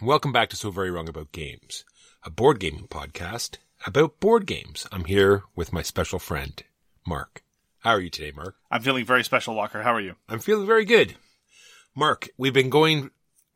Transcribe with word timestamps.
Shit. 0.00 0.06
Welcome 0.06 0.32
back 0.32 0.48
to 0.50 0.56
So 0.56 0.70
Very 0.70 0.90
Wrong 0.90 1.08
About 1.08 1.32
Games, 1.32 1.84
a 2.24 2.30
board 2.30 2.58
gaming 2.60 2.86
podcast 2.88 3.56
about 3.86 4.20
board 4.20 4.46
games. 4.46 4.86
I'm 4.92 5.04
here 5.04 5.44
with 5.54 5.72
my 5.72 5.82
special 5.82 6.18
friend, 6.18 6.62
Mark. 7.06 7.42
How 7.80 7.90
are 7.92 8.00
you 8.00 8.10
today, 8.10 8.32
Mark? 8.34 8.56
I'm 8.70 8.82
feeling 8.82 9.04
very 9.04 9.24
special, 9.24 9.54
Walker. 9.54 9.82
How 9.82 9.94
are 9.94 10.00
you? 10.00 10.16
I'm 10.28 10.40
feeling 10.40 10.66
very 10.66 10.84
good. 10.84 11.16
Mark, 11.94 12.28
we've 12.36 12.52
been 12.52 12.70
going 12.70 13.10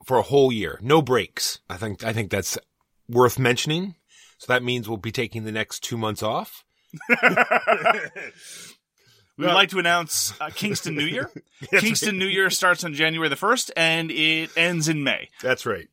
for 0.07 0.17
a 0.19 0.23
whole 0.23 0.53
year, 0.53 0.79
no 0.83 1.03
breaks. 1.03 1.61
I 1.69 1.77
think 1.77 2.05
I 2.05 2.13
think 2.13 2.31
that's 2.31 2.59
worth 3.09 3.39
mentioning. 3.39 3.95
So 4.39 4.53
that 4.53 4.63
means 4.63 4.89
we'll 4.89 4.99
be 4.99 5.13
taking 5.13 5.45
the 5.45 5.53
next 5.53 5.81
two 5.81 5.97
months 5.97 6.23
off. 6.23 6.65
We 9.37 9.47
would 9.47 9.55
like 9.55 9.71
to 9.71 9.81
announce 9.81 10.33
uh, 10.41 10.51
Kingston 10.55 10.95
New 10.95 11.07
Year. 11.07 11.29
Kingston 11.73 12.19
New 12.19 12.29
Year 12.29 12.51
starts 12.51 12.85
on 12.85 12.95
January 12.95 13.29
the 13.29 13.35
1st 13.35 13.73
and 13.77 14.13
it 14.13 14.51
ends 14.57 14.89
in 14.89 15.03
May. 15.03 15.29
That's 15.43 15.67
right. 15.67 15.89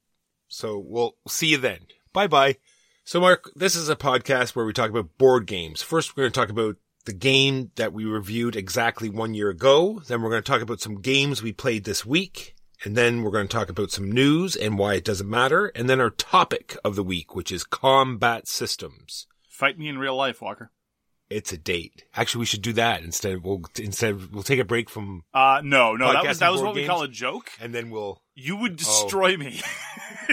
So 0.52 0.78
we'll 0.78 1.16
see 1.28 1.48
you 1.48 1.58
then. 1.58 1.80
Bye 2.14 2.28
bye. 2.28 2.58
So, 3.04 3.20
Mark, 3.20 3.50
this 3.56 3.76
is 3.76 3.90
a 3.90 3.96
podcast 3.96 4.56
where 4.56 4.66
we 4.66 4.74
talk 4.74 4.90
about 4.90 5.18
board 5.18 5.48
games. 5.48 5.82
First, 5.82 6.16
we're 6.16 6.24
going 6.24 6.32
to 6.34 6.40
talk 6.40 6.50
about 6.50 6.76
the 7.06 7.14
game 7.14 7.72
that 7.78 7.94
we 7.94 8.06
reviewed 8.06 8.56
exactly 8.56 9.10
one 9.10 9.34
year 9.34 9.50
ago. 9.50 10.02
Then 10.08 10.22
we're 10.22 10.30
going 10.30 10.44
to 10.44 10.52
talk 10.52 10.62
about 10.62 10.82
some 10.82 11.02
games 11.02 11.42
we 11.42 11.52
played 11.52 11.86
this 11.86 12.06
week. 12.06 12.56
And 12.84 12.96
then 12.96 13.22
we're 13.22 13.32
going 13.32 13.48
to 13.48 13.58
talk 13.58 13.70
about 13.70 13.92
some 13.92 14.12
news 14.12 14.56
and 14.56 14.78
why 14.78 14.96
it 14.96 15.06
doesn't 15.06 15.30
matter. 15.30 15.68
And 15.74 15.90
then 15.90 16.02
our 16.02 16.10
topic 16.10 16.78
of 16.84 16.96
the 16.96 17.04
week, 17.04 17.36
which 17.36 17.52
is 17.52 17.64
combat 17.64 18.48
systems. 18.48 19.28
Fight 19.50 19.80
me 19.80 19.88
in 19.88 19.98
real 19.98 20.16
life, 20.16 20.42
Walker. 20.42 20.72
It's 21.32 21.54
a 21.54 21.58
date. 21.58 22.04
Actually, 22.14 22.42
we 22.42 22.46
should 22.46 22.62
do 22.62 22.74
that 22.74 23.04
instead. 23.04 23.42
We'll 23.44 23.62
instead 23.80 24.34
we'll 24.34 24.44
take 24.44 24.60
a 24.60 24.66
break 24.66 24.90
from, 24.90 25.24
Uh, 25.34 25.62
no, 25.64 25.96
no, 25.96 26.12
that 26.12 26.26
was, 26.26 26.40
that 26.40 26.52
was 26.52 26.62
what 26.62 26.76
we 26.76 26.86
call 26.86 27.04
a 27.04 27.08
joke. 27.08 27.50
and 27.60 27.74
then 27.74 27.90
we'll. 27.90 28.22
You 28.36 28.56
would 28.58 28.76
destroy 28.76 29.38
me. 29.38 29.62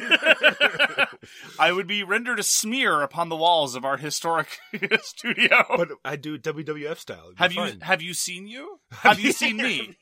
I 1.58 1.72
would 1.72 1.86
be 1.86 2.02
rendered 2.04 2.38
a 2.38 2.42
smear 2.42 3.02
upon 3.02 3.28
the 3.28 3.36
walls 3.36 3.74
of 3.74 3.84
our 3.84 3.96
historic 3.96 4.58
studio. 5.02 5.64
But 5.76 5.88
I 6.04 6.16
do 6.16 6.34
it 6.34 6.42
WWF 6.42 6.98
style. 6.98 7.32
Have 7.36 7.52
you 7.52 7.72
have 7.82 8.00
you 8.02 8.14
seen 8.14 8.46
you? 8.46 8.80
Have 8.90 9.20
you 9.20 9.32
seen 9.32 9.56
me? 9.58 9.96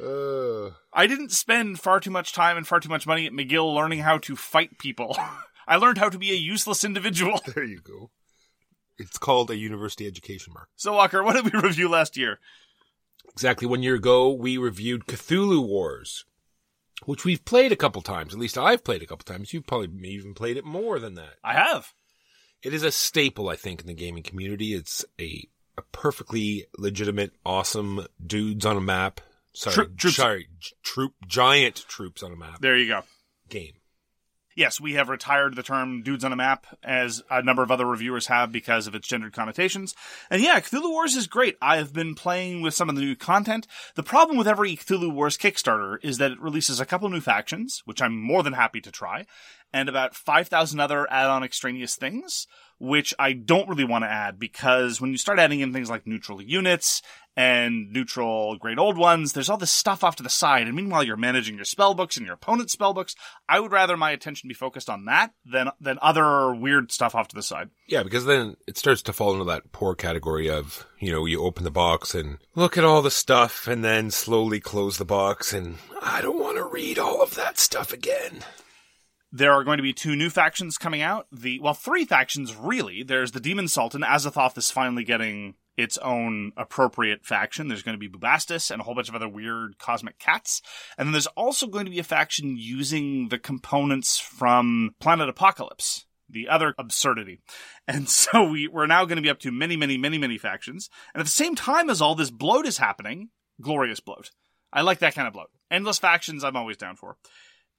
Uh, 0.00 0.70
I 0.92 1.06
didn't 1.06 1.32
spend 1.32 1.80
far 1.80 2.00
too 2.00 2.10
much 2.10 2.32
time 2.32 2.56
and 2.56 2.66
far 2.66 2.80
too 2.80 2.88
much 2.88 3.06
money 3.06 3.26
at 3.26 3.32
McGill 3.32 3.74
learning 3.74 4.00
how 4.00 4.18
to 4.18 4.36
fight 4.36 4.78
people. 4.78 5.16
I 5.66 5.76
learned 5.76 5.98
how 5.98 6.08
to 6.08 6.18
be 6.18 6.30
a 6.30 6.34
useless 6.36 6.84
individual. 6.84 7.40
there 7.54 7.64
you 7.64 7.80
go. 7.80 8.10
It's 9.00 9.18
called 9.18 9.50
a 9.50 9.56
university 9.56 10.06
education 10.06 10.52
mark. 10.52 10.68
So 10.76 10.92
Walker, 10.92 11.22
what 11.24 11.34
did 11.42 11.52
we 11.52 11.60
review 11.62 11.88
last 11.88 12.16
year? 12.16 12.38
Exactly 13.32 13.66
one 13.66 13.82
year 13.82 13.94
ago, 13.94 14.30
we 14.32 14.58
reviewed 14.58 15.06
Cthulhu 15.06 15.66
Wars, 15.66 16.24
which 17.04 17.24
we've 17.24 17.44
played 17.44 17.72
a 17.72 17.76
couple 17.76 18.02
times. 18.02 18.34
At 18.34 18.40
least 18.40 18.58
I've 18.58 18.84
played 18.84 19.02
a 19.02 19.06
couple 19.06 19.24
times. 19.24 19.52
You've 19.52 19.66
probably 19.66 19.88
even 20.08 20.34
played 20.34 20.56
it 20.56 20.64
more 20.64 20.98
than 20.98 21.14
that. 21.14 21.34
I 21.44 21.54
have. 21.54 21.92
It 22.62 22.74
is 22.74 22.82
a 22.82 22.92
staple, 22.92 23.48
I 23.48 23.56
think, 23.56 23.80
in 23.80 23.86
the 23.86 23.94
gaming 23.94 24.22
community. 24.22 24.74
It's 24.74 25.04
a, 25.18 25.48
a 25.78 25.82
perfectly 25.92 26.66
legitimate, 26.76 27.32
awesome 27.46 28.06
dudes 28.24 28.66
on 28.66 28.76
a 28.76 28.80
map. 28.82 29.20
Sorry, 29.52 29.74
Troop- 29.96 30.14
sorry, 30.14 30.48
troop, 30.82 31.14
giant 31.26 31.84
troops 31.88 32.22
on 32.22 32.32
a 32.32 32.36
map 32.36 32.60
There 32.60 32.76
you 32.76 32.86
go. 32.88 33.02
game. 33.48 33.72
Yes, 34.56 34.80
we 34.80 34.94
have 34.94 35.08
retired 35.08 35.54
the 35.54 35.62
term 35.62 36.02
dudes 36.02 36.24
on 36.24 36.32
a 36.32 36.36
map 36.36 36.66
as 36.82 37.22
a 37.30 37.40
number 37.40 37.62
of 37.62 37.70
other 37.70 37.86
reviewers 37.86 38.26
have 38.26 38.50
because 38.50 38.88
of 38.88 38.96
its 38.96 39.06
gendered 39.06 39.32
connotations. 39.32 39.94
And 40.28 40.42
yeah, 40.42 40.58
Cthulhu 40.58 40.90
Wars 40.90 41.14
is 41.14 41.28
great. 41.28 41.56
I 41.62 41.76
have 41.76 41.92
been 41.92 42.16
playing 42.16 42.60
with 42.60 42.74
some 42.74 42.88
of 42.88 42.96
the 42.96 43.00
new 43.02 43.14
content. 43.14 43.68
The 43.94 44.02
problem 44.02 44.36
with 44.36 44.48
every 44.48 44.76
Cthulhu 44.76 45.12
Wars 45.12 45.38
Kickstarter 45.38 45.98
is 46.02 46.18
that 46.18 46.32
it 46.32 46.40
releases 46.40 46.80
a 46.80 46.86
couple 46.86 47.08
new 47.08 47.20
factions, 47.20 47.82
which 47.84 48.02
I'm 48.02 48.20
more 48.20 48.42
than 48.42 48.54
happy 48.54 48.80
to 48.80 48.90
try, 48.90 49.24
and 49.72 49.88
about 49.88 50.14
5,000 50.14 50.80
other 50.80 51.10
add-on 51.10 51.42
extraneous 51.42 51.96
things, 51.96 52.46
which 52.78 53.14
I 53.18 53.34
don't 53.34 53.68
really 53.68 53.84
want 53.84 54.04
to 54.04 54.10
add 54.10 54.38
because 54.38 55.00
when 55.00 55.10
you 55.10 55.18
start 55.18 55.38
adding 55.38 55.60
in 55.60 55.72
things 55.72 55.90
like 55.90 56.06
neutral 56.06 56.40
units 56.40 57.02
and 57.36 57.92
neutral 57.92 58.56
great 58.56 58.78
old 58.78 58.96
ones, 58.96 59.32
there's 59.32 59.50
all 59.50 59.58
this 59.58 59.70
stuff 59.70 60.02
off 60.02 60.16
to 60.16 60.22
the 60.22 60.30
side. 60.30 60.66
And 60.66 60.74
meanwhile, 60.74 61.04
you're 61.04 61.16
managing 61.16 61.56
your 61.56 61.64
spell 61.64 61.94
books 61.94 62.16
and 62.16 62.24
your 62.24 62.34
opponent's 62.34 62.72
spell 62.72 62.94
books. 62.94 63.14
I 63.48 63.60
would 63.60 63.70
rather 63.70 63.96
my 63.96 64.10
attention 64.10 64.48
be 64.48 64.54
focused 64.54 64.88
on 64.88 65.04
that 65.04 65.32
than 65.44 65.70
than 65.78 65.98
other 66.00 66.54
weird 66.54 66.90
stuff 66.90 67.14
off 67.14 67.28
to 67.28 67.36
the 67.36 67.42
side. 67.42 67.68
Yeah, 67.86 68.02
because 68.02 68.24
then 68.24 68.56
it 68.66 68.78
starts 68.78 69.02
to 69.02 69.12
fall 69.12 69.34
into 69.34 69.44
that 69.44 69.72
poor 69.72 69.94
category 69.94 70.48
of, 70.48 70.86
you 70.98 71.12
know, 71.12 71.26
you 71.26 71.44
open 71.44 71.64
the 71.64 71.70
box 71.70 72.14
and 72.14 72.38
look 72.54 72.78
at 72.78 72.84
all 72.84 73.02
the 73.02 73.10
stuff 73.10 73.68
and 73.68 73.84
then 73.84 74.10
slowly 74.10 74.58
close 74.58 74.96
the 74.96 75.04
box 75.04 75.52
and 75.52 75.76
I 76.02 76.22
don't 76.22 76.40
want 76.40 76.56
to 76.56 76.64
read 76.64 76.98
all 76.98 77.22
of 77.22 77.34
that 77.34 77.58
stuff 77.58 77.92
again. 77.92 78.42
There 79.32 79.52
are 79.52 79.64
going 79.64 79.76
to 79.76 79.82
be 79.82 79.92
two 79.92 80.16
new 80.16 80.28
factions 80.28 80.76
coming 80.76 81.02
out. 81.02 81.26
The 81.30 81.60
well, 81.60 81.74
three 81.74 82.04
factions 82.04 82.56
really. 82.56 83.02
There's 83.02 83.32
the 83.32 83.40
Demon 83.40 83.68
Sultan. 83.68 84.02
Azathoth 84.02 84.58
is 84.58 84.70
finally 84.70 85.04
getting 85.04 85.54
its 85.76 85.98
own 85.98 86.52
appropriate 86.56 87.24
faction. 87.24 87.68
There's 87.68 87.82
going 87.82 87.98
to 87.98 88.08
be 88.08 88.08
Bubastis 88.08 88.70
and 88.70 88.80
a 88.80 88.84
whole 88.84 88.94
bunch 88.94 89.08
of 89.08 89.14
other 89.14 89.28
weird 89.28 89.78
cosmic 89.78 90.18
cats. 90.18 90.60
And 90.98 91.06
then 91.06 91.12
there's 91.12 91.26
also 91.28 91.66
going 91.66 91.84
to 91.84 91.90
be 91.90 91.98
a 91.98 92.04
faction 92.04 92.56
using 92.56 93.28
the 93.28 93.38
components 93.38 94.18
from 94.18 94.94
Planet 95.00 95.28
Apocalypse. 95.28 96.06
The 96.28 96.48
other 96.48 96.74
absurdity. 96.78 97.40
And 97.88 98.08
so 98.08 98.48
we, 98.48 98.68
we're 98.68 98.86
now 98.86 99.04
going 99.04 99.16
to 99.16 99.22
be 99.22 99.30
up 99.30 99.40
to 99.40 99.50
many, 99.50 99.76
many, 99.76 99.98
many, 99.98 100.16
many 100.16 100.38
factions. 100.38 100.88
And 101.12 101.20
at 101.20 101.26
the 101.26 101.30
same 101.30 101.56
time 101.56 101.90
as 101.90 102.00
all 102.00 102.14
this 102.14 102.30
bloat 102.30 102.64
is 102.64 102.78
happening, 102.78 103.30
glorious 103.60 103.98
bloat. 103.98 104.30
I 104.72 104.82
like 104.82 105.00
that 105.00 105.16
kind 105.16 105.26
of 105.26 105.34
bloat. 105.34 105.50
Endless 105.72 105.98
factions, 105.98 106.44
I'm 106.44 106.54
always 106.54 106.76
down 106.76 106.94
for 106.94 107.16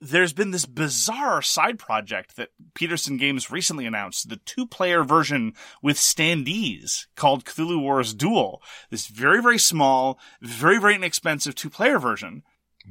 there's 0.01 0.33
been 0.33 0.49
this 0.49 0.65
bizarre 0.65 1.43
side 1.43 1.77
project 1.77 2.35
that 2.35 2.49
Petersen 2.73 3.17
Games 3.17 3.51
recently 3.51 3.85
announced, 3.85 4.29
the 4.29 4.37
two 4.37 4.65
player 4.65 5.03
version 5.03 5.53
with 5.83 5.97
standees 5.97 7.05
called 7.15 7.45
Cthulhu 7.45 7.79
Wars 7.79 8.15
Duel. 8.15 8.63
This 8.89 9.05
very, 9.05 9.41
very 9.41 9.59
small, 9.59 10.19
very, 10.41 10.79
very 10.79 10.95
inexpensive 10.95 11.53
two 11.53 11.69
player 11.69 11.99
version. 11.99 12.41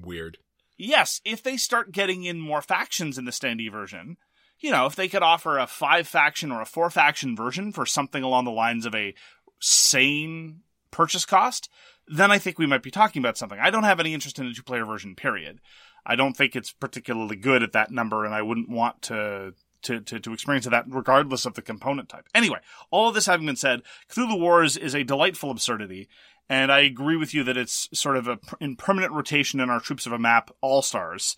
Weird. 0.00 0.38
Yes, 0.78 1.20
if 1.24 1.42
they 1.42 1.56
start 1.56 1.92
getting 1.92 2.24
in 2.24 2.40
more 2.40 2.62
factions 2.62 3.18
in 3.18 3.24
the 3.24 3.32
standee 3.32 3.70
version, 3.70 4.16
you 4.60 4.70
know, 4.70 4.86
if 4.86 4.94
they 4.94 5.08
could 5.08 5.22
offer 5.22 5.58
a 5.58 5.66
five 5.66 6.06
faction 6.06 6.52
or 6.52 6.60
a 6.60 6.66
four 6.66 6.90
faction 6.90 7.34
version 7.34 7.72
for 7.72 7.84
something 7.84 8.22
along 8.22 8.44
the 8.44 8.50
lines 8.50 8.86
of 8.86 8.94
a 8.94 9.14
sane 9.60 10.60
purchase 10.90 11.26
cost, 11.26 11.68
then 12.06 12.30
I 12.30 12.38
think 12.38 12.58
we 12.58 12.66
might 12.66 12.82
be 12.82 12.90
talking 12.90 13.20
about 13.20 13.36
something. 13.36 13.58
I 13.58 13.70
don't 13.70 13.84
have 13.84 14.00
any 14.00 14.14
interest 14.14 14.38
in 14.38 14.46
a 14.46 14.54
two 14.54 14.62
player 14.62 14.84
version, 14.84 15.16
period. 15.16 15.60
I 16.04 16.16
don't 16.16 16.36
think 16.36 16.56
it's 16.56 16.72
particularly 16.72 17.36
good 17.36 17.62
at 17.62 17.72
that 17.72 17.90
number, 17.90 18.24
and 18.24 18.34
I 18.34 18.42
wouldn't 18.42 18.68
want 18.68 19.02
to 19.02 19.54
to, 19.82 20.00
to, 20.00 20.20
to 20.20 20.32
experience 20.32 20.66
that 20.66 20.84
regardless 20.88 21.46
of 21.46 21.54
the 21.54 21.62
component 21.62 22.08
type. 22.08 22.26
Anyway, 22.34 22.58
all 22.90 23.08
of 23.08 23.14
this 23.14 23.26
having 23.26 23.46
been 23.46 23.56
said, 23.56 23.82
Cthulhu 24.10 24.38
Wars 24.38 24.76
is 24.76 24.94
a 24.94 25.04
delightful 25.04 25.50
absurdity. 25.50 26.08
And 26.50 26.72
I 26.72 26.80
agree 26.80 27.16
with 27.16 27.32
you 27.32 27.44
that 27.44 27.56
it's 27.56 27.88
sort 27.92 28.16
of 28.16 28.28
a, 28.28 28.38
in 28.60 28.76
permanent 28.76 29.12
rotation 29.12 29.60
in 29.60 29.70
our 29.70 29.80
Troops 29.80 30.04
of 30.04 30.12
a 30.12 30.18
Map 30.18 30.50
All 30.60 30.82
Stars. 30.82 31.36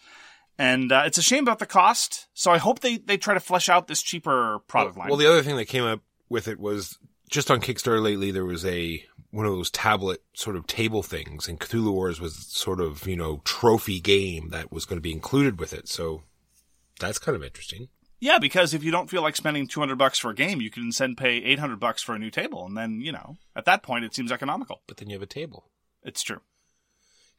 And 0.59 0.91
uh, 0.91 1.03
it's 1.07 1.19
a 1.19 1.23
shame 1.23 1.45
about 1.45 1.59
the 1.59 1.67
cost. 1.67 2.29
So 2.35 2.51
I 2.51 2.59
hope 2.59 2.81
they, 2.81 2.97
they 2.97 3.17
try 3.17 3.35
to 3.35 3.41
flesh 3.41 3.69
out 3.69 3.89
this 3.89 4.03
cheaper 4.03 4.61
product 4.67 4.97
well, 4.97 5.03
line. 5.03 5.11
well, 5.11 5.19
the 5.19 5.29
other 5.29 5.43
thing 5.43 5.57
that 5.57 5.67
came 5.67 5.85
up 5.85 6.01
with 6.29 6.49
it 6.49 6.59
was 6.59 6.99
just 7.31 7.51
on 7.51 7.61
Kickstarter 7.61 8.03
lately, 8.03 8.31
there 8.31 8.45
was 8.45 8.65
a 8.65 9.05
one 9.33 9.45
of 9.47 9.53
those 9.53 9.71
tablet 9.71 10.23
sort 10.35 10.55
of 10.55 10.67
table 10.69 11.03
things, 11.03 11.49
and 11.49 11.59
Cthulhu 11.59 11.91
Wars 11.93 12.21
was 12.21 12.37
sort 12.37 12.81
of 12.81 13.07
you 13.09 13.17
know 13.17 13.41
trophy 13.45 13.99
game 13.99 14.51
that 14.51 14.71
was 14.71 14.85
going 14.85 14.99
to 14.99 15.03
be 15.03 15.13
included 15.13 15.59
with 15.59 15.73
it. 15.73 15.89
So 15.89 16.23
that's 17.01 17.19
kind 17.19 17.35
of 17.35 17.43
interesting. 17.43 17.89
Yeah, 18.21 18.39
because 18.39 18.73
if 18.73 18.85
you 18.85 18.93
don't 18.93 19.11
feel 19.11 19.21
like 19.23 19.35
spending 19.35 19.67
200 19.67 19.97
bucks 19.97 20.17
for 20.21 20.31
a 20.31 20.35
game, 20.35 20.61
you 20.61 20.71
can 20.71 20.85
instead 20.85 21.17
pay 21.17 21.39
800 21.39 21.81
bucks 21.81 22.05
for 22.05 22.15
a 22.15 22.21
new 22.21 22.31
table. 22.31 22.65
And 22.65 22.77
then, 22.77 23.01
you 23.01 23.11
know, 23.11 23.37
at 23.57 23.65
that 23.65 23.83
point, 23.83 24.05
it 24.05 24.15
seems 24.15 24.31
economical. 24.31 24.83
But 24.87 24.99
then 24.99 25.09
you 25.11 25.17
have 25.17 25.23
a 25.23 25.27
table, 25.27 25.73
It's 26.05 26.23
true. 26.23 26.39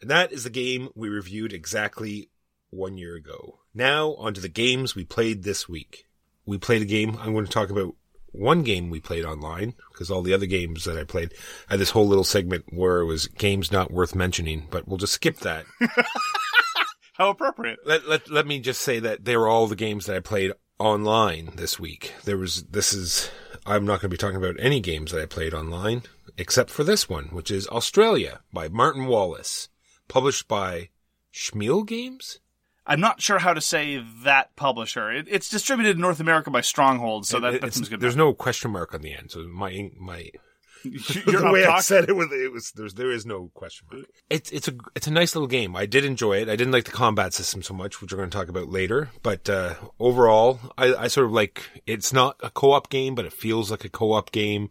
and 0.02 0.10
that 0.10 0.34
is 0.34 0.44
the 0.44 0.50
game 0.50 0.90
we 0.94 1.08
reviewed 1.08 1.54
exactly 1.54 2.32
one 2.70 2.98
year 2.98 3.16
ago. 3.16 3.60
Now 3.74 4.16
onto 4.16 4.42
the 4.42 4.50
games 4.50 4.94
we 4.94 5.06
played 5.06 5.44
this 5.44 5.70
week. 5.70 6.06
We 6.46 6.58
played 6.58 6.82
a 6.82 6.86
game. 6.86 7.16
I'm 7.22 7.32
going 7.32 7.46
to 7.46 7.52
talk 7.52 7.70
about 7.70 7.96
one 8.34 8.64
game 8.64 8.90
we 8.90 9.00
played 9.00 9.26
online 9.26 9.74
because 9.92 10.12
all 10.12 10.22
the 10.22 10.34
other 10.34 10.46
games 10.46 10.86
that 10.86 10.98
I 10.98 11.04
played 11.04 11.34
I 11.70 11.74
had 11.74 11.80
this 11.80 11.92
whole 11.92 12.08
little 12.08 12.24
segment 12.24 12.66
where 12.70 13.00
it 13.00 13.06
was 13.06 13.28
games 13.28 13.72
not 13.72 13.92
worth 13.92 14.16
mentioning, 14.16 14.68
but 14.70 14.88
we'll 14.88 14.98
just 14.98 15.14
skip 15.14 15.38
that. 15.40 15.66
How 17.14 17.30
appropriate. 17.30 17.80
let, 17.86 18.08
let, 18.08 18.30
let 18.30 18.48
me 18.48 18.60
just 18.60 18.82
say 18.82 19.00
that 19.00 19.24
they 19.24 19.38
were 19.38 19.48
all 19.48 19.68
the 19.68 19.76
games 19.76 20.08
that 20.08 20.16
I 20.16 20.20
played 20.20 20.52
online 20.80 21.52
this 21.56 21.80
week. 21.80 22.14
There 22.26 22.38
was, 22.38 22.64
this 22.64 22.92
is, 22.92 23.30
I'm 23.66 23.86
not 23.86 24.02
going 24.02 24.10
to 24.10 24.10
be 24.10 24.18
talking 24.18 24.38
about 24.38 24.56
any 24.60 24.80
games 24.80 25.12
that 25.12 25.22
I 25.22 25.28
played 25.28 25.54
online 25.54 26.04
except 26.38 26.70
for 26.70 26.84
this 26.84 27.08
one, 27.08 27.26
which 27.26 27.52
is 27.52 27.68
AuZtralia 27.68 28.40
by 28.52 28.68
Martin 28.68 29.06
Wallace, 29.06 29.70
published 30.08 30.48
by 30.48 30.90
SchilMil 31.34 31.86
Games. 31.86 32.40
I'm 32.86 33.00
not 33.00 33.22
sure 33.22 33.40
how 33.40 33.54
to 33.54 33.62
say 33.62 34.04
that 34.24 34.56
publisher. 34.56 35.12
It, 35.12 35.28
it's 35.30 35.50
distributed 35.50 35.96
in 35.96 36.02
North 36.02 36.20
America 36.20 36.52
by 36.52 36.62
Stronghold, 36.62 37.26
so 37.26 37.40
that, 37.40 37.48
It- 37.56 37.62
that 37.62 37.68
it's- 37.68 37.76
seems 37.76 37.90
good. 37.90 38.00
There's 38.02 38.16
no 38.16 38.34
question 38.34 38.72
mark 38.72 38.94
on 38.94 39.02
the 39.02 39.14
end, 39.14 39.32
so 39.32 39.44
my 39.48 39.90
my 40.00 40.30
the 40.84 41.50
way 41.54 41.64
I 41.66 41.80
said 41.80 42.10
it 42.10 42.14
was 42.16 42.28
it 42.34 42.52
was 42.52 42.72
there's 42.74 42.96
there 42.96 43.10
is 43.10 43.26
no 43.26 43.50
question 43.54 43.88
mark. 43.90 44.06
It's 44.30 44.52
it's 44.52 44.68
a 44.68 44.74
it's 44.96 45.08
a 45.08 45.12
nice 45.12 45.34
little 45.34 45.48
game. 45.48 45.78
I 45.78 45.86
did 45.86 46.04
enjoy 46.04 46.42
it. 46.42 46.50
I 46.50 46.58
didn't 46.58 46.74
like 46.74 46.84
the 46.84 46.92
combat 46.92 47.34
system 47.34 47.64
so 47.64 47.74
much, 47.74 48.02
which 48.02 48.12
we're 48.12 48.18
going 48.18 48.30
to 48.30 48.38
talk 48.38 48.50
about 48.50 48.68
later. 48.68 49.10
But 49.22 49.50
uh, 49.50 49.76
overall, 49.98 50.60
I, 50.78 50.94
I 50.94 51.08
sort 51.08 51.28
of 51.28 51.32
like. 51.32 51.70
It's 51.88 52.12
not 52.12 52.36
a 52.44 52.50
co-op 52.50 52.90
game, 52.90 53.16
but 53.16 53.24
it 53.24 53.32
feels 53.32 53.72
like 53.72 53.86
a 53.86 53.90
co-op 53.90 54.34
game. 54.34 54.70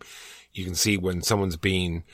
You 0.53 0.67
can 0.67 0.75
see 0.75 0.99
when 0.99 1.23
someone's 1.23 1.57
being 1.57 2.05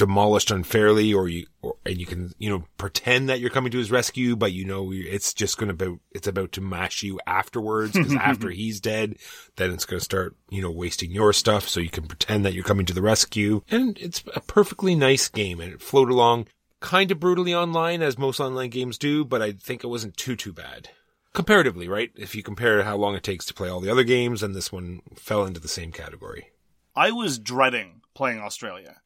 demolished 0.00 0.50
unfairly, 0.50 1.14
or 1.14 1.28
you 1.28 1.46
or, 1.62 1.76
and 1.86 1.98
you 1.98 2.06
can 2.06 2.32
you 2.38 2.50
know 2.50 2.64
pretend 2.76 3.28
that 3.28 3.38
you're 3.38 3.50
coming 3.50 3.70
to 3.70 3.78
his 3.78 3.90
rescue, 3.90 4.34
but 4.34 4.52
you 4.52 4.64
know 4.64 4.90
it's 4.92 5.32
just 5.32 5.58
going 5.58 5.76
to 5.76 6.00
it's 6.10 6.26
about 6.26 6.52
to 6.52 6.60
mash 6.60 7.02
you 7.02 7.20
afterwards 7.26 7.92
because 7.92 8.14
after 8.20 8.50
he's 8.50 8.80
dead, 8.80 9.16
then 9.56 9.70
it's 9.70 9.84
going 9.84 9.98
to 9.98 10.04
start 10.04 10.34
you 10.48 10.60
know 10.60 10.70
wasting 10.70 11.12
your 11.12 11.32
stuff, 11.32 11.68
so 11.68 11.80
you 11.80 11.90
can 11.90 12.06
pretend 12.06 12.44
that 12.44 12.54
you're 12.54 12.64
coming 12.64 12.86
to 12.86 12.94
the 12.94 13.02
rescue, 13.02 13.62
and 13.70 13.96
it's 13.98 14.24
a 14.34 14.40
perfectly 14.40 14.94
nice 14.94 15.28
game, 15.28 15.60
and 15.60 15.72
it 15.72 15.82
flowed 15.82 16.10
along 16.10 16.46
kind 16.80 17.10
of 17.10 17.20
brutally 17.20 17.54
online 17.54 18.02
as 18.02 18.18
most 18.18 18.40
online 18.40 18.70
games 18.70 18.98
do, 18.98 19.24
but 19.24 19.42
I 19.42 19.52
think 19.52 19.84
it 19.84 19.88
wasn't 19.88 20.16
too 20.16 20.34
too 20.34 20.52
bad. 20.52 20.88
Comparatively, 21.32 21.86
right? 21.86 22.10
If 22.16 22.34
you 22.34 22.42
compare 22.42 22.82
how 22.82 22.96
long 22.96 23.14
it 23.14 23.22
takes 23.22 23.44
to 23.46 23.54
play 23.54 23.68
all 23.68 23.80
the 23.80 23.90
other 23.90 24.02
games, 24.02 24.42
and 24.42 24.54
this 24.54 24.72
one 24.72 25.02
fell 25.14 25.44
into 25.44 25.60
the 25.60 25.68
same 25.68 25.92
category. 25.92 26.50
I 26.96 27.12
was 27.12 27.38
dreading 27.38 28.00
playing 28.14 28.40
AuZtralia, 28.40 28.96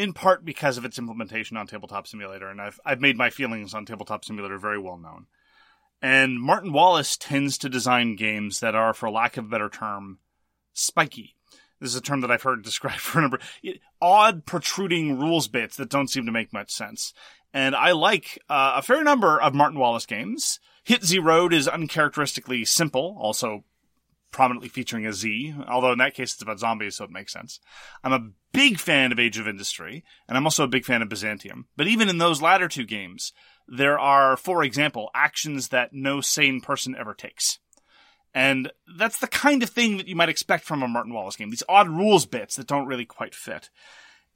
in 0.00 0.14
part 0.14 0.46
because 0.46 0.78
of 0.78 0.86
its 0.86 0.98
implementation 0.98 1.58
on 1.58 1.66
Tabletop 1.66 2.06
Simulator, 2.06 2.48
and 2.48 2.58
I've 2.58 2.80
I've 2.86 3.02
made 3.02 3.18
my 3.18 3.28
feelings 3.28 3.74
on 3.74 3.84
Tabletop 3.84 4.24
Simulator 4.24 4.56
very 4.56 4.78
well 4.78 4.96
known. 4.96 5.26
And 6.00 6.40
Martin 6.40 6.72
Wallace 6.72 7.18
tends 7.18 7.58
to 7.58 7.68
design 7.68 8.16
games 8.16 8.60
that 8.60 8.74
are, 8.74 8.94
for 8.94 9.10
lack 9.10 9.36
of 9.36 9.44
a 9.44 9.48
better 9.48 9.68
term, 9.68 10.18
spiky. 10.72 11.36
This 11.80 11.90
is 11.90 11.96
a 11.96 12.00
term 12.00 12.22
that 12.22 12.30
I've 12.30 12.42
heard 12.42 12.62
described 12.64 13.00
for 13.00 13.18
a 13.18 13.22
number 13.22 13.36
of 13.36 13.74
odd 14.00 14.46
protruding 14.46 15.18
rules 15.18 15.48
bits 15.48 15.76
that 15.76 15.90
don't 15.90 16.08
seem 16.08 16.24
to 16.24 16.32
make 16.32 16.50
much 16.50 16.70
sense. 16.70 17.12
And 17.52 17.76
I 17.76 17.92
like 17.92 18.38
uh, 18.48 18.74
a 18.76 18.82
fair 18.82 19.04
number 19.04 19.38
of 19.38 19.54
Martin 19.54 19.78
Wallace 19.78 20.06
games. 20.06 20.60
Hit 20.82 21.02
Road 21.20 21.52
is 21.52 21.68
uncharacteristically 21.68 22.64
simple, 22.64 23.18
also 23.20 23.64
prominently 24.30 24.68
featuring 24.68 25.06
a 25.06 25.12
Z, 25.12 25.54
although 25.68 25.92
in 25.92 25.98
that 25.98 26.14
case 26.14 26.32
it's 26.32 26.42
about 26.42 26.60
zombies, 26.60 26.96
so 26.96 27.04
it 27.04 27.10
makes 27.10 27.32
sense. 27.32 27.60
I'm 28.04 28.12
a 28.12 28.30
big 28.52 28.78
fan 28.78 29.12
of 29.12 29.18
Age 29.18 29.38
of 29.38 29.48
Industry, 29.48 30.04
and 30.28 30.36
I'm 30.36 30.46
also 30.46 30.64
a 30.64 30.68
big 30.68 30.84
fan 30.84 31.02
of 31.02 31.08
Byzantium. 31.08 31.66
But 31.76 31.86
even 31.86 32.08
in 32.08 32.18
those 32.18 32.42
latter 32.42 32.68
two 32.68 32.84
games, 32.84 33.32
there 33.66 33.98
are, 33.98 34.36
for 34.36 34.62
example, 34.62 35.10
actions 35.14 35.68
that 35.68 35.92
no 35.92 36.20
sane 36.20 36.60
person 36.60 36.96
ever 36.98 37.14
takes. 37.14 37.58
And 38.34 38.70
that's 38.96 39.18
the 39.18 39.26
kind 39.26 39.62
of 39.62 39.70
thing 39.70 39.96
that 39.96 40.06
you 40.06 40.14
might 40.14 40.28
expect 40.28 40.64
from 40.64 40.82
a 40.82 40.88
Martin 40.88 41.12
Wallace 41.12 41.36
game. 41.36 41.50
These 41.50 41.64
odd 41.68 41.88
rules 41.88 42.26
bits 42.26 42.56
that 42.56 42.66
don't 42.66 42.86
really 42.86 43.04
quite 43.04 43.34
fit. 43.34 43.70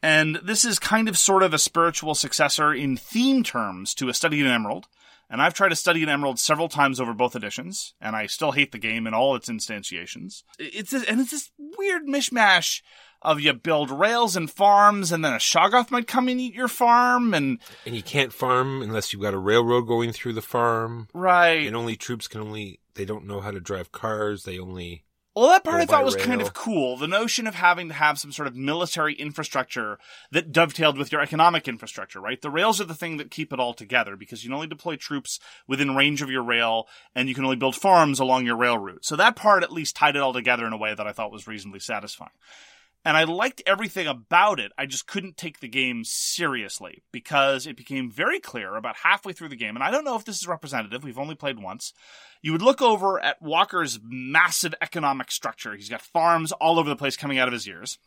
And 0.03 0.37
this 0.43 0.65
is 0.65 0.79
kind 0.79 1.09
of 1.09 1.17
sort 1.17 1.43
of 1.43 1.55
a 1.55 1.59
spiritual 1.59 2.15
successor 2.15 2.75
in 2.75 2.97
theme 2.97 3.43
terms 3.43 3.95
to 3.95 4.09
A 4.09 4.15
Study 4.15 4.41
in 4.41 4.47
Emerald. 4.47 4.87
And 5.35 5.43
I've 5.43 5.53
tried 5.53 5.71
to 5.71 5.75
Study 5.75 6.05
in 6.05 6.09
Emerald 6.09 6.39
several 6.39 6.69
times 6.69 7.01
over 7.01 7.13
both 7.13 7.35
editions, 7.35 7.95
and 8.01 8.15
I 8.15 8.27
still 8.27 8.53
hate 8.53 8.71
the 8.71 8.79
game 8.79 9.05
and 9.05 9.17
all 9.17 9.35
its 9.35 9.49
instantiations. 9.49 10.45
It's 10.61 10.93
this, 10.93 11.03
and 11.03 11.21
it's 11.21 11.33
this 11.33 11.51
weird 11.77 12.07
mishmash 12.07 12.83
of 13.21 13.41
you 13.41 13.53
build 13.53 13.91
rails 13.91 14.37
and 14.37 14.49
farms, 14.49 15.11
and 15.11 15.25
then 15.25 15.33
a 15.33 15.39
Shoggoth 15.39 15.91
might 15.91 16.07
come 16.07 16.29
and 16.29 16.41
eat 16.41 16.55
your 16.55 16.69
farm, 16.69 17.35
and 17.35 17.59
And 17.85 17.97
you 17.97 18.03
can't 18.05 18.33
farm 18.33 18.81
unless 18.81 19.13
you've 19.13 19.23
got 19.23 19.35
a 19.35 19.39
railroad 19.39 19.89
going 19.89 20.13
through 20.13 20.35
the 20.35 20.41
farm. 20.41 21.09
right. 21.13 21.67
And 21.67 21.75
only 21.75 21.97
troops 21.97 22.29
can 22.29 22.41
only, 22.41 22.79
they 22.95 23.05
don't 23.05 23.27
know 23.27 23.41
how 23.41 23.51
to 23.51 23.59
drive 23.59 23.91
cars. 23.91 24.45
They 24.45 24.61
only, 24.61 25.03
Well, 25.35 25.49
that 25.49 25.65
part 25.65 25.81
I 25.81 25.87
thought 25.87 26.05
was 26.05 26.15
kind 26.15 26.41
of 26.41 26.55
cool. 26.55 26.97
The 26.97 27.09
notion 27.09 27.49
of 27.49 27.57
having 27.57 27.89
to 27.89 27.95
have 27.95 28.21
some 28.21 28.31
sort 28.31 28.47
of 28.47 28.55
military 28.55 29.15
infrastructure 29.15 29.99
that 30.31 30.53
dovetailed 30.53 30.97
with 30.97 31.11
your 31.11 31.21
economic 31.21 31.67
infrastructure, 31.67 32.21
right? 32.21 32.41
The 32.41 32.51
rails 32.51 32.81
are 32.81 32.85
the 32.85 32.95
thing 32.95 33.17
that 33.17 33.33
keep 33.33 33.53
it 33.53 33.59
all 33.59 33.75
together 33.75 34.15
because 34.15 34.45
you 34.45 34.51
can 34.51 34.55
only 34.55 34.69
deploy 34.69 34.95
troops 34.95 35.41
within 35.67 35.97
range 35.97 36.23
of 36.23 36.31
your 36.31 36.45
rail 36.45 36.87
and 37.17 37.29
you 37.29 37.35
can 37.35 37.45
only 37.45 37.57
build 37.57 37.75
farms 37.75 38.21
along 38.21 38.47
your 38.47 38.57
rail 38.57 38.79
route. 38.79 39.05
So 39.05 39.17
that 39.17 39.35
part 39.35 39.65
at 39.65 39.73
least 39.73 39.97
tied 39.97 40.15
it 40.15 40.23
all 40.23 40.33
together 40.33 40.67
in 40.67 40.73
a 40.73 40.79
way 40.79 40.95
that 40.95 41.07
I 41.07 41.13
thought 41.13 41.33
was 41.33 41.49
reasonably 41.49 41.81
satisfying. 41.81 42.31
And 43.05 43.17
I 43.19 43.25
liked 43.25 43.63
everything 43.67 44.07
about 44.07 44.59
it. 44.59 44.73
I 44.79 44.87
just 44.87 45.07
couldn't 45.07 45.37
take 45.37 45.61
the 45.61 45.69
game 45.69 46.05
seriously 46.05 47.03
because 47.13 47.67
it 47.67 47.77
became 47.77 48.11
very 48.11 48.41
clear 48.41 48.77
about 48.77 48.97
halfway 48.97 49.35
through 49.35 49.51
the 49.51 49.57
game. 49.57 49.77
And 49.77 49.85
I 49.85 49.91
don't 49.91 50.05
know 50.05 50.17
if 50.17 50.25
this 50.25 50.39
is 50.39 50.49
representative. 50.49 51.05
We've 51.05 51.19
only 51.19 51.35
played 51.35 51.59
once. 51.59 51.93
You 52.41 52.53
would 52.53 52.63
look 52.63 52.81
over 52.81 53.21
at 53.21 53.43
Walker's 53.43 54.01
massive 54.03 54.75
economic 54.81 55.31
structure. 55.31 55.75
He's 55.75 55.91
got 55.91 56.01
farms 56.01 56.53
all 56.53 56.79
over 56.79 56.89
the 56.89 56.97
place 56.97 57.17
coming 57.17 57.39
out 57.39 57.49
of 57.49 57.53
his 57.53 57.69
ears. 57.69 57.99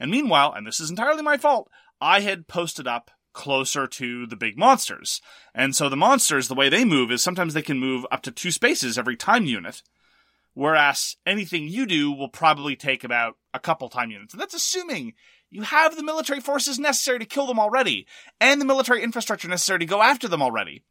And 0.00 0.10
meanwhile, 0.10 0.54
and 0.54 0.66
this 0.66 0.80
is 0.80 0.88
entirely 0.88 1.22
my 1.22 1.36
fault, 1.36 1.70
I 2.00 2.20
had 2.20 2.48
posted 2.48 2.86
up 2.86 3.10
closer 3.34 3.86
to 3.86 4.26
the 4.26 4.36
big 4.36 4.56
monsters. 4.56 5.20
And 5.54 5.76
so 5.76 5.90
the 5.90 5.96
monsters, 5.96 6.48
the 6.48 6.54
way 6.54 6.70
they 6.70 6.86
move 6.86 7.12
is 7.12 7.22
sometimes 7.22 7.52
they 7.52 7.60
can 7.60 7.78
move 7.78 8.06
up 8.10 8.22
to 8.22 8.30
two 8.30 8.50
spaces 8.50 8.96
every 8.96 9.16
time 9.16 9.44
unit. 9.44 9.82
Whereas 10.54 11.16
anything 11.26 11.68
you 11.68 11.84
do 11.84 12.10
will 12.10 12.30
probably 12.30 12.76
take 12.76 13.04
about 13.04 13.36
a 13.56 13.60
couple 13.60 13.88
time 13.88 14.10
units. 14.10 14.34
And 14.34 14.40
that's 14.40 14.54
assuming 14.54 15.14
you 15.50 15.62
have 15.62 15.96
the 15.96 16.02
military 16.02 16.40
forces 16.40 16.78
necessary 16.78 17.18
to 17.18 17.24
kill 17.24 17.46
them 17.46 17.58
already, 17.58 18.06
and 18.40 18.60
the 18.60 18.64
military 18.64 19.02
infrastructure 19.02 19.48
necessary 19.48 19.80
to 19.80 19.86
go 19.86 20.02
after 20.02 20.28
them 20.28 20.42
already. 20.42 20.82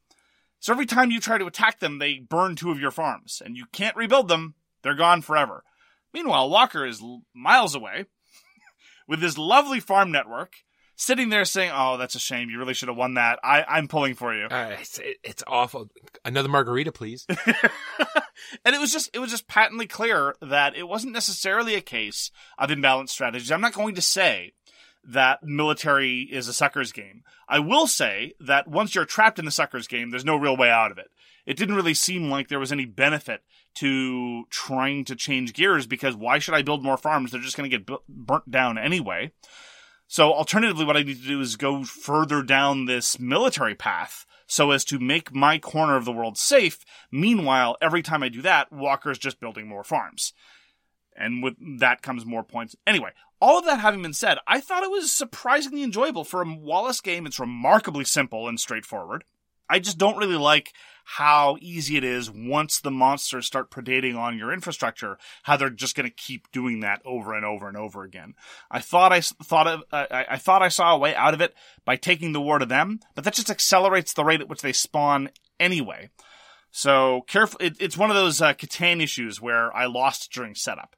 So 0.60 0.74
every 0.74 0.86
time 0.86 1.12
you 1.12 1.20
try 1.20 1.38
to 1.38 1.46
attack 1.46 1.80
them, 1.80 2.00
they 2.00 2.20
burn 2.20 2.56
two 2.56 2.72
of 2.72 2.80
your 2.80 2.92
farms, 2.92 3.42
and 3.44 3.56
you 3.56 3.66
can't 3.72 3.96
rebuild 3.96 4.28
them. 4.28 4.56
They're 4.82 4.96
gone 4.96 5.22
forever. 5.22 5.64
Meanwhile, 6.14 6.50
Walker 6.50 6.86
is 6.86 7.04
miles 7.34 7.76
away 7.76 8.06
with 9.08 9.22
his 9.22 9.38
lovely 9.38 9.80
farm 9.80 10.12
network, 10.12 10.54
sitting 10.96 11.30
there 11.30 11.46
saying, 11.46 11.72
Oh, 11.74 11.98
that's 11.98 12.16
a 12.16 12.20
shame. 12.20 12.50
You 12.50 12.58
really 12.60 12.74
should 12.74 12.88
have 12.90 12.98
won 12.98 13.16
that. 13.16 13.40
I- 13.44 13.66
I'm 13.68 13.88
pulling 13.88 14.16
for 14.16 14.34
you. 14.34 14.46
uh, 14.46 14.76
it's, 14.80 14.98
it, 15.00 15.18
it's 15.24 15.44
awful. 15.48 15.90
Another 16.24 16.50
margarita, 16.50 16.92
please. 16.92 17.26
and 17.30 18.76
it 18.76 18.80
was 18.80 18.92
just 18.92 19.10
it 19.14 19.20
was 19.20 19.32
just 19.32 19.48
patently 19.48 19.88
clear 19.88 20.36
that 20.42 20.76
it 20.76 20.88
wasn't 20.88 21.14
necessarily 21.14 21.76
a 21.76 21.82
case 21.82 22.32
of 22.58 22.70
imbalanced 22.70 23.10
strategies. 23.10 23.52
I'm 23.52 23.62
not 23.62 23.74
going 23.74 23.96
to 23.96 24.02
say 24.02 24.54
that 25.08 25.44
military 25.44 26.22
is 26.22 26.48
a 26.48 26.54
suckers 26.54 26.92
game. 26.92 27.24
I 27.48 27.60
will 27.60 27.86
say 27.88 28.34
that 28.40 28.68
once 28.68 28.96
you're 28.96 29.06
trapped 29.06 29.38
in 29.38 29.46
the 29.46 29.52
suckers 29.52 29.88
game, 29.88 30.10
there's 30.10 30.26
no 30.26 30.36
real 30.36 30.58
way 30.58 30.70
out 30.70 30.92
of 30.92 30.98
it. 30.98 31.08
It 31.46 31.58
didn't 31.58 31.76
really 31.76 31.94
seem 31.94 32.32
like 32.32 32.48
there 32.48 32.60
was 32.60 32.72
any 32.72 32.86
benefit 32.86 33.42
to 33.76 34.46
trying 34.50 35.06
to 35.06 35.16
change 35.16 35.54
gears 35.54 35.86
because 35.86 36.16
why 36.16 36.40
should 36.40 36.56
I 36.56 36.64
build 36.64 36.84
more 36.84 36.98
farms? 36.98 37.32
They're 37.32 37.42
just 37.42 37.56
going 37.56 37.70
to 37.70 37.78
get 37.78 37.86
bu- 37.86 38.00
burnt 38.10 38.50
down 38.50 38.80
anyway. 38.80 39.32
So 40.08 40.32
alternatively, 40.32 40.86
what 40.86 40.98
I 40.98 41.04
need 41.04 41.22
to 41.22 41.28
do 41.28 41.42
is 41.42 41.56
go 41.56 41.84
further 41.84 42.44
down 42.44 42.86
this 42.86 43.20
military 43.20 43.76
path 43.76 44.26
so 44.48 44.72
as 44.72 44.86
to 44.86 45.00
make 45.00 45.34
my 45.34 45.58
corner 45.58 45.96
of 45.96 46.06
the 46.06 46.12
world 46.12 46.38
safe. 46.38 46.86
Meanwhile, 47.12 47.78
every 47.82 48.04
time 48.04 48.22
I 48.22 48.30
do 48.30 48.42
that, 48.44 48.72
Walker's 48.72 49.18
just 49.18 49.40
building 49.40 49.68
more 49.68 49.84
farms. 49.84 50.34
And 51.16 51.42
with 51.42 51.56
that 51.80 52.02
comes 52.02 52.26
more 52.26 52.44
points. 52.44 52.76
Anyway, 52.86 53.12
all 53.40 53.60
of 53.60 53.66
that 53.66 53.80
having 53.80 54.02
been 54.02 54.14
said, 54.14 54.38
I 54.48 54.60
thought 54.60 54.84
it 54.84 54.92
was 54.92 55.12
surprisingly 55.12 55.84
enjoyable 55.84 56.24
for 56.24 56.42
a 56.42 56.56
Wallace 56.56 57.02
game. 57.02 57.26
It's 57.26 57.40
remarkably 57.40 58.06
simple 58.06 58.48
and 58.48 58.60
straightforward. 58.60 59.24
I 59.70 59.80
just 59.80 59.98
don't 59.98 60.18
really 60.18 60.36
like 60.36 60.74
how 61.08 61.56
easy 61.62 61.98
it 61.98 62.04
is 62.04 62.32
once 62.32 62.80
the 62.80 62.90
monsters 62.90 63.46
start 63.46 63.70
predating 63.70 64.18
on 64.18 64.40
your 64.40 64.52
infrastructure, 64.52 65.20
how 65.44 65.56
they're 65.56 65.70
just 65.70 65.96
going 65.96 66.10
to 66.10 66.16
keep 66.16 66.52
doing 66.52 66.80
that 66.80 67.00
over 67.06 67.36
and 67.36 67.46
over 67.46 67.68
and 67.68 67.78
over 67.78 68.04
again. 68.04 68.34
I 68.72 68.80
thought 68.80 69.14
I 69.14 69.22
thought 69.22 69.68
of, 69.68 69.84
I, 69.92 70.26
I 70.32 70.38
thought 70.38 70.64
I 70.64 70.70
saw 70.70 70.96
a 70.96 70.98
way 70.98 71.14
out 71.14 71.36
of 71.36 71.42
it 71.42 71.54
by 71.86 71.96
taking 71.96 72.34
the 72.34 72.42
war 72.42 72.58
to 72.58 72.66
them, 72.66 73.00
but 73.14 73.24
that 73.24 73.36
just 73.36 73.52
accelerates 73.52 74.14
the 74.14 74.26
rate 74.26 74.42
at 74.42 74.50
which 74.50 74.64
they 74.64 74.74
spawn 74.74 75.30
anyway. 75.60 76.10
So 76.72 77.22
careful. 77.28 77.60
It, 77.62 77.78
it's 77.80 77.98
one 77.98 78.10
of 78.10 78.16
those 78.16 78.42
uh, 78.42 78.54
Catan 78.54 79.02
issues 79.02 79.40
where 79.40 79.74
I 79.76 79.86
lost 79.86 80.34
during 80.34 80.56
setup. 80.56 80.96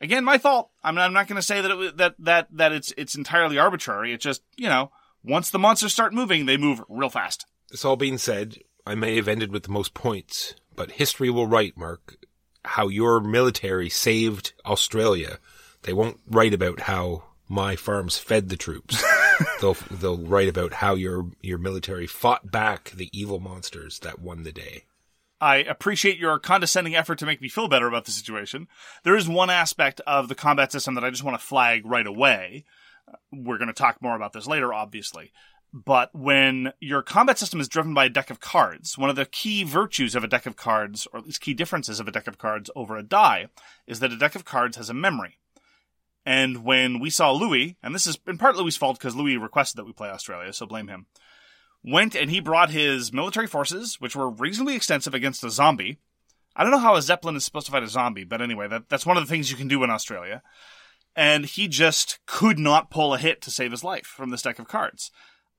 Again, 0.00 0.24
my 0.24 0.38
fault. 0.38 0.70
I'm, 0.84 0.96
I'm 0.98 1.12
not 1.12 1.26
going 1.26 1.40
to 1.40 1.42
say 1.42 1.60
that 1.60 1.70
it, 1.70 1.96
that 1.96 2.14
that 2.18 2.48
that 2.52 2.72
it's 2.72 2.92
it's 2.96 3.16
entirely 3.16 3.58
arbitrary. 3.58 4.12
It's 4.12 4.22
just 4.22 4.42
you 4.56 4.68
know 4.68 4.92
once 5.24 5.50
the 5.50 5.58
monsters 5.58 5.92
start 5.92 6.12
moving, 6.12 6.46
they 6.46 6.56
move 6.56 6.82
real 6.88 7.08
fast. 7.08 7.46
This 7.70 7.84
all 7.84 7.96
being 7.96 8.18
said, 8.18 8.58
I 8.88 8.94
may 8.94 9.16
have 9.16 9.28
ended 9.28 9.52
with 9.52 9.64
the 9.64 9.70
most 9.70 9.92
points, 9.92 10.54
but 10.74 10.92
history 10.92 11.28
will 11.28 11.46
write, 11.46 11.76
Mark, 11.76 12.16
how 12.64 12.88
your 12.88 13.20
military 13.20 13.90
saved 13.90 14.54
Australia. 14.64 15.40
They 15.82 15.92
won't 15.92 16.20
write 16.26 16.54
about 16.54 16.80
how 16.80 17.24
my 17.50 17.76
farms 17.76 18.16
fed 18.16 18.48
the 18.48 18.56
troops. 18.56 19.04
they'll 19.60 19.76
they'll 19.90 20.16
write 20.16 20.48
about 20.48 20.72
how 20.72 20.94
your 20.94 21.26
your 21.42 21.58
military 21.58 22.06
fought 22.06 22.50
back 22.50 22.90
the 22.92 23.10
evil 23.12 23.38
monsters 23.38 23.98
that 23.98 24.20
won 24.20 24.42
the 24.42 24.52
day. 24.52 24.84
I 25.38 25.56
appreciate 25.56 26.16
your 26.16 26.38
condescending 26.38 26.96
effort 26.96 27.18
to 27.18 27.26
make 27.26 27.42
me 27.42 27.50
feel 27.50 27.68
better 27.68 27.88
about 27.88 28.06
the 28.06 28.10
situation. 28.10 28.68
There 29.04 29.16
is 29.16 29.28
one 29.28 29.50
aspect 29.50 30.00
of 30.06 30.28
the 30.28 30.34
combat 30.34 30.72
system 30.72 30.94
that 30.94 31.04
I 31.04 31.10
just 31.10 31.22
want 31.22 31.38
to 31.38 31.46
flag 31.46 31.84
right 31.84 32.06
away. 32.06 32.64
Uh, 33.06 33.18
We're 33.32 33.58
going 33.58 33.68
to 33.68 33.74
talk 33.74 34.00
more 34.00 34.16
about 34.16 34.32
this 34.32 34.46
later, 34.46 34.72
obviously. 34.72 35.30
But 35.72 36.14
when 36.14 36.72
your 36.80 37.02
combat 37.02 37.38
system 37.38 37.60
is 37.60 37.68
driven 37.68 37.92
by 37.92 38.06
a 38.06 38.10
deck 38.10 38.30
of 38.30 38.40
cards, 38.40 38.96
one 38.96 39.10
of 39.10 39.16
the 39.16 39.26
key 39.26 39.64
virtues 39.64 40.14
of 40.14 40.24
a 40.24 40.28
deck 40.28 40.46
of 40.46 40.56
cards, 40.56 41.06
or 41.12 41.18
at 41.18 41.26
least 41.26 41.42
key 41.42 41.52
differences 41.52 42.00
of 42.00 42.08
a 42.08 42.12
deck 42.12 42.26
of 42.26 42.38
cards 42.38 42.70
over 42.74 42.96
a 42.96 43.02
die, 43.02 43.48
is 43.86 44.00
that 44.00 44.12
a 44.12 44.16
deck 44.16 44.34
of 44.34 44.46
cards 44.46 44.76
has 44.78 44.88
a 44.88 44.94
memory. 44.94 45.38
And 46.24 46.64
when 46.64 47.00
we 47.00 47.10
saw 47.10 47.32
Louis, 47.32 47.76
and 47.82 47.94
this 47.94 48.06
is 48.06 48.18
in 48.26 48.38
part 48.38 48.56
Louis' 48.56 48.76
fault 48.76 48.98
because 48.98 49.14
Louis 49.14 49.36
requested 49.36 49.78
that 49.78 49.86
we 49.86 49.92
play 49.92 50.08
AuZtralia, 50.08 50.54
so 50.54 50.66
blame 50.66 50.88
him, 50.88 51.06
went 51.82 52.14
and 52.14 52.30
he 52.30 52.40
brought 52.40 52.70
his 52.70 53.12
military 53.12 53.46
forces, 53.46 54.00
which 54.00 54.16
were 54.16 54.30
reasonably 54.30 54.74
extensive 54.74 55.14
against 55.14 55.44
a 55.44 55.50
zombie. 55.50 55.98
I 56.56 56.62
don't 56.62 56.72
know 56.72 56.78
how 56.78 56.96
a 56.96 57.02
Zeppelin 57.02 57.36
is 57.36 57.44
supposed 57.44 57.66
to 57.66 57.72
fight 57.72 57.82
a 57.82 57.88
zombie, 57.88 58.24
but 58.24 58.42
anyway, 58.42 58.68
that, 58.68 58.88
that's 58.88 59.06
one 59.06 59.16
of 59.16 59.22
the 59.22 59.30
things 59.30 59.50
you 59.50 59.56
can 59.56 59.68
do 59.68 59.82
in 59.84 59.90
AuZtralia. 59.90 60.40
And 61.14 61.46
he 61.46 61.68
just 61.68 62.18
could 62.26 62.58
not 62.58 62.90
pull 62.90 63.14
a 63.14 63.18
hit 63.18 63.40
to 63.42 63.50
save 63.50 63.70
his 63.70 63.84
life 63.84 64.06
from 64.06 64.30
this 64.30 64.42
deck 64.42 64.58
of 64.58 64.68
cards. 64.68 65.10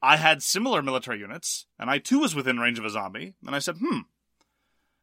I 0.01 0.18
had 0.18 0.41
similar 0.41 0.82
military 0.82 1.20
units, 1.20 1.65
and 1.77 1.89
I 1.89 1.98
too 1.98 2.20
was 2.20 2.36
within 2.36 2.60
range 2.60 2.79
of 2.79 2.86
a 2.86 2.89
zombie, 2.89 3.36
and 3.46 3.56
I 3.56 3.60
said, 3.60 3.77
hmm. 3.79 4.00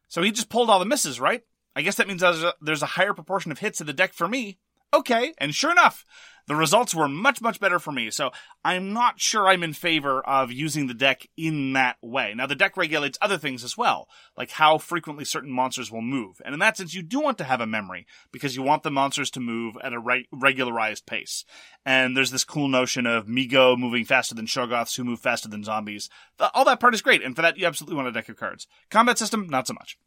So 0.07 0.21
he 0.21 0.31
just 0.31 0.49
pulled 0.49 0.69
all 0.69 0.79
the 0.79 0.85
misses, 0.85 1.19
right? 1.19 1.43
I 1.75 1.81
guess 1.81 1.95
that 1.95 2.07
means 2.07 2.21
there's 2.21 2.43
a, 2.43 2.53
there's 2.61 2.81
a 2.81 2.87
higher 2.87 3.13
proportion 3.13 3.51
of 3.51 3.59
hits 3.59 3.79
in 3.79 3.87
the 3.87 3.93
deck 3.93 4.13
for 4.13 4.27
me. 4.27 4.57
Okay, 4.93 5.33
and 5.37 5.53
sure 5.53 5.71
enough, 5.71 6.05
the 6.47 6.55
results 6.55 6.95
were 6.95 7.09
much, 7.09 7.41
much 7.41 7.59
better 7.59 7.77
for 7.77 7.91
me. 7.91 8.09
So 8.09 8.31
I'm 8.63 8.93
not 8.93 9.19
sure 9.19 9.47
I'm 9.47 9.63
in 9.63 9.73
favor 9.73 10.21
of 10.21 10.49
using 10.49 10.87
the 10.87 10.93
deck 10.93 11.27
in 11.35 11.73
that 11.73 11.97
way. 12.01 12.33
Now, 12.33 12.47
the 12.47 12.55
deck 12.55 12.77
regulates 12.77 13.17
other 13.21 13.37
things 13.37 13.65
as 13.65 13.77
well, 13.77 14.07
like 14.37 14.51
how 14.51 14.77
frequently 14.77 15.25
certain 15.25 15.51
monsters 15.51 15.91
will 15.91 16.01
move. 16.01 16.41
And 16.45 16.53
in 16.53 16.59
that 16.61 16.77
sense, 16.77 16.93
you 16.93 17.03
do 17.03 17.19
want 17.19 17.37
to 17.39 17.43
have 17.43 17.59
a 17.59 17.67
memory 17.67 18.07
because 18.31 18.55
you 18.55 18.63
want 18.63 18.83
the 18.83 18.91
monsters 18.91 19.29
to 19.31 19.41
move 19.41 19.77
at 19.83 19.91
a 19.91 19.99
re- 19.99 20.27
regularized 20.31 21.05
pace. 21.05 21.43
And 21.85 22.15
there's 22.15 22.31
this 22.31 22.45
cool 22.45 22.69
notion 22.69 23.05
of 23.05 23.27
Mi-Go 23.27 23.75
moving 23.75 24.05
faster 24.05 24.33
than 24.33 24.45
Shoggoths 24.45 24.95
who 24.95 25.03
move 25.03 25.19
faster 25.19 25.49
than 25.49 25.65
zombies. 25.65 26.09
All 26.53 26.63
that 26.65 26.79
part 26.79 26.93
is 26.93 27.01
great. 27.01 27.21
And 27.21 27.35
for 27.35 27.41
that, 27.41 27.57
you 27.57 27.67
absolutely 27.67 27.97
want 27.97 28.07
a 28.07 28.13
deck 28.13 28.29
of 28.29 28.37
cards. 28.37 28.67
Combat 28.89 29.17
system, 29.17 29.47
not 29.49 29.67
so 29.67 29.73
much. 29.73 29.97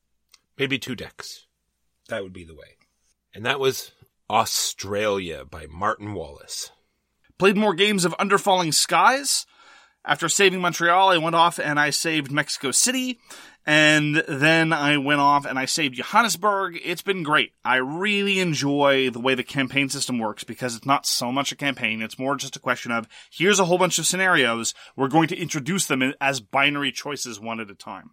Maybe 0.59 0.79
two 0.79 0.97
decks. 0.97 1.47
That 2.09 2.23
would 2.23 2.33
be 2.33 2.45
the 2.45 2.55
way. 2.55 2.77
And 3.35 3.45
that 3.45 3.61
was 3.61 3.93
AuZtralia 4.31 5.51
by 5.51 5.67
Martin 5.67 6.15
Wallace. 6.15 6.71
played 7.37 7.57
more 7.57 7.75
games 7.75 8.05
of 8.05 8.15
Under 8.17 8.39
Falling 8.39 8.71
Skies. 8.71 9.45
After 10.05 10.29
saving 10.29 10.61
Montreal, 10.61 11.09
I 11.09 11.19
went 11.19 11.35
off 11.35 11.59
and 11.59 11.81
I 11.81 11.91
saved 11.91 12.31
Mexico 12.31 12.71
City. 12.71 13.19
And 13.67 14.23
then 14.29 14.73
I 14.73 14.99
went 14.99 15.21
off 15.21 15.47
and 15.47 15.59
I 15.59 15.65
saved 15.65 15.97
Johannesburg. 15.97 16.79
It's 16.85 17.03
been 17.03 17.25
great. 17.25 17.55
I 17.65 17.79
really 17.79 18.39
enjoy 18.39 19.11
the 19.11 19.19
way 19.19 19.35
the 19.35 19.43
campaign 19.43 19.89
system 19.89 20.21
works 20.21 20.45
because 20.45 20.77
it's 20.77 20.87
not 20.87 21.07
so 21.07 21.33
much 21.33 21.51
a 21.51 21.57
campaign. 21.57 22.01
It's 22.01 22.19
more 22.19 22.37
just 22.37 22.55
a 22.55 22.61
question 22.61 22.93
of 22.93 23.09
here's 23.33 23.59
a 23.59 23.65
whole 23.65 23.79
bunch 23.79 23.99
of 23.99 24.07
scenarios. 24.07 24.75
We're 24.95 25.09
going 25.09 25.27
to 25.29 25.37
introduce 25.37 25.87
them 25.87 26.15
as 26.21 26.39
binary 26.39 26.93
choices 26.93 27.41
one 27.41 27.59
at 27.59 27.69
a 27.69 27.75
time. 27.75 28.11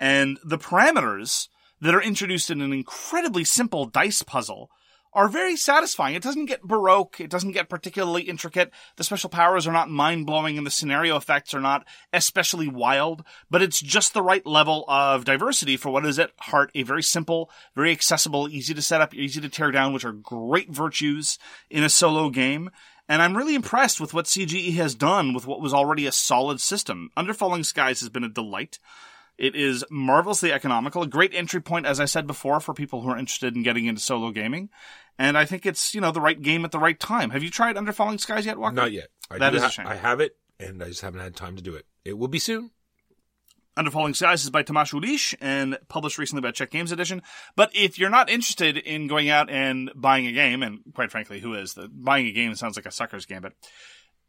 And 0.00 0.38
the 0.42 0.58
parameters 0.58 1.48
that 1.82 1.94
are 1.94 2.02
introduced 2.02 2.50
in 2.50 2.62
an 2.62 2.72
incredibly 2.72 3.44
simple 3.44 3.84
dice 3.84 4.22
puzzle 4.22 4.70
are 5.12 5.28
very 5.28 5.56
satisfying. 5.56 6.14
It 6.14 6.22
doesn't 6.22 6.46
get 6.46 6.62
baroque. 6.62 7.20
It 7.20 7.30
doesn't 7.30 7.52
get 7.52 7.68
particularly 7.68 8.22
intricate. 8.22 8.70
The 8.96 9.04
special 9.04 9.30
powers 9.30 9.66
are 9.66 9.72
not 9.72 9.90
mind 9.90 10.26
blowing 10.26 10.56
and 10.56 10.66
the 10.66 10.70
scenario 10.70 11.16
effects 11.16 11.52
are 11.54 11.60
not 11.60 11.86
especially 12.12 12.68
wild, 12.68 13.24
but 13.50 13.62
it's 13.62 13.80
just 13.80 14.14
the 14.14 14.22
right 14.22 14.44
level 14.46 14.84
of 14.88 15.24
diversity 15.24 15.76
for 15.76 15.90
what 15.90 16.06
is 16.06 16.18
at 16.18 16.32
heart 16.38 16.70
a 16.74 16.82
very 16.82 17.02
simple, 17.02 17.50
very 17.74 17.90
accessible, 17.90 18.48
easy 18.48 18.74
to 18.74 18.82
set 18.82 19.00
up, 19.00 19.14
easy 19.14 19.40
to 19.40 19.48
tear 19.48 19.70
down, 19.70 19.92
which 19.92 20.04
are 20.04 20.12
great 20.12 20.70
virtues 20.70 21.38
in 21.68 21.82
a 21.82 21.88
solo 21.88 22.30
game. 22.30 22.70
And 23.08 23.20
I'm 23.20 23.36
really 23.36 23.56
impressed 23.56 24.00
with 24.00 24.14
what 24.14 24.26
CGE 24.26 24.74
has 24.74 24.94
done 24.94 25.34
with 25.34 25.44
what 25.44 25.60
was 25.60 25.74
already 25.74 26.06
a 26.06 26.12
solid 26.12 26.60
system. 26.60 27.10
Under 27.16 27.34
Falling 27.34 27.64
Skies 27.64 27.98
has 28.00 28.08
been 28.08 28.22
a 28.22 28.28
delight. 28.28 28.78
It 29.40 29.56
is 29.56 29.86
marvelously 29.90 30.52
economical, 30.52 31.02
a 31.02 31.06
great 31.06 31.34
entry 31.34 31.62
point, 31.62 31.86
as 31.86 31.98
I 31.98 32.04
said 32.04 32.26
before, 32.26 32.60
for 32.60 32.74
people 32.74 33.00
who 33.00 33.08
are 33.08 33.16
interested 33.16 33.56
in 33.56 33.62
getting 33.62 33.86
into 33.86 34.00
solo 34.00 34.30
gaming. 34.32 34.68
And 35.18 35.36
I 35.36 35.44
think 35.44 35.66
it's, 35.66 35.94
you 35.94 36.00
know, 36.00 36.12
the 36.12 36.20
right 36.20 36.40
game 36.40 36.64
at 36.64 36.72
the 36.72 36.78
right 36.78 36.98
time. 36.98 37.30
Have 37.30 37.42
you 37.42 37.50
tried 37.50 37.76
Under 37.76 37.92
Falling 37.92 38.18
Skies 38.18 38.46
yet, 38.46 38.58
Walker? 38.58 38.74
Not 38.74 38.92
yet. 38.92 39.08
I 39.30 39.38
That 39.38 39.54
is 39.54 39.62
a 39.62 39.70
shame. 39.70 39.86
I 39.86 39.96
have 39.96 40.20
it, 40.20 40.36
and 40.58 40.82
I 40.82 40.88
just 40.88 41.02
haven't 41.02 41.20
had 41.20 41.36
time 41.36 41.56
to 41.56 41.62
do 41.62 41.74
it. 41.74 41.86
It 42.04 42.18
will 42.18 42.28
be 42.28 42.38
soon. 42.38 42.70
Under 43.76 43.90
Falling 43.90 44.14
Skies 44.14 44.42
is 44.42 44.50
by 44.50 44.62
Tomáš 44.62 44.92
Uhlíř 44.92 45.36
and 45.40 45.78
published 45.88 46.18
recently 46.18 46.42
by 46.42 46.50
Czech 46.50 46.70
Games 46.70 46.90
Edition. 46.90 47.22
But 47.54 47.70
if 47.74 47.98
you're 47.98 48.10
not 48.10 48.28
interested 48.28 48.76
in 48.76 49.06
going 49.06 49.30
out 49.30 49.48
and 49.48 49.90
buying 49.94 50.26
a 50.26 50.32
game, 50.32 50.62
and 50.62 50.80
quite 50.92 51.10
frankly, 51.10 51.40
who 51.40 51.54
is? 51.54 51.74
The, 51.74 51.88
buying 51.88 52.26
a 52.26 52.32
game 52.32 52.54
sounds 52.56 52.76
like 52.76 52.86
a 52.86 52.90
sucker's 52.90 53.26
gambit. 53.26 53.52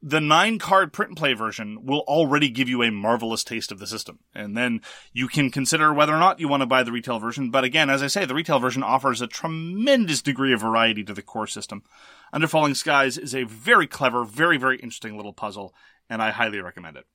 The 0.03 0.19
nine 0.19 0.57
card 0.57 0.93
print 0.93 1.11
and 1.11 1.17
play 1.17 1.33
version 1.33 1.85
will 1.85 1.99
already 2.01 2.49
give 2.49 2.67
you 2.67 2.81
a 2.81 2.89
marvelous 2.89 3.43
taste 3.43 3.71
of 3.71 3.77
the 3.77 3.85
system. 3.85 4.19
And 4.33 4.57
then 4.57 4.81
you 5.13 5.27
can 5.27 5.51
consider 5.51 5.93
whether 5.93 6.13
or 6.13 6.19
not 6.19 6.39
you 6.39 6.47
want 6.47 6.61
to 6.61 6.67
buy 6.67 6.81
the 6.81 6.91
retail 6.91 7.19
version. 7.19 7.51
But 7.51 7.63
again, 7.63 7.89
as 7.89 8.01
I 8.01 8.07
say, 8.07 8.25
the 8.25 8.33
retail 8.33 8.57
version 8.57 8.81
offers 8.81 9.21
a 9.21 9.27
tremendous 9.27 10.23
degree 10.23 10.53
of 10.53 10.61
variety 10.61 11.03
to 11.03 11.13
the 11.13 11.21
core 11.21 11.45
system. 11.45 11.83
Under 12.33 12.47
Falling 12.47 12.73
Skies 12.73 13.17
is 13.17 13.35
a 13.35 13.43
very 13.43 13.85
clever, 13.85 14.23
very, 14.23 14.57
very 14.57 14.77
interesting 14.77 15.17
little 15.17 15.33
puzzle, 15.33 15.73
and 16.09 16.21
I 16.21 16.31
highly 16.31 16.61
recommend 16.61 16.97
it. 16.97 17.05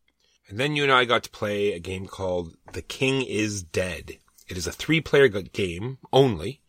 And 0.48 0.58
then 0.58 0.76
you 0.76 0.84
and 0.84 0.92
I 0.92 1.06
got 1.06 1.24
to 1.24 1.30
play 1.30 1.72
a 1.72 1.80
game 1.80 2.06
called 2.06 2.56
The 2.72 2.82
King 2.82 3.22
is 3.22 3.64
Dead. 3.64 4.18
It 4.48 4.56
is 4.56 4.68
a 4.68 4.72
three 4.72 5.00
player 5.00 5.26
game 5.28 5.98
only 6.12 6.60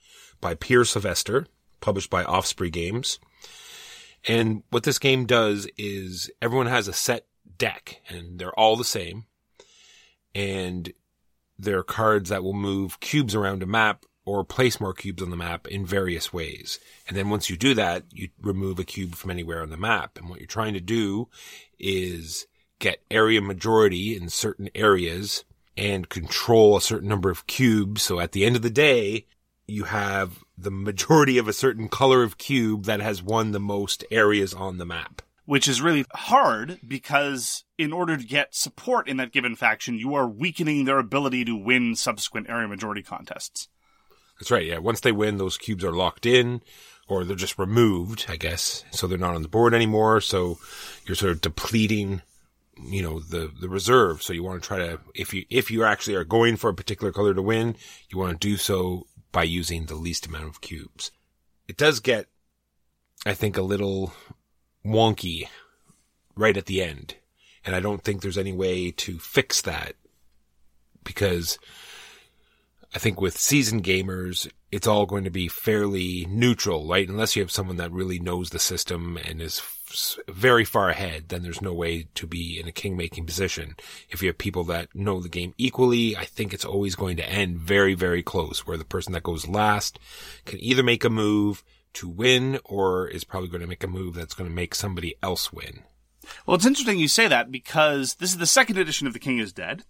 by 0.42 0.56
Peer 0.56 0.84
Sylvester, 0.84 1.46
published 1.80 2.10
by 2.10 2.24
Osprey 2.24 2.72
Games. 2.72 3.20
And 4.26 4.64
what 4.70 4.84
this 4.84 5.00
game 5.00 5.26
does 5.26 5.68
is 5.78 6.30
everyone 6.42 6.68
has 6.68 6.88
a 6.88 6.94
set 6.94 7.26
deck 7.58 8.02
and 8.10 8.40
they're 8.40 8.58
all 8.58 8.76
the 8.76 8.84
same. 8.84 9.26
And 10.36 10.92
there 11.58 11.80
are 11.80 11.84
cards 11.84 12.30
that 12.30 12.44
will 12.44 12.54
move 12.54 13.00
cubes 13.00 13.34
around 13.36 13.64
a 13.64 13.68
map 13.68 14.06
or 14.26 14.44
place 14.44 14.82
more 14.82 14.94
cubes 14.94 15.24
on 15.24 15.30
the 15.30 15.38
map 15.38 15.68
in 15.68 15.86
various 15.86 16.34
ways. 16.34 16.80
And 17.08 17.16
then 17.16 17.30
once 17.30 17.50
you 17.50 17.56
do 17.56 17.74
that, 17.76 18.04
you 18.12 18.30
remove 18.42 18.78
a 18.78 18.84
cube 18.84 19.16
from 19.16 19.32
anywhere 19.32 19.62
on 19.62 19.70
the 19.70 19.78
map. 19.78 20.18
And 20.18 20.30
what 20.30 20.40
you're 20.40 20.48
trying 20.48 20.74
to 20.74 20.82
do 20.82 21.30
is 21.80 22.46
get 22.80 23.02
area 23.10 23.42
majority 23.42 24.16
in 24.16 24.30
certain 24.30 24.70
areas 24.76 25.46
and 25.78 26.10
control 26.10 26.76
a 26.76 26.82
certain 26.82 27.08
number 27.08 27.30
of 27.30 27.48
cubes. 27.48 28.02
So 28.02 28.20
at 28.20 28.34
the 28.34 28.46
end 28.46 28.56
of 28.56 28.64
the 28.64 28.70
day, 28.70 29.26
you 29.68 29.84
have 29.84 30.44
the 30.58 30.72
majority 30.72 31.38
of 31.38 31.48
a 31.48 31.54
certain 31.54 31.90
color 31.90 32.24
of 32.24 32.38
cube 32.38 32.86
that 32.86 33.02
has 33.02 33.22
won 33.22 33.52
the 33.52 33.60
most 33.60 34.04
areas 34.10 34.54
on 34.54 34.78
the 34.78 34.86
map. 34.86 35.22
which 35.46 35.68
is 35.68 35.82
really 35.82 36.06
hard 36.14 36.78
because 36.86 37.64
in 37.78 37.94
order 37.94 38.18
to 38.18 38.26
get 38.26 38.54
support 38.54 39.08
in 39.08 39.16
that 39.18 39.32
given 39.32 39.56
faction, 39.56 39.98
you 39.98 40.14
are 40.14 40.28
weakening 40.28 40.84
their 40.84 41.00
ability 41.00 41.46
to 41.46 41.56
win 41.56 41.96
subsequent 41.96 42.50
area 42.50 42.68
majority 42.68 43.02
contests. 43.02 43.70
That's 44.40 44.52
right. 44.52 44.66
Yeah. 44.66 44.80
Once 44.80 45.00
they 45.00 45.14
win, 45.14 45.38
those 45.38 45.58
cubes 45.58 45.86
are 45.86 45.94
locked 45.94 46.26
in 46.26 46.62
or 47.08 47.24
they're 47.24 47.36
just 47.36 47.58
removed, 47.58 48.26
I 48.28 48.36
guess. 48.36 48.84
So 48.92 49.08
they're 49.08 49.18
not 49.18 49.36
on 49.36 49.42
the 49.42 49.48
board 49.48 49.74
anymore. 49.74 50.20
So 50.20 50.60
you're 51.06 51.16
sort 51.16 51.32
of 51.32 51.42
depleting 51.42 52.22
you 52.86 53.02
know, 53.02 53.20
the, 53.20 53.52
the 53.60 53.70
reserve. 53.70 54.22
So 54.22 54.34
you 54.34 54.44
want 54.44 54.62
to 54.62 54.68
try 54.68 54.78
to, 54.78 55.00
if 55.16 55.34
you, 55.34 55.46
if 55.50 55.72
you 55.72 55.84
actually 55.84 56.16
are 56.16 56.24
going 56.24 56.58
for 56.58 56.70
a 56.70 56.76
particular 56.76 57.12
color 57.12 57.34
to 57.34 57.42
win, 57.42 57.76
you 58.10 58.20
want 58.20 58.40
to 58.40 58.48
do 58.48 58.58
so 58.58 59.08
by 59.38 59.44
using 59.44 59.86
the 59.86 59.94
least 59.94 60.26
amount 60.26 60.46
of 60.46 60.62
cubes. 60.62 61.12
It 61.68 61.78
does 61.78 62.00
get, 62.00 62.26
I 63.24 63.36
think, 63.36 63.56
a 63.56 63.62
little 63.62 64.12
wonky 64.84 65.48
right 66.36 66.58
at 66.58 66.66
the 66.66 66.82
end. 66.82 67.18
And 67.64 67.76
I 67.76 67.80
don't 67.80 68.04
think 68.04 68.24
there's 68.24 68.40
any 68.40 68.52
way 68.52 68.90
to 68.90 69.20
fix 69.20 69.62
that 69.62 69.94
because 71.04 71.60
I 72.96 72.98
think 72.98 73.22
with 73.22 73.38
seasoned 73.38 73.84
gamers, 73.84 74.50
it's 74.72 74.88
all 74.88 75.06
going 75.06 75.26
to 75.26 75.30
be 75.30 75.48
fairly 75.48 76.26
neutral, 76.28 76.88
right? 76.88 77.08
Unless 77.08 77.36
you 77.36 77.44
have 77.44 77.52
someone 77.52 77.78
that 77.78 77.92
really 77.92 78.18
knows 78.18 78.50
the 78.50 78.58
system 78.58 79.20
and 79.24 79.40
is 79.40 79.60
very 80.28 80.66
far 80.66 80.90
ahead, 80.90 81.30
then 81.30 81.44
there's 81.44 81.62
no 81.62 81.74
way 81.74 82.08
to 82.16 82.28
be 82.28 82.60
in 82.60 82.68
a 82.68 82.72
king 82.72 82.98
making 82.98 83.26
position. 83.26 83.76
If 84.10 84.22
you 84.22 84.28
have 84.28 84.38
people 84.38 84.64
that 84.66 84.94
know 84.94 85.20
the 85.20 85.30
game 85.30 85.54
equally, 85.58 86.16
I 86.16 86.26
think 86.26 86.54
it's 86.54 86.66
always 86.66 86.96
going 86.96 87.18
to 87.18 87.30
end 87.30 87.58
very, 87.58 87.94
very 87.94 88.24
close 88.24 88.66
where 88.66 88.78
the 88.78 88.86
person 88.86 89.14
that 89.14 89.24
goes 89.24 89.48
last 89.48 90.00
can 90.46 90.60
either 90.62 90.84
make 90.84 91.04
a 91.04 91.10
move 91.10 91.64
to 91.94 92.08
win 92.08 92.60
or 92.64 93.08
is 93.08 93.24
probably 93.24 93.50
going 93.50 93.62
to 93.62 93.68
make 93.68 93.84
a 93.84 93.88
move 93.88 94.16
that's 94.16 94.34
going 94.34 94.50
to 94.50 94.56
make 94.56 94.76
somebody 94.76 95.16
else 95.24 95.52
win. 95.52 95.84
Well, 96.46 96.56
it's 96.56 96.66
interesting 96.66 97.00
you 97.00 97.08
say 97.08 97.28
that 97.28 97.52
because 97.52 98.16
this 98.16 98.32
is 98.32 98.38
the 98.38 98.46
second 98.46 98.78
edition 98.78 99.08
of 99.08 99.14
The 99.14 99.20
King 99.20 99.40
is 99.40 99.54
Dead. 99.54 99.84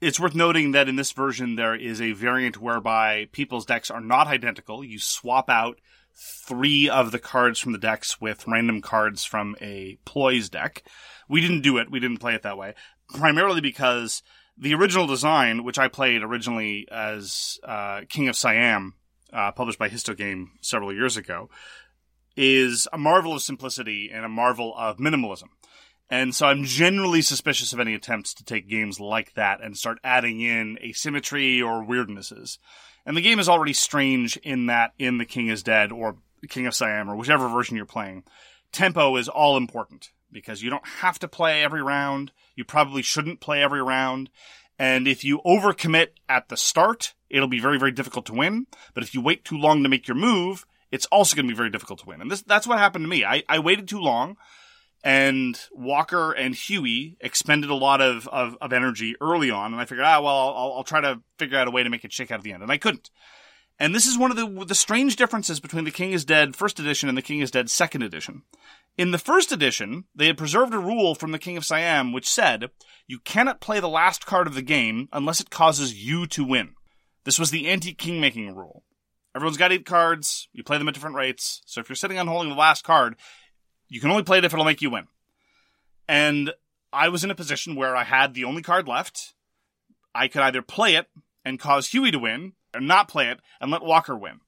It's 0.00 0.20
worth 0.20 0.34
noting 0.34 0.72
that 0.72 0.88
in 0.88 0.96
this 0.96 1.10
version, 1.10 1.56
there 1.56 1.74
is 1.74 2.00
a 2.00 2.12
variant 2.12 2.60
whereby 2.60 3.28
people's 3.32 3.66
decks 3.66 3.90
are 3.90 4.00
not 4.00 4.28
identical. 4.28 4.84
You 4.84 5.00
swap 5.00 5.50
out 5.50 5.80
three 6.18 6.88
of 6.88 7.12
the 7.12 7.18
cards 7.18 7.60
from 7.60 7.72
the 7.72 7.78
decks 7.78 8.20
with 8.20 8.46
random 8.46 8.80
cards 8.80 9.24
from 9.24 9.56
a 9.60 9.98
ploys 10.04 10.48
deck. 10.48 10.82
We 11.28 11.40
didn't 11.40 11.62
do 11.62 11.78
it. 11.78 11.90
We 11.90 12.00
didn't 12.00 12.18
play 12.18 12.34
it 12.34 12.42
that 12.42 12.58
way. 12.58 12.74
Primarily 13.14 13.60
because 13.60 14.22
the 14.56 14.74
original 14.74 15.06
design, 15.06 15.64
which 15.64 15.78
I 15.78 15.88
played 15.88 16.22
originally 16.22 16.88
as 16.90 17.58
uh, 17.62 18.02
King 18.08 18.28
of 18.28 18.36
Siam, 18.36 18.94
uh, 19.32 19.52
published 19.52 19.78
by 19.78 19.88
Histogame 19.88 20.46
several 20.60 20.92
years 20.92 21.16
ago, 21.16 21.48
is 22.36 22.88
a 22.92 22.98
marvel 22.98 23.34
of 23.34 23.42
simplicity 23.42 24.10
and 24.12 24.24
a 24.24 24.28
marvel 24.28 24.74
of 24.76 24.98
minimalism. 24.98 25.48
And 26.10 26.34
so 26.34 26.46
I'm 26.46 26.64
generally 26.64 27.20
suspicious 27.20 27.72
of 27.72 27.80
any 27.80 27.94
attempts 27.94 28.32
to 28.34 28.44
take 28.44 28.68
games 28.68 28.98
like 28.98 29.34
that 29.34 29.60
and 29.62 29.76
start 29.76 29.98
adding 30.02 30.40
in 30.40 30.78
asymmetry 30.82 31.60
or 31.60 31.84
weirdnesses. 31.84 32.58
And 33.08 33.16
the 33.16 33.22
game 33.22 33.38
is 33.38 33.48
already 33.48 33.72
strange 33.72 34.36
in 34.36 34.66
that 34.66 34.92
in 34.98 35.16
The 35.16 35.24
King 35.24 35.48
is 35.48 35.62
Dead 35.62 35.92
or 35.92 36.18
King 36.50 36.66
of 36.66 36.74
Siam 36.74 37.08
or 37.08 37.16
whichever 37.16 37.48
version 37.48 37.74
you're 37.74 37.86
playing, 37.86 38.22
tempo 38.70 39.16
is 39.16 39.30
all 39.30 39.56
important 39.56 40.10
because 40.30 40.62
you 40.62 40.68
don't 40.68 40.86
have 40.86 41.18
to 41.20 41.26
play 41.26 41.64
every 41.64 41.82
round. 41.82 42.32
You 42.54 42.66
probably 42.66 43.00
shouldn't 43.00 43.40
play 43.40 43.62
every 43.62 43.82
round. 43.82 44.28
And 44.78 45.08
if 45.08 45.24
you 45.24 45.40
overcommit 45.46 46.08
at 46.28 46.50
the 46.50 46.58
start, 46.58 47.14
it'll 47.30 47.48
be 47.48 47.60
very, 47.60 47.78
very 47.78 47.92
difficult 47.92 48.26
to 48.26 48.34
win. 48.34 48.66
But 48.92 49.04
if 49.04 49.14
you 49.14 49.22
wait 49.22 49.42
too 49.42 49.56
long 49.56 49.82
to 49.82 49.88
make 49.88 50.06
your 50.06 50.14
move, 50.14 50.66
it's 50.90 51.06
also 51.06 51.34
going 51.34 51.46
to 51.46 51.52
be 51.52 51.56
very 51.56 51.70
difficult 51.70 52.00
to 52.00 52.06
win. 52.06 52.20
And 52.20 52.30
this, 52.30 52.42
that's 52.42 52.66
what 52.66 52.78
happened 52.78 53.04
to 53.04 53.08
me. 53.08 53.24
I, 53.24 53.42
I 53.48 53.58
waited 53.60 53.88
too 53.88 54.00
long 54.00 54.36
and 55.04 55.58
Walker 55.72 56.32
and 56.32 56.54
Huey 56.54 57.16
expended 57.20 57.70
a 57.70 57.74
lot 57.74 58.00
of, 58.00 58.26
of, 58.28 58.56
of 58.60 58.72
energy 58.72 59.14
early 59.20 59.50
on. 59.50 59.72
And 59.72 59.80
I 59.80 59.84
figured, 59.84 60.06
ah, 60.06 60.20
well, 60.20 60.34
I'll, 60.34 60.72
I'll 60.76 60.84
try 60.84 61.00
to 61.00 61.20
figure 61.38 61.58
out 61.58 61.68
a 61.68 61.70
way 61.70 61.82
to 61.82 61.90
make 61.90 62.04
it 62.04 62.12
shake 62.12 62.30
out 62.30 62.38
at 62.38 62.44
the 62.44 62.52
end. 62.52 62.62
And 62.62 62.72
I 62.72 62.78
couldn't. 62.78 63.10
And 63.78 63.94
this 63.94 64.06
is 64.06 64.18
one 64.18 64.32
of 64.32 64.36
the, 64.36 64.64
the 64.64 64.74
strange 64.74 65.14
differences 65.14 65.60
between 65.60 65.84
The 65.84 65.92
King 65.92 66.10
is 66.10 66.24
Dead 66.24 66.56
first 66.56 66.80
edition 66.80 67.08
and 67.08 67.16
The 67.16 67.22
King 67.22 67.40
is 67.40 67.52
Dead 67.52 67.70
second 67.70 68.02
edition. 68.02 68.42
In 68.96 69.12
the 69.12 69.18
first 69.18 69.52
edition, 69.52 70.04
they 70.16 70.26
had 70.26 70.36
preserved 70.36 70.74
a 70.74 70.78
rule 70.78 71.14
from 71.14 71.30
the 71.30 71.38
King 71.38 71.56
of 71.56 71.64
Siam 71.64 72.12
which 72.12 72.28
said, 72.28 72.70
you 73.06 73.20
cannot 73.20 73.60
play 73.60 73.78
the 73.78 73.88
last 73.88 74.26
card 74.26 74.48
of 74.48 74.54
the 74.54 74.62
game 74.62 75.08
unless 75.12 75.40
it 75.40 75.50
causes 75.50 76.04
you 76.04 76.26
to 76.26 76.44
win. 76.44 76.74
This 77.22 77.38
was 77.38 77.52
the 77.52 77.68
anti-king 77.68 78.20
making 78.20 78.52
rule. 78.54 78.82
Everyone's 79.36 79.56
got 79.56 79.70
eight 79.70 79.86
cards, 79.86 80.48
you 80.52 80.64
play 80.64 80.78
them 80.78 80.88
at 80.88 80.94
different 80.94 81.14
rates, 81.14 81.62
so 81.64 81.80
if 81.80 81.88
you're 81.88 81.94
sitting 81.94 82.18
on 82.18 82.26
holding 82.26 82.50
the 82.50 82.56
last 82.56 82.82
card, 82.82 83.14
you 83.88 84.00
can 84.00 84.10
only 84.10 84.22
play 84.22 84.38
it 84.38 84.44
if 84.44 84.52
it'll 84.52 84.64
make 84.64 84.82
you 84.82 84.90
win. 84.90 85.06
And 86.08 86.52
I 86.92 87.08
was 87.08 87.24
in 87.24 87.30
a 87.30 87.34
position 87.34 87.76
where 87.76 87.96
I 87.96 88.04
had 88.04 88.34
the 88.34 88.44
only 88.44 88.62
card 88.62 88.88
left. 88.88 89.34
I 90.14 90.28
could 90.28 90.42
either 90.42 90.62
play 90.62 90.94
it 90.94 91.06
and 91.44 91.60
cause 91.60 91.88
Huey 91.88 92.10
to 92.10 92.18
win, 92.18 92.52
or 92.74 92.80
not 92.80 93.08
play 93.08 93.28
it 93.28 93.40
and 93.60 93.70
let 93.70 93.82
Walker 93.82 94.16
win. 94.16 94.40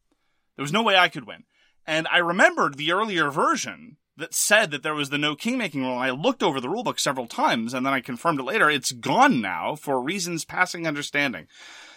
There 0.57 0.62
was 0.62 0.72
no 0.72 0.83
way 0.83 0.96
I 0.96 1.09
could 1.09 1.26
win. 1.26 1.44
And 1.87 2.07
I 2.09 2.18
remembered 2.18 2.76
the 2.76 2.92
earlier 2.92 3.31
version 3.31 3.96
that 4.16 4.35
said 4.35 4.70
that 4.70 4.83
there 4.83 4.94
was 4.94 5.11
the 5.11 5.18
no 5.18 5.35
king 5.35 5.57
making 5.59 5.83
rule. 5.83 5.94
And 5.94 6.03
I 6.03 6.11
looked 6.11 6.42
over 6.42 6.61
the 6.61 6.68
rulebook 6.68 7.00
several 7.00 7.26
times 7.26 7.72
and 7.72 7.85
then 7.85 7.92
I 7.92 8.00
confirmed 8.00 8.40
it 8.40 8.44
later. 8.44 8.68
It's 8.68 8.92
gone 8.92 9.40
now 9.40 9.74
for 9.74 10.00
reasons 10.00 10.44
passing 10.44 10.87
understanding. 10.87 11.46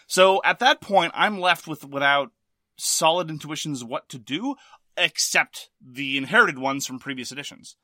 So 0.07 0.41
at 0.43 0.59
that 0.59 0.81
point, 0.81 1.11
I'm 1.15 1.39
left 1.39 1.67
with 1.67 1.85
without 1.85 2.31
solid 2.77 3.29
intuitions 3.29 3.83
what 3.83 4.09
to 4.09 4.17
do, 4.17 4.55
except 4.97 5.69
the 5.81 6.17
inherited 6.17 6.57
ones 6.57 6.85
from 6.85 6.99
previous 6.99 7.31
editions. 7.31 7.75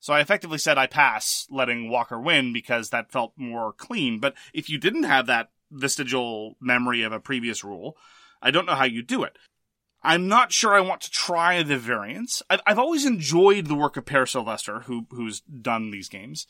So 0.00 0.12
I 0.12 0.20
effectively 0.20 0.58
said 0.58 0.76
I 0.76 0.86
pass 0.86 1.46
letting 1.50 1.88
Walker 1.88 2.20
win 2.20 2.52
because 2.52 2.90
that 2.90 3.10
felt 3.10 3.32
more 3.36 3.72
clean. 3.72 4.18
But 4.18 4.34
if 4.52 4.68
you 4.68 4.78
didn't 4.78 5.04
have 5.04 5.26
that 5.26 5.50
vestigial 5.70 6.56
memory 6.60 7.02
of 7.02 7.12
a 7.12 7.20
previous 7.20 7.64
rule, 7.64 7.96
I 8.42 8.50
don't 8.50 8.66
know 8.66 8.74
how 8.74 8.84
you 8.84 9.02
do 9.02 9.24
it. 9.24 9.38
I'm 10.02 10.28
not 10.28 10.52
sure 10.52 10.74
I 10.74 10.80
want 10.80 11.00
to 11.00 11.10
try 11.10 11.62
the 11.62 11.78
variants. 11.78 12.42
I've, 12.50 12.60
I've 12.66 12.78
always 12.78 13.06
enjoyed 13.06 13.66
the 13.66 13.74
work 13.74 13.96
of 13.96 14.04
Peer 14.04 14.26
Sylvester, 14.26 14.80
who 14.80 15.06
who's 15.10 15.40
done 15.40 15.90
these 15.90 16.10
games. 16.10 16.46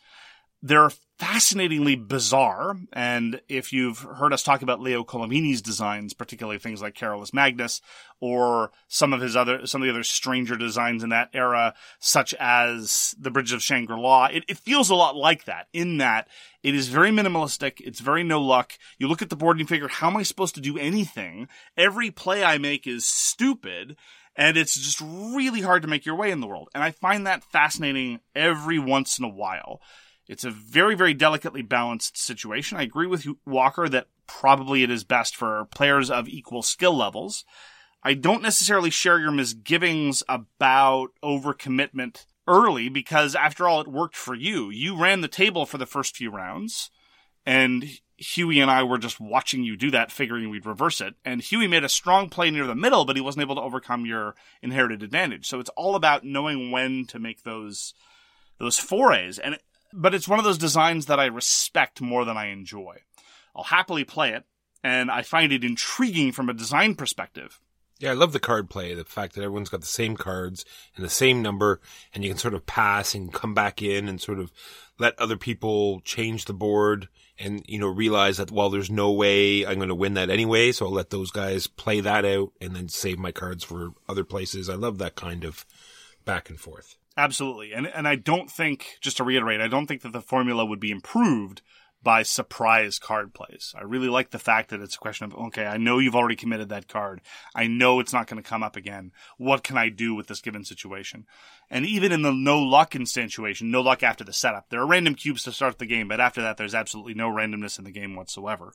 They're 0.67 0.89
fascinatingly 1.19 1.95
bizarre, 1.95 2.75
and 2.91 3.39
if 3.51 3.71
you've 3.71 3.99
heard 3.99 4.33
us 4.33 4.43
talk 4.43 4.63
about 4.63 4.81
Leo 4.81 5.05
Colovini's 5.05 5.61
designs, 5.61 6.15
particularly 6.15 6.59
things 6.59 6.81
like 6.81 6.95
Carolus 6.95 7.35
Magnus, 7.35 7.83
or 8.19 8.71
some 8.89 9.13
of 9.13 9.21
his 9.21 9.37
other 9.37 9.67
some 9.67 9.83
of 9.83 9.87
the 9.87 9.93
other 9.93 10.03
stranger 10.03 10.57
designs 10.57 11.03
in 11.03 11.11
that 11.11 11.29
era, 11.35 11.75
such 11.99 12.33
as 12.41 13.15
the 13.19 13.31
Bridge 13.31 13.53
of 13.53 13.63
Shangri-La, 13.63 14.29
it, 14.33 14.47
it 14.49 14.57
feels 14.57 14.89
a 14.89 14.95
lot 14.95 15.15
like 15.17 15.45
that. 15.45 15.69
In 15.75 15.99
that 15.99 16.29
it 16.63 16.75
is 16.75 16.89
very 16.89 17.11
minimalistic, 17.11 17.83
it's 17.83 18.01
very 18.01 18.23
no 18.25 18.41
luck. 18.41 18.73
You 18.97 19.07
look 19.07 19.21
at 19.21 19.29
the 19.29 19.37
board 19.37 19.59
and 19.59 19.61
you 19.61 19.67
figure, 19.67 19.89
how 19.89 20.09
am 20.09 20.17
I 20.17 20.23
supposed 20.23 20.55
to 20.55 20.63
do 20.63 20.79
anything? 20.79 21.47
Every 21.77 22.11
play 22.11 22.43
I 22.43 22.57
make 22.57 22.87
is 22.87 23.05
stupid 23.05 23.99
and 24.35 24.57
it's 24.57 24.75
just 24.75 25.01
really 25.03 25.61
hard 25.61 25.83
to 25.83 25.89
make 25.89 26.07
your 26.07 26.17
way 26.17 26.31
in 26.31 26.41
the 26.41 26.47
world. 26.47 26.69
And 26.75 26.83
I 26.83 26.91
find 26.91 27.27
that 27.27 27.45
fascinating 27.45 28.21
every 28.35 28.79
once 28.79 29.19
in 29.19 29.25
a 29.25 29.29
while. 29.29 29.81
It's 30.27 30.45
a 30.45 30.51
very, 30.51 30.95
very 30.95 31.15
delicately 31.15 31.63
balanced 31.63 32.17
situation. 32.17 32.79
I 32.79 32.83
agree 32.83 33.07
with 33.07 33.25
you, 33.25 33.39
Walker 33.47 33.89
that 33.89 34.09
probably 34.27 34.83
it 34.83 34.91
is 34.91 35.05
best 35.05 35.37
for 35.37 35.67
players 35.67 36.11
of 36.11 36.29
equal 36.29 36.63
skill 36.63 36.97
levels. 36.97 37.45
I 38.03 38.15
don't 38.15 38.43
necessarily 38.43 38.91
share 38.91 39.19
your 39.19 39.31
misgivings 39.31 40.23
about 40.29 41.09
overcommitment 41.23 42.27
early 42.47 42.89
because 42.89 43.35
after 43.35 43.69
all, 43.69 43.81
it 43.81 43.89
worked 43.89 44.17
for 44.17 44.35
you. 44.35 44.71
You 44.71 44.97
ran 44.97 45.21
the 45.21 45.29
table 45.29 45.67
for 45.67 45.79
the 45.79 45.87
first 45.87 46.17
few 46.17 46.31
rounds 46.31 46.91
and 47.47 47.99
Huey 48.17 48.61
and 48.61 48.71
I 48.71 48.83
were 48.85 48.99
just 48.99 49.21
watching 49.21 49.65
you 49.65 49.77
do 49.77 49.91
that, 49.91 50.13
figuring 50.13 50.49
we'd 50.49 50.67
reverse 50.67 51.01
it. 51.01 51.15
And 51.25 51.43
Huey 51.43 51.67
made 51.67 51.85
a 51.85 51.89
strong 51.89 52.31
play 52.31 52.51
near 52.51 52.67
the 52.67 52.75
middle, 52.75 53.05
but 53.05 53.17
he 53.17 53.23
wasn't 53.23 53.43
able 53.43 53.57
to 53.57 53.61
overcome 53.61 54.07
your 54.07 54.35
inherited 54.63 55.03
advantage. 55.03 55.47
So 55.47 55.61
it's 55.61 55.71
all 55.71 55.95
about 55.95 56.25
knowing 56.25 56.71
when 56.71 57.07
to 57.07 57.19
make 57.19 57.43
those, 57.43 57.93
those 58.59 58.79
forays. 58.79 59.39
And 59.39 59.59
but 59.95 60.15
it's 60.15 60.29
one 60.29 60.39
of 60.39 60.45
those 60.45 60.59
designs 60.59 61.07
that 61.07 61.21
I 61.21 61.27
respect 61.27 62.01
more 62.01 62.25
than 62.25 62.37
I 62.37 62.49
enjoy. 62.49 62.99
I'll 63.55 63.65
happily 63.65 64.05
play 64.05 64.33
it, 64.33 64.45
and 64.83 65.11
I 65.11 65.23
find 65.23 65.53
it 65.53 65.65
intriguing 65.65 66.33
from 66.33 66.49
a 66.49 66.55
design 66.55 66.95
perspective. 66.97 67.61
Yeah, 68.01 68.11
I 68.11 68.15
love 68.15 68.33
the 68.33 68.41
card 68.41 68.69
play. 68.69 68.93
The 68.93 69.05
fact 69.05 69.35
that 69.35 69.43
everyone's 69.43 69.69
got 69.69 69.81
the 69.81 69.87
same 69.87 70.17
cards 70.17 70.65
and 70.97 71.05
the 71.05 71.11
same 71.11 71.41
number, 71.43 71.81
and 72.13 72.25
you 72.25 72.31
can 72.31 72.39
sort 72.39 72.55
of 72.55 72.67
pass 72.67 73.15
and 73.15 73.33
come 73.33 73.55
back 73.55 73.81
in 73.81 74.09
and 74.09 74.21
sort 74.21 74.41
of 74.41 74.53
let 74.99 75.19
other 75.19 75.37
people 75.37 76.01
change 76.01 76.45
the 76.45 76.53
board 76.53 77.09
and, 77.39 77.65
you 77.69 77.79
know, 77.79 77.87
realize 77.87 78.37
that, 78.39 78.51
well, 78.51 78.69
there's 78.69 78.91
no 78.91 79.13
way 79.13 79.65
I'm 79.65 79.77
going 79.77 79.89
to 79.89 79.95
win 79.95 80.15
that 80.15 80.29
anyway. 80.29 80.73
So 80.73 80.87
I'll 80.87 80.93
let 80.93 81.11
those 81.11 81.31
guys 81.31 81.67
play 81.67 82.01
that 82.01 82.25
out 82.25 82.53
and 82.61 82.75
then 82.75 82.89
save 82.89 83.19
my 83.19 83.33
cards 83.33 83.63
for 83.63 83.93
other 84.09 84.25
places. 84.25 84.69
I 84.69 84.75
love 84.75 84.99
that 84.99 85.15
kind 85.15 85.45
of 85.45 85.65
back 86.25 86.51
and 86.51 86.59
forth. 86.59 86.97
Absolutely. 87.17 87.73
And 87.73 87.87
and 87.87 88.09
I 88.09 88.17
don't 88.17 88.51
think 88.51 88.99
just 89.01 89.19
to 89.19 89.25
reiterate, 89.25 89.61
I 89.61 89.69
don't 89.69 89.87
think 89.87 90.03
that 90.03 90.13
the 90.13 90.21
formula 90.21 90.65
would 90.65 90.81
be 90.81 90.91
improved 90.91 91.63
by 92.03 92.23
surprise 92.23 92.99
card 92.99 93.33
plays. 93.33 93.73
I 93.77 93.83
really 93.83 94.09
like 94.09 94.31
the 94.31 94.39
fact 94.39 94.69
that 94.71 94.81
it's 94.81 94.97
a 94.97 94.99
question 94.99 95.25
of 95.25 95.35
okay, 95.35 95.65
I 95.65 95.77
know 95.77 95.99
you've 95.99 96.17
already 96.17 96.37
committed 96.37 96.69
that 96.69 96.89
card. 96.89 97.23
I 97.55 97.67
know 97.67 98.01
it's 98.01 98.13
not 98.13 98.27
going 98.27 98.43
to 98.43 98.49
come 98.49 98.63
up 98.63 98.77
again. 98.77 99.13
What 99.39 99.63
can 99.63 99.79
I 99.79 99.89
do 99.89 100.15
with 100.15 100.27
this 100.27 100.41
given 100.41 100.65
situation? 100.65 101.25
And 101.71 101.87
even 101.87 102.13
in 102.13 102.23
the 102.23 102.33
no 102.33 102.61
luck 102.61 102.93
instantiation, 102.93 103.71
no 103.71 103.81
luck 103.81 104.03
after 104.03 104.25
the 104.25 104.33
setup, 104.33 104.69
there 104.69 104.81
are 104.81 104.87
random 104.87 105.15
cubes 105.15 105.45
to 105.45 105.53
start 105.53 105.79
the 105.79 105.87
game, 105.87 106.09
but 106.09 106.21
after 106.21 106.43
that 106.43 106.57
there's 106.57 106.75
absolutely 106.75 107.15
no 107.15 107.29
randomness 107.29 107.79
in 107.79 107.85
the 107.85 107.91
game 107.93 108.17
whatsoever. 108.17 108.73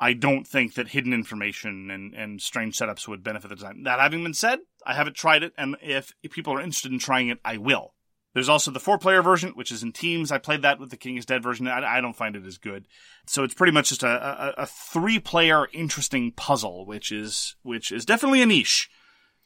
I 0.00 0.12
don't 0.12 0.46
think 0.46 0.74
that 0.74 0.88
hidden 0.88 1.12
information 1.12 1.90
and, 1.90 2.14
and 2.14 2.40
strange 2.40 2.78
setups 2.78 3.08
would 3.08 3.24
benefit 3.24 3.48
the 3.48 3.56
design. 3.56 3.82
That 3.82 3.98
having 3.98 4.22
been 4.22 4.34
said, 4.34 4.60
I 4.86 4.94
haven't 4.94 5.16
tried 5.16 5.42
it, 5.42 5.52
and 5.58 5.76
if, 5.82 6.12
people 6.30 6.52
are 6.52 6.60
interested 6.60 6.92
in 6.92 6.98
trying 6.98 7.28
it, 7.28 7.40
I 7.44 7.56
will. 7.56 7.94
There's 8.34 8.48
also 8.48 8.70
the 8.70 8.78
four 8.78 8.98
player 8.98 9.22
version, 9.22 9.50
which 9.52 9.72
is 9.72 9.82
in 9.82 9.92
teams. 9.92 10.30
I 10.30 10.38
played 10.38 10.62
that 10.62 10.78
with 10.78 10.90
the 10.90 10.96
King 10.96 11.16
is 11.16 11.26
Dead 11.26 11.42
version. 11.42 11.66
I, 11.66 11.96
I 11.96 12.00
don't 12.00 12.14
find 12.14 12.36
it 12.36 12.46
as 12.46 12.58
good. 12.58 12.86
So 13.26 13.42
it's 13.42 13.54
pretty 13.54 13.72
much 13.72 13.88
just 13.88 14.04
a, 14.04 14.06
a, 14.08 14.62
a 14.62 14.66
three 14.66 15.18
player 15.18 15.66
interesting 15.72 16.30
puzzle, 16.32 16.86
which 16.86 17.10
is, 17.10 17.56
which 17.62 17.90
is 17.90 18.04
definitely 18.04 18.42
a 18.42 18.46
niche. 18.46 18.90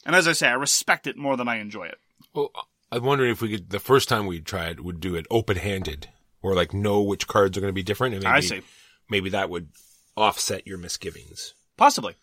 And 0.05 0.15
as 0.15 0.29
I 0.29 0.33
say, 0.33 0.49
I 0.49 0.55
respect 0.55 1.07
it 1.07 1.17
more 1.17 1.37
than 1.37 1.49
I 1.49 1.57
enjoy 1.57 1.87
it. 1.87 1.99
Well, 2.35 2.51
I'm 2.91 3.05
wondering 3.05 3.31
if 3.31 3.41
we 3.41 3.53
could, 3.53 3.71
the 3.71 3.81
first 3.81 4.09
time 4.09 4.27
we 4.27 4.41
try 4.41 4.65
tried, 4.65 4.81
would 4.81 5.01
do 5.01 5.15
it 5.15 5.27
open 5.31 5.57
handed 5.57 6.09
or 6.43 6.55
like 6.55 6.75
know 6.75 7.01
which 7.01 7.29
cards 7.29 7.57
are 7.57 7.61
going 7.61 7.71
to 7.71 7.75
be 7.75 7.85
different. 7.85 8.15
And 8.15 8.25
maybe, 8.25 8.35
I 8.35 8.41
see. 8.41 8.62
Maybe 9.09 9.31
that 9.31 9.49
would 9.49 9.69
offset 10.16 10.66
your 10.66 10.79
misgivings. 10.79 11.55
Possibly. 11.77 12.16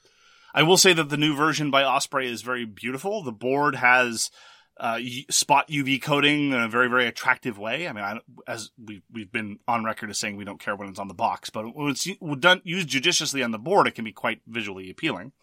I 0.54 0.64
will 0.64 0.78
say 0.78 0.94
that 0.94 1.10
the 1.10 1.18
new 1.18 1.36
version 1.36 1.70
by 1.72 1.84
Osprey 1.84 2.28
is 2.28 2.42
very 2.42 2.66
beautiful. 2.66 3.24
The 3.24 3.32
board 3.32 3.76
has 3.76 4.32
uh, 4.80 5.00
spot 5.30 5.68
UV 5.68 6.02
coating 6.02 6.52
in 6.52 6.60
a 6.60 6.70
very, 6.70 6.90
very 6.90 7.06
attractive 7.06 7.60
way. 7.60 7.88
I 7.88 7.94
mean, 7.94 8.04
I, 8.04 8.20
as 8.48 8.72
we, 8.84 9.02
we've 9.12 9.32
been 9.32 9.60
on 9.68 9.84
record 9.84 10.10
as 10.10 10.18
saying 10.18 10.38
we 10.38 10.46
don't 10.46 10.60
care 10.60 10.76
when 10.76 10.90
it's 10.90 11.00
on 11.00 11.08
the 11.08 11.14
box, 11.14 11.50
but 11.50 11.76
when 11.76 11.90
it's 11.90 12.08
done, 12.40 12.62
used 12.64 12.88
judiciously 12.88 13.44
on 13.44 13.52
the 13.52 13.60
board, 13.60 13.88
it 13.88 13.96
can 13.96 14.06
be 14.06 14.14
quite 14.14 14.42
visually 14.48 14.90
appealing. 14.90 15.34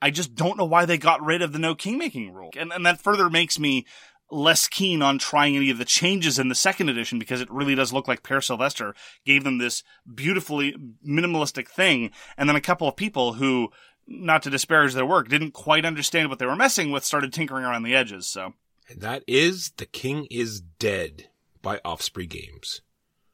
I 0.00 0.10
just 0.10 0.34
don't 0.34 0.56
know 0.56 0.64
why 0.64 0.86
they 0.86 0.96
got 0.96 1.22
rid 1.22 1.42
of 1.42 1.52
the 1.52 1.58
no 1.58 1.74
kingmaking 1.74 2.32
rule. 2.32 2.50
And, 2.56 2.72
and 2.72 2.86
that 2.86 3.02
further 3.02 3.28
makes 3.28 3.58
me 3.58 3.86
less 4.30 4.68
keen 4.68 5.02
on 5.02 5.18
trying 5.18 5.56
any 5.56 5.70
of 5.70 5.78
the 5.78 5.84
changes 5.84 6.38
in 6.38 6.48
the 6.48 6.54
second 6.54 6.88
edition 6.88 7.18
because 7.18 7.40
it 7.40 7.50
really 7.50 7.74
does 7.74 7.92
look 7.92 8.08
like 8.08 8.22
Peer 8.22 8.40
Sylvester 8.40 8.94
gave 9.24 9.44
them 9.44 9.58
this 9.58 9.82
beautifully 10.12 10.74
minimalistic 11.06 11.68
thing. 11.68 12.10
And 12.36 12.48
then 12.48 12.56
a 12.56 12.60
couple 12.60 12.88
of 12.88 12.96
people 12.96 13.34
who, 13.34 13.70
not 14.06 14.42
to 14.42 14.50
disparage 14.50 14.94
their 14.94 15.06
work, 15.06 15.28
didn't 15.28 15.52
quite 15.52 15.84
understand 15.84 16.28
what 16.28 16.38
they 16.38 16.46
were 16.46 16.56
messing 16.56 16.90
with 16.90 17.04
started 17.04 17.32
tinkering 17.32 17.64
around 17.64 17.82
the 17.82 17.94
edges. 17.94 18.26
So 18.26 18.54
that 18.96 19.22
is 19.26 19.72
The 19.76 19.86
King 19.86 20.26
is 20.30 20.60
Dead 20.60 21.28
by 21.62 21.80
Osprey 21.84 22.26
Games. 22.26 22.82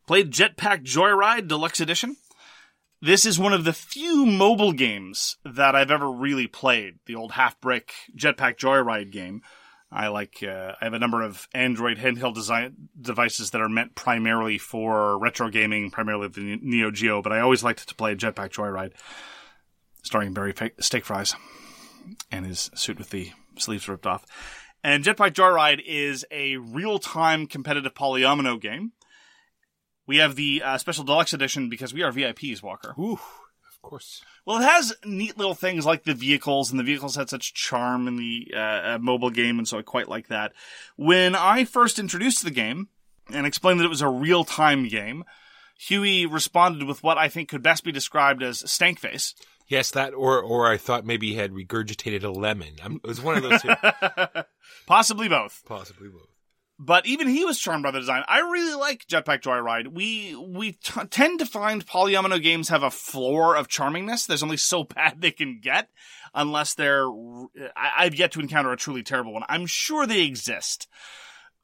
played 0.06 0.30
Jetpack 0.32 0.84
Joyride 0.84 1.48
Deluxe 1.48 1.80
Edition. 1.80 2.16
This 3.02 3.26
is 3.26 3.38
one 3.38 3.52
of 3.52 3.64
the 3.64 3.74
few 3.74 4.24
mobile 4.24 4.72
games 4.72 5.36
that 5.44 5.74
I've 5.76 5.90
ever 5.90 6.10
really 6.10 6.46
played. 6.46 6.94
The 7.04 7.14
old 7.14 7.32
Halfbrick 7.32 7.90
Jetpack 8.16 8.56
Joyride 8.56 9.12
game. 9.12 9.42
I 9.90 10.08
like. 10.08 10.42
Uh, 10.42 10.72
I 10.80 10.84
have 10.84 10.94
a 10.94 10.98
number 10.98 11.22
of 11.22 11.48
Android 11.54 11.98
handheld 11.98 12.34
design 12.34 12.88
devices 13.00 13.50
that 13.50 13.60
are 13.60 13.68
meant 13.68 13.94
primarily 13.94 14.58
for 14.58 15.18
retro 15.18 15.48
gaming, 15.48 15.90
primarily 15.90 16.28
the 16.28 16.58
Neo 16.60 16.90
Geo. 16.90 17.22
But 17.22 17.32
I 17.32 17.40
always 17.40 17.62
liked 17.62 17.88
to 17.88 17.94
play 17.94 18.14
Jetpack 18.14 18.50
Joyride, 18.50 18.92
starring 20.02 20.32
Barry 20.32 20.52
Fa- 20.52 20.72
Steak 20.80 21.04
Fries 21.04 21.34
and 22.30 22.44
his 22.46 22.70
suit 22.74 22.98
with 22.98 23.10
the 23.10 23.32
sleeves 23.58 23.88
ripped 23.88 24.06
off. 24.06 24.24
And 24.82 25.02
Jetpack 25.04 25.32
Joyride 25.32 25.82
is 25.84 26.24
a 26.30 26.56
real-time 26.56 27.46
competitive 27.46 27.94
polyomino 27.94 28.60
game. 28.60 28.92
We 30.06 30.18
have 30.18 30.36
the 30.36 30.62
uh, 30.64 30.78
special 30.78 31.04
deluxe 31.04 31.32
edition 31.32 31.68
because 31.68 31.92
we 31.92 32.02
are 32.02 32.12
VIPs, 32.12 32.62
Walker. 32.62 32.94
Ooh, 32.98 33.18
course. 33.86 34.22
Well, 34.44 34.58
it 34.58 34.64
has 34.64 34.94
neat 35.04 35.38
little 35.38 35.54
things 35.54 35.86
like 35.86 36.04
the 36.04 36.14
vehicles, 36.14 36.70
and 36.70 36.78
the 36.78 36.84
vehicles 36.84 37.16
had 37.16 37.30
such 37.30 37.54
charm 37.54 38.06
in 38.06 38.16
the 38.16 38.52
uh, 38.54 38.58
uh, 38.58 38.98
mobile 39.00 39.30
game, 39.30 39.58
and 39.58 39.66
so 39.66 39.78
I 39.78 39.82
quite 39.82 40.08
like 40.08 40.28
that. 40.28 40.52
When 40.96 41.34
I 41.34 41.64
first 41.64 41.98
introduced 41.98 42.44
the 42.44 42.50
game 42.50 42.88
and 43.32 43.46
explained 43.46 43.80
that 43.80 43.84
it 43.84 43.90
was 43.90 44.02
a 44.02 44.08
real 44.08 44.44
time 44.44 44.88
game, 44.88 45.24
Huey 45.78 46.26
responded 46.26 46.86
with 46.86 47.02
what 47.02 47.18
I 47.18 47.28
think 47.28 47.48
could 47.48 47.62
best 47.62 47.84
be 47.84 47.92
described 47.92 48.42
as 48.42 48.70
stank 48.70 48.98
face. 48.98 49.34
Yes, 49.68 49.90
that, 49.92 50.14
or 50.14 50.40
or 50.40 50.70
I 50.70 50.76
thought 50.76 51.04
maybe 51.04 51.30
he 51.30 51.36
had 51.36 51.52
regurgitated 51.52 52.22
a 52.22 52.30
lemon. 52.30 52.76
I'm, 52.82 52.96
it 52.96 53.06
was 53.06 53.20
one 53.20 53.36
of 53.36 53.42
those 53.42 53.62
two. 53.62 53.74
Possibly 54.86 55.28
both. 55.28 55.62
Possibly 55.66 56.08
both. 56.08 56.28
But 56.78 57.06
even 57.06 57.28
he 57.28 57.44
was 57.44 57.58
charmed 57.58 57.82
by 57.82 57.90
the 57.90 58.00
design. 58.00 58.22
I 58.28 58.40
really 58.40 58.74
like 58.74 59.06
Jetpack 59.06 59.42
Joyride. 59.42 59.88
We 59.88 60.36
we 60.36 60.72
t- 60.72 61.06
tend 61.10 61.38
to 61.38 61.46
find 61.46 61.86
polyomino 61.86 62.42
games 62.42 62.68
have 62.68 62.82
a 62.82 62.90
floor 62.90 63.56
of 63.56 63.68
charmingness. 63.68 64.26
There's 64.26 64.42
only 64.42 64.58
so 64.58 64.84
bad 64.94 65.20
they 65.20 65.30
can 65.30 65.60
get, 65.60 65.88
unless 66.34 66.74
they're. 66.74 67.06
I, 67.76 67.92
I've 67.98 68.14
yet 68.14 68.32
to 68.32 68.40
encounter 68.40 68.72
a 68.72 68.76
truly 68.76 69.02
terrible 69.02 69.32
one. 69.32 69.44
I'm 69.48 69.66
sure 69.66 70.06
they 70.06 70.22
exist, 70.22 70.86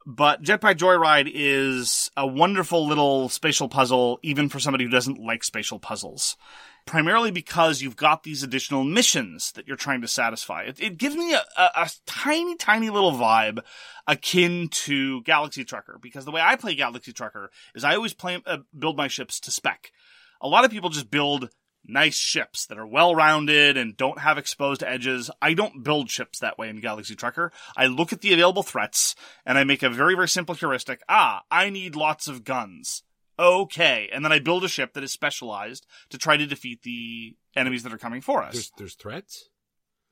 but 0.07 0.42
Jetpack 0.42 0.77
Joyride 0.77 1.31
is 1.33 2.11
a 2.16 2.27
wonderful 2.27 2.87
little 2.87 3.29
spatial 3.29 3.68
puzzle, 3.68 4.18
even 4.22 4.48
for 4.48 4.61
somebody 4.61 4.85
who 4.85 4.90
doesn't 4.90 5.18
like 5.18 5.44
spatial 5.44 5.79
puzzles. 5.79 6.37
Primarily 6.85 7.31
because 7.31 7.81
you've 7.81 7.97
got 7.97 8.23
these 8.23 8.42
additional 8.42 8.85
missions 8.85 9.53
that 9.53 9.68
you're 9.68 9.77
trying 9.77 10.01
to 10.03 10.09
satisfy. 10.09 10.62
It, 10.62 10.81
it 10.81 10.99
gives 10.99 11.16
me 11.16 11.33
a, 11.33 11.42
a, 11.57 11.71
a 11.77 11.90
tiny, 12.07 12.57
tiny 12.57 12.90
little 12.90 13.12
vibe 13.12 13.61
akin 14.07 14.68
to 14.68 15.23
Galaxy 15.23 15.64
Trucker 15.64 15.99
because 16.03 16.25
the 16.25 16.33
way 16.33 16.40
I 16.40 16.57
play 16.57 16.75
Galaxy 16.75 17.12
Trucker 17.12 17.51
is 17.75 17.85
I 17.85 17.95
always 17.95 18.14
play, 18.14 18.42
uh, 18.45 18.59
build 18.77 18.97
my 18.97 19.09
ships 19.09 19.38
to 19.40 19.51
spec. 19.51 19.92
A 20.40 20.49
lot 20.49 20.64
of 20.64 20.73
people 20.73 20.90
just 20.90 21.11
build 21.11 21.51
nice 21.85 22.16
ships 22.16 22.66
that 22.66 22.79
are 22.79 22.87
well 22.87 23.14
rounded 23.14 23.77
and 23.77 23.97
don't 23.97 24.18
have 24.18 24.38
exposed 24.38 24.83
edges. 24.83 25.31
I 25.40 25.55
don't 25.55 25.83
build 25.83 26.11
ships 26.11 26.38
that 26.38 26.59
way 26.59 26.68
in 26.68 26.81
Galaxy 26.81 27.14
Trucker. 27.14 27.53
I 27.77 27.87
look 27.87 28.12
at 28.12 28.21
the 28.21 28.33
available 28.33 28.62
threats 28.62 29.14
and 29.45 29.59
I 29.59 29.64
make 29.64 29.83
a 29.83 29.90
very, 29.90 30.14
very 30.14 30.29
simple 30.29 30.55
heuristic. 30.55 31.03
Ah, 31.09 31.42
I 31.51 31.71
need 31.71 31.97
lots 31.97 32.29
of 32.29 32.45
guns. 32.45 33.03
Okay. 33.38 34.09
And 34.12 34.25
then 34.25 34.33
I 34.33 34.38
build 34.38 34.64
a 34.64 34.68
ship 34.68 34.92
that 34.95 35.05
is 35.05 35.12
specialized 35.12 35.87
to 36.11 36.18
try 36.18 36.37
to 36.37 36.47
defeat 36.47 36.83
the 36.83 37.37
enemies 37.57 37.83
that 37.83 37.92
are 37.92 37.99
coming 37.99 38.21
for 38.21 38.42
us. 38.42 38.53
There's 38.53 38.73
there's 38.77 38.95
threats. 38.95 39.49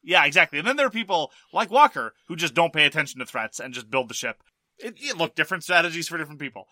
Yeah, 0.02 0.24
exactly. 0.24 0.59
And 0.59 0.66
then 0.66 0.76
there 0.76 0.87
are 0.87 0.90
people 0.90 1.30
like 1.52 1.70
Walker 1.70 2.14
who 2.28 2.37
just 2.37 2.54
don't 2.54 2.72
pay 2.72 2.87
attention 2.87 3.20
to 3.20 3.26
threats 3.26 3.61
and 3.61 3.74
just 3.74 3.90
build 3.90 4.09
the 4.09 4.14
ship. 4.14 4.42
It, 4.78 4.94
it, 4.96 5.16
look, 5.18 5.35
different 5.35 5.62
strategies 5.62 6.09
for 6.09 6.16
different 6.16 6.40
people. 6.40 6.66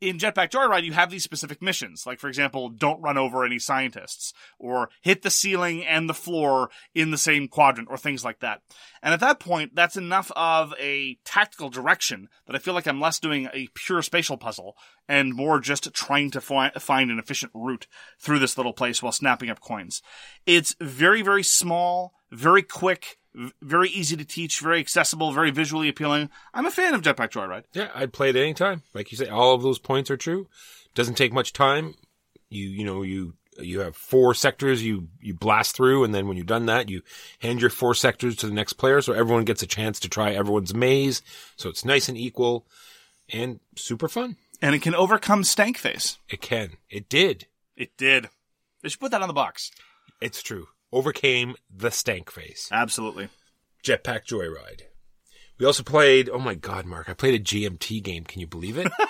In 0.00 0.18
Jetpack 0.18 0.50
Joyride, 0.50 0.84
you 0.84 0.92
have 0.92 1.10
these 1.10 1.24
specific 1.24 1.62
missions, 1.62 2.04
like 2.06 2.18
for 2.18 2.28
example, 2.28 2.68
don't 2.68 3.00
run 3.00 3.16
over 3.16 3.44
any 3.44 3.58
scientists, 3.58 4.34
or 4.58 4.90
hit 5.00 5.22
the 5.22 5.30
ceiling 5.30 5.84
and 5.84 6.08
the 6.08 6.14
floor 6.14 6.68
in 6.94 7.10
the 7.10 7.18
same 7.18 7.48
quadrant, 7.48 7.88
or 7.90 7.96
things 7.96 8.24
like 8.24 8.40
that. 8.40 8.60
And 9.02 9.14
at 9.14 9.20
that 9.20 9.40
point, 9.40 9.74
that's 9.74 9.96
enough 9.96 10.30
of 10.36 10.74
a 10.80 11.18
tactical 11.24 11.70
direction 11.70 12.28
that 12.46 12.56
I 12.56 12.58
feel 12.58 12.74
like 12.74 12.86
I'm 12.86 13.00
less 13.00 13.18
doing 13.18 13.48
a 13.52 13.68
pure 13.74 14.02
spatial 14.02 14.36
puzzle 14.36 14.76
and 15.08 15.34
more 15.34 15.60
just 15.60 15.92
trying 15.94 16.30
to 16.32 16.40
fi- 16.40 16.72
find 16.78 17.10
an 17.10 17.18
efficient 17.18 17.52
route 17.54 17.86
through 18.18 18.40
this 18.40 18.56
little 18.56 18.72
place 18.72 19.02
while 19.02 19.12
snapping 19.12 19.48
up 19.48 19.60
coins. 19.60 20.02
It's 20.44 20.74
very, 20.80 21.22
very 21.22 21.42
small, 21.42 22.14
very 22.30 22.62
quick, 22.62 23.18
very 23.60 23.88
easy 23.90 24.16
to 24.16 24.24
teach, 24.24 24.60
very 24.60 24.80
accessible, 24.80 25.32
very 25.32 25.50
visually 25.50 25.88
appealing. 25.88 26.30
I'm 26.52 26.66
a 26.66 26.70
fan 26.70 26.94
of 26.94 27.02
Jetpack 27.02 27.30
Joyride. 27.30 27.64
Yeah, 27.72 27.90
I'd 27.94 28.12
play 28.12 28.30
it 28.30 28.36
anytime. 28.36 28.82
Like 28.94 29.10
you 29.10 29.18
say, 29.18 29.28
all 29.28 29.54
of 29.54 29.62
those 29.62 29.78
points 29.78 30.10
are 30.10 30.16
true. 30.16 30.48
Doesn't 30.94 31.16
take 31.16 31.32
much 31.32 31.52
time. 31.52 31.94
You 32.50 32.68
you 32.68 32.84
know 32.84 33.02
you 33.02 33.34
you 33.58 33.80
have 33.80 33.96
four 33.96 34.34
sectors 34.34 34.82
you 34.82 35.08
you 35.20 35.34
blast 35.34 35.74
through, 35.74 36.04
and 36.04 36.14
then 36.14 36.28
when 36.28 36.36
you've 36.36 36.46
done 36.46 36.66
that, 36.66 36.88
you 36.88 37.02
hand 37.40 37.60
your 37.60 37.70
four 37.70 37.94
sectors 37.94 38.36
to 38.36 38.46
the 38.46 38.54
next 38.54 38.74
player, 38.74 39.00
so 39.00 39.12
everyone 39.12 39.44
gets 39.44 39.62
a 39.62 39.66
chance 39.66 39.98
to 40.00 40.08
try 40.08 40.32
everyone's 40.32 40.74
maze. 40.74 41.22
So 41.56 41.68
it's 41.68 41.84
nice 41.84 42.08
and 42.08 42.16
equal, 42.16 42.66
and 43.32 43.60
super 43.76 44.08
fun. 44.08 44.36
And 44.62 44.74
it 44.74 44.82
can 44.82 44.94
overcome 44.94 45.44
stank 45.44 45.76
face. 45.76 46.18
It 46.28 46.40
can. 46.40 46.76
It 46.88 47.08
did. 47.08 47.46
It 47.76 47.96
did. 47.96 48.28
They 48.82 48.88
should 48.88 49.00
put 49.00 49.10
that 49.10 49.22
on 49.22 49.28
the 49.28 49.34
box. 49.34 49.70
It's 50.20 50.42
true. 50.42 50.68
Overcame 50.94 51.56
the 51.68 51.90
stank 51.90 52.30
face. 52.30 52.68
Absolutely. 52.70 53.28
Jetpack 53.84 54.24
Joyride. 54.26 54.82
We 55.58 55.66
also 55.66 55.82
played. 55.82 56.30
Oh 56.30 56.38
my 56.38 56.54
God, 56.54 56.86
Mark! 56.86 57.08
I 57.08 57.14
played 57.14 57.34
a 57.34 57.42
GMT 57.42 58.02
game. 58.02 58.24
Can 58.24 58.40
you 58.40 58.46
believe 58.46 58.78
it? 58.78 58.90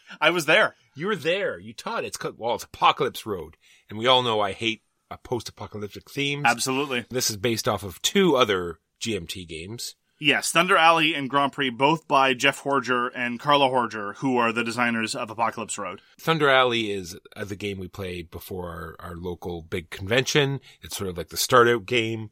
I 0.20 0.30
was 0.30 0.46
there. 0.46 0.76
You 0.94 1.06
were 1.06 1.16
there. 1.16 1.58
You 1.58 1.72
taught 1.72 2.04
it. 2.04 2.08
It's 2.08 2.16
called, 2.16 2.34
well, 2.38 2.54
it's 2.54 2.64
Apocalypse 2.64 3.24
Road, 3.24 3.56
and 3.88 3.98
we 3.98 4.06
all 4.06 4.22
know 4.22 4.40
I 4.40 4.52
hate 4.52 4.82
uh, 5.10 5.16
post-apocalyptic 5.24 6.10
themes. 6.10 6.44
Absolutely. 6.46 7.06
This 7.10 7.30
is 7.30 7.36
based 7.38 7.66
off 7.66 7.82
of 7.82 8.00
two 8.02 8.36
other 8.36 8.78
GMT 9.00 9.48
games. 9.48 9.94
Yes, 10.24 10.52
Thunder 10.52 10.76
Alley 10.76 11.14
and 11.14 11.28
Grand 11.28 11.50
Prix, 11.50 11.70
both 11.70 12.06
by 12.06 12.32
Jeff 12.32 12.62
Horger 12.62 13.10
and 13.12 13.40
Carla 13.40 13.68
Horger, 13.68 14.14
who 14.18 14.36
are 14.36 14.52
the 14.52 14.62
designers 14.62 15.16
of 15.16 15.30
Apocalypse 15.30 15.76
Road. 15.76 16.00
Thunder 16.20 16.48
Alley 16.48 16.92
is 16.92 17.18
the 17.34 17.56
game 17.56 17.80
we 17.80 17.88
play 17.88 18.22
before 18.22 18.68
our, 19.00 19.08
our 19.10 19.16
local 19.16 19.62
big 19.62 19.90
convention. 19.90 20.60
It's 20.80 20.96
sort 20.96 21.10
of 21.10 21.18
like 21.18 21.30
the 21.30 21.36
start 21.36 21.66
out 21.66 21.86
game, 21.86 22.30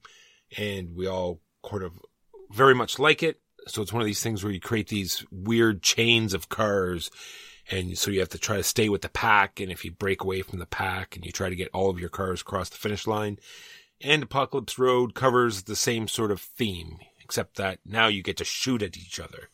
and 0.56 0.94
we 0.94 1.08
all 1.08 1.40
sort 1.68 1.82
of 1.82 1.94
very 2.52 2.76
much 2.76 3.00
like 3.00 3.24
it. 3.24 3.40
So 3.66 3.82
it's 3.82 3.92
one 3.92 4.02
of 4.02 4.06
these 4.06 4.22
things 4.22 4.44
where 4.44 4.52
you 4.52 4.60
create 4.60 4.86
these 4.86 5.26
weird 5.32 5.82
chains 5.82 6.32
of 6.32 6.48
cars, 6.48 7.10
and 7.72 7.98
so 7.98 8.12
you 8.12 8.20
have 8.20 8.28
to 8.28 8.38
try 8.38 8.56
to 8.56 8.62
stay 8.62 8.88
with 8.88 9.02
the 9.02 9.08
pack. 9.08 9.58
And 9.58 9.72
if 9.72 9.84
you 9.84 9.90
break 9.90 10.22
away 10.22 10.42
from 10.42 10.60
the 10.60 10.66
pack, 10.66 11.16
and 11.16 11.26
you 11.26 11.32
try 11.32 11.48
to 11.48 11.56
get 11.56 11.70
all 11.74 11.90
of 11.90 11.98
your 11.98 12.08
cars 12.08 12.42
across 12.42 12.68
the 12.68 12.76
finish 12.76 13.08
line, 13.08 13.40
and 14.00 14.22
Apocalypse 14.22 14.78
Road 14.78 15.16
covers 15.16 15.64
the 15.64 15.74
same 15.74 16.06
sort 16.06 16.30
of 16.30 16.40
theme, 16.40 16.98
except 17.30 17.56
that 17.56 17.78
now 17.86 18.08
you 18.08 18.22
get 18.24 18.36
to 18.38 18.44
shoot 18.44 18.82
at 18.82 18.96
each 18.96 19.20
other. 19.20 19.50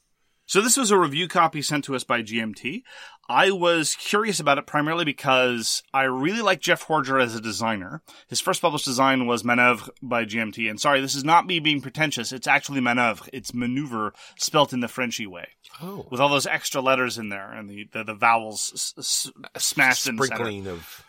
So 0.48 0.60
this 0.62 0.76
was 0.76 0.90
a 0.92 0.98
review 0.98 1.26
copy 1.28 1.60
sent 1.60 1.84
to 1.84 1.94
us 1.96 2.04
by 2.04 2.22
GMT. 2.22 2.82
I 3.28 3.50
was 3.50 3.96
curious 3.96 4.38
about 4.40 4.58
it 4.58 4.66
primarily 4.66 5.04
because 5.04 5.82
I 5.92 6.04
really 6.04 6.40
like 6.40 6.60
Jeff 6.60 6.86
Horger 6.86 7.20
as 7.20 7.34
a 7.34 7.40
designer. 7.40 8.00
His 8.28 8.40
first 8.40 8.62
published 8.62 8.84
design 8.84 9.26
was 9.26 9.42
Manœuvre 9.42 9.90
by 10.00 10.24
GMT. 10.24 10.70
And 10.70 10.80
sorry, 10.80 11.00
this 11.00 11.16
is 11.16 11.24
not 11.24 11.46
me 11.46 11.58
being 11.58 11.80
pretentious. 11.82 12.30
It's 12.32 12.46
actually 12.46 12.80
Manœuvre. 12.80 13.28
It's 13.32 13.52
maneuver 13.52 14.12
spelt 14.38 14.72
in 14.72 14.78
the 14.80 14.86
Frenchy 14.88 15.26
way. 15.26 15.48
Oh. 15.82 16.06
With 16.10 16.20
all 16.20 16.28
those 16.28 16.46
extra 16.46 16.80
letters 16.80 17.18
in 17.18 17.28
there 17.28 17.50
and 17.52 17.68
the, 17.68 17.88
the, 17.92 18.04
the 18.04 18.14
vowels 18.14 18.70
s- 18.74 18.94
s- 18.96 19.32
smashed 19.62 20.06
in 20.06 20.14
the 20.16 20.22
center. 20.28 20.36
Sprinkling 20.36 20.68
of 20.68 21.02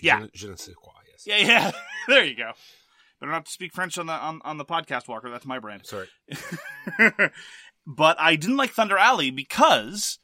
Yeah. 0.00 0.20
je, 0.20 0.28
je 0.34 0.48
ne 0.50 0.56
sais 0.56 0.74
quoi, 0.74 0.92
yes. 1.10 1.26
Yeah, 1.26 1.38
yeah. 1.46 1.72
there 2.08 2.24
you 2.24 2.36
go. 2.36 2.52
Better 3.24 3.32
not 3.32 3.46
to 3.46 3.52
speak 3.52 3.72
French 3.72 3.96
on 3.96 4.04
the 4.04 4.12
on, 4.12 4.42
on 4.44 4.58
the 4.58 4.66
podcast, 4.66 5.08
Walker. 5.08 5.30
That's 5.30 5.46
my 5.46 5.58
brand. 5.58 5.86
Sorry. 5.86 6.08
but 7.86 8.20
I 8.20 8.36
didn't 8.36 8.58
like 8.58 8.72
Thunder 8.72 8.98
Alley 8.98 9.30
because, 9.30 10.18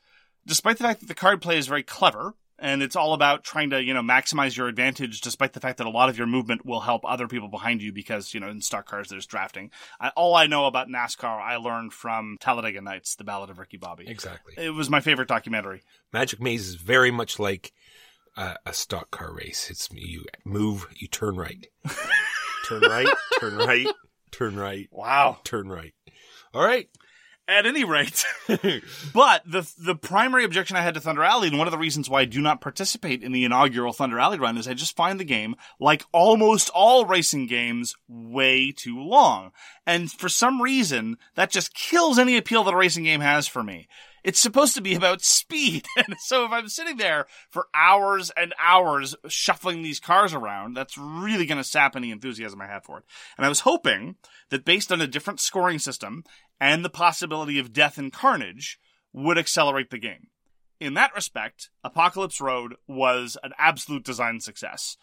despite 0.46 0.76
the 0.76 0.84
fact 0.84 1.00
that 1.00 1.06
the 1.06 1.14
card 1.14 1.40
play 1.40 1.56
is 1.56 1.66
very 1.66 1.82
clever 1.82 2.34
and 2.58 2.82
it's 2.82 2.96
all 2.96 3.14
about 3.14 3.42
trying 3.42 3.70
to 3.70 3.82
you 3.82 3.94
know 3.94 4.02
maximize 4.02 4.54
your 4.54 4.68
advantage, 4.68 5.22
despite 5.22 5.54
the 5.54 5.60
fact 5.60 5.78
that 5.78 5.86
a 5.86 5.90
lot 5.90 6.10
of 6.10 6.18
your 6.18 6.26
movement 6.26 6.66
will 6.66 6.80
help 6.80 7.00
other 7.06 7.26
people 7.26 7.48
behind 7.48 7.80
you 7.80 7.90
because 7.90 8.34
you 8.34 8.40
know 8.40 8.50
in 8.50 8.60
stock 8.60 8.84
cars 8.84 9.08
there's 9.08 9.24
drafting. 9.24 9.70
I, 9.98 10.10
all 10.10 10.34
I 10.34 10.46
know 10.46 10.66
about 10.66 10.88
NASCAR 10.88 11.40
I 11.40 11.56
learned 11.56 11.94
from 11.94 12.36
Talladega 12.38 12.82
Nights, 12.82 13.14
The 13.14 13.24
Ballad 13.24 13.48
of 13.48 13.58
Ricky 13.58 13.78
Bobby. 13.78 14.04
Exactly. 14.08 14.62
It 14.62 14.74
was 14.74 14.90
my 14.90 15.00
favorite 15.00 15.28
documentary. 15.28 15.80
Magic 16.12 16.38
Maze 16.38 16.68
is 16.68 16.74
very 16.74 17.10
much 17.10 17.38
like 17.38 17.72
uh, 18.36 18.56
a 18.66 18.74
stock 18.74 19.10
car 19.10 19.32
race. 19.32 19.70
It's 19.70 19.88
you 19.90 20.26
move, 20.44 20.86
you 20.94 21.08
turn 21.08 21.36
right, 21.36 21.66
turn 22.70 22.80
right, 22.82 23.08
turn 23.38 23.56
right, 23.58 23.86
turn 24.30 24.56
right, 24.56 24.88
Wow. 24.90 25.38
turn 25.44 25.68
right. 25.68 25.92
All 26.54 26.64
right. 26.64 26.88
At 27.48 27.66
any 27.66 27.82
rate, 27.82 28.24
but 29.12 29.42
the 29.44 29.68
the 29.76 29.96
primary 29.96 30.44
objection 30.44 30.76
I 30.76 30.82
had 30.82 30.94
to 30.94 31.00
Thunder 31.00 31.24
Alley, 31.24 31.48
and 31.48 31.58
one 31.58 31.66
of 31.66 31.72
the 31.72 31.78
reasons 31.78 32.08
why 32.08 32.20
I 32.20 32.24
do 32.24 32.40
not 32.40 32.60
participate 32.60 33.24
in 33.24 33.32
the 33.32 33.44
inaugural 33.44 33.92
Thunder 33.92 34.20
Alley 34.20 34.38
run, 34.38 34.56
is 34.56 34.68
I 34.68 34.74
just 34.74 34.94
find 34.94 35.18
the 35.18 35.24
game, 35.24 35.56
like 35.80 36.04
almost 36.12 36.70
all 36.72 37.06
racing 37.06 37.48
games, 37.48 37.96
way 38.06 38.70
too 38.70 39.00
long. 39.00 39.50
And 39.84 40.12
for 40.12 40.28
some 40.28 40.62
reason, 40.62 41.16
that 41.34 41.50
just 41.50 41.74
kills 41.74 42.20
any 42.20 42.36
appeal 42.36 42.62
that 42.62 42.74
a 42.74 42.76
racing 42.76 43.02
game 43.02 43.20
has 43.20 43.48
for 43.48 43.64
me. 43.64 43.88
It's 44.22 44.40
supposed 44.40 44.74
to 44.74 44.80
be 44.80 44.94
about 44.94 45.22
speed. 45.22 45.86
And 45.96 46.16
so 46.20 46.44
if 46.44 46.52
I'm 46.52 46.68
sitting 46.68 46.96
there 46.96 47.26
for 47.50 47.66
hours 47.74 48.30
and 48.36 48.54
hours 48.58 49.14
shuffling 49.28 49.82
these 49.82 50.00
cars 50.00 50.32
around, 50.32 50.74
that's 50.74 50.96
really 50.96 51.46
going 51.46 51.58
to 51.58 51.64
sap 51.64 51.94
any 51.94 52.10
enthusiasm 52.10 52.60
I 52.60 52.66
have 52.66 52.84
for 52.84 52.98
it. 52.98 53.04
And 53.36 53.44
I 53.44 53.48
was 53.48 53.60
hoping 53.60 54.16
that 54.50 54.64
based 54.64 54.90
on 54.90 55.00
a 55.00 55.06
different 55.06 55.40
scoring 55.40 55.78
system 55.78 56.24
and 56.60 56.84
the 56.84 56.90
possibility 56.90 57.58
of 57.58 57.72
death 57.72 57.98
and 57.98 58.12
carnage 58.12 58.78
would 59.12 59.38
accelerate 59.38 59.90
the 59.90 59.98
game. 59.98 60.28
In 60.80 60.94
that 60.94 61.14
respect, 61.14 61.68
Apocalypse 61.84 62.40
Road 62.40 62.76
was 62.86 63.36
an 63.42 63.52
absolute 63.58 64.04
design 64.04 64.40
success. 64.40 64.96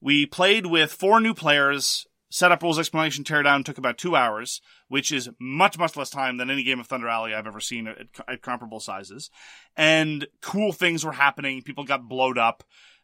We 0.00 0.26
played 0.26 0.66
with 0.66 0.92
four 0.92 1.20
new 1.20 1.34
players. 1.34 2.06
Setup 2.32 2.62
rules 2.62 2.78
explanation 2.78 3.24
teardown 3.24 3.64
took 3.64 3.76
about 3.76 3.98
two 3.98 4.14
hours, 4.14 4.60
which 4.86 5.10
is 5.10 5.28
much, 5.40 5.76
much 5.76 5.96
less 5.96 6.10
time 6.10 6.36
than 6.36 6.48
any 6.48 6.62
game 6.62 6.78
of 6.78 6.86
Thunder 6.86 7.08
Alley 7.08 7.34
I've 7.34 7.48
ever 7.48 7.60
seen 7.60 7.88
at, 7.88 8.06
at 8.28 8.40
comparable 8.40 8.78
sizes. 8.78 9.30
And 9.76 10.28
cool 10.40 10.72
things 10.72 11.04
were 11.04 11.12
happening. 11.12 11.62
People 11.62 11.82
got 11.84 12.08
blowed 12.08 12.38
up. 12.38 12.62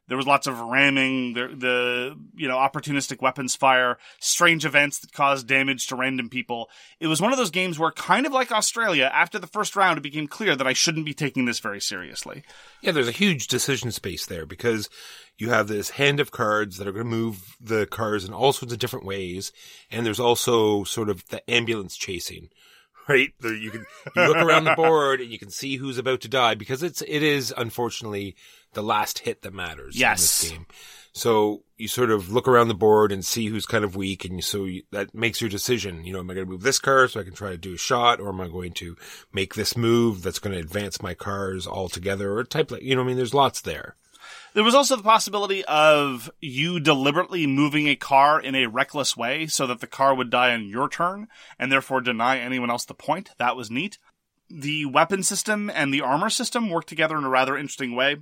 There 0.08 0.16
was 0.16 0.26
lots 0.26 0.46
of 0.46 0.60
ramming, 0.60 1.32
the, 1.32 1.48
the, 1.48 2.18
you 2.36 2.46
know, 2.46 2.56
opportunistic 2.56 3.20
weapons 3.20 3.56
fire, 3.56 3.98
strange 4.20 4.64
events 4.64 4.98
that 5.00 5.12
caused 5.12 5.48
damage 5.48 5.88
to 5.88 5.96
random 5.96 6.28
people. 6.28 6.70
It 7.00 7.08
was 7.08 7.20
one 7.20 7.32
of 7.32 7.38
those 7.38 7.50
games 7.50 7.78
where, 7.78 7.90
kind 7.90 8.24
of 8.24 8.32
like 8.32 8.50
AuZtralia, 8.50 9.10
after 9.10 9.38
the 9.38 9.48
first 9.48 9.74
round, 9.74 9.98
it 9.98 10.02
became 10.02 10.28
clear 10.28 10.54
that 10.54 10.66
I 10.66 10.74
shouldn't 10.74 11.06
be 11.06 11.14
taking 11.14 11.44
this 11.44 11.58
very 11.58 11.80
seriously. 11.80 12.44
Yeah, 12.82 12.92
there's 12.92 13.08
a 13.08 13.12
huge 13.12 13.48
decision 13.48 13.90
space 13.90 14.26
there 14.26 14.46
because 14.46 14.88
you 15.38 15.50
have 15.50 15.66
this 15.68 15.90
hand 15.90 16.20
of 16.20 16.30
cards 16.30 16.76
that 16.76 16.86
are 16.86 16.92
going 16.92 17.04
to 17.04 17.10
move 17.10 17.56
the 17.60 17.86
cars 17.86 18.24
in 18.24 18.32
all 18.32 18.52
sorts 18.52 18.72
of 18.72 18.78
different 18.78 19.06
ways, 19.06 19.52
and 19.90 20.06
there's 20.06 20.20
also 20.20 20.84
sort 20.84 21.08
of 21.08 21.26
the 21.28 21.48
ambulance 21.50 21.96
chasing. 21.96 22.48
Right, 23.08 23.32
there 23.40 23.54
you 23.54 23.70
can 23.70 23.86
you 24.16 24.22
look 24.26 24.36
around 24.36 24.64
the 24.64 24.74
board 24.76 25.20
and 25.20 25.30
you 25.30 25.38
can 25.38 25.50
see 25.50 25.76
who's 25.76 25.98
about 25.98 26.20
to 26.22 26.28
die 26.28 26.54
because 26.54 26.82
it's 26.82 27.02
it 27.02 27.22
is 27.22 27.54
unfortunately 27.56 28.34
the 28.72 28.82
last 28.82 29.20
hit 29.20 29.42
that 29.42 29.54
matters 29.54 29.96
Yes. 29.98 30.42
in 30.42 30.48
this 30.48 30.50
game. 30.58 30.66
So 31.12 31.62
you 31.78 31.88
sort 31.88 32.10
of 32.10 32.30
look 32.30 32.46
around 32.46 32.68
the 32.68 32.74
board 32.74 33.10
and 33.10 33.24
see 33.24 33.46
who's 33.46 33.64
kind 33.64 33.84
of 33.84 33.96
weak, 33.96 34.26
and 34.26 34.44
so 34.44 34.64
you, 34.64 34.82
that 34.92 35.14
makes 35.14 35.40
your 35.40 35.48
decision. 35.48 36.04
You 36.04 36.12
know, 36.12 36.18
am 36.18 36.30
I 36.30 36.34
going 36.34 36.46
to 36.46 36.50
move 36.52 36.60
this 36.62 36.78
car 36.78 37.08
so 37.08 37.20
I 37.20 37.24
can 37.24 37.32
try 37.32 37.50
to 37.52 37.56
do 37.56 37.72
a 37.72 37.78
shot, 37.78 38.20
or 38.20 38.28
am 38.28 38.40
I 38.42 38.48
going 38.48 38.72
to 38.74 38.96
make 39.32 39.54
this 39.54 39.78
move 39.78 40.22
that's 40.22 40.38
going 40.38 40.52
to 40.54 40.60
advance 40.60 41.00
my 41.00 41.14
cars 41.14 41.66
all 41.66 41.88
together, 41.88 42.36
or 42.36 42.44
type 42.44 42.70
like 42.70 42.82
you 42.82 42.94
know? 42.94 43.02
I 43.02 43.06
mean, 43.06 43.16
there's 43.16 43.32
lots 43.32 43.62
there. 43.62 43.96
There 44.56 44.64
was 44.64 44.74
also 44.74 44.96
the 44.96 45.02
possibility 45.02 45.62
of 45.66 46.30
you 46.40 46.80
deliberately 46.80 47.46
moving 47.46 47.88
a 47.88 47.94
car 47.94 48.40
in 48.40 48.54
a 48.54 48.68
reckless 48.68 49.14
way 49.14 49.46
so 49.48 49.66
that 49.66 49.80
the 49.80 49.86
car 49.86 50.14
would 50.14 50.30
die 50.30 50.54
on 50.54 50.66
your 50.66 50.88
turn 50.88 51.28
and 51.58 51.70
therefore 51.70 52.00
deny 52.00 52.38
anyone 52.38 52.70
else 52.70 52.86
the 52.86 52.94
point. 52.94 53.32
That 53.36 53.54
was 53.54 53.70
neat. 53.70 53.98
The 54.48 54.86
weapon 54.86 55.22
system 55.22 55.68
and 55.68 55.92
the 55.92 56.00
armor 56.00 56.30
system 56.30 56.70
work 56.70 56.86
together 56.86 57.18
in 57.18 57.24
a 57.24 57.28
rather 57.28 57.54
interesting 57.54 57.94
way. 57.94 58.16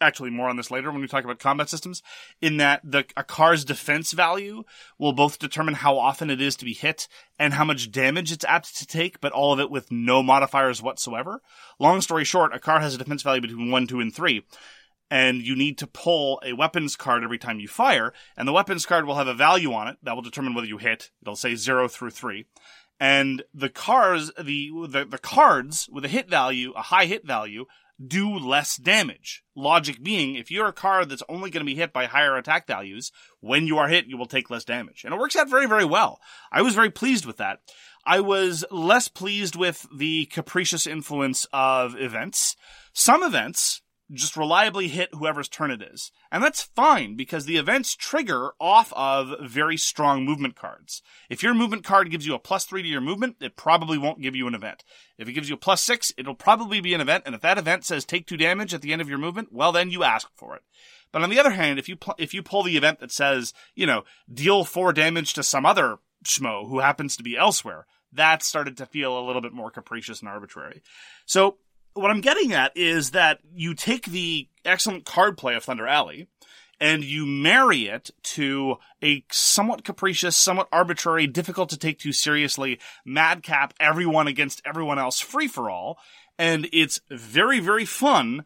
Actually, 0.00 0.30
more 0.30 0.48
on 0.48 0.56
this 0.56 0.70
later 0.70 0.92
when 0.92 1.00
we 1.00 1.08
talk 1.08 1.24
about 1.24 1.40
combat 1.40 1.68
systems. 1.68 2.04
In 2.40 2.58
that 2.58 2.80
the 2.84 3.04
a 3.16 3.24
car's 3.24 3.64
defense 3.64 4.12
value 4.12 4.62
will 4.96 5.12
both 5.12 5.40
determine 5.40 5.74
how 5.74 5.98
often 5.98 6.30
it 6.30 6.40
is 6.40 6.54
to 6.54 6.64
be 6.64 6.72
hit 6.72 7.08
and 7.36 7.54
how 7.54 7.64
much 7.64 7.90
damage 7.90 8.30
it's 8.30 8.44
apt 8.44 8.76
to 8.76 8.86
take, 8.86 9.20
but 9.20 9.32
all 9.32 9.52
of 9.52 9.58
it 9.58 9.72
with 9.72 9.90
no 9.90 10.22
modifiers 10.22 10.80
whatsoever. 10.80 11.40
Long 11.80 12.00
story 12.00 12.22
short, 12.22 12.54
a 12.54 12.60
car 12.60 12.78
has 12.78 12.94
a 12.94 12.98
defense 12.98 13.22
value 13.22 13.40
between 13.40 13.72
one, 13.72 13.88
two, 13.88 13.98
and 13.98 14.14
three 14.14 14.44
and 15.10 15.42
you 15.42 15.54
need 15.54 15.78
to 15.78 15.86
pull 15.86 16.40
a 16.44 16.52
weapons 16.52 16.96
card 16.96 17.22
every 17.22 17.38
time 17.38 17.60
you 17.60 17.68
fire, 17.68 18.12
and 18.36 18.48
the 18.48 18.52
weapons 18.52 18.86
card 18.86 19.06
will 19.06 19.16
have 19.16 19.26
a 19.26 19.34
value 19.34 19.72
on 19.72 19.88
it 19.88 19.96
that 20.02 20.14
will 20.14 20.22
determine 20.22 20.54
whether 20.54 20.66
you 20.66 20.78
hit. 20.78 21.10
It'll 21.22 21.36
say 21.36 21.54
zero 21.54 21.88
through 21.88 22.10
three. 22.10 22.46
And 22.98 23.42
the 23.52 23.68
cars, 23.68 24.30
the, 24.38 24.70
the, 24.88 25.04
the 25.04 25.18
cards 25.18 25.88
with 25.90 26.04
a 26.04 26.08
hit 26.08 26.30
value, 26.30 26.72
a 26.76 26.82
high 26.82 27.06
hit 27.06 27.26
value, 27.26 27.66
do 28.04 28.36
less 28.36 28.76
damage. 28.76 29.42
Logic 29.54 30.02
being, 30.02 30.36
if 30.36 30.50
you're 30.50 30.68
a 30.68 30.72
card 30.72 31.08
that's 31.08 31.22
only 31.28 31.50
going 31.50 31.60
to 31.60 31.70
be 31.70 31.74
hit 31.74 31.92
by 31.92 32.06
higher 32.06 32.36
attack 32.36 32.66
values, 32.66 33.12
when 33.40 33.66
you 33.66 33.78
are 33.78 33.88
hit, 33.88 34.06
you 34.06 34.16
will 34.16 34.26
take 34.26 34.50
less 34.50 34.64
damage. 34.64 35.04
And 35.04 35.12
it 35.12 35.20
works 35.20 35.36
out 35.36 35.50
very, 35.50 35.66
very 35.66 35.84
well. 35.84 36.20
I 36.50 36.62
was 36.62 36.74
very 36.74 36.90
pleased 36.90 37.26
with 37.26 37.36
that. 37.36 37.60
I 38.04 38.20
was 38.20 38.64
less 38.70 39.08
pleased 39.08 39.54
with 39.54 39.86
the 39.94 40.26
capricious 40.26 40.86
influence 40.86 41.46
of 41.52 41.94
events. 41.96 42.56
Some 42.92 43.22
events, 43.22 43.81
just 44.12 44.36
reliably 44.36 44.88
hit 44.88 45.14
whoever's 45.14 45.48
turn 45.48 45.70
it 45.70 45.82
is. 45.82 46.12
And 46.30 46.42
that's 46.42 46.62
fine 46.62 47.16
because 47.16 47.46
the 47.46 47.56
events 47.56 47.94
trigger 47.94 48.52
off 48.60 48.92
of 48.94 49.34
very 49.40 49.76
strong 49.76 50.24
movement 50.24 50.54
cards. 50.54 51.02
If 51.30 51.42
your 51.42 51.54
movement 51.54 51.84
card 51.84 52.10
gives 52.10 52.26
you 52.26 52.34
a 52.34 52.38
plus 52.38 52.64
three 52.64 52.82
to 52.82 52.88
your 52.88 53.00
movement, 53.00 53.36
it 53.40 53.56
probably 53.56 53.98
won't 53.98 54.20
give 54.20 54.36
you 54.36 54.46
an 54.46 54.54
event. 54.54 54.84
If 55.18 55.28
it 55.28 55.32
gives 55.32 55.48
you 55.48 55.54
a 55.54 55.58
plus 55.58 55.82
six, 55.82 56.12
it'll 56.16 56.34
probably 56.34 56.80
be 56.80 56.94
an 56.94 57.00
event. 57.00 57.24
And 57.26 57.34
if 57.34 57.40
that 57.40 57.58
event 57.58 57.84
says 57.84 58.04
take 58.04 58.26
two 58.26 58.36
damage 58.36 58.74
at 58.74 58.82
the 58.82 58.92
end 58.92 59.00
of 59.00 59.08
your 59.08 59.18
movement, 59.18 59.52
well, 59.52 59.72
then 59.72 59.90
you 59.90 60.04
ask 60.04 60.28
for 60.36 60.54
it. 60.56 60.62
But 61.12 61.22
on 61.22 61.30
the 61.30 61.38
other 61.38 61.50
hand, 61.50 61.78
if 61.78 61.88
you 61.88 61.96
pl- 61.96 62.14
if 62.18 62.32
you 62.32 62.42
pull 62.42 62.62
the 62.62 62.76
event 62.76 63.00
that 63.00 63.12
says, 63.12 63.52
you 63.74 63.86
know, 63.86 64.04
deal 64.32 64.64
four 64.64 64.92
damage 64.92 65.34
to 65.34 65.42
some 65.42 65.66
other 65.66 65.98
schmo 66.24 66.68
who 66.68 66.80
happens 66.80 67.16
to 67.16 67.22
be 67.22 67.36
elsewhere, 67.36 67.86
that 68.12 68.42
started 68.42 68.76
to 68.78 68.86
feel 68.86 69.18
a 69.18 69.24
little 69.24 69.42
bit 69.42 69.52
more 69.52 69.70
capricious 69.70 70.20
and 70.20 70.28
arbitrary. 70.28 70.82
So 71.26 71.58
what 71.94 72.10
I'm 72.10 72.20
getting 72.20 72.52
at 72.52 72.76
is 72.76 73.10
that 73.10 73.40
you 73.54 73.74
take 73.74 74.06
the 74.06 74.48
excellent 74.64 75.04
card 75.04 75.36
play 75.36 75.54
of 75.54 75.64
Thunder 75.64 75.86
Alley 75.86 76.28
and 76.80 77.04
you 77.04 77.26
marry 77.26 77.86
it 77.86 78.10
to 78.22 78.76
a 79.04 79.24
somewhat 79.30 79.84
capricious, 79.84 80.36
somewhat 80.36 80.68
arbitrary, 80.72 81.28
difficult 81.28 81.70
to 81.70 81.78
take 81.78 81.98
too 81.98 82.12
seriously, 82.12 82.80
madcap, 83.04 83.72
everyone 83.78 84.26
against 84.26 84.60
everyone 84.64 84.98
else 84.98 85.20
free 85.20 85.46
for 85.46 85.70
all. 85.70 85.98
And 86.38 86.68
it's 86.72 87.00
very, 87.08 87.60
very 87.60 87.84
fun. 87.84 88.44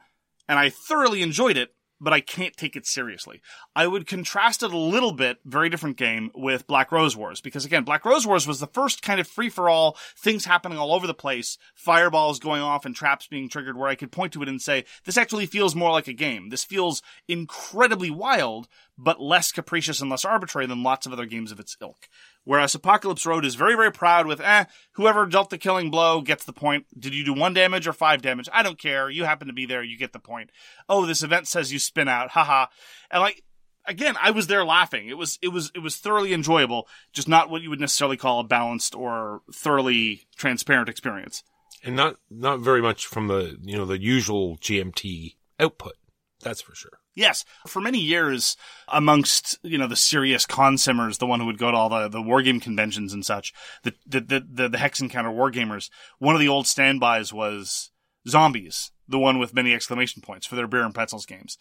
And 0.48 0.58
I 0.58 0.68
thoroughly 0.68 1.22
enjoyed 1.22 1.56
it, 1.56 1.74
but 2.00 2.12
I 2.12 2.20
can't 2.20 2.56
take 2.56 2.76
it 2.76 2.86
seriously. 2.86 3.40
I 3.74 3.86
would 3.86 4.06
contrast 4.06 4.62
it 4.62 4.72
a 4.72 4.76
little 4.76 5.12
bit, 5.12 5.38
very 5.44 5.68
different 5.68 5.96
game, 5.96 6.30
with 6.34 6.66
Black 6.66 6.92
Rose 6.92 7.16
Wars, 7.16 7.40
because 7.40 7.64
again, 7.64 7.84
Black 7.84 8.04
Rose 8.04 8.26
Wars 8.26 8.46
was 8.46 8.60
the 8.60 8.66
first 8.66 9.02
kind 9.02 9.20
of 9.20 9.26
free 9.26 9.48
for 9.48 9.68
all, 9.68 9.96
things 10.16 10.44
happening 10.44 10.78
all 10.78 10.92
over 10.92 11.06
the 11.06 11.14
place, 11.14 11.58
fireballs 11.74 12.38
going 12.38 12.62
off 12.62 12.84
and 12.84 12.94
traps 12.94 13.26
being 13.26 13.48
triggered, 13.48 13.76
where 13.76 13.88
I 13.88 13.94
could 13.94 14.12
point 14.12 14.32
to 14.34 14.42
it 14.42 14.48
and 14.48 14.60
say, 14.60 14.84
this 15.04 15.16
actually 15.16 15.46
feels 15.46 15.74
more 15.74 15.90
like 15.90 16.08
a 16.08 16.12
game. 16.12 16.50
This 16.50 16.64
feels 16.64 17.02
incredibly 17.28 18.10
wild, 18.10 18.68
but 18.98 19.20
less 19.20 19.52
capricious 19.52 20.00
and 20.00 20.10
less 20.10 20.24
arbitrary 20.24 20.66
than 20.66 20.82
lots 20.82 21.06
of 21.06 21.12
other 21.12 21.26
games 21.26 21.52
of 21.52 21.60
its 21.60 21.76
ilk. 21.80 22.08
Whereas 22.46 22.74
Apocalypse 22.74 23.26
Road 23.26 23.44
is 23.44 23.56
very, 23.56 23.74
very 23.74 23.90
proud 23.92 24.26
with, 24.26 24.40
eh, 24.40 24.64
whoever 24.92 25.26
dealt 25.26 25.50
the 25.50 25.58
killing 25.58 25.90
blow 25.90 26.22
gets 26.22 26.44
the 26.44 26.52
point. 26.52 26.86
Did 26.98 27.12
you 27.12 27.24
do 27.24 27.34
one 27.34 27.52
damage 27.52 27.86
or 27.86 27.92
five 27.92 28.22
damage? 28.22 28.48
I 28.52 28.62
don't 28.62 28.78
care. 28.78 29.10
You 29.10 29.24
happen 29.24 29.48
to 29.48 29.52
be 29.52 29.66
there. 29.66 29.82
You 29.82 29.98
get 29.98 30.12
the 30.12 30.20
point. 30.20 30.50
Oh, 30.88 31.04
this 31.04 31.24
event 31.24 31.48
says 31.48 31.72
you 31.72 31.78
spin 31.80 32.06
out. 32.08 32.30
Haha. 32.30 32.66
And 33.10 33.20
like, 33.20 33.42
again, 33.84 34.14
I 34.22 34.30
was 34.30 34.46
there 34.46 34.64
laughing. 34.64 35.08
It 35.08 35.18
was, 35.18 35.40
it 35.42 35.48
was, 35.48 35.72
it 35.74 35.80
was 35.80 35.96
thoroughly 35.96 36.32
enjoyable. 36.32 36.86
Just 37.12 37.28
not 37.28 37.50
what 37.50 37.62
you 37.62 37.70
would 37.70 37.80
necessarily 37.80 38.16
call 38.16 38.38
a 38.38 38.44
balanced 38.44 38.94
or 38.94 39.42
thoroughly 39.52 40.22
transparent 40.36 40.88
experience. 40.88 41.42
and 41.84 41.96
not 41.96 42.16
not 42.30 42.60
very 42.60 42.80
much 42.80 43.06
from 43.06 43.26
the 43.28 43.58
you 43.62 43.76
know 43.76 43.84
the 43.84 44.00
usual 44.00 44.56
GMT 44.58 45.34
output. 45.60 45.94
That's 46.42 46.60
for 46.60 46.74
sure. 46.74 46.98
Yes, 47.16 47.44
for 47.66 47.80
many 47.80 47.98
years, 47.98 48.56
amongst 48.88 49.58
you 49.62 49.78
know 49.78 49.88
the 49.88 49.96
serious 49.96 50.44
consimmers, 50.46 51.16
the 51.18 51.26
one 51.26 51.40
who 51.40 51.46
would 51.46 51.58
go 51.58 51.70
to 51.70 51.76
all 51.76 51.88
the 51.88 52.08
the 52.08 52.20
wargame 52.20 52.60
conventions 52.62 53.12
and 53.12 53.24
such, 53.24 53.52
the 53.82 53.94
the 54.06 54.20
the, 54.20 54.46
the, 54.48 54.68
the 54.68 54.78
hex-and-counter 54.78 55.30
wargamers, 55.30 55.88
one 56.18 56.34
of 56.34 56.40
the 56.40 56.48
old 56.48 56.66
standbys 56.66 57.32
was 57.32 57.90
zombies, 58.28 58.92
the 59.08 59.18
one 59.18 59.38
with 59.38 59.54
many 59.54 59.72
exclamation 59.72 60.20
points 60.20 60.46
for 60.46 60.56
their 60.56 60.66
beer 60.66 60.82
and 60.84 60.94
pretzels 60.94 61.24
games. 61.26 61.56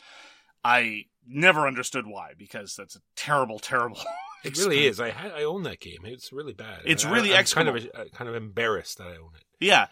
I 0.64 1.06
never 1.28 1.68
understood 1.68 2.06
why, 2.06 2.32
because 2.38 2.76
that's 2.76 2.96
a 2.96 3.02
terrible, 3.16 3.58
terrible. 3.58 4.00
It 4.44 4.60
really 4.60 4.86
is. 4.86 5.00
I 5.00 5.10
I 5.10 5.44
own 5.44 5.64
that 5.64 5.80
game. 5.80 6.02
It's 6.04 6.32
really 6.32 6.54
bad. 6.54 6.82
It's 6.86 7.04
I- 7.04 7.10
really 7.12 7.36
I'm 7.36 7.46
kind 7.46 7.68
of 7.68 7.78
uh, 7.78 8.04
kind 8.14 8.30
of 8.30 8.36
embarrassed 8.36 9.00
that 9.00 9.08
I 9.08 9.16
own 9.18 9.32
it. 9.36 9.44
Yeah. 9.60 9.88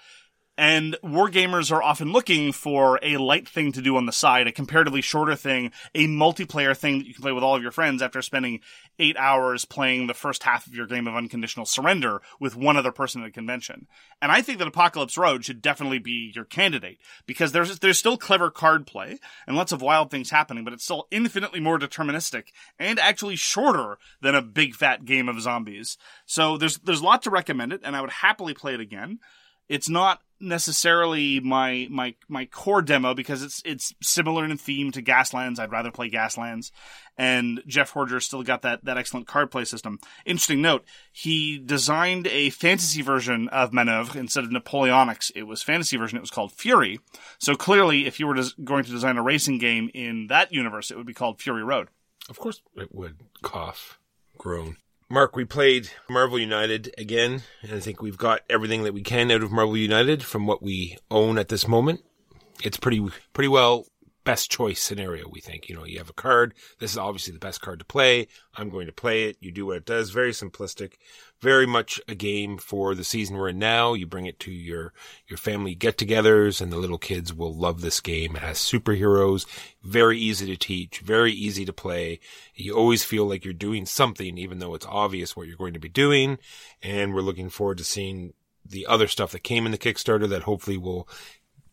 And 0.56 0.96
wargamers 1.04 1.72
are 1.72 1.82
often 1.82 2.12
looking 2.12 2.52
for 2.52 3.00
a 3.02 3.18
light 3.18 3.48
thing 3.48 3.72
to 3.72 3.82
do 3.82 3.98
on 3.98 4.06
the 4.06 4.12
side, 4.12 4.46
a 4.46 4.52
comparatively 4.52 5.02
shorter 5.02 5.36
thing, 5.36 5.72
a 5.96 6.06
multiplayer 6.06 6.78
thing 6.78 7.00
that 7.00 7.08
you 7.08 7.14
can 7.16 7.24
play 7.24 7.32
with 7.32 7.44
all 7.44 7.56
of 7.56 7.64
your 7.64 7.72
friends 7.72 8.04
after 8.04 8.22
spending 8.22 8.60
eight 9.00 9.18
hours 9.18 9.66
playing 9.66 10.06
the 10.06 10.14
first 10.14 10.44
half 10.44 10.68
of 10.68 10.76
your 10.76 10.86
game 10.86 11.08
of 11.08 11.16
unconditional 11.16 11.66
surrender 11.66 12.22
with 12.40 12.56
one 12.56 12.78
other 12.78 12.92
person 12.92 13.24
at 13.24 13.30
a 13.30 13.32
convention. 13.32 13.88
And 14.22 14.32
I 14.32 14.44
think 14.44 14.60
that 14.60 14.68
Apocalypse 14.68 15.18
Road 15.18 15.44
should 15.44 15.60
definitely 15.60 15.98
be 15.98 16.32
your 16.36 16.46
candidate 16.46 17.00
because 17.26 17.52
there's 17.52 17.80
there's 17.80 17.98
still 17.98 18.18
clever 18.18 18.52
card 18.52 18.86
play 18.86 19.18
and 19.48 19.56
lots 19.56 19.72
of 19.72 19.82
wild 19.82 20.12
things 20.12 20.30
happening, 20.30 20.64
but 20.64 20.74
it's 20.74 20.84
still 20.84 21.08
infinitely 21.10 21.62
more 21.62 21.80
deterministic 21.80 22.50
and 22.78 23.00
actually 23.00 23.36
shorter 23.36 23.98
than 24.22 24.36
a 24.36 24.42
big 24.44 24.76
fat 24.76 25.04
game 25.04 25.28
of 25.28 25.42
zombies. 25.42 25.98
So 26.28 26.58
there's 26.58 26.78
there's 26.78 27.02
a 27.02 27.06
lot 27.06 27.24
to 27.24 27.32
recommend 27.32 27.74
it, 27.74 27.82
and 27.84 27.96
I 27.96 28.02
would 28.02 28.12
happily 28.12 28.54
play 28.54 28.76
it 28.76 28.80
again 28.80 29.20
it's 29.70 29.90
not 29.90 30.22
necessarily 30.44 31.40
my 31.40 31.88
my 31.90 32.14
my 32.28 32.46
core 32.46 32.82
demo 32.82 33.14
because 33.14 33.42
it's 33.42 33.62
it's 33.66 33.94
similar 34.02 34.46
in 34.46 34.58
theme 34.58 34.92
to 34.92 35.02
Gaslands. 35.02 35.58
I'd 35.58 35.72
rather 35.72 35.92
play 35.92 36.10
Gaslands, 36.10 36.72
and 37.18 37.64
Jeff 37.66 37.94
Horger 37.94 38.22
still 38.22 38.44
got 38.44 38.62
that 38.64 38.84
that 38.86 38.98
excellent 38.98 39.28
card 39.28 39.50
play 39.52 39.66
system. 39.66 40.00
Interesting 40.26 40.62
note: 40.62 40.84
he 41.12 41.58
designed 41.58 42.28
a 42.28 42.50
fantasy 42.52 43.02
version 43.02 43.48
of 43.50 43.72
Manœuvre 43.72 44.18
instead 44.18 44.44
of 44.44 44.52
Napoleonics. 44.52 45.32
It 45.36 45.44
was 45.44 45.64
fantasy 45.64 45.98
version. 45.98 46.18
It 46.18 46.22
was 46.22 46.32
called 46.32 46.52
Fury. 46.52 47.00
So 47.40 47.56
clearly, 47.56 48.06
if 48.06 48.20
you 48.20 48.28
were 48.28 48.36
des- 48.36 48.54
going 48.64 48.84
to 48.84 48.92
design 48.92 49.18
a 49.18 49.24
racing 49.24 49.58
game 49.58 49.90
in 49.94 50.28
that 50.28 50.52
universe, 50.52 50.92
it 50.92 50.98
would 50.98 51.08
be 51.08 51.14
called 51.14 51.42
Fury 51.42 51.64
Road. 51.64 51.88
Of 52.30 52.38
course, 52.38 52.62
it 52.76 52.94
would 52.94 53.18
cough, 53.42 54.00
groan. 54.38 54.78
Mark, 55.10 55.36
we 55.36 55.46
played 55.46 55.90
Marvel 56.10 56.40
United 56.40 56.94
again, 56.98 57.44
and 57.62 57.74
I 57.74 57.80
think 57.80 58.02
we've 58.02 58.18
got 58.18 58.42
everything 58.50 58.84
that 58.84 58.94
we 58.94 59.04
can 59.04 59.32
out 59.32 59.44
of 59.44 59.52
Marvel 59.52 59.78
United 59.78 60.24
from 60.24 60.48
what 60.48 60.64
we 60.64 60.98
own 61.12 61.38
at 61.38 61.50
this 61.50 61.68
moment. 61.68 62.02
It's 62.64 62.78
pretty, 62.78 63.06
pretty 63.34 63.48
well 63.48 63.86
best 64.24 64.50
choice 64.50 64.82
scenario. 64.82 65.28
We 65.28 65.42
think, 65.42 65.68
you 65.68 65.76
know, 65.76 65.86
you 65.86 65.98
have 65.98 66.10
a 66.10 66.14
card. 66.14 66.54
This 66.80 66.92
is 66.92 66.98
obviously 66.98 67.34
the 67.34 67.40
best 67.40 67.62
card 67.62 67.80
to 67.80 67.86
play. 67.86 68.28
I'm 68.56 68.70
going 68.70 68.88
to 68.88 68.94
play 68.94 69.26
it. 69.26 69.38
You 69.40 69.52
do 69.52 69.66
what 69.66 69.78
it 69.78 69.86
does. 69.86 70.12
Very 70.12 70.32
simplistic, 70.32 70.94
very 71.42 71.66
much 71.66 72.00
a 72.08 72.16
game 72.16 72.58
for 72.58 72.96
the 72.96 73.04
season 73.04 73.36
we're 73.36 73.50
in 73.50 73.60
now. 73.60 73.94
You 73.94 74.06
bring 74.06 74.26
it 74.26 74.40
to 74.42 74.52
your, 74.52 74.94
your 75.28 75.38
family 75.38 75.76
get-togethers 75.76 76.62
and 76.62 76.72
the 76.72 76.78
little 76.78 76.98
kids 76.98 77.34
will 77.34 77.54
love 77.54 77.82
this 77.82 78.00
game. 78.00 78.36
It 78.36 78.42
has 78.42 78.60
superheroes, 78.60 79.46
very 79.84 80.18
easy 80.18 80.46
to 80.48 80.56
teach, 80.56 81.00
very 81.00 81.34
easy 81.34 81.66
to 81.66 81.74
play. 81.74 82.20
You 82.56 82.76
always 82.76 83.04
feel 83.04 83.26
like 83.26 83.44
you're 83.44 83.54
doing 83.54 83.86
something, 83.86 84.38
even 84.38 84.60
though 84.60 84.74
it's 84.74 84.86
obvious 84.88 85.36
what 85.36 85.48
you're 85.48 85.58
going 85.58 85.74
to 85.74 85.80
be 85.80 85.90
doing. 85.90 86.38
And 86.82 87.14
we're 87.14 87.22
looking 87.22 87.50
forward 87.50 87.80
to 87.80 87.84
seeing 87.84 88.34
the 88.66 88.86
other 88.86 89.08
stuff 89.08 89.34
that 89.34 89.44
came 89.44 89.66
in 89.66 89.74
the 89.74 89.78
Kickstarter 89.78 90.30
that 90.30 90.44
hopefully 90.44 90.78
will 90.78 91.10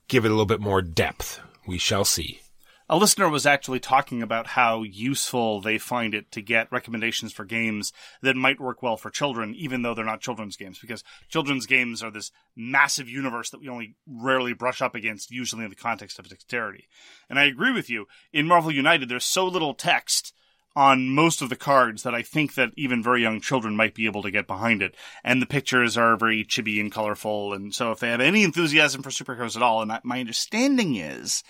give 0.08 0.24
it 0.24 0.28
a 0.28 0.32
little 0.32 0.44
bit 0.46 0.60
more 0.60 0.82
depth. 0.82 1.40
We 1.70 1.78
shall 1.78 2.04
see. 2.04 2.40
A 2.88 2.96
listener 2.96 3.28
was 3.28 3.46
actually 3.46 3.78
talking 3.78 4.22
about 4.22 4.48
how 4.48 4.82
useful 4.82 5.60
they 5.60 5.78
find 5.78 6.14
it 6.14 6.32
to 6.32 6.42
get 6.42 6.72
recommendations 6.72 7.32
for 7.32 7.44
games 7.44 7.92
that 8.22 8.34
might 8.34 8.58
work 8.58 8.82
well 8.82 8.96
for 8.96 9.08
children, 9.08 9.54
even 9.54 9.82
though 9.82 9.94
they're 9.94 10.04
not 10.04 10.20
children's 10.20 10.56
games, 10.56 10.80
because 10.80 11.04
children's 11.28 11.66
games 11.66 12.02
are 12.02 12.10
this 12.10 12.32
massive 12.56 13.08
universe 13.08 13.50
that 13.50 13.60
we 13.60 13.68
only 13.68 13.94
rarely 14.04 14.52
brush 14.52 14.82
up 14.82 14.96
against, 14.96 15.30
usually 15.30 15.62
in 15.62 15.70
the 15.70 15.76
context 15.76 16.18
of 16.18 16.28
dexterity. 16.28 16.88
And 17.28 17.38
I 17.38 17.44
agree 17.44 17.72
with 17.72 17.88
you. 17.88 18.06
In 18.32 18.48
Marvel 18.48 18.72
United, 18.72 19.08
there's 19.08 19.24
so 19.24 19.46
little 19.46 19.74
text 19.74 20.34
on 20.76 21.10
most 21.10 21.42
of 21.42 21.48
the 21.48 21.56
cards 21.56 22.02
that 22.02 22.14
I 22.14 22.22
think 22.22 22.54
that 22.54 22.70
even 22.76 23.02
very 23.02 23.22
young 23.22 23.40
children 23.40 23.76
might 23.76 23.94
be 23.94 24.06
able 24.06 24.22
to 24.22 24.30
get 24.30 24.46
behind 24.46 24.82
it. 24.82 24.94
And 25.24 25.42
the 25.42 25.46
pictures 25.46 25.96
are 25.96 26.16
very 26.16 26.44
chibi 26.44 26.80
and 26.80 26.92
colorful. 26.92 27.52
And 27.52 27.74
so 27.74 27.90
if 27.92 28.00
they 28.00 28.10
have 28.10 28.20
any 28.20 28.44
enthusiasm 28.44 29.02
for 29.02 29.10
superheroes 29.10 29.56
at 29.56 29.62
all, 29.62 29.82
and 29.82 29.92
my 30.04 30.20
understanding 30.20 30.96
is 30.96 31.42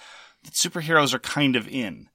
that 0.45 0.55
superheroes 0.55 1.13
are 1.13 1.19
kind 1.19 1.57
of 1.57 1.69
in. 1.69 2.09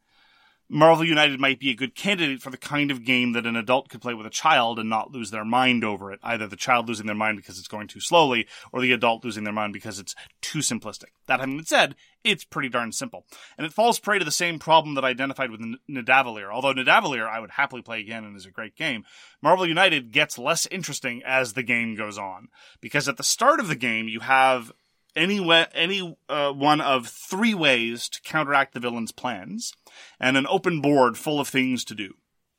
Marvel 0.68 1.06
United 1.06 1.40
might 1.40 1.60
be 1.60 1.70
a 1.70 1.76
good 1.76 1.94
candidate 1.94 2.42
for 2.42 2.50
the 2.50 2.58
kind 2.58 2.90
of 2.90 3.06
game 3.06 3.34
that 3.34 3.46
an 3.46 3.56
adult 3.56 3.88
could 3.88 4.02
play 4.02 4.16
with 4.16 4.26
a 4.26 4.32
child 4.32 4.80
and 4.80 4.90
not 4.90 5.12
lose 5.12 5.30
their 5.30 5.46
mind 5.46 5.84
over 5.84 6.12
it. 6.12 6.20
Either 6.24 6.48
the 6.48 6.56
child 6.56 6.88
losing 6.88 7.06
their 7.06 7.14
mind 7.14 7.38
because 7.38 7.60
it's 7.60 7.68
going 7.68 7.88
too 7.88 8.00
slowly, 8.00 8.48
or 8.72 8.82
the 8.82 8.92
adult 8.92 9.24
losing 9.24 9.44
their 9.44 9.54
mind 9.54 9.74
because 9.74 10.00
it's 10.00 10.16
too 10.42 10.60
simplistic. 10.60 11.10
That 11.28 11.40
having 11.40 11.58
been 11.58 11.66
said, 11.66 11.96
it's 12.26 12.44
pretty 12.44 12.70
darn 12.70 12.92
simple. 12.92 13.26
And 13.58 13.66
it 13.66 13.74
falls 13.74 14.00
prey 14.00 14.20
to 14.20 14.26
the 14.26 14.32
same 14.32 14.60
problem 14.60 14.96
that 14.96 15.06
I 15.06 15.10
identified 15.10 15.52
with 15.52 15.62
N-. 15.62 15.78
Although 15.88 16.74
Nidavellir 16.74 17.30
I 17.30 17.40
would 17.40 17.52
happily 17.52 17.82
play 17.82 18.02
again 18.02 18.26
and 18.26 18.36
is 18.36 18.46
a 18.46 18.52
great 18.52 18.76
game, 18.76 19.06
Marvel 19.42 19.68
United 19.68 20.12
gets 20.12 20.38
less 20.38 20.66
interesting 20.68 21.22
as 21.26 21.54
the 21.54 21.64
game 21.64 21.96
goes 21.96 22.18
on. 22.18 22.50
Because 22.82 23.08
at 23.08 23.18
the 23.18 23.24
start 23.24 23.60
of 23.60 23.68
the 23.68 23.76
game, 23.76 24.08
you 24.08 24.20
have 24.20 24.72
any 25.16 25.40
way, 25.40 25.66
any 25.74 26.18
uh, 26.28 26.52
one 26.52 26.82
of 26.82 27.08
three 27.08 27.54
ways 27.54 28.10
to 28.10 28.22
counteract 28.22 28.74
the 28.74 28.82
villain's 28.82 29.14
plans, 29.14 29.72
and 30.20 30.36
an 30.36 30.48
open 30.50 30.82
board 30.82 31.18
full 31.18 31.40
of 31.40 31.48
things 31.48 31.86
to 31.86 31.96
do. 31.96 32.16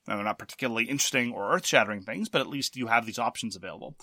Now, 0.09 0.14
they're 0.14 0.24
not 0.24 0.38
particularly 0.38 0.85
interesting 0.85 1.33
or 1.33 1.52
earth-shattering 1.52 2.02
things, 2.02 2.29
but 2.29 2.40
at 2.40 2.46
least 2.46 2.76
you 2.76 2.87
have 2.87 3.07
these 3.07 3.18
options 3.18 3.57
available. 3.57 3.96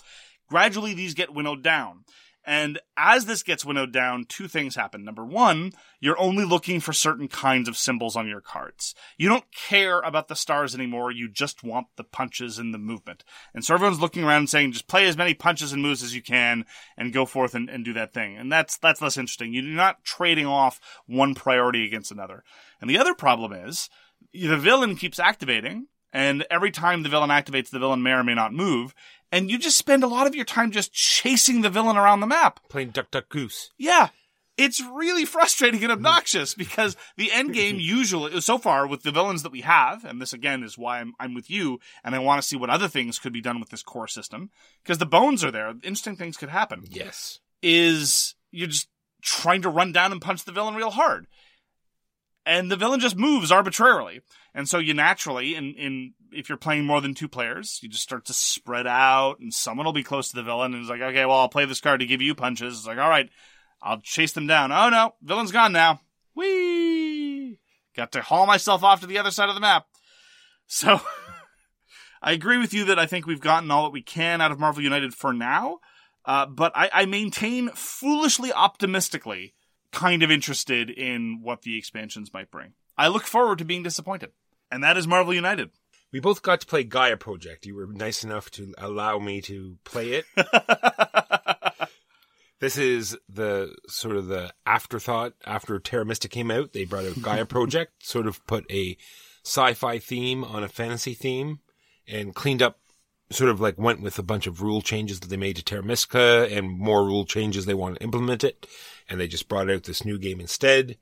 Gradually, 0.48 0.94
these 0.94 1.14
get 1.14 1.34
winnowed 1.34 1.62
down. 1.62 2.04
And 2.46 2.78
as 2.96 3.24
this 3.24 3.42
gets 3.42 3.64
winnowed 3.64 3.92
down, 3.92 4.26
two 4.28 4.48
things 4.48 4.76
happen. 4.76 5.02
Number 5.04 5.24
one, 5.24 5.72
you're 5.98 6.20
only 6.20 6.44
looking 6.44 6.78
for 6.78 6.92
certain 6.92 7.26
kinds 7.26 7.68
of 7.68 7.76
symbols 7.76 8.16
on 8.16 8.28
your 8.28 8.42
cards. 8.42 8.94
You 9.16 9.30
don't 9.30 9.50
care 9.50 10.00
about 10.00 10.28
the 10.28 10.36
stars 10.36 10.74
anymore. 10.74 11.10
You 11.10 11.28
just 11.28 11.64
want 11.64 11.86
the 11.96 12.04
punches 12.04 12.58
and 12.58 12.74
the 12.74 12.78
movement. 12.78 13.24
And 13.54 13.64
so 13.64 13.74
everyone's 13.74 14.00
looking 14.00 14.24
around 14.24 14.38
and 14.38 14.50
saying, 14.50 14.72
just 14.72 14.88
play 14.88 15.06
as 15.06 15.16
many 15.16 15.32
punches 15.32 15.72
and 15.72 15.82
moves 15.82 16.02
as 16.02 16.14
you 16.14 16.22
can 16.22 16.66
and 16.98 17.14
go 17.14 17.24
forth 17.24 17.54
and, 17.54 17.70
and 17.70 17.84
do 17.84 17.94
that 17.94 18.12
thing. 18.12 18.36
And 18.36 18.52
that's, 18.52 18.76
that's 18.76 19.00
less 19.00 19.16
interesting. 19.16 19.54
You're 19.54 19.62
not 19.62 20.04
trading 20.04 20.46
off 20.46 20.80
one 21.06 21.34
priority 21.34 21.84
against 21.84 22.12
another. 22.12 22.44
And 22.80 22.90
the 22.90 22.98
other 22.98 23.14
problem 23.14 23.52
is 23.54 23.88
the 24.32 24.58
villain 24.58 24.96
keeps 24.96 25.18
activating 25.18 25.86
and 26.14 26.46
every 26.48 26.70
time 26.70 27.02
the 27.02 27.08
villain 27.08 27.30
activates, 27.30 27.70
the 27.70 27.80
villain 27.80 28.02
may 28.02 28.12
or 28.12 28.22
may 28.22 28.34
not 28.34 28.54
move. 28.54 28.94
And 29.32 29.50
you 29.50 29.58
just 29.58 29.76
spend 29.76 30.04
a 30.04 30.06
lot 30.06 30.28
of 30.28 30.34
your 30.34 30.44
time 30.44 30.70
just 30.70 30.92
chasing 30.92 31.60
the 31.60 31.68
villain 31.68 31.96
around 31.96 32.20
the 32.20 32.26
map. 32.28 32.60
Playing 32.68 32.90
Duck 32.90 33.10
Duck 33.10 33.28
Goose. 33.28 33.72
Yeah. 33.76 34.10
It's 34.56 34.80
really 34.80 35.24
frustrating 35.24 35.82
and 35.82 35.90
hmm. 35.90 35.98
obnoxious 35.98 36.54
because 36.54 36.96
the 37.16 37.32
end 37.32 37.52
game 37.52 37.80
usually, 37.80 38.40
so 38.40 38.58
far 38.58 38.86
with 38.86 39.02
the 39.02 39.10
villains 39.10 39.42
that 39.42 39.50
we 39.50 39.62
have, 39.62 40.04
and 40.04 40.22
this 40.22 40.32
again 40.32 40.62
is 40.62 40.78
why 40.78 41.00
I'm, 41.00 41.14
I'm 41.18 41.34
with 41.34 41.50
you, 41.50 41.80
and 42.04 42.14
I 42.14 42.20
want 42.20 42.40
to 42.40 42.46
see 42.46 42.56
what 42.56 42.70
other 42.70 42.86
things 42.86 43.18
could 43.18 43.32
be 43.32 43.40
done 43.40 43.58
with 43.58 43.70
this 43.70 43.82
core 43.82 44.06
system, 44.06 44.50
because 44.84 44.98
the 44.98 45.06
bones 45.06 45.42
are 45.42 45.50
there, 45.50 45.70
interesting 45.70 46.14
things 46.14 46.36
could 46.36 46.50
happen, 46.50 46.84
Yes. 46.88 47.40
is 47.60 48.36
you're 48.52 48.68
just 48.68 48.88
trying 49.20 49.62
to 49.62 49.68
run 49.68 49.90
down 49.90 50.12
and 50.12 50.22
punch 50.22 50.44
the 50.44 50.52
villain 50.52 50.76
real 50.76 50.90
hard. 50.90 51.26
And 52.46 52.70
the 52.70 52.76
villain 52.76 53.00
just 53.00 53.16
moves 53.16 53.50
arbitrarily. 53.50 54.20
And 54.54 54.68
so 54.68 54.78
you 54.78 54.92
naturally, 54.92 55.54
in, 55.54 55.74
in, 55.74 56.12
if 56.30 56.48
you're 56.48 56.58
playing 56.58 56.84
more 56.84 57.00
than 57.00 57.14
two 57.14 57.28
players, 57.28 57.80
you 57.82 57.88
just 57.88 58.02
start 58.02 58.26
to 58.26 58.34
spread 58.34 58.86
out 58.86 59.38
and 59.40 59.52
someone 59.52 59.86
will 59.86 59.92
be 59.92 60.02
close 60.02 60.28
to 60.28 60.36
the 60.36 60.42
villain 60.42 60.74
and 60.74 60.82
it's 60.82 60.90
like, 60.90 61.00
okay, 61.00 61.24
well, 61.24 61.38
I'll 61.38 61.48
play 61.48 61.64
this 61.64 61.80
card 61.80 62.00
to 62.00 62.06
give 62.06 62.20
you 62.20 62.34
punches. 62.34 62.78
It's 62.78 62.86
like, 62.86 62.98
all 62.98 63.08
right, 63.08 63.30
I'll 63.82 64.00
chase 64.00 64.32
them 64.32 64.46
down. 64.46 64.72
Oh 64.72 64.90
no, 64.90 65.14
villain's 65.22 65.52
gone 65.52 65.72
now. 65.72 66.00
Whee! 66.34 67.58
Got 67.96 68.12
to 68.12 68.22
haul 68.22 68.46
myself 68.46 68.82
off 68.82 69.00
to 69.00 69.06
the 69.06 69.18
other 69.18 69.30
side 69.30 69.48
of 69.48 69.54
the 69.54 69.60
map. 69.60 69.86
So, 70.66 71.00
I 72.22 72.32
agree 72.32 72.58
with 72.58 72.74
you 72.74 72.86
that 72.86 72.98
I 72.98 73.06
think 73.06 73.26
we've 73.26 73.40
gotten 73.40 73.70
all 73.70 73.84
that 73.84 73.92
we 73.92 74.02
can 74.02 74.40
out 74.40 74.50
of 74.50 74.58
Marvel 74.58 74.82
United 74.82 75.14
for 75.14 75.32
now. 75.32 75.78
Uh, 76.24 76.46
but 76.46 76.72
I, 76.74 76.90
I 76.92 77.06
maintain 77.06 77.68
foolishly 77.70 78.52
optimistically 78.52 79.54
kind 79.94 80.22
of 80.22 80.30
interested 80.30 80.90
in 80.90 81.40
what 81.42 81.62
the 81.62 81.78
expansions 81.78 82.32
might 82.34 82.50
bring. 82.50 82.72
I 82.98 83.08
look 83.08 83.24
forward 83.24 83.58
to 83.58 83.64
being 83.64 83.82
disappointed. 83.82 84.32
And 84.70 84.82
that 84.82 84.96
is 84.96 85.06
Marvel 85.06 85.32
United. 85.32 85.70
We 86.12 86.20
both 86.20 86.42
got 86.42 86.60
to 86.60 86.66
play 86.66 86.84
Gaia 86.84 87.16
Project. 87.16 87.66
You 87.66 87.76
were 87.76 87.86
nice 87.86 88.24
enough 88.24 88.50
to 88.52 88.74
allow 88.78 89.18
me 89.18 89.40
to 89.42 89.78
play 89.84 90.22
it. 90.22 90.24
this 92.60 92.76
is 92.76 93.16
the 93.28 93.74
sort 93.88 94.16
of 94.16 94.26
the 94.26 94.52
afterthought 94.66 95.34
after 95.44 95.78
Terra 95.78 96.04
Mystica 96.04 96.34
came 96.34 96.50
out. 96.50 96.72
They 96.72 96.84
brought 96.84 97.04
out 97.04 97.22
Gaia 97.22 97.46
Project, 97.46 98.06
sort 98.06 98.26
of 98.26 98.44
put 98.46 98.64
a 98.70 98.96
sci-fi 99.44 99.98
theme 99.98 100.44
on 100.44 100.62
a 100.62 100.68
fantasy 100.68 101.14
theme 101.14 101.60
and 102.06 102.34
cleaned 102.34 102.62
up 102.62 102.78
sort 103.34 103.50
of 103.50 103.60
like 103.60 103.78
went 103.78 104.00
with 104.00 104.18
a 104.18 104.22
bunch 104.22 104.46
of 104.46 104.62
rule 104.62 104.80
changes 104.80 105.20
that 105.20 105.28
they 105.28 105.36
made 105.36 105.56
to 105.56 105.64
Terra 105.64 105.82
Mystica 105.82 106.48
and 106.50 106.68
more 106.68 107.04
rule 107.04 107.24
changes 107.24 107.66
they 107.66 107.74
want 107.74 107.96
to 107.96 108.02
implement 108.02 108.44
it. 108.44 108.66
And 109.08 109.20
they 109.20 109.28
just 109.28 109.48
brought 109.48 109.70
out 109.70 109.84
this 109.84 110.04
new 110.04 110.18
game 110.18 110.40
instead. 110.40 110.96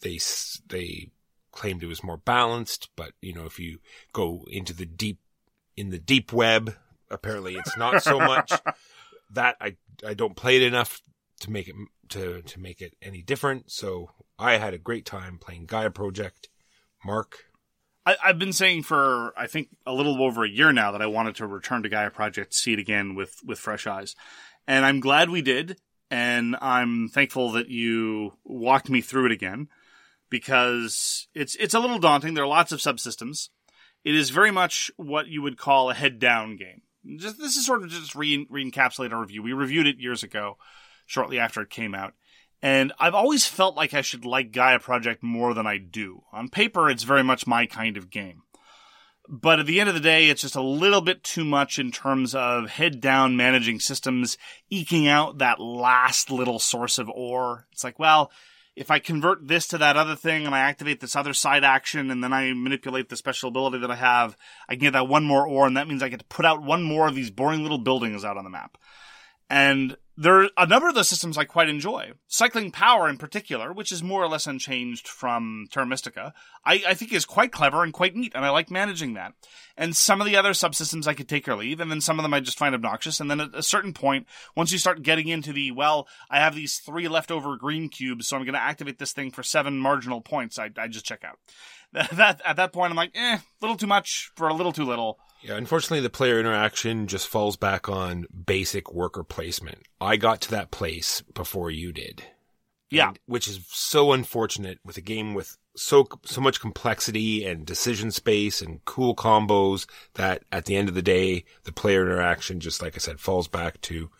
They, 0.00 0.18
they 0.68 1.10
claimed 1.52 1.82
it 1.82 1.86
was 1.86 2.04
more 2.04 2.16
balanced, 2.16 2.90
but 2.96 3.12
you 3.20 3.32
know, 3.32 3.44
if 3.44 3.58
you 3.58 3.80
go 4.12 4.44
into 4.50 4.72
the 4.72 4.86
deep, 4.86 5.18
in 5.76 5.90
the 5.90 5.98
deep 5.98 6.32
web, 6.32 6.74
apparently 7.10 7.54
it's 7.56 7.76
not 7.76 8.02
so 8.02 8.18
much 8.18 8.52
that 9.30 9.56
I, 9.60 9.76
I 10.06 10.14
don't 10.14 10.36
play 10.36 10.56
it 10.56 10.62
enough 10.62 11.02
to 11.40 11.50
make 11.50 11.68
it, 11.68 11.74
to, 12.10 12.42
to 12.42 12.60
make 12.60 12.80
it 12.80 12.94
any 13.02 13.22
different. 13.22 13.70
So 13.70 14.10
I 14.38 14.58
had 14.58 14.74
a 14.74 14.78
great 14.78 15.06
time 15.06 15.38
playing 15.38 15.66
Gaia 15.66 15.90
Project. 15.90 16.48
Mark, 17.04 17.46
I, 18.06 18.16
I've 18.24 18.38
been 18.38 18.52
saying 18.52 18.84
for 18.84 19.32
I 19.36 19.46
think 19.46 19.68
a 19.86 19.92
little 19.92 20.22
over 20.22 20.44
a 20.44 20.48
year 20.48 20.72
now 20.72 20.92
that 20.92 21.02
I 21.02 21.06
wanted 21.06 21.36
to 21.36 21.46
return 21.46 21.82
to 21.82 21.88
Gaia 21.88 22.10
Project, 22.10 22.54
see 22.54 22.72
it 22.72 22.78
again 22.78 23.14
with 23.14 23.36
with 23.44 23.58
fresh 23.58 23.86
eyes, 23.86 24.16
and 24.66 24.84
I'm 24.84 25.00
glad 25.00 25.30
we 25.30 25.42
did, 25.42 25.78
and 26.10 26.56
I'm 26.60 27.08
thankful 27.08 27.52
that 27.52 27.68
you 27.68 28.32
walked 28.44 28.90
me 28.90 29.00
through 29.00 29.26
it 29.26 29.32
again 29.32 29.68
because 30.30 31.28
it's 31.34 31.56
it's 31.56 31.74
a 31.74 31.80
little 31.80 31.98
daunting. 31.98 32.34
There 32.34 32.44
are 32.44 32.48
lots 32.48 32.72
of 32.72 32.80
subsystems. 32.80 33.48
It 34.04 34.14
is 34.14 34.30
very 34.30 34.50
much 34.50 34.90
what 34.96 35.28
you 35.28 35.42
would 35.42 35.58
call 35.58 35.90
a 35.90 35.94
head 35.94 36.18
down 36.18 36.56
game. 36.56 36.82
Just 37.18 37.38
this 37.38 37.56
is 37.56 37.66
sort 37.66 37.82
of 37.82 37.90
just 37.90 38.14
re 38.14 38.46
encapsulate 38.50 39.12
our 39.12 39.20
review. 39.20 39.42
We 39.42 39.52
reviewed 39.52 39.86
it 39.86 39.98
years 39.98 40.22
ago, 40.22 40.56
shortly 41.06 41.38
after 41.38 41.60
it 41.60 41.70
came 41.70 41.94
out. 41.94 42.14
And 42.62 42.92
I've 42.98 43.14
always 43.14 43.46
felt 43.46 43.76
like 43.76 43.94
I 43.94 44.02
should 44.02 44.24
like 44.24 44.52
Gaia 44.52 44.78
Project 44.78 45.22
more 45.22 45.54
than 45.54 45.66
I 45.66 45.78
do. 45.78 46.24
On 46.32 46.48
paper, 46.48 46.90
it's 46.90 47.04
very 47.04 47.24
much 47.24 47.46
my 47.46 47.66
kind 47.66 47.96
of 47.96 48.10
game. 48.10 48.42
But 49.28 49.60
at 49.60 49.66
the 49.66 49.80
end 49.80 49.88
of 49.88 49.94
the 49.94 50.00
day, 50.00 50.28
it's 50.28 50.42
just 50.42 50.56
a 50.56 50.62
little 50.62 51.00
bit 51.00 51.22
too 51.22 51.44
much 51.44 51.78
in 51.78 51.92
terms 51.92 52.34
of 52.34 52.68
head 52.68 53.00
down 53.00 53.36
managing 53.36 53.78
systems, 53.78 54.36
eking 54.68 55.06
out 55.06 55.38
that 55.38 55.60
last 55.60 56.30
little 56.30 56.58
source 56.58 56.98
of 56.98 57.08
ore. 57.08 57.66
It's 57.72 57.84
like, 57.84 57.98
well, 57.98 58.32
if 58.74 58.90
I 58.90 58.98
convert 58.98 59.46
this 59.46 59.68
to 59.68 59.78
that 59.78 59.96
other 59.96 60.16
thing 60.16 60.46
and 60.46 60.54
I 60.54 60.60
activate 60.60 61.00
this 61.00 61.14
other 61.14 61.32
side 61.32 61.64
action 61.64 62.10
and 62.10 62.24
then 62.24 62.32
I 62.32 62.52
manipulate 62.52 63.08
the 63.08 63.16
special 63.16 63.48
ability 63.50 63.78
that 63.78 63.90
I 63.90 63.96
have, 63.96 64.36
I 64.68 64.74
can 64.74 64.80
get 64.80 64.92
that 64.94 65.08
one 65.08 65.24
more 65.24 65.46
ore 65.46 65.66
and 65.66 65.76
that 65.76 65.88
means 65.88 66.02
I 66.02 66.08
get 66.08 66.20
to 66.20 66.26
put 66.26 66.46
out 66.46 66.62
one 66.62 66.82
more 66.82 67.06
of 67.06 67.14
these 67.14 67.30
boring 67.30 67.62
little 67.62 67.78
buildings 67.78 68.24
out 68.24 68.36
on 68.36 68.44
the 68.44 68.50
map. 68.50 68.78
And 69.48 69.96
there 70.20 70.42
are 70.42 70.50
a 70.58 70.66
number 70.66 70.86
of 70.86 70.94
those 70.94 71.08
systems 71.08 71.38
I 71.38 71.46
quite 71.46 71.70
enjoy. 71.70 72.12
Cycling 72.28 72.72
power 72.72 73.08
in 73.08 73.16
particular, 73.16 73.72
which 73.72 73.90
is 73.90 74.02
more 74.02 74.22
or 74.22 74.28
less 74.28 74.46
unchanged 74.46 75.08
from 75.08 75.66
Terra 75.72 75.86
Mystica, 75.86 76.34
I, 76.62 76.82
I 76.88 76.92
think 76.92 77.14
is 77.14 77.24
quite 77.24 77.52
clever 77.52 77.82
and 77.82 77.90
quite 77.90 78.14
neat, 78.14 78.32
and 78.34 78.44
I 78.44 78.50
like 78.50 78.70
managing 78.70 79.14
that. 79.14 79.32
And 79.78 79.96
some 79.96 80.20
of 80.20 80.26
the 80.26 80.36
other 80.36 80.50
subsystems 80.50 81.06
I 81.06 81.14
could 81.14 81.26
take 81.26 81.48
or 81.48 81.56
leave, 81.56 81.80
and 81.80 81.90
then 81.90 82.02
some 82.02 82.18
of 82.18 82.22
them 82.22 82.34
I 82.34 82.40
just 82.40 82.58
find 82.58 82.74
obnoxious. 82.74 83.18
And 83.18 83.30
then 83.30 83.40
at 83.40 83.54
a 83.54 83.62
certain 83.62 83.94
point, 83.94 84.26
once 84.54 84.72
you 84.72 84.78
start 84.78 85.00
getting 85.00 85.28
into 85.28 85.54
the, 85.54 85.70
well, 85.70 86.06
I 86.30 86.38
have 86.38 86.54
these 86.54 86.76
three 86.76 87.08
leftover 87.08 87.56
green 87.56 87.88
cubes, 87.88 88.28
so 88.28 88.36
I'm 88.36 88.44
going 88.44 88.52
to 88.52 88.60
activate 88.60 88.98
this 88.98 89.14
thing 89.14 89.30
for 89.30 89.42
seven 89.42 89.78
marginal 89.78 90.20
points, 90.20 90.58
I, 90.58 90.68
I 90.76 90.88
just 90.88 91.06
check 91.06 91.24
out. 91.24 91.38
That, 92.12 92.40
at 92.44 92.56
that 92.56 92.72
point, 92.74 92.90
I'm 92.90 92.96
like, 92.96 93.12
eh, 93.14 93.38
a 93.38 93.42
little 93.62 93.76
too 93.76 93.86
much 93.86 94.32
for 94.36 94.48
a 94.48 94.54
little 94.54 94.72
too 94.72 94.84
little. 94.84 95.18
Yeah, 95.42 95.56
unfortunately, 95.56 96.00
the 96.00 96.10
player 96.10 96.38
interaction 96.38 97.06
just 97.06 97.26
falls 97.28 97.56
back 97.56 97.88
on 97.88 98.26
basic 98.46 98.92
worker 98.92 99.24
placement. 99.24 99.82
I 100.00 100.16
got 100.16 100.40
to 100.42 100.50
that 100.50 100.70
place 100.70 101.22
before 101.34 101.70
you 101.70 101.92
did. 101.92 102.24
Yeah. 102.90 103.08
And- 103.08 103.18
which 103.26 103.48
is 103.48 103.60
so 103.68 104.12
unfortunate 104.12 104.78
with 104.84 104.96
a 104.96 105.00
game 105.02 105.34
with 105.34 105.56
so 105.76 106.06
so 106.24 106.40
much 106.40 106.60
complexity 106.60 107.44
and 107.46 107.64
decision 107.64 108.10
space 108.10 108.60
and 108.60 108.84
cool 108.84 109.14
combos 109.14 109.86
that 110.14 110.42
at 110.50 110.64
the 110.64 110.76
end 110.76 110.88
of 110.88 110.94
the 110.94 111.02
day, 111.02 111.44
the 111.64 111.72
player 111.72 112.02
interaction 112.02 112.58
just 112.60 112.82
like 112.82 112.96
I 112.96 112.98
said 112.98 113.20
falls 113.20 113.46
back 113.48 113.80
to 113.82 114.10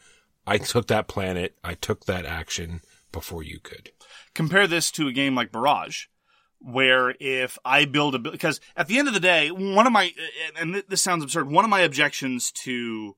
I 0.47 0.59
took 0.59 0.87
that 0.87 1.09
planet, 1.09 1.57
I 1.65 1.75
took 1.75 2.07
that 2.07 2.25
action 2.25 2.81
before 3.13 3.43
you 3.43 3.59
could. 3.61 3.91
compare 4.35 4.67
this 4.69 4.91
to 4.93 5.09
a 5.09 5.13
game 5.13 5.35
like 5.35 5.51
Barrage, 5.53 6.07
where 6.61 7.15
if 7.19 7.59
I 7.65 7.87
build 7.87 8.15
a 8.15 8.19
because 8.19 8.61
at 8.77 8.87
the 8.87 8.99
end 8.99 9.09
of 9.09 9.15
the 9.15 9.21
day, 9.21 9.51
one 9.51 9.87
of 9.87 9.93
my 9.93 10.13
and 10.59 10.83
this 10.89 11.03
sounds 11.03 11.25
absurd. 11.25 11.51
One 11.51 11.65
of 11.65 11.71
my 11.71 11.81
objections 11.81 12.53
to 12.65 13.17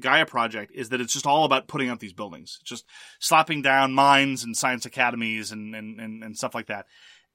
Gaia 0.00 0.26
Project 0.26 0.72
is 0.74 0.88
that 0.88 1.00
it's 1.00 1.12
just 1.12 1.26
all 1.26 1.44
about 1.44 1.68
putting 1.68 1.90
up 1.90 2.00
these 2.00 2.12
buildings, 2.12 2.58
just 2.64 2.84
slapping 3.20 3.62
down 3.62 3.92
mines 3.92 4.42
and 4.42 4.56
science 4.56 4.84
academies 4.84 5.52
and 5.52 5.74
and 5.74 6.00
and, 6.00 6.24
and 6.24 6.36
stuff 6.36 6.54
like 6.54 6.66
that. 6.66 6.86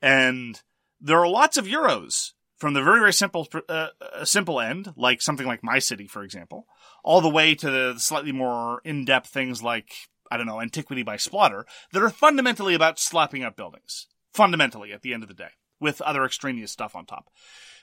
And 0.01 0.61
there 0.99 1.19
are 1.19 1.29
lots 1.29 1.57
of 1.57 1.65
euros 1.65 2.31
from 2.57 2.73
the 2.73 2.83
very 2.83 2.99
very 2.99 3.13
simple 3.13 3.47
uh, 3.69 3.87
uh, 4.01 4.25
simple 4.25 4.59
end, 4.59 4.93
like 4.97 5.21
something 5.21 5.47
like 5.47 5.63
My 5.63 5.79
City, 5.79 6.07
for 6.07 6.23
example, 6.23 6.65
all 7.03 7.21
the 7.21 7.29
way 7.29 7.55
to 7.55 7.69
the 7.69 7.95
slightly 7.99 8.31
more 8.33 8.81
in 8.83 9.05
depth 9.05 9.29
things 9.29 9.63
like 9.63 9.91
I 10.29 10.35
don't 10.35 10.47
know, 10.47 10.59
Antiquity 10.59 11.03
by 11.03 11.15
Splotter, 11.15 11.63
that 11.93 12.03
are 12.03 12.09
fundamentally 12.09 12.73
about 12.73 12.99
slapping 12.99 13.43
up 13.43 13.55
buildings. 13.55 14.07
Fundamentally, 14.33 14.93
at 14.93 15.01
the 15.01 15.13
end 15.13 15.23
of 15.23 15.29
the 15.29 15.35
day, 15.35 15.49
with 15.79 16.01
other 16.01 16.23
extraneous 16.25 16.71
stuff 16.71 16.95
on 16.95 17.05
top. 17.05 17.29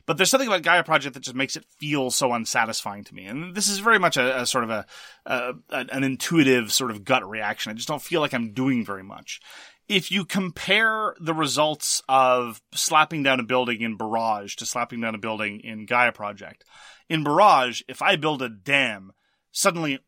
But 0.06 0.16
there's 0.16 0.30
something 0.30 0.48
about 0.48 0.62
Gaia 0.62 0.84
Project 0.84 1.14
that 1.14 1.22
just 1.22 1.36
makes 1.36 1.56
it 1.56 1.64
feel 1.78 2.10
so 2.10 2.32
unsatisfying 2.32 3.04
to 3.04 3.14
me. 3.14 3.24
And 3.24 3.54
this 3.54 3.68
is 3.68 3.78
very 3.78 3.98
much 3.98 4.16
a, 4.16 4.42
a 4.42 4.46
sort 4.46 4.64
of 4.64 4.70
a, 4.70 4.86
a, 5.24 5.54
an 5.70 6.04
intuitive 6.04 6.72
sort 6.72 6.90
of 6.90 7.04
gut 7.04 7.26
reaction. 7.28 7.70
I 7.70 7.74
just 7.74 7.88
don't 7.88 8.02
feel 8.02 8.20
like 8.20 8.34
I'm 8.34 8.52
doing 8.52 8.84
very 8.84 9.02
much. 9.02 9.40
If 9.88 10.10
you 10.10 10.24
compare 10.24 11.14
the 11.20 11.34
results 11.34 12.02
of 12.08 12.60
slapping 12.74 13.22
down 13.22 13.40
a 13.40 13.44
building 13.44 13.80
in 13.80 13.96
Barrage 13.96 14.56
to 14.56 14.66
slapping 14.66 15.00
down 15.00 15.14
a 15.14 15.18
building 15.18 15.60
in 15.60 15.86
Gaia 15.86 16.12
Project, 16.12 16.64
in 17.08 17.24
Barrage, 17.24 17.82
if 17.88 18.00
I 18.00 18.16
build 18.16 18.42
a 18.42 18.48
dam, 18.48 19.12
suddenly 19.52 20.00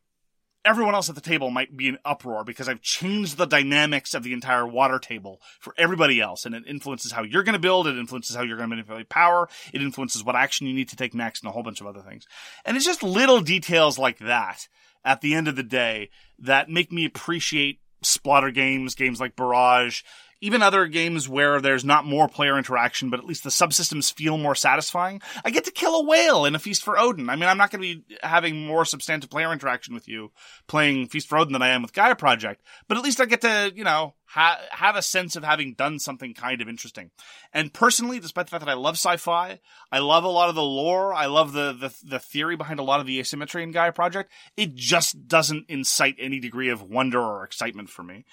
everyone 0.67 0.95
else 0.95 1.07
at 1.07 1.15
the 1.15 1.21
table 1.21 1.49
might 1.49 1.75
be 1.75 1.87
in 1.87 1.97
uproar 2.03 2.43
because 2.43 2.67
I've 2.67 2.81
changed 2.81 3.37
the 3.37 3.45
dynamics 3.45 4.13
of 4.13 4.23
the 4.23 4.33
entire 4.33 4.67
water 4.67 4.99
table 4.99 5.41
for 5.59 5.73
everybody 5.77 6.19
else. 6.19 6.45
And 6.45 6.53
it 6.53 6.63
influences 6.67 7.13
how 7.13 7.23
you're 7.23 7.43
going 7.43 7.53
to 7.53 7.59
build. 7.59 7.87
It 7.87 7.97
influences 7.97 8.35
how 8.35 8.43
you're 8.43 8.57
going 8.57 8.69
to 8.69 8.75
manipulate 8.75 9.07
power. 9.07 9.47
It 9.73 9.81
influences 9.81 10.23
what 10.23 10.35
action 10.35 10.67
you 10.67 10.73
need 10.73 10.89
to 10.89 10.97
take 10.97 11.13
next 11.13 11.41
and 11.41 11.49
a 11.49 11.53
whole 11.53 11.63
bunch 11.63 11.79
of 11.79 11.87
other 11.87 12.01
things. 12.01 12.27
And 12.65 12.75
it's 12.75 12.85
just 12.85 13.01
little 13.01 13.39
details 13.39 13.97
like 13.97 14.19
that 14.19 14.67
at 15.05 15.21
the 15.21 15.33
end 15.33 15.47
of 15.47 15.55
the 15.55 15.63
day 15.63 16.09
that 16.39 16.69
make 16.69 16.91
me 16.91 17.05
appreciate 17.05 17.79
Splotter 18.03 18.53
games, 18.53 18.93
games 18.93 19.19
like 19.19 19.35
Barrage, 19.35 20.03
even 20.41 20.61
other 20.61 20.87
games 20.87 21.27
where 21.27 21.59
there's 21.59 21.85
not 21.85 22.05
more 22.05 22.27
player 22.27 22.57
interaction, 22.57 23.09
but 23.09 23.19
at 23.19 23.25
least 23.25 23.43
the 23.43 23.49
subsystems 23.49 24.13
feel 24.13 24.37
more 24.37 24.55
satisfying. 24.55 25.21
I 25.43 25.49
get 25.49 25.65
to 25.65 25.71
kill 25.71 25.95
a 25.95 26.03
whale 26.03 26.45
in 26.45 26.55
a 26.55 26.59
Feast 26.59 26.83
for 26.83 26.99
Odin. 26.99 27.29
I 27.29 27.35
mean, 27.35 27.49
I'm 27.49 27.57
not 27.57 27.71
going 27.71 27.81
to 27.81 28.01
be 28.01 28.17
having 28.21 28.65
more 28.65 28.85
substantive 28.85 29.29
player 29.29 29.51
interaction 29.51 29.93
with 29.93 30.07
you 30.07 30.31
playing 30.67 31.07
Feast 31.07 31.27
for 31.27 31.37
Odin 31.37 31.53
than 31.53 31.61
I 31.61 31.69
am 31.69 31.81
with 31.81 31.93
Gaia 31.93 32.15
Project, 32.15 32.61
but 32.87 32.97
at 32.97 33.03
least 33.03 33.21
I 33.21 33.25
get 33.25 33.41
to, 33.41 33.71
you 33.75 33.83
know, 33.83 34.13
ha- 34.25 34.61
have 34.71 34.95
a 34.95 35.01
sense 35.01 35.35
of 35.35 35.43
having 35.43 35.73
done 35.73 35.99
something 35.99 36.33
kind 36.33 36.61
of 36.61 36.69
interesting. 36.69 37.11
And 37.53 37.73
personally, 37.73 38.19
despite 38.19 38.45
the 38.45 38.51
fact 38.51 38.65
that 38.65 38.71
I 38.71 38.75
love 38.75 38.95
sci-fi, 38.95 39.59
I 39.91 39.99
love 39.99 40.23
a 40.23 40.29
lot 40.29 40.49
of 40.49 40.55
the 40.55 40.63
lore, 40.63 41.13
I 41.13 41.25
love 41.25 41.53
the, 41.53 41.73
the, 41.73 41.93
the 42.03 42.19
theory 42.19 42.55
behind 42.55 42.79
a 42.79 42.83
lot 42.83 42.99
of 42.99 43.07
the 43.07 43.19
asymmetry 43.19 43.63
in 43.63 43.71
Gaia 43.71 43.91
Project, 43.91 44.31
it 44.55 44.75
just 44.75 45.27
doesn't 45.27 45.65
incite 45.69 46.15
any 46.19 46.39
degree 46.39 46.69
of 46.69 46.81
wonder 46.83 47.21
or 47.21 47.43
excitement 47.43 47.89
for 47.89 48.03
me. 48.03 48.25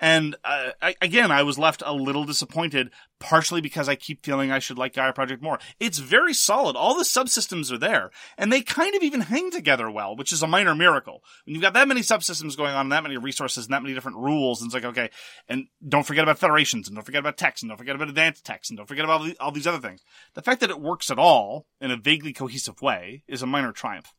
And 0.00 0.34
uh, 0.44 0.70
I, 0.80 0.94
again, 1.02 1.30
I 1.30 1.42
was 1.42 1.58
left 1.58 1.82
a 1.84 1.92
little 1.92 2.24
disappointed, 2.24 2.90
partially 3.18 3.60
because 3.60 3.88
I 3.88 3.96
keep 3.96 4.24
feeling 4.24 4.50
I 4.50 4.58
should 4.58 4.78
like 4.78 4.94
Gaia 4.94 5.12
Project 5.12 5.42
more. 5.42 5.58
It's 5.78 5.98
very 5.98 6.32
solid. 6.32 6.74
All 6.74 6.96
the 6.96 7.04
subsystems 7.04 7.70
are 7.70 7.78
there, 7.78 8.10
and 8.38 8.50
they 8.50 8.62
kind 8.62 8.94
of 8.94 9.02
even 9.02 9.20
hang 9.20 9.50
together 9.50 9.90
well, 9.90 10.16
which 10.16 10.32
is 10.32 10.42
a 10.42 10.46
minor 10.46 10.74
miracle. 10.74 11.22
When 11.44 11.54
you've 11.54 11.62
got 11.62 11.74
that 11.74 11.86
many 11.86 12.00
subsystems 12.00 12.56
going 12.56 12.72
on, 12.74 12.86
and 12.86 12.92
that 12.92 13.02
many 13.02 13.18
resources, 13.18 13.66
and 13.66 13.74
that 13.74 13.82
many 13.82 13.94
different 13.94 14.16
rules, 14.16 14.62
and 14.62 14.68
it's 14.68 14.74
like, 14.74 14.86
okay, 14.86 15.10
and 15.48 15.66
don't 15.86 16.06
forget 16.06 16.24
about 16.24 16.38
federations, 16.38 16.88
and 16.88 16.96
don't 16.96 17.04
forget 17.04 17.20
about 17.20 17.36
text, 17.36 17.62
and 17.62 17.68
don't 17.70 17.76
forget 17.76 17.94
about 17.94 18.08
advanced 18.08 18.44
text, 18.44 18.70
and 18.70 18.78
don't 18.78 18.86
forget 18.86 19.04
about 19.04 19.20
all 19.20 19.26
the- 19.26 19.38
all 19.38 19.52
these 19.52 19.66
other 19.66 19.86
things. 19.86 20.00
The 20.34 20.42
fact 20.42 20.60
that 20.60 20.70
it 20.70 20.80
works 20.80 21.10
at 21.10 21.18
all 21.18 21.66
in 21.80 21.90
a 21.90 21.96
vaguely 21.98 22.32
cohesive 22.32 22.80
way 22.80 23.22
is 23.28 23.42
a 23.42 23.46
minor 23.46 23.72
triumph. 23.72 24.14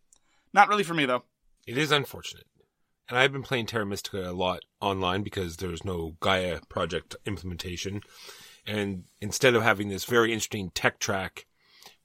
Not 0.53 0.67
really 0.67 0.83
for 0.83 0.93
me, 0.93 1.05
though. 1.05 1.23
It 1.65 1.77
is 1.77 1.91
unfortunate. 1.91 2.45
And 3.11 3.19
I've 3.19 3.33
been 3.33 3.43
playing 3.43 3.65
Terra 3.65 3.85
Mystica 3.85 4.29
a 4.29 4.31
lot 4.31 4.61
online 4.79 5.21
because 5.21 5.57
there's 5.57 5.83
no 5.83 6.15
Gaia 6.21 6.61
project 6.69 7.17
implementation. 7.25 8.03
And 8.65 9.03
instead 9.19 9.53
of 9.53 9.63
having 9.63 9.89
this 9.89 10.05
very 10.05 10.31
interesting 10.31 10.69
tech 10.69 10.97
track 10.97 11.45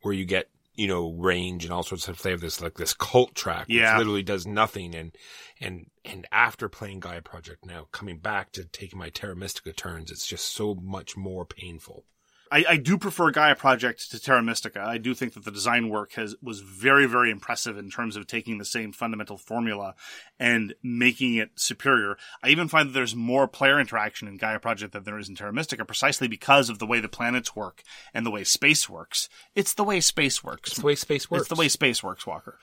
where 0.03 0.13
you 0.13 0.25
get, 0.25 0.49
you 0.75 0.89
know, 0.89 1.13
range 1.13 1.63
and 1.65 1.73
all 1.73 1.85
sorts 1.85 2.09
of 2.09 2.17
stuff, 2.17 2.25
they 2.25 2.33
have 2.33 2.41
this 2.41 2.61
like 2.61 2.75
this 2.75 2.93
cult 2.93 3.37
track, 3.37 3.67
Yeah. 3.69 3.93
which 3.93 3.99
literally 4.01 4.25
does 4.25 4.49
nothing. 4.49 4.97
And, 4.97 5.13
and, 5.61 5.87
and 6.05 6.27
after 6.33 6.69
playing 6.69 6.99
Gaia 6.99 7.23
project 7.23 7.65
now, 7.65 7.87
coming 7.93 8.19
back 8.19 8.51
to 8.53 8.65
taking 8.65 8.99
my 8.99 9.11
Terra 9.11 9.37
Mystica 9.37 9.73
turns, 9.73 10.11
it's 10.11 10.27
just 10.27 10.53
so 10.53 10.75
much 10.75 11.17
more 11.17 11.45
painful. 11.47 12.05
I, 12.51 12.65
I 12.69 12.77
do 12.77 12.97
prefer 12.97 13.31
Gaia 13.31 13.57
Project 13.57 14.11
to 14.11 14.21
Terra 14.21 14.43
Mystica. 14.43 14.81
I 14.81 14.99
do 14.99 15.15
think 15.15 15.35
that 15.35 15.45
the 15.45 15.51
design 15.51 15.89
work 15.89 16.13
has 16.13 16.37
was 16.43 16.61
very, 16.61 17.07
very 17.07 17.31
impressive 17.31 17.77
in 17.77 17.91
terms 17.91 18.17
of 18.17 18.27
taking 18.27 18.59
the 18.59 18.65
same 18.65 18.93
fundamental 18.93 19.37
formula 19.37 19.95
and 20.39 20.75
making 20.83 21.35
it 21.35 21.51
superior. 21.57 22.17
I 22.43 22.51
even 22.51 22.69
find 22.69 22.89
that 22.89 22.93
there's 22.93 23.17
more 23.17 23.49
player 23.49 23.81
interaction 23.81 24.29
in 24.29 24.37
Gaia 24.37 24.61
Project 24.61 24.93
than 24.93 25.05
there 25.05 25.19
is 25.19 25.29
in 25.29 25.35
Terra 25.35 25.53
Mystica, 25.53 25.85
precisely 25.85 26.29
because 26.29 26.71
of 26.71 26.79
the 26.79 26.87
way 26.87 27.01
the 27.01 27.09
planets 27.09 27.57
work 27.57 27.83
and 28.15 28.25
the 28.25 28.31
way 28.31 28.45
space 28.45 28.89
works. 28.89 29.29
It's 29.55 29.75
the 29.75 29.85
way 29.85 30.01
space 30.01 30.45
works. 30.45 30.71
It's 30.71 30.81
the 30.81 30.87
way 30.87 30.95
space 30.95 31.31
works. 31.31 31.43
It's 31.43 31.49
the 31.49 31.61
way 31.61 31.69
space 31.69 32.03
works, 32.03 32.27
Walker. 32.27 32.59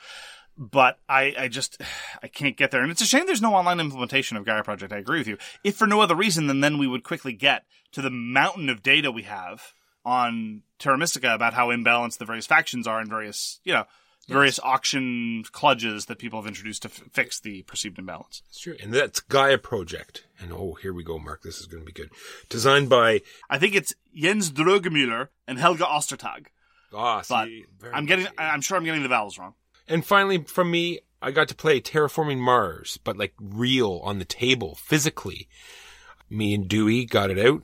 But 0.58 0.99
I, 1.10 1.34
I 1.38 1.47
just 1.47 1.82
I 2.24 2.28
can't 2.28 2.58
get 2.58 2.72
there, 2.72 2.82
and 2.82 2.91
it's 2.91 3.01
a 3.01 3.06
shame 3.06 3.26
there's 3.26 3.41
no 3.41 3.54
online 3.56 3.80
implementation 3.80 4.38
of 4.38 4.45
Gaia 4.45 4.64
Project. 4.64 4.93
I 4.93 4.97
agree 4.97 5.20
with 5.20 5.28
you. 5.28 5.38
If 5.64 5.76
for 5.76 5.88
no 5.88 6.01
other 6.01 6.16
reason 6.16 6.47
than 6.47 6.60
then 6.62 6.78
we 6.78 6.88
would 6.88 7.04
quickly 7.04 7.34
get 7.34 7.66
to 7.93 8.01
the 8.01 8.10
mountain 8.12 8.70
of 8.70 8.84
data 8.84 9.12
we 9.12 9.24
have 9.24 9.74
on 10.06 10.62
Terra 10.80 10.97
Mystica 10.97 11.34
about 11.34 11.54
how 11.54 11.70
imbalanced 11.70 12.18
the 12.18 12.26
various 12.26 12.45
factions 12.47 12.86
are 12.88 12.99
and 12.99 13.10
various 13.10 13.60
you 13.64 13.74
know 13.74 13.86
various 14.28 14.58
auction 14.64 15.43
kludges 15.51 16.06
that 16.06 16.18
people 16.18 16.39
have 16.39 16.47
introduced 16.47 16.84
to 16.84 16.88
f- 16.88 17.04
fix 17.12 17.39
the 17.41 17.62
perceived 17.64 17.99
imbalance. 17.99 18.41
It's 18.47 18.60
true. 18.62 18.76
And 18.82 18.93
that's 18.93 19.20
Gaia 19.20 19.58
Project. 19.58 20.26
And 20.39 20.54
oh, 20.54 20.78
here 20.82 20.93
we 20.93 21.04
go, 21.04 21.20
Mark. 21.20 21.41
This 21.41 21.60
is 21.60 21.66
going 21.68 21.82
to 21.84 21.86
be 21.86 21.91
good. 21.91 22.10
Designed 22.47 22.88
by, 22.89 23.20
I 23.49 23.58
think 23.60 23.76
it's 23.76 23.93
Jens 24.16 24.49
Drögemüller 24.49 25.28
and 25.45 25.60
Helge 25.60 25.80
Ostertag. 25.82 26.45
ah, 26.95 27.22
But 27.28 27.45
see, 27.47 27.66
very 27.78 27.93
I'm 27.93 28.06
getting, 28.06 28.24
much- 28.26 28.34
I'm 28.38 28.62
sure 28.62 28.78
I'm 28.78 28.86
getting 28.86 29.04
the 29.04 29.10
vowels 29.10 29.38
wrong. 29.38 29.56
And 29.88 30.06
finally, 30.06 30.44
from 30.44 30.72
me, 30.72 31.00
I 31.22 31.32
got 31.32 31.48
to 31.48 31.56
play 31.56 31.80
Terraforming 31.80 32.40
Mars, 32.40 33.00
but 33.04 33.18
like 33.18 33.34
real 33.40 34.02
on 34.04 34.20
the 34.20 34.26
table, 34.26 34.76
physically. 34.76 35.48
Me 36.30 36.54
and 36.54 36.68
Dewey 36.68 37.06
got 37.06 37.32
it 37.32 37.40
out 37.40 37.64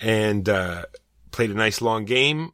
and 0.00 0.48
uh, 0.48 0.84
played 1.30 1.50
a 1.50 1.54
nice 1.54 1.80
long 1.80 2.04
game. 2.04 2.52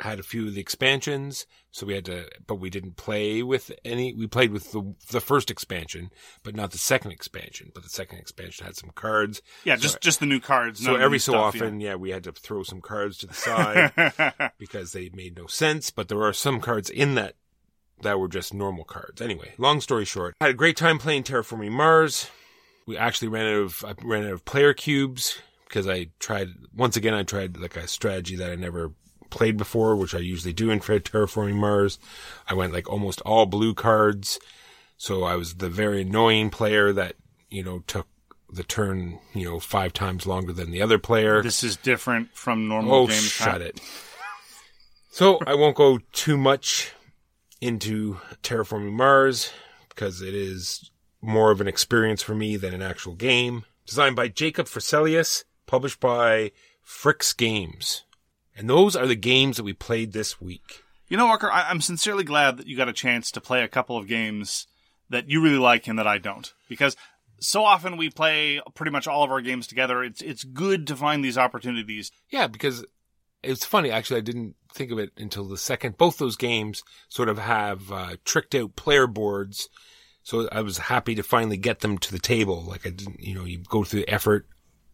Had 0.00 0.18
a 0.18 0.24
few 0.24 0.48
of 0.48 0.54
the 0.54 0.60
expansions, 0.60 1.46
so 1.70 1.86
we 1.86 1.94
had 1.94 2.04
to, 2.06 2.28
but 2.48 2.56
we 2.56 2.68
didn't 2.68 2.96
play 2.96 3.44
with 3.44 3.70
any. 3.84 4.12
We 4.12 4.26
played 4.26 4.50
with 4.50 4.72
the 4.72 4.94
the 5.10 5.20
first 5.20 5.52
expansion, 5.52 6.10
but 6.42 6.56
not 6.56 6.72
the 6.72 6.78
second 6.78 7.12
expansion. 7.12 7.70
But 7.72 7.84
the 7.84 7.88
second 7.88 8.18
expansion 8.18 8.66
had 8.66 8.76
some 8.76 8.90
cards. 8.90 9.40
Yeah, 9.62 9.76
just 9.76 10.00
just 10.00 10.18
the 10.18 10.26
new 10.26 10.40
cards. 10.40 10.82
So 10.82 10.96
every 10.96 11.20
so 11.20 11.32
stuff, 11.32 11.54
often, 11.54 11.80
yeah, 11.80 11.94
we 11.94 12.10
had 12.10 12.24
to 12.24 12.32
throw 12.32 12.64
some 12.64 12.80
cards 12.80 13.18
to 13.18 13.28
the 13.28 13.34
side 14.34 14.52
because 14.58 14.90
they 14.90 15.10
made 15.14 15.36
no 15.36 15.46
sense. 15.46 15.90
But 15.90 16.08
there 16.08 16.22
are 16.22 16.32
some 16.32 16.60
cards 16.60 16.90
in 16.90 17.14
that 17.14 17.36
that 18.04 18.18
were 18.20 18.28
just 18.28 18.54
normal 18.54 18.84
cards. 18.84 19.20
Anyway, 19.20 19.52
long 19.58 19.80
story 19.80 20.04
short, 20.04 20.34
I 20.40 20.44
had 20.46 20.54
a 20.54 20.56
great 20.56 20.76
time 20.76 20.98
playing 20.98 21.24
Terraforming 21.24 21.72
Mars. 21.72 22.30
We 22.86 22.96
actually 22.96 23.28
ran 23.28 23.46
out 23.46 23.60
of 23.62 23.84
I 23.84 23.94
ran 24.02 24.24
out 24.24 24.32
of 24.32 24.44
player 24.44 24.72
cubes 24.72 25.38
because 25.68 25.88
I 25.88 26.08
tried 26.20 26.48
once 26.74 26.96
again. 26.96 27.14
I 27.14 27.22
tried 27.24 27.56
like 27.58 27.76
a 27.76 27.88
strategy 27.88 28.36
that 28.36 28.50
I 28.50 28.54
never 28.54 28.92
played 29.30 29.56
before, 29.56 29.96
which 29.96 30.14
I 30.14 30.18
usually 30.18 30.52
do 30.52 30.70
in 30.70 30.78
Terraforming 30.80 31.54
Mars. 31.56 31.98
I 32.48 32.54
went 32.54 32.72
like 32.72 32.88
almost 32.88 33.20
all 33.22 33.46
blue 33.46 33.74
cards, 33.74 34.38
so 34.96 35.24
I 35.24 35.34
was 35.34 35.54
the 35.56 35.68
very 35.70 36.02
annoying 36.02 36.50
player 36.50 36.92
that 36.92 37.16
you 37.50 37.62
know 37.64 37.80
took 37.86 38.06
the 38.52 38.62
turn 38.62 39.18
you 39.34 39.44
know 39.46 39.58
five 39.58 39.92
times 39.92 40.26
longer 40.26 40.52
than 40.52 40.70
the 40.70 40.82
other 40.82 40.98
player. 40.98 41.42
this 41.42 41.64
is 41.64 41.76
different 41.76 42.28
from 42.36 42.68
normal 42.68 42.94
Oh, 42.94 43.06
games. 43.08 43.22
shut 43.22 43.60
it. 43.62 43.80
So 45.10 45.38
I 45.46 45.54
won't 45.54 45.76
go 45.76 45.98
too 46.12 46.36
much 46.36 46.92
into 47.64 48.18
terraforming 48.42 48.92
Mars 48.92 49.50
because 49.88 50.20
it 50.20 50.34
is 50.34 50.90
more 51.22 51.50
of 51.50 51.60
an 51.62 51.66
experience 51.68 52.22
for 52.22 52.34
me 52.34 52.56
than 52.56 52.74
an 52.74 52.82
actual 52.82 53.14
game. 53.14 53.64
Designed 53.86 54.16
by 54.16 54.28
Jacob 54.28 54.66
Fryxelius, 54.66 55.44
published 55.66 55.98
by 56.00 56.52
FryxGames. 56.86 58.02
And 58.56 58.68
those 58.68 58.94
are 58.94 59.06
the 59.06 59.14
games 59.16 59.56
that 59.56 59.64
we 59.64 59.72
played 59.72 60.12
this 60.12 60.40
week. 60.40 60.82
You 61.08 61.16
know, 61.16 61.26
Walker, 61.26 61.50
I- 61.50 61.68
I'm 61.70 61.80
sincerely 61.80 62.24
glad 62.24 62.56
that 62.58 62.66
you 62.66 62.76
got 62.76 62.88
a 62.88 62.92
chance 62.92 63.30
to 63.30 63.40
play 63.40 63.62
a 63.62 63.68
couple 63.68 63.96
of 63.96 64.06
games 64.08 64.66
that 65.10 65.28
you 65.30 65.40
really 65.42 65.58
like 65.58 65.86
and 65.86 65.98
that 65.98 66.06
I 66.06 66.18
don't, 66.18 66.52
because 66.68 66.96
so 67.40 67.64
often 67.64 67.96
we 67.96 68.10
play 68.10 68.60
pretty 68.74 68.90
much 68.92 69.06
all 69.06 69.22
of 69.22 69.30
our 69.30 69.40
games 69.40 69.66
together. 69.66 70.02
It's 70.02 70.22
it's 70.22 70.44
good 70.44 70.86
to 70.86 70.96
find 70.96 71.22
these 71.24 71.36
opportunities. 71.38 72.10
Yeah, 72.30 72.46
because 72.46 72.84
it's 73.42 73.64
funny. 73.66 73.90
Actually, 73.90 74.18
I 74.18 74.22
didn't 74.22 74.56
think 74.74 74.90
of 74.90 74.98
it 74.98 75.12
until 75.16 75.44
the 75.44 75.56
second. 75.56 75.96
Both 75.96 76.18
those 76.18 76.36
games 76.36 76.82
sort 77.08 77.28
of 77.28 77.38
have 77.38 77.92
uh, 77.92 78.16
tricked 78.24 78.54
out 78.54 78.76
player 78.76 79.06
boards, 79.06 79.68
so 80.22 80.48
I 80.50 80.62
was 80.62 80.78
happy 80.78 81.14
to 81.14 81.22
finally 81.22 81.56
get 81.56 81.80
them 81.80 81.98
to 81.98 82.12
the 82.12 82.18
table. 82.18 82.62
Like 82.62 82.86
I 82.86 82.90
didn't, 82.90 83.20
you 83.20 83.34
know, 83.34 83.44
you 83.44 83.58
go 83.58 83.84
through 83.84 84.00
the 84.00 84.12
effort 84.12 84.46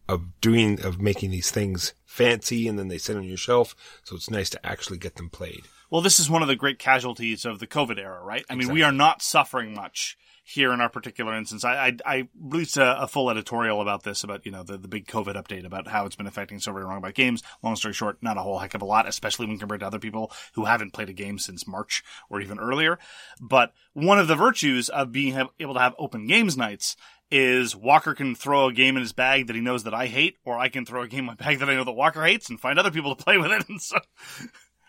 of 0.07 0.39
doing 0.41 0.81
of 0.81 1.01
making 1.01 1.31
these 1.31 1.51
things 1.51 1.93
fancy, 2.05 2.67
and 2.67 2.77
then 2.77 2.87
they 2.87 2.97
sit 2.97 3.17
on 3.17 3.23
your 3.23 3.37
shelf. 3.37 3.75
So 4.03 4.15
it's 4.15 4.29
nice 4.29 4.49
to 4.51 4.65
actually 4.65 4.97
get 4.97 5.15
them 5.15 5.29
played. 5.29 5.63
Well, 5.89 6.01
this 6.01 6.19
is 6.19 6.29
one 6.29 6.41
of 6.41 6.47
the 6.47 6.55
great 6.55 6.79
casualties 6.79 7.43
of 7.45 7.59
the 7.59 7.67
COVID 7.67 7.97
era, 7.97 8.23
right? 8.23 8.45
I 8.49 8.55
mean, 8.55 8.71
we 8.71 8.83
are 8.83 8.93
not 8.93 9.21
suffering 9.21 9.73
much 9.73 10.17
here 10.51 10.73
in 10.73 10.81
our 10.81 10.89
particular 10.89 11.35
instance. 11.35 11.63
I 11.63 11.87
I, 11.87 11.97
I 12.05 12.27
released 12.39 12.77
a, 12.77 13.01
a 13.01 13.07
full 13.07 13.29
editorial 13.29 13.81
about 13.81 14.03
this, 14.03 14.23
about 14.23 14.45
you 14.45 14.51
know 14.51 14.63
the, 14.63 14.77
the 14.77 14.87
big 14.87 15.07
COVID 15.07 15.35
update 15.35 15.65
about 15.65 15.87
how 15.87 16.05
it's 16.05 16.15
been 16.15 16.27
affecting 16.27 16.59
so 16.59 16.71
very 16.73 16.85
wrong 16.85 16.97
about 16.97 17.13
games. 17.13 17.41
Long 17.63 17.75
story 17.75 17.93
short, 17.93 18.17
not 18.21 18.37
a 18.37 18.41
whole 18.41 18.59
heck 18.59 18.73
of 18.73 18.81
a 18.81 18.85
lot, 18.85 19.07
especially 19.07 19.47
when 19.47 19.57
compared 19.57 19.79
to 19.81 19.87
other 19.87 19.99
people 19.99 20.31
who 20.53 20.65
haven't 20.65 20.93
played 20.93 21.09
a 21.09 21.13
game 21.13 21.39
since 21.39 21.67
March 21.67 22.03
or 22.29 22.41
even 22.41 22.59
earlier. 22.59 22.99
But 23.39 23.73
one 23.93 24.19
of 24.19 24.27
the 24.27 24.35
virtues 24.35 24.89
of 24.89 25.11
being 25.11 25.47
able 25.59 25.73
to 25.73 25.79
have 25.79 25.95
open 25.97 26.27
games 26.27 26.57
nights 26.57 26.95
is 27.31 27.75
Walker 27.75 28.13
can 28.13 28.35
throw 28.35 28.67
a 28.67 28.73
game 28.73 28.97
in 28.97 29.01
his 29.01 29.13
bag 29.13 29.47
that 29.47 29.55
he 29.55 29.61
knows 29.61 29.83
that 29.85 29.93
I 29.93 30.07
hate, 30.07 30.37
or 30.43 30.59
I 30.59 30.67
can 30.67 30.85
throw 30.85 31.01
a 31.01 31.07
game 31.07 31.21
in 31.21 31.25
my 31.25 31.35
bag 31.35 31.59
that 31.59 31.69
I 31.69 31.75
know 31.75 31.85
that 31.85 31.93
Walker 31.93 32.23
hates 32.23 32.49
and 32.49 32.59
find 32.59 32.77
other 32.77 32.91
people 32.91 33.15
to 33.15 33.23
play 33.23 33.37
with 33.37 33.51
it. 33.51 33.63
And 33.69 33.81
so 33.81 33.97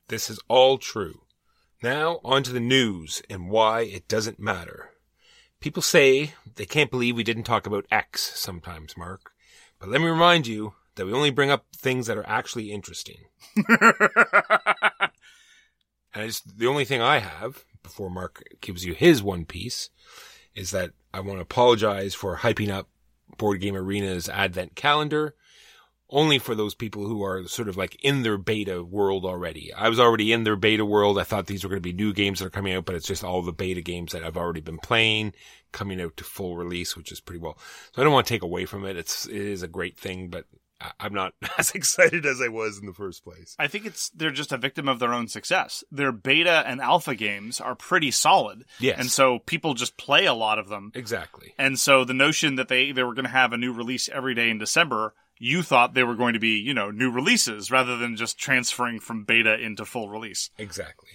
This 0.08 0.28
is 0.28 0.40
all 0.48 0.78
true. 0.78 1.20
Now, 1.82 2.20
on 2.24 2.42
to 2.44 2.52
the 2.52 2.60
news 2.60 3.22
and 3.30 3.48
why 3.48 3.82
it 3.82 4.08
doesn't 4.08 4.40
matter. 4.40 4.91
People 5.62 5.82
say 5.82 6.34
they 6.56 6.66
can't 6.66 6.90
believe 6.90 7.16
we 7.16 7.24
didn't 7.24 7.44
talk 7.44 7.66
about 7.66 7.86
X 7.90 8.38
sometimes, 8.38 8.96
Mark. 8.96 9.32
But 9.78 9.88
let 9.88 10.00
me 10.00 10.08
remind 10.08 10.46
you 10.46 10.74
that 10.96 11.06
we 11.06 11.12
only 11.12 11.30
bring 11.30 11.50
up 11.50 11.64
things 11.74 12.06
that 12.06 12.18
are 12.18 12.28
actually 12.28 12.70
interesting. 12.70 13.18
And 16.14 16.22
I 16.22 16.26
just, 16.26 16.58
the 16.58 16.66
only 16.66 16.84
thing 16.84 17.00
I 17.00 17.18
have 17.18 17.64
before 17.82 18.10
Mark 18.10 18.42
gives 18.60 18.84
you 18.84 18.94
his 18.94 19.22
one 19.22 19.44
piece 19.44 19.90
is 20.54 20.70
that 20.70 20.90
I 21.12 21.20
want 21.20 21.38
to 21.38 21.42
apologize 21.42 22.14
for 22.14 22.38
hyping 22.38 22.70
up 22.70 22.88
Board 23.38 23.60
Game 23.60 23.74
Arena's 23.74 24.28
advent 24.28 24.76
calendar 24.76 25.34
only 26.12 26.38
for 26.38 26.54
those 26.54 26.74
people 26.74 27.06
who 27.06 27.24
are 27.24 27.46
sort 27.48 27.68
of 27.68 27.76
like 27.76 27.96
in 28.04 28.22
their 28.22 28.38
beta 28.38 28.84
world 28.84 29.24
already. 29.24 29.72
I 29.72 29.88
was 29.88 29.98
already 29.98 30.32
in 30.32 30.44
their 30.44 30.56
beta 30.56 30.84
world. 30.84 31.18
I 31.18 31.24
thought 31.24 31.46
these 31.46 31.64
were 31.64 31.70
going 31.70 31.82
to 31.82 31.88
be 31.88 31.92
new 31.92 32.12
games 32.12 32.38
that 32.38 32.46
are 32.46 32.50
coming 32.50 32.74
out, 32.74 32.84
but 32.84 32.94
it's 32.94 33.08
just 33.08 33.24
all 33.24 33.42
the 33.42 33.52
beta 33.52 33.80
games 33.80 34.12
that 34.12 34.22
I've 34.22 34.36
already 34.36 34.60
been 34.60 34.78
playing 34.78 35.32
coming 35.72 36.00
out 36.00 36.16
to 36.18 36.24
full 36.24 36.56
release, 36.56 36.96
which 36.96 37.10
is 37.10 37.20
pretty 37.20 37.40
well. 37.40 37.58
So 37.92 38.02
I 38.02 38.04
don't 38.04 38.12
want 38.12 38.26
to 38.26 38.34
take 38.34 38.42
away 38.42 38.66
from 38.66 38.84
it. 38.84 38.96
It's, 38.96 39.26
it 39.26 39.34
is 39.34 39.62
a 39.62 39.68
great 39.68 39.98
thing, 39.98 40.28
but 40.28 40.44
I'm 40.98 41.14
not 41.14 41.34
as 41.58 41.72
excited 41.72 42.26
as 42.26 42.40
I 42.40 42.48
was 42.48 42.78
in 42.78 42.86
the 42.86 42.92
first 42.92 43.24
place. 43.24 43.56
I 43.58 43.66
think 43.66 43.86
it's 43.86 44.10
they're 44.10 44.30
just 44.30 44.52
a 44.52 44.58
victim 44.58 44.88
of 44.88 44.98
their 44.98 45.12
own 45.12 45.28
success. 45.28 45.84
Their 45.90 46.12
beta 46.12 46.64
and 46.66 46.80
alpha 46.80 47.14
games 47.14 47.60
are 47.60 47.74
pretty 47.74 48.10
solid. 48.10 48.64
Yes. 48.80 48.98
And 48.98 49.10
so 49.10 49.38
people 49.38 49.74
just 49.74 49.96
play 49.96 50.26
a 50.26 50.34
lot 50.34 50.58
of 50.58 50.68
them. 50.68 50.92
Exactly. 50.94 51.54
And 51.58 51.78
so 51.78 52.04
the 52.04 52.14
notion 52.14 52.56
that 52.56 52.68
they, 52.68 52.92
they 52.92 53.02
were 53.02 53.14
going 53.14 53.24
to 53.24 53.30
have 53.30 53.52
a 53.52 53.58
new 53.58 53.72
release 53.72 54.08
every 54.08 54.34
day 54.34 54.50
in 54.50 54.58
December, 54.58 55.14
you 55.42 55.64
thought 55.64 55.92
they 55.92 56.04
were 56.04 56.14
going 56.14 56.34
to 56.34 56.38
be, 56.38 56.60
you 56.60 56.72
know, 56.72 56.92
new 56.92 57.10
releases 57.10 57.68
rather 57.68 57.96
than 57.96 58.14
just 58.14 58.38
transferring 58.38 59.00
from 59.00 59.24
beta 59.24 59.58
into 59.58 59.84
full 59.84 60.08
release. 60.08 60.50
Exactly. 60.56 61.08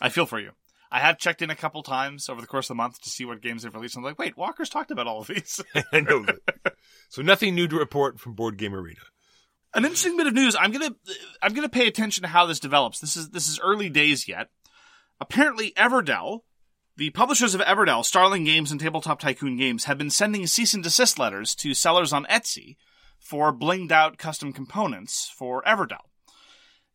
I 0.00 0.08
feel 0.08 0.24
for 0.24 0.40
you. 0.40 0.52
I 0.90 1.00
have 1.00 1.18
checked 1.18 1.42
in 1.42 1.50
a 1.50 1.54
couple 1.54 1.82
times 1.82 2.30
over 2.30 2.40
the 2.40 2.46
course 2.46 2.64
of 2.64 2.68
the 2.76 2.82
month 2.82 3.02
to 3.02 3.10
see 3.10 3.26
what 3.26 3.42
games 3.42 3.62
they've 3.62 3.74
released. 3.74 3.94
I'm 3.94 4.02
like, 4.02 4.18
wait, 4.18 4.38
Walker's 4.38 4.70
talked 4.70 4.90
about 4.90 5.06
all 5.06 5.20
of 5.20 5.26
these. 5.26 5.62
I 5.92 6.00
know 6.00 6.24
that. 6.24 6.76
So 7.10 7.20
nothing 7.20 7.54
new 7.54 7.68
to 7.68 7.76
report 7.76 8.18
from 8.18 8.32
Board 8.32 8.56
Game 8.56 8.74
Arena. 8.74 9.00
An 9.74 9.84
interesting 9.84 10.16
bit 10.16 10.26
of 10.26 10.32
news. 10.32 10.56
I'm 10.58 10.72
gonna 10.72 10.94
I'm 11.42 11.52
gonna 11.52 11.68
pay 11.68 11.86
attention 11.86 12.22
to 12.22 12.28
how 12.28 12.46
this 12.46 12.60
develops. 12.60 13.00
This 13.00 13.18
is 13.18 13.28
this 13.30 13.48
is 13.48 13.60
early 13.62 13.90
days 13.90 14.26
yet. 14.26 14.48
Apparently, 15.20 15.72
Everdell, 15.72 16.40
the 16.96 17.10
publishers 17.10 17.54
of 17.54 17.60
Everdell, 17.60 18.02
Starling 18.02 18.44
Games 18.44 18.70
and 18.70 18.80
Tabletop 18.80 19.20
Tycoon 19.20 19.58
Games, 19.58 19.84
have 19.84 19.98
been 19.98 20.08
sending 20.08 20.46
cease 20.46 20.72
and 20.72 20.82
desist 20.82 21.18
letters 21.18 21.54
to 21.56 21.74
sellers 21.74 22.14
on 22.14 22.24
Etsy 22.30 22.76
for 23.18 23.52
blinged 23.52 23.92
out 23.92 24.18
custom 24.18 24.52
components 24.52 25.30
for 25.34 25.62
Everdell. 25.62 26.08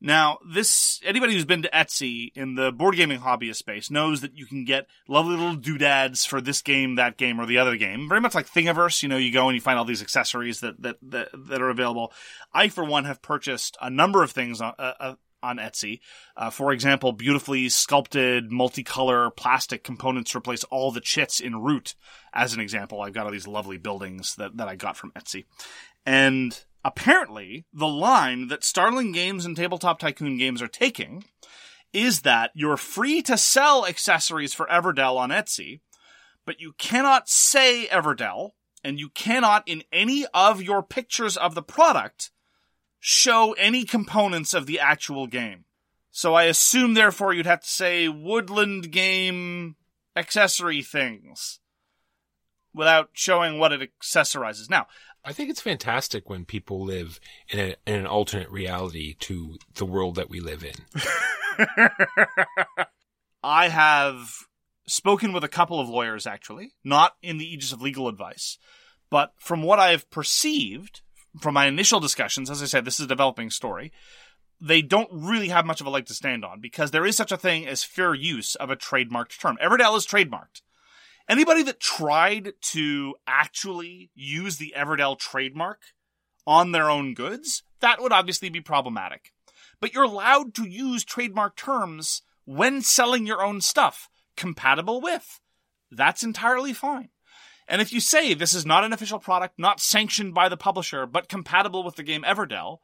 Now, 0.06 0.40
this 0.46 1.00
anybody 1.06 1.34
who's 1.34 1.46
been 1.46 1.62
to 1.62 1.70
Etsy 1.70 2.34
in 2.36 2.56
the 2.56 2.74
board 2.74 2.98
gaming 2.98 3.22
hobbyist 3.22 3.56
space 3.56 3.90
knows 3.90 4.20
that 4.20 4.38
you 4.38 4.46
can 4.46 4.66
get 4.66 4.88
lovely 5.08 5.38
little 5.38 5.56
doodads 5.56 6.26
for 6.26 6.42
this 6.42 6.62
game, 6.62 6.96
that 6.96 7.16
game, 7.16 7.40
or 7.40 7.46
the 7.46 7.58
other 7.58 7.78
game. 7.78 8.10
Very 8.10 8.20
much 8.20 8.36
like 8.36 8.50
Thingiverse, 8.50 9.02
you 9.02 9.08
know, 9.08 9.16
you 9.16 9.32
go 9.32 9.48
and 9.48 9.56
you 9.56 9.62
find 9.62 9.80
all 9.80 9.86
these 9.86 10.02
accessories 10.02 10.60
that 10.60 10.82
that 10.82 10.98
that, 11.04 11.30
that 11.48 11.62
are 11.62 11.70
available. 11.70 12.12
I, 12.54 12.68
for 12.68 12.84
one, 12.84 13.06
have 13.06 13.22
purchased 13.22 13.78
a 13.82 13.90
number 13.90 14.24
of 14.24 14.32
things 14.32 14.60
on. 14.60 14.74
Uh, 14.78 14.94
uh, 15.00 15.16
on 15.44 15.58
Etsy. 15.58 16.00
Uh, 16.36 16.50
for 16.50 16.72
example, 16.72 17.12
beautifully 17.12 17.70
sculpted 17.70 18.50
multicolor 18.50 19.36
plastic 19.36 19.84
components 19.84 20.36
replace 20.36 20.64
all 20.66 20.92
the 20.92 21.02
chits 21.02 21.40
in 21.40 21.62
Root. 21.62 21.96
As 22.34 22.54
an 22.54 22.60
example, 22.60 23.02
I've 23.02 23.14
got 23.14 23.26
all 23.26 23.32
these 23.32 23.48
lovely 23.48 23.78
buildings 23.78 24.36
that, 24.36 24.58
that 24.58 24.68
I 24.68 24.76
got 24.76 24.98
from 24.98 25.12
Etsy. 25.12 25.46
And 26.06 26.60
apparently, 26.84 27.66
the 27.74 27.88
line 27.88 28.48
that 28.48 28.64
Starling 28.64 29.12
Games 29.12 29.46
and 29.46 29.56
Tabletop 29.56 30.00
Tycoon 30.00 30.38
Games 30.38 30.62
are 30.62 30.68
taking 30.68 31.26
is 31.94 32.22
that 32.22 32.52
you're 32.56 32.78
free 32.78 33.22
to 33.22 33.38
sell 33.38 33.86
accessories 33.86 34.54
for 34.54 34.66
Everdell 34.66 35.18
on 35.18 35.30
Etsy, 35.30 35.82
but 36.46 36.60
you 36.60 36.74
cannot 36.78 37.30
say 37.30 37.88
Everdell, 37.88 38.52
and 38.84 39.00
you 39.00 39.10
cannot, 39.10 39.64
in 39.68 39.84
any 39.94 40.26
of 40.34 40.62
your 40.62 40.84
pictures 40.84 41.38
of 41.38 41.56
the 41.56 41.62
product, 41.62 42.32
show 43.06 43.52
any 43.58 43.84
components 43.84 44.54
of 44.54 44.66
the 44.66 44.80
actual 44.80 45.28
game. 45.28 45.66
So 46.10 46.36
I 46.36 46.44
assume, 46.44 46.94
therefore, 46.94 47.34
you'd 47.34 47.46
have 47.46 47.60
to 47.60 47.68
say 47.68 48.08
Woodland 48.08 48.94
Game 48.94 49.76
accessory 50.16 50.82
things 50.82 51.60
without 52.74 53.10
showing 53.12 53.60
what 53.60 53.74
it 53.74 53.92
accessorizes. 54.00 54.70
Now, 54.70 54.88
I 55.26 55.34
think 55.34 55.50
it's 55.50 55.60
fantastic 55.60 56.30
when 56.30 56.46
people 56.46 56.82
live 56.82 57.20
in, 57.50 57.60
a, 57.60 57.76
in 57.86 57.96
an 57.96 58.08
alternate 58.08 58.50
reality 58.50 59.16
to 59.20 59.58
the 59.76 59.86
world 59.86 60.16
that 60.16 60.30
we 60.30 60.40
live 60.40 60.64
in. 60.64 60.76
I 63.44 63.68
have 63.68 64.30
spoken 64.88 65.34
with 65.34 65.44
a 65.44 65.50
couple 65.50 65.82
of 65.82 65.90
lawyers, 65.90 66.26
actually, 66.26 66.72
not 66.86 67.16
in 67.22 67.38
the 67.38 67.54
aegis 67.54 67.74
of 67.74 67.82
legal 67.82 68.08
advice, 68.08 68.58
but 69.10 69.34
from 69.40 69.62
what 69.62 69.80
I 69.80 69.92
have 69.92 70.10
perceived 70.10 71.02
from 71.40 71.54
my 71.54 71.66
initial 71.66 72.00
discussions, 72.00 72.50
as 72.50 72.62
I 72.62 72.66
said, 72.66 72.86
this 72.86 73.00
is 73.00 73.06
a 73.06 73.10
developing 73.10 73.50
story. 73.50 73.92
They 74.62 74.82
don't 74.82 75.10
really 75.12 75.50
have 75.50 75.66
much 75.66 75.82
of 75.82 75.88
a 75.88 75.90
leg 75.90 76.06
to 76.06 76.14
stand 76.14 76.46
on 76.46 76.62
because 76.62 76.92
there 76.92 77.06
is 77.06 77.18
such 77.18 77.32
a 77.32 77.38
thing 77.38 77.68
as 77.68 77.84
fair 77.84 78.14
use 78.14 78.56
of 78.56 78.70
a 78.70 78.76
trademarked 78.76 79.40
term. 79.40 79.58
Everdell 79.62 79.98
is 79.98 80.08
trademarked. 80.08 80.62
Anybody 81.28 81.64
that 81.64 81.80
tried 81.80 82.54
to 82.62 83.16
actually 83.26 84.12
use 84.14 84.58
the 84.58 84.74
Everdell 84.78 85.18
trademark 85.18 85.80
on 86.46 86.72
their 86.72 86.90
own 86.90 87.14
goods, 87.14 87.64
that 87.80 88.02
would 88.02 88.12
obviously 88.12 88.50
be 88.50 88.62
problematic. 88.62 89.32
But 89.80 89.94
you're 89.94 90.04
allowed 90.04 90.54
to 90.56 90.68
use 90.68 91.04
trademark 91.04 91.56
terms 91.56 92.22
when 92.46 92.82
selling 92.82 93.26
your 93.26 93.44
own 93.44 93.62
stuff, 93.62 94.10
compatible 94.36 95.02
with. 95.02 95.40
That's 95.92 96.24
entirely 96.24 96.74
fine. 96.74 97.10
And 97.68 97.82
if 97.82 97.94
you 97.94 98.00
say 98.00 98.34
this 98.34 98.54
is 98.54 98.66
not 98.66 98.84
an 98.84 98.94
official 98.94 99.20
product, 99.20 99.58
not 99.58 99.80
sanctioned 99.80 100.34
by 100.34 100.50
the 100.50 100.58
publisher, 100.58 101.06
but 101.06 101.30
compatible 101.30 101.84
with 101.84 101.96
the 101.96 102.04
game 102.04 102.24
Everdell, 102.24 102.80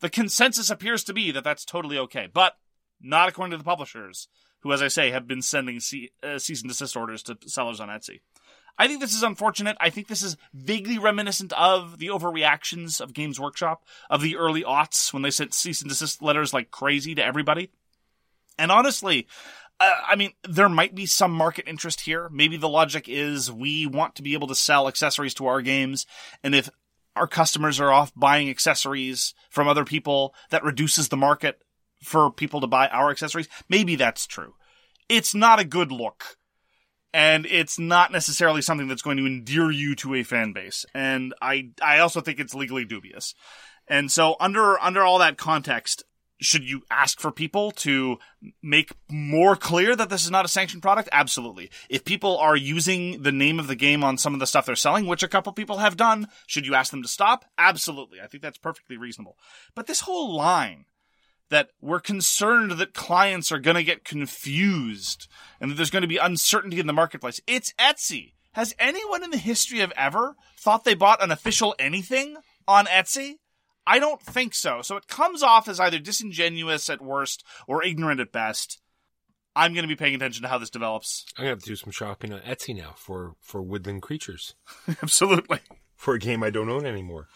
the 0.00 0.10
consensus 0.10 0.70
appears 0.70 1.04
to 1.04 1.14
be 1.14 1.30
that 1.30 1.44
that's 1.44 1.64
totally 1.64 1.98
okay. 1.98 2.28
But 2.32 2.56
not 3.00 3.28
according 3.28 3.52
to 3.52 3.58
the 3.58 3.64
publishers, 3.64 4.28
who, 4.60 4.72
as 4.72 4.82
I 4.82 4.88
say, 4.88 5.10
have 5.10 5.28
been 5.28 5.42
sending 5.42 5.78
ce- 5.80 6.10
uh, 6.22 6.38
cease 6.38 6.62
and 6.62 6.70
desist 6.70 6.96
orders 6.96 7.22
to 7.24 7.38
sellers 7.46 7.80
on 7.80 7.88
Etsy. 7.88 8.20
I 8.76 8.88
think 8.88 9.00
this 9.00 9.14
is 9.14 9.22
unfortunate. 9.22 9.76
I 9.80 9.90
think 9.90 10.08
this 10.08 10.22
is 10.22 10.36
vaguely 10.52 10.98
reminiscent 10.98 11.52
of 11.52 11.98
the 11.98 12.08
overreactions 12.08 13.00
of 13.00 13.14
Games 13.14 13.38
Workshop 13.38 13.84
of 14.10 14.20
the 14.20 14.36
early 14.36 14.64
aughts 14.64 15.12
when 15.12 15.22
they 15.22 15.30
sent 15.30 15.54
cease 15.54 15.80
and 15.80 15.88
desist 15.88 16.22
letters 16.22 16.52
like 16.52 16.72
crazy 16.72 17.14
to 17.14 17.24
everybody. 17.24 17.70
And 18.58 18.72
honestly, 18.72 19.28
uh, 19.84 19.96
I 20.08 20.16
mean, 20.16 20.32
there 20.48 20.68
might 20.68 20.94
be 20.94 21.06
some 21.06 21.32
market 21.32 21.68
interest 21.68 22.02
here. 22.02 22.28
Maybe 22.32 22.56
the 22.56 22.68
logic 22.68 23.08
is 23.08 23.52
we 23.52 23.86
want 23.86 24.14
to 24.16 24.22
be 24.22 24.34
able 24.34 24.48
to 24.48 24.54
sell 24.54 24.88
accessories 24.88 25.34
to 25.34 25.46
our 25.46 25.62
games, 25.62 26.06
and 26.42 26.54
if 26.54 26.70
our 27.16 27.26
customers 27.26 27.78
are 27.80 27.92
off 27.92 28.12
buying 28.16 28.50
accessories 28.50 29.34
from 29.50 29.68
other 29.68 29.84
people, 29.84 30.34
that 30.50 30.64
reduces 30.64 31.08
the 31.08 31.16
market 31.16 31.60
for 32.02 32.30
people 32.30 32.60
to 32.60 32.66
buy 32.66 32.88
our 32.88 33.10
accessories. 33.10 33.48
Maybe 33.68 33.96
that's 33.96 34.26
true. 34.26 34.54
It's 35.08 35.34
not 35.34 35.60
a 35.60 35.64
good 35.64 35.92
look. 35.92 36.36
And 37.12 37.46
it's 37.46 37.78
not 37.78 38.10
necessarily 38.10 38.60
something 38.60 38.88
that's 38.88 39.02
going 39.02 39.18
to 39.18 39.26
endear 39.26 39.70
you 39.70 39.94
to 39.96 40.16
a 40.16 40.24
fan 40.24 40.52
base. 40.52 40.84
And 40.92 41.32
I, 41.40 41.70
I 41.80 42.00
also 42.00 42.20
think 42.20 42.40
it's 42.40 42.54
legally 42.54 42.84
dubious. 42.84 43.36
And 43.86 44.10
so 44.10 44.34
under, 44.40 44.80
under 44.80 45.02
all 45.02 45.20
that 45.20 45.38
context, 45.38 46.02
should 46.40 46.68
you 46.68 46.82
ask 46.90 47.20
for 47.20 47.30
people 47.30 47.70
to 47.70 48.18
make 48.62 48.92
more 49.10 49.56
clear 49.56 49.94
that 49.94 50.10
this 50.10 50.24
is 50.24 50.30
not 50.30 50.44
a 50.44 50.48
sanctioned 50.48 50.82
product? 50.82 51.08
Absolutely. 51.12 51.70
If 51.88 52.04
people 52.04 52.36
are 52.38 52.56
using 52.56 53.22
the 53.22 53.32
name 53.32 53.58
of 53.58 53.66
the 53.66 53.76
game 53.76 54.02
on 54.02 54.18
some 54.18 54.34
of 54.34 54.40
the 54.40 54.46
stuff 54.46 54.66
they're 54.66 54.76
selling, 54.76 55.06
which 55.06 55.22
a 55.22 55.28
couple 55.28 55.52
people 55.52 55.78
have 55.78 55.96
done, 55.96 56.28
should 56.46 56.66
you 56.66 56.74
ask 56.74 56.90
them 56.90 57.02
to 57.02 57.08
stop? 57.08 57.44
Absolutely. 57.56 58.20
I 58.20 58.26
think 58.26 58.42
that's 58.42 58.58
perfectly 58.58 58.96
reasonable. 58.96 59.38
But 59.74 59.86
this 59.86 60.00
whole 60.00 60.34
line 60.34 60.86
that 61.50 61.68
we're 61.80 62.00
concerned 62.00 62.72
that 62.72 62.94
clients 62.94 63.52
are 63.52 63.58
going 63.58 63.76
to 63.76 63.84
get 63.84 64.04
confused 64.04 65.28
and 65.60 65.70
that 65.70 65.74
there's 65.74 65.90
going 65.90 66.02
to 66.02 66.08
be 66.08 66.16
uncertainty 66.16 66.80
in 66.80 66.86
the 66.86 66.92
marketplace. 66.92 67.40
It's 67.46 67.72
Etsy. 67.74 68.32
Has 68.52 68.74
anyone 68.78 69.22
in 69.22 69.30
the 69.30 69.36
history 69.36 69.80
of 69.80 69.92
ever 69.96 70.36
thought 70.58 70.84
they 70.84 70.94
bought 70.94 71.22
an 71.22 71.30
official 71.30 71.74
anything 71.78 72.36
on 72.66 72.86
Etsy? 72.86 73.36
I 73.86 73.98
don't 73.98 74.20
think 74.20 74.54
so. 74.54 74.82
So 74.82 74.96
it 74.96 75.08
comes 75.08 75.42
off 75.42 75.68
as 75.68 75.78
either 75.78 75.98
disingenuous 75.98 76.88
at 76.88 77.02
worst 77.02 77.44
or 77.66 77.84
ignorant 77.84 78.20
at 78.20 78.32
best. 78.32 78.80
I'm 79.56 79.72
going 79.72 79.84
to 79.84 79.88
be 79.88 79.96
paying 79.96 80.14
attention 80.14 80.42
to 80.42 80.48
how 80.48 80.58
this 80.58 80.70
develops. 80.70 81.26
I'm 81.36 81.44
gonna 81.44 81.50
have 81.50 81.62
to 81.62 81.66
do 81.66 81.76
some 81.76 81.92
shopping 81.92 82.32
on 82.32 82.40
Etsy 82.40 82.76
now 82.76 82.94
for 82.96 83.36
for 83.40 83.62
woodland 83.62 84.02
creatures 84.02 84.54
Absolutely. 85.02 85.60
for 85.96 86.14
a 86.14 86.18
game 86.18 86.42
I 86.42 86.50
don't 86.50 86.70
own 86.70 86.86
anymore. 86.86 87.28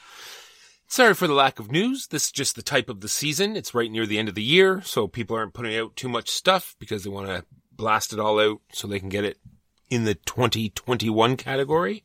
Sorry 0.91 1.13
for 1.13 1.27
the 1.27 1.35
lack 1.35 1.59
of 1.59 1.71
news. 1.71 2.07
This 2.07 2.25
is 2.25 2.33
just 2.33 2.57
the 2.57 2.63
type 2.63 2.89
of 2.89 3.03
the 3.03 3.09
season. 3.09 3.57
It's 3.57 3.75
right 3.75 3.91
near 3.91 4.07
the 4.07 4.19
end 4.19 4.31
of 4.31 4.35
the 4.35 4.43
year, 4.43 4.81
so 4.81 5.07
people 5.07 5.37
aren't 5.37 5.53
putting 5.53 5.77
out 5.77 5.97
too 5.97 6.09
much 6.09 6.31
stuff 6.31 6.75
because 6.79 7.05
they 7.05 7.11
want 7.11 7.29
to 7.29 7.45
blast 7.71 8.15
it 8.15 8.19
all 8.19 8.41
out 8.41 8.63
so 8.73 8.89
they 8.89 8.99
can 8.99 9.11
get 9.11 9.25
it 9.25 9.37
in 9.91 10.05
the 10.05 10.15
2021 10.15 11.37
category. 11.37 12.03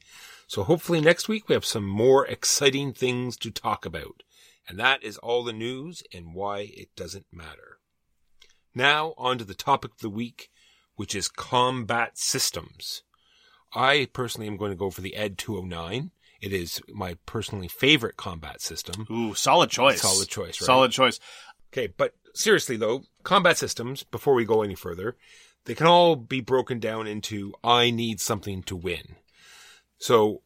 So 0.48 0.64
hopefully 0.64 1.00
next 1.00 1.30
week 1.30 1.48
we 1.48 1.54
have 1.54 1.66
some 1.66 1.88
more 1.88 2.28
exciting 2.28 2.94
things 2.94 3.38
to 3.38 3.52
talk 3.52 3.86
about. 3.86 4.22
And 4.68 4.80
that 4.80 5.04
is 5.04 5.18
all 5.18 5.44
the 5.44 5.54
news 5.54 6.04
and 6.14 6.34
why 6.34 6.60
it 6.74 6.90
doesn't 6.96 7.26
matter. 7.32 7.80
Now 8.74 9.14
on 9.18 9.38
to 9.38 9.44
the 9.44 9.54
topic 9.54 9.92
of 9.92 10.00
the 10.00 10.10
week, 10.10 10.50
which 10.96 11.16
is 11.16 11.28
combat 11.28 12.18
systems. 12.18 13.04
I 13.74 14.08
personally 14.14 14.48
am 14.48 14.58
going 14.58 14.72
to 14.72 14.78
go 14.78 14.90
for 14.90 15.02
the 15.02 15.16
ED 15.16 15.38
209. 15.38 16.12
It 16.42 16.54
is 16.54 16.82
my 16.94 17.18
personally 17.26 17.68
favorite 17.68 18.18
combat 18.18 18.62
system. 18.62 19.08
Ooh, 19.10 19.34
solid 19.34 19.70
choice. 19.70 20.02
Solid 20.02 20.28
choice, 20.28 20.62
right? 20.62 20.66
Solid 20.66 20.92
choice. 20.92 21.20
Okay, 21.72 21.88
but 21.88 22.14
seriously 22.34 22.78
though, 22.78 23.04
combat 23.24 23.58
systems, 23.58 24.04
before 24.04 24.34
we 24.34 24.46
go 24.46 24.62
any 24.62 24.76
further, 24.76 25.16
they 25.66 25.76
can 25.76 25.88
all 25.88 26.16
be 26.16 26.42
broken 26.42 26.80
down 26.80 27.08
into 27.08 27.54
I 27.64 27.92
need 27.92 28.20
something 28.20 28.64
to 28.64 28.76
win. 28.76 29.16
So, 29.98 30.42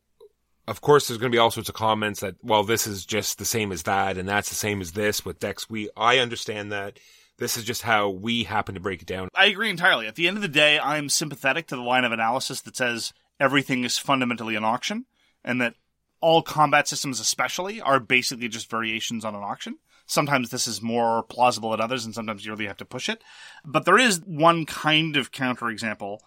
of 0.68 0.82
course, 0.82 1.08
there's 1.08 1.18
going 1.18 1.32
to 1.32 1.36
be 1.36 1.40
all 1.40 1.52
sorts 1.52 1.70
of 1.70 1.76
comments 1.76 2.20
that, 2.20 2.36
well, 2.44 2.64
this 2.64 2.88
is 2.88 3.06
just 3.06 3.38
the 3.38 3.46
same 3.46 3.72
as 3.72 3.84
that, 3.84 4.18
and 4.18 4.28
that's 4.28 4.50
the 4.50 4.56
same 4.56 4.82
as 4.82 4.92
this 4.92 5.24
with 5.24 5.40
Dex. 5.40 5.70
We, 5.70 5.90
I 5.96 6.20
understand 6.20 6.72
that. 6.72 7.00
This 7.38 7.56
is 7.56 7.64
just 7.64 7.84
how 7.84 8.10
we 8.10 8.46
happen 8.46 8.74
to 8.74 8.82
break 8.82 9.04
it 9.04 9.08
down. 9.08 9.30
I 9.36 9.46
agree 9.46 9.70
entirely. 9.70 10.08
At 10.08 10.16
the 10.16 10.28
end 10.28 10.38
of 10.38 10.42
the 10.42 10.48
day, 10.48 10.80
I'm 10.80 11.08
sympathetic 11.08 11.68
to 11.68 11.76
the 11.76 11.84
line 11.84 12.04
of 12.04 12.12
analysis 12.12 12.62
that 12.62 12.76
says 12.76 13.14
everything 13.40 13.84
is 13.84 14.00
fundamentally 14.00 14.56
an 14.56 14.64
auction 14.64 15.06
and 15.44 15.62
that 15.62 15.76
all 16.20 16.42
combat 16.42 16.88
systems, 16.88 17.20
especially, 17.20 17.80
are 17.80 18.00
basically 18.00 18.48
just 18.48 18.72
variations 18.72 19.24
on 19.24 19.36
an 19.36 19.44
auction. 19.44 19.78
Sometimes 20.08 20.50
this 20.50 20.68
is 20.68 20.82
more 20.82 21.22
plausible 21.24 21.72
than 21.72 21.82
others, 21.82 22.06
and 22.06 22.16
sometimes 22.16 22.44
you 22.44 22.52
really 22.52 22.66
have 22.66 22.78
to 22.78 22.86
push 22.86 23.08
it. 23.08 23.24
But 23.64 23.86
there 23.86 24.00
is 24.00 24.22
one 24.26 24.66
kind 24.66 25.16
of 25.16 25.32
counterexample 25.32 26.20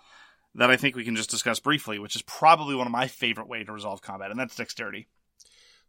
that 0.55 0.71
I 0.71 0.77
think 0.77 0.97
we 0.97 1.05
can 1.05 1.17
just 1.17 1.31
discuss 1.31 1.61
briefly, 1.61 1.99
which 1.99 2.17
is 2.17 2.23
probably 2.23 2.75
one 2.75 2.87
of 2.87 2.93
my 2.93 3.07
favorite 3.07 3.49
way 3.49 3.65
to 3.65 3.73
resolve 3.73 4.03
combat, 4.03 4.31
and 4.31 4.39
that's 4.41 4.57
dexterity. 4.57 5.07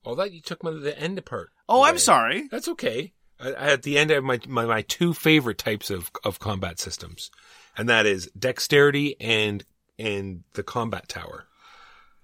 Well, 0.06 0.16
that 0.16 0.32
you 0.32 0.42
took 0.42 0.64
my 0.64 0.72
the 0.72 0.98
end 1.00 1.18
apart. 1.18 1.52
Oh, 1.70 1.84
I'm 1.84 1.98
sorry. 1.98 2.48
That's 2.50 2.68
okay. 2.70 3.14
I, 3.40 3.50
I- 3.50 3.72
at 3.72 3.84
the 3.84 3.98
end, 3.98 4.12
I 4.12 4.16
have 4.16 4.24
my, 4.24 4.40
my 4.48 4.66
my 4.66 4.82
two 4.82 5.14
favorite 5.14 5.58
types 5.58 5.90
of 5.90 6.12
of 6.24 6.40
combat 6.40 6.80
systems, 6.80 7.30
and 7.78 7.88
that 7.90 8.06
is 8.06 8.30
dexterity 8.38 9.16
and 9.20 9.64
and 10.00 10.44
the 10.54 10.64
combat 10.64 11.08
tower, 11.08 11.48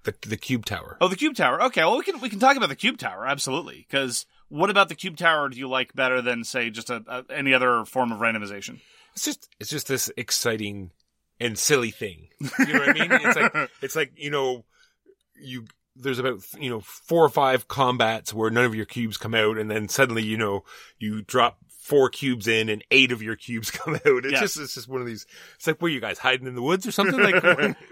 the 0.04 0.14
the 0.26 0.36
cube 0.36 0.64
tower. 0.64 0.96
Oh, 1.00 1.08
the 1.08 1.16
cube 1.16 1.36
tower. 1.36 1.62
Okay, 1.64 1.82
well 1.82 1.96
we 1.98 2.04
can 2.04 2.20
we 2.20 2.28
can 2.28 2.38
talk 2.40 2.56
about 2.56 2.68
the 2.68 2.76
cube 2.76 2.98
tower 2.98 3.26
absolutely. 3.26 3.86
Because 3.88 4.26
what 4.48 4.70
about 4.70 4.88
the 4.88 4.94
cube 4.96 5.16
tower 5.16 5.48
do 5.48 5.58
you 5.58 5.68
like 5.68 5.94
better 5.94 6.20
than 6.22 6.42
say 6.42 6.70
just 6.70 6.90
a, 6.90 7.04
a 7.06 7.24
any 7.32 7.52
other 7.54 7.84
form 7.84 8.10
of 8.12 8.18
randomization? 8.18 8.80
It's 9.14 9.24
just 9.24 9.48
it's 9.60 9.70
just 9.70 9.86
this 9.88 10.10
exciting 10.16 10.90
and 11.40 11.58
silly 11.58 11.90
thing. 11.90 12.28
You 12.40 12.72
know 12.72 12.78
what 12.80 12.88
I 12.90 12.92
mean? 12.92 13.08
It's 13.12 13.36
like 13.36 13.70
it's 13.82 13.96
like 13.96 14.12
you 14.16 14.30
know 14.30 14.64
you 15.40 15.64
there's 15.96 16.18
about 16.18 16.40
you 16.58 16.70
know 16.70 16.80
four 16.80 17.24
or 17.24 17.28
five 17.28 17.68
combats 17.68 18.32
where 18.32 18.50
none 18.50 18.64
of 18.64 18.74
your 18.74 18.86
cubes 18.86 19.16
come 19.16 19.34
out, 19.34 19.58
and 19.58 19.70
then 19.70 19.88
suddenly 19.88 20.22
you 20.24 20.36
know 20.36 20.64
you 20.98 21.22
drop 21.22 21.58
four 21.80 22.10
cubes 22.10 22.46
in 22.46 22.68
and 22.68 22.84
eight 22.90 23.12
of 23.12 23.22
your 23.22 23.34
cubes 23.36 23.70
come 23.72 23.94
out. 23.94 24.00
It's 24.24 24.32
Yes. 24.32 24.40
just 24.40 24.58
it's 24.60 24.74
just 24.74 24.88
one 24.88 25.00
of 25.00 25.06
these. 25.06 25.26
It's 25.56 25.66
like 25.66 25.80
were 25.82 25.88
you 25.88 26.00
guys 26.00 26.18
hiding 26.18 26.46
in 26.46 26.54
the 26.54 26.62
woods 26.62 26.86
or 26.86 26.92
something 26.92 27.20
like? 27.20 27.76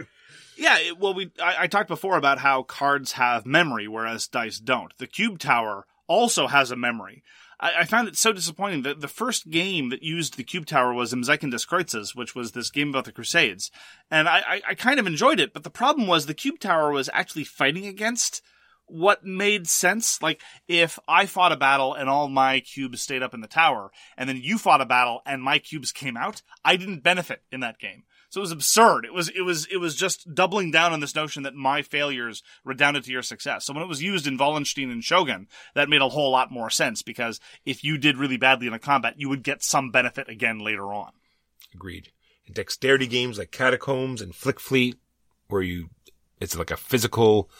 Yeah, 0.59 0.79
it, 0.79 0.99
well, 0.99 1.13
we 1.13 1.31
I, 1.39 1.65
I 1.65 1.67
talked 1.67 1.89
before 1.89 2.17
about 2.17 2.39
how 2.39 2.63
cards 2.63 3.13
have 3.13 3.45
memory, 3.45 3.89
whereas 3.89 4.27
dice 4.27 4.59
don't. 4.59 4.91
The 4.97 5.07
cube 5.07 5.39
tower 5.39 5.85
also 6.07 6.47
has 6.47 6.71
a 6.71 6.77
memory. 6.77 7.23
I, 7.59 7.81
I 7.81 7.85
found 7.85 8.09
it 8.09 8.17
so 8.17 8.33
disappointing 8.33 8.83
that 8.83 9.01
the 9.01 9.09
first 9.09 9.51
game 9.51 9.91
that 9.91 10.03
used 10.03 10.37
the 10.37 10.45
cube 10.45 10.67
tower 10.67 10.93
was 10.93 11.13
Im 11.13 11.23
Zeichen 11.23 11.51
des 11.51 11.67
Kreuzes, 11.67 12.15
which 12.15 12.35
was 12.35 12.53
this 12.53 12.71
game 12.71 12.91
about 12.91 13.05
the 13.05 13.13
Crusades, 13.13 13.71
and 14.11 14.29
I, 14.29 14.39
I, 14.39 14.63
I 14.69 14.75
kind 14.75 15.01
of 15.01 15.07
enjoyed 15.07 15.41
it. 15.41 15.53
But 15.53 15.65
the 15.65 15.71
problem 15.71 16.07
was 16.07 16.27
the 16.27 16.35
cube 16.35 16.59
tower 16.59 16.91
was 16.91 17.11
actually 17.13 17.45
fighting 17.45 17.87
against 17.87 18.43
what 18.87 19.25
made 19.25 19.67
sense. 19.67 20.23
Like 20.23 20.41
if 20.69 20.99
I 21.09 21.27
fought 21.27 21.53
a 21.53 21.57
battle 21.57 21.95
and 21.95 22.09
all 22.09 22.29
my 22.29 22.61
cubes 22.61 23.03
stayed 23.03 23.23
up 23.23 23.35
in 23.35 23.41
the 23.41 23.49
tower, 23.49 23.91
and 24.17 24.29
then 24.29 24.41
you 24.41 24.59
fought 24.59 24.81
a 24.81 24.87
battle 24.87 25.23
and 25.27 25.43
my 25.43 25.59
cubes 25.59 25.93
came 25.93 26.17
out, 26.17 26.43
I 26.65 26.77
didn't 26.77 27.03
benefit 27.03 27.43
in 27.51 27.61
that 27.61 27.79
game. 27.79 28.05
So 28.29 28.41
it 28.41 28.43
was 28.43 28.53
absurd. 28.53 29.05
It 29.05 29.15
was 29.15 29.29
it 29.29 29.43
was 29.43 29.67
it 29.67 29.77
was 29.79 29.95
just 29.95 30.35
doubling 30.35 30.71
down 30.71 30.93
on 30.93 31.01
this 31.01 31.15
notion 31.15 31.43
that 31.45 31.55
my 31.55 31.83
failures 31.83 32.43
redounded 32.65 33.05
to 33.05 33.13
your 33.13 33.23
success. 33.23 33.65
So 33.65 33.73
when 33.73 33.83
it 33.83 33.89
was 33.89 34.03
used 34.03 34.27
in 34.27 34.37
Wallenstein 34.37 34.91
and 34.91 35.03
Shogun, 35.03 35.47
that 35.75 35.89
made 35.89 36.01
a 36.03 36.09
whole 36.09 36.31
lot 36.31 36.51
more 36.51 36.71
sense 36.71 37.03
because 37.03 37.41
if 37.65 37.85
you 37.85 37.99
did 37.99 38.17
really 38.17 38.37
badly 38.37 38.67
in 38.67 38.73
a 38.73 38.79
combat, 38.79 39.15
you 39.17 39.29
would 39.29 39.43
get 39.43 39.63
some 39.63 39.91
benefit 39.91 40.29
again 40.29 40.59
later 40.59 40.93
on. 40.93 41.13
Agreed. 41.75 42.11
And 42.47 42.55
dexterity 42.55 43.07
games 43.07 43.39
like 43.39 43.51
Catacombs 43.51 44.21
and 44.23 44.35
Flick 44.35 44.61
Fleet, 44.61 44.97
where 45.49 45.63
you, 45.63 45.91
it's 46.41 46.57
like 46.57 46.71
a 46.71 46.77
physical, 46.77 47.51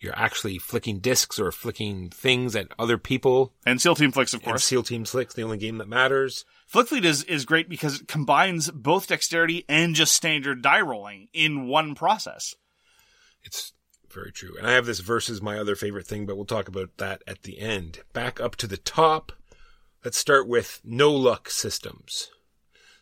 you're 0.00 0.18
actually 0.18 0.58
flicking 0.58 0.98
discs 0.98 1.38
or 1.38 1.52
flicking 1.52 2.10
things 2.10 2.56
at 2.56 2.68
other 2.78 2.98
people. 2.98 3.52
And 3.64 3.80
SEAL 3.80 3.94
Team 3.94 4.10
Flix, 4.10 4.34
of 4.34 4.40
And 4.40 4.50
course. 4.50 4.64
SEAL 4.64 4.82
Team 4.82 5.04
Slick's 5.04 5.34
the 5.34 5.42
only 5.42 5.58
game 5.58 5.78
that 5.78 5.88
matters. 5.88 6.44
Flick 6.72 6.88
Fleet 6.88 7.04
is, 7.04 7.22
is 7.24 7.44
great 7.44 7.68
because 7.68 8.00
it 8.00 8.08
combines 8.08 8.70
both 8.70 9.06
dexterity 9.06 9.66
and 9.68 9.94
just 9.94 10.14
standard 10.14 10.62
die 10.62 10.80
rolling 10.80 11.28
in 11.34 11.68
one 11.68 11.94
process. 11.94 12.54
It's 13.44 13.74
very 14.10 14.32
true. 14.32 14.56
And 14.56 14.66
I 14.66 14.72
have 14.72 14.86
this 14.86 15.00
versus 15.00 15.42
my 15.42 15.58
other 15.58 15.76
favorite 15.76 16.06
thing, 16.06 16.24
but 16.24 16.34
we'll 16.34 16.46
talk 16.46 16.68
about 16.68 16.96
that 16.96 17.22
at 17.26 17.42
the 17.42 17.58
end. 17.58 17.98
Back 18.14 18.40
up 18.40 18.56
to 18.56 18.66
the 18.66 18.78
top. 18.78 19.32
Let's 20.02 20.16
start 20.16 20.48
with 20.48 20.80
no 20.82 21.12
luck 21.12 21.50
systems. 21.50 22.30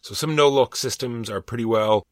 So 0.00 0.14
some 0.14 0.34
no 0.34 0.48
luck 0.48 0.74
systems 0.74 1.30
are 1.30 1.40
pretty 1.40 1.64
well 1.64 2.04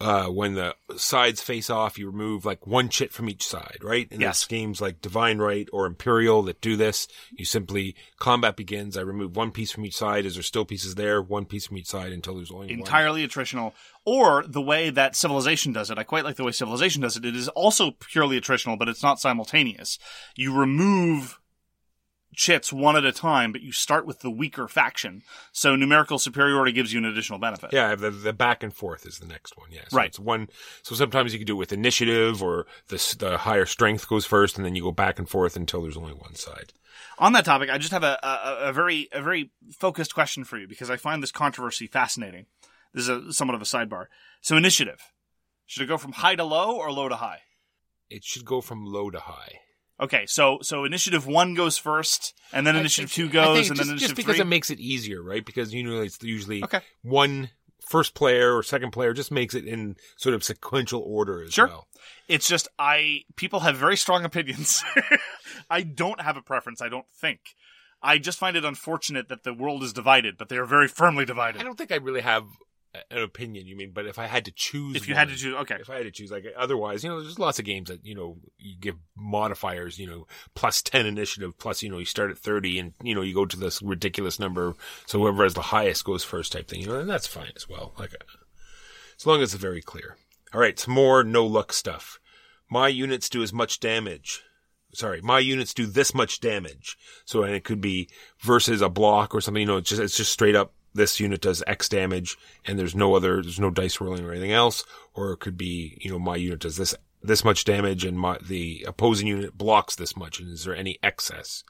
uh, 0.00 0.26
when 0.26 0.54
the 0.54 0.74
sides 0.96 1.42
face 1.42 1.68
off, 1.70 1.98
you 1.98 2.06
remove 2.06 2.44
like 2.44 2.66
one 2.66 2.88
chit 2.88 3.12
from 3.12 3.28
each 3.28 3.44
side, 3.46 3.78
right? 3.82 4.08
And 4.12 4.20
Yes. 4.20 4.40
there's 4.40 4.48
games 4.48 4.80
like 4.80 5.00
Divine 5.00 5.38
Right 5.38 5.68
or 5.72 5.86
Imperial 5.86 6.42
that 6.44 6.60
do 6.60 6.76
this. 6.76 7.08
You 7.36 7.44
simply 7.44 7.96
combat 8.18 8.54
begins. 8.56 8.96
I 8.96 9.00
remove 9.00 9.34
one 9.36 9.50
piece 9.50 9.72
from 9.72 9.84
each 9.84 9.96
side. 9.96 10.24
Is 10.24 10.34
there 10.34 10.42
still 10.44 10.64
pieces 10.64 10.94
there? 10.94 11.20
One 11.20 11.46
piece 11.46 11.66
from 11.66 11.78
each 11.78 11.88
side 11.88 12.12
until 12.12 12.36
there's 12.36 12.50
only 12.52 12.66
one. 12.68 12.78
entirely 12.78 13.26
attritional, 13.26 13.72
or 14.04 14.44
the 14.46 14.62
way 14.62 14.90
that 14.90 15.16
Civilization 15.16 15.72
does 15.72 15.90
it. 15.90 15.98
I 15.98 16.04
quite 16.04 16.24
like 16.24 16.36
the 16.36 16.44
way 16.44 16.52
Civilization 16.52 17.02
does 17.02 17.16
it. 17.16 17.24
It 17.24 17.34
is 17.34 17.48
also 17.48 17.90
purely 17.90 18.40
attritional, 18.40 18.78
but 18.78 18.88
it's 18.88 19.02
not 19.02 19.18
simultaneous. 19.20 19.98
You 20.36 20.54
remove 20.56 21.40
chits 22.34 22.72
one 22.72 22.96
at 22.96 23.04
a 23.04 23.12
time, 23.12 23.52
but 23.52 23.62
you 23.62 23.72
start 23.72 24.06
with 24.06 24.20
the 24.20 24.30
weaker 24.30 24.68
faction. 24.68 25.22
So 25.52 25.76
numerical 25.76 26.18
superiority 26.18 26.72
gives 26.72 26.92
you 26.92 26.98
an 26.98 27.04
additional 27.04 27.38
benefit. 27.38 27.72
Yeah, 27.72 27.94
the, 27.94 28.10
the 28.10 28.32
back 28.32 28.62
and 28.62 28.72
forth 28.72 29.06
is 29.06 29.18
the 29.18 29.26
next 29.26 29.56
one. 29.56 29.68
Yeah, 29.70 29.82
so 29.88 29.96
Right. 29.96 30.08
It's 30.08 30.18
one. 30.18 30.48
So 30.82 30.94
sometimes 30.94 31.32
you 31.32 31.38
can 31.38 31.46
do 31.46 31.54
it 31.54 31.58
with 31.58 31.72
initiative, 31.72 32.42
or 32.42 32.66
the 32.88 33.16
the 33.18 33.38
higher 33.38 33.66
strength 33.66 34.08
goes 34.08 34.26
first, 34.26 34.56
and 34.56 34.64
then 34.64 34.74
you 34.74 34.82
go 34.82 34.92
back 34.92 35.18
and 35.18 35.28
forth 35.28 35.56
until 35.56 35.82
there's 35.82 35.96
only 35.96 36.12
one 36.12 36.34
side. 36.34 36.72
On 37.18 37.32
that 37.32 37.44
topic, 37.44 37.70
I 37.70 37.78
just 37.78 37.92
have 37.92 38.04
a, 38.04 38.18
a, 38.22 38.68
a 38.68 38.72
very 38.72 39.08
a 39.12 39.22
very 39.22 39.50
focused 39.76 40.14
question 40.14 40.44
for 40.44 40.58
you 40.58 40.68
because 40.68 40.90
I 40.90 40.96
find 40.96 41.22
this 41.22 41.32
controversy 41.32 41.86
fascinating. 41.86 42.46
This 42.94 43.08
is 43.08 43.08
a, 43.08 43.32
somewhat 43.32 43.54
of 43.54 43.62
a 43.62 43.64
sidebar. 43.64 44.06
So 44.40 44.56
initiative, 44.56 45.00
should 45.66 45.82
it 45.82 45.86
go 45.86 45.98
from 45.98 46.12
high 46.12 46.36
to 46.36 46.44
low 46.44 46.76
or 46.76 46.90
low 46.92 47.08
to 47.08 47.16
high? 47.16 47.40
It 48.08 48.24
should 48.24 48.44
go 48.44 48.60
from 48.60 48.86
low 48.86 49.10
to 49.10 49.20
high. 49.20 49.60
Okay, 50.00 50.26
so 50.26 50.58
so 50.62 50.84
initiative 50.84 51.26
one 51.26 51.54
goes 51.54 51.76
first, 51.76 52.34
and 52.52 52.66
then 52.66 52.76
initiative 52.76 53.10
I 53.10 53.14
two 53.14 53.22
think- 53.28 53.34
I 53.34 53.44
goes, 53.44 53.68
and 53.70 53.76
just, 53.76 53.88
then 53.88 53.98
just 53.98 54.14
because 54.16 54.36
three. 54.36 54.42
it 54.42 54.46
makes 54.46 54.70
it 54.70 54.78
easier, 54.78 55.22
right? 55.22 55.44
Because 55.44 55.74
you 55.74 55.82
know 55.82 56.00
it's 56.00 56.22
usually 56.22 56.62
Okay. 56.62 56.80
one 57.02 57.50
first 57.88 58.14
player 58.14 58.54
or 58.56 58.62
second 58.62 58.90
player 58.92 59.12
just 59.14 59.30
makes 59.32 59.54
it 59.54 59.64
in 59.64 59.96
sort 60.16 60.34
of 60.34 60.44
sequential 60.44 61.00
order 61.00 61.42
as 61.42 61.54
Sure. 61.54 61.66
well. 61.68 61.88
It's 62.28 62.46
just 62.46 62.68
I 62.78 63.22
people 63.36 63.60
have 63.60 63.76
very 63.76 63.96
strong 63.96 64.24
opinions. 64.24 64.84
I 65.70 65.82
don't 65.82 66.20
have 66.20 66.36
a 66.36 66.42
preference. 66.42 66.80
I 66.82 66.88
don't 66.88 67.08
think. 67.20 67.40
I 68.00 68.18
just 68.18 68.38
find 68.38 68.56
it 68.56 68.64
unfortunate 68.64 69.28
that 69.28 69.42
the 69.42 69.52
world 69.52 69.82
is 69.82 69.92
divided, 69.92 70.36
but 70.38 70.48
they 70.48 70.56
are 70.58 70.64
very 70.64 70.86
firmly 70.86 71.24
divided. 71.24 71.60
I 71.60 71.64
don't 71.64 71.76
think 71.76 71.90
I 71.90 71.96
really 71.96 72.20
have 72.20 72.44
an 73.10 73.22
opinion. 73.22 73.66
You 73.66 73.76
mean, 73.76 73.92
but 73.92 74.06
if 74.06 74.18
I 74.18 74.26
had 74.26 74.44
to 74.46 74.52
choose, 74.52 74.96
If 74.96 75.08
you 75.08 75.14
had 75.14 75.28
to 75.28 75.36
choose, 75.36 75.54
okay, 75.54 75.76
if 75.80 75.90
I 75.90 75.96
had 75.96 76.04
to 76.04 76.10
choose, 76.10 76.30
like 76.30 76.44
otherwise, 76.56 77.04
you 77.04 77.10
know, 77.10 77.20
there's 77.20 77.38
lots 77.38 77.58
of 77.58 77.64
games 77.64 77.88
that 77.88 78.04
you 78.04 78.14
know 78.14 78.38
you 78.58 78.76
give 78.78 78.96
modifiers, 79.16 79.98
you 79.98 80.06
know, 80.06 80.26
plus 80.54 80.82
ten 80.82 81.06
initiative, 81.06 81.58
plus 81.58 81.82
you 81.82 81.90
know 81.90 81.98
you 81.98 82.04
start 82.04 82.30
at 82.30 82.38
thirty, 82.38 82.78
and 82.78 82.94
you 83.02 83.14
know 83.14 83.22
you 83.22 83.34
go 83.34 83.46
to 83.46 83.58
this 83.58 83.82
ridiculous 83.82 84.38
number, 84.38 84.74
so 85.06 85.18
whoever 85.18 85.42
has 85.42 85.54
the 85.54 85.62
highest 85.62 86.04
goes 86.04 86.24
first, 86.24 86.52
type 86.52 86.68
thing, 86.68 86.80
you 86.80 86.86
know, 86.86 86.98
and 86.98 87.10
that's 87.10 87.26
fine 87.26 87.52
as 87.56 87.68
well. 87.68 87.94
Like, 87.98 88.14
as 89.18 89.26
long 89.26 89.42
as 89.42 89.54
it's 89.54 89.62
very 89.62 89.82
clear. 89.82 90.16
All 90.54 90.60
right, 90.60 90.78
some 90.78 90.94
more 90.94 91.22
no 91.24 91.44
luck 91.44 91.72
stuff. 91.72 92.18
My 92.70 92.88
units 92.88 93.28
do 93.28 93.42
as 93.42 93.52
much 93.52 93.80
damage. 93.80 94.42
Sorry, 94.94 95.20
my 95.20 95.38
units 95.38 95.74
do 95.74 95.86
this 95.86 96.14
much 96.14 96.40
damage. 96.40 96.96
So, 97.26 97.42
and 97.42 97.54
it 97.54 97.64
could 97.64 97.80
be 97.80 98.08
versus 98.40 98.80
a 98.80 98.88
block 98.88 99.34
or 99.34 99.40
something. 99.40 99.60
You 99.60 99.66
know, 99.66 99.76
it's 99.76 99.90
just 99.90 100.00
it's 100.00 100.16
just 100.16 100.32
straight 100.32 100.56
up. 100.56 100.72
This 100.94 101.20
unit 101.20 101.40
does 101.40 101.62
X 101.66 101.88
damage, 101.88 102.36
and 102.66 102.78
there's 102.78 102.94
no 102.94 103.14
other, 103.14 103.42
there's 103.42 103.60
no 103.60 103.70
dice 103.70 104.00
rolling 104.00 104.24
or 104.24 104.32
anything 104.32 104.52
else. 104.52 104.84
Or 105.14 105.32
it 105.32 105.38
could 105.38 105.56
be, 105.56 105.98
you 106.00 106.10
know, 106.10 106.18
my 106.18 106.36
unit 106.36 106.60
does 106.60 106.76
this 106.76 106.94
this 107.22 107.44
much 107.44 107.64
damage, 107.64 108.04
and 108.04 108.18
my 108.18 108.38
the 108.40 108.84
opposing 108.86 109.26
unit 109.26 109.56
blocks 109.56 109.96
this 109.96 110.16
much. 110.16 110.40
And 110.40 110.50
is 110.50 110.64
there 110.64 110.76
any 110.76 110.98
excess? 111.02 111.64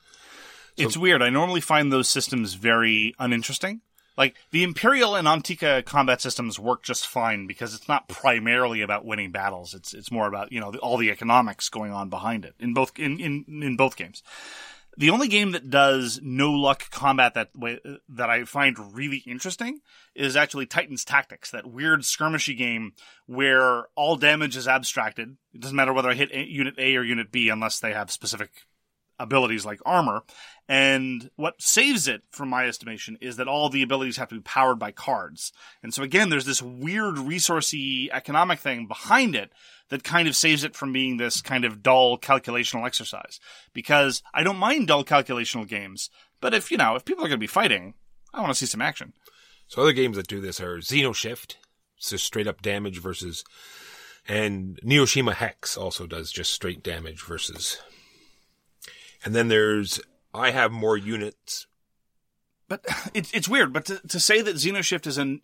it's 0.78 0.96
weird. 0.96 1.22
I 1.22 1.30
normally 1.30 1.60
find 1.60 1.92
those 1.92 2.08
systems 2.08 2.54
very 2.54 3.14
uninteresting. 3.18 3.80
Like 4.16 4.34
the 4.50 4.64
Imperial 4.64 5.14
and 5.14 5.28
Antica 5.28 5.82
combat 5.86 6.20
systems 6.20 6.58
work 6.58 6.82
just 6.82 7.06
fine 7.06 7.46
because 7.46 7.72
it's 7.72 7.88
not 7.88 8.08
primarily 8.08 8.82
about 8.82 9.04
winning 9.04 9.30
battles. 9.30 9.74
It's 9.74 9.94
it's 9.94 10.10
more 10.10 10.26
about 10.26 10.50
you 10.50 10.60
know 10.60 10.72
the, 10.72 10.78
all 10.78 10.96
the 10.96 11.10
economics 11.10 11.68
going 11.68 11.92
on 11.92 12.08
behind 12.08 12.44
it 12.44 12.54
in 12.58 12.74
both 12.74 12.98
in, 12.98 13.20
in 13.20 13.44
in 13.48 13.76
both 13.76 13.96
games. 13.96 14.24
The 14.98 15.10
only 15.10 15.28
game 15.28 15.52
that 15.52 15.70
does 15.70 16.18
no 16.24 16.50
luck 16.50 16.90
combat 16.90 17.34
that 17.34 17.50
way 17.56 17.78
that 18.08 18.28
I 18.28 18.42
find 18.42 18.96
really 18.96 19.22
interesting 19.28 19.78
is 20.12 20.34
actually 20.34 20.66
Titan's 20.66 21.04
Tactics, 21.04 21.52
that 21.52 21.70
weird 21.70 22.00
skirmishy 22.00 22.58
game 22.58 22.94
where 23.26 23.84
all 23.94 24.16
damage 24.16 24.56
is 24.56 24.66
abstracted. 24.66 25.36
It 25.54 25.60
doesn't 25.60 25.76
matter 25.76 25.92
whether 25.92 26.10
I 26.10 26.14
hit 26.14 26.34
Unit 26.34 26.74
A 26.78 26.96
or 26.96 27.04
Unit 27.04 27.30
B 27.30 27.48
unless 27.48 27.78
they 27.78 27.92
have 27.92 28.10
specific 28.10 28.50
abilities 29.20 29.64
like 29.64 29.80
armor. 29.86 30.24
And 30.68 31.30
what 31.36 31.62
saves 31.62 32.08
it, 32.08 32.22
from 32.32 32.48
my 32.48 32.66
estimation, 32.66 33.18
is 33.20 33.36
that 33.36 33.46
all 33.46 33.68
the 33.68 33.82
abilities 33.82 34.16
have 34.16 34.28
to 34.30 34.34
be 34.34 34.40
powered 34.40 34.80
by 34.80 34.90
cards. 34.90 35.52
And 35.80 35.94
so 35.94 36.02
again, 36.02 36.28
there's 36.28 36.44
this 36.44 36.60
weird 36.60 37.16
resourcey 37.16 38.08
economic 38.12 38.58
thing 38.58 38.86
behind 38.86 39.36
it 39.36 39.52
that 39.90 40.04
kind 40.04 40.28
of 40.28 40.36
saves 40.36 40.64
it 40.64 40.76
from 40.76 40.92
being 40.92 41.16
this 41.16 41.40
kind 41.40 41.64
of 41.64 41.82
dull 41.82 42.18
calculational 42.18 42.86
exercise. 42.86 43.40
Because 43.72 44.22
I 44.34 44.42
don't 44.42 44.56
mind 44.56 44.88
dull 44.88 45.04
calculational 45.04 45.66
games, 45.66 46.10
but 46.40 46.54
if, 46.54 46.70
you 46.70 46.76
know, 46.76 46.94
if 46.96 47.04
people 47.04 47.24
are 47.24 47.28
going 47.28 47.38
to 47.38 47.38
be 47.38 47.46
fighting, 47.46 47.94
I 48.32 48.40
want 48.40 48.50
to 48.50 48.58
see 48.58 48.66
some 48.66 48.82
action. 48.82 49.12
So 49.66 49.82
other 49.82 49.92
games 49.92 50.16
that 50.16 50.28
do 50.28 50.40
this 50.40 50.60
are 50.60 50.78
XenoShift, 50.78 51.56
it's 51.96 52.10
just 52.10 52.24
straight 52.24 52.46
up 52.46 52.62
damage 52.62 53.00
versus, 53.00 53.44
and 54.26 54.78
Neuroshima 54.84 55.34
Hex 55.34 55.76
also 55.76 56.06
does 56.06 56.30
just 56.30 56.52
straight 56.52 56.82
damage 56.82 57.22
versus. 57.22 57.78
And 59.24 59.34
then 59.34 59.48
there's 59.48 60.00
I 60.34 60.50
have 60.50 60.70
more 60.70 60.96
units. 60.96 61.66
But 62.68 62.84
it's 63.14 63.32
it's 63.32 63.48
weird. 63.48 63.72
But 63.72 63.86
to, 63.86 64.00
to 64.08 64.20
say 64.20 64.40
that 64.40 64.56
XenoShift 64.56 65.06
is 65.06 65.18
an 65.18 65.40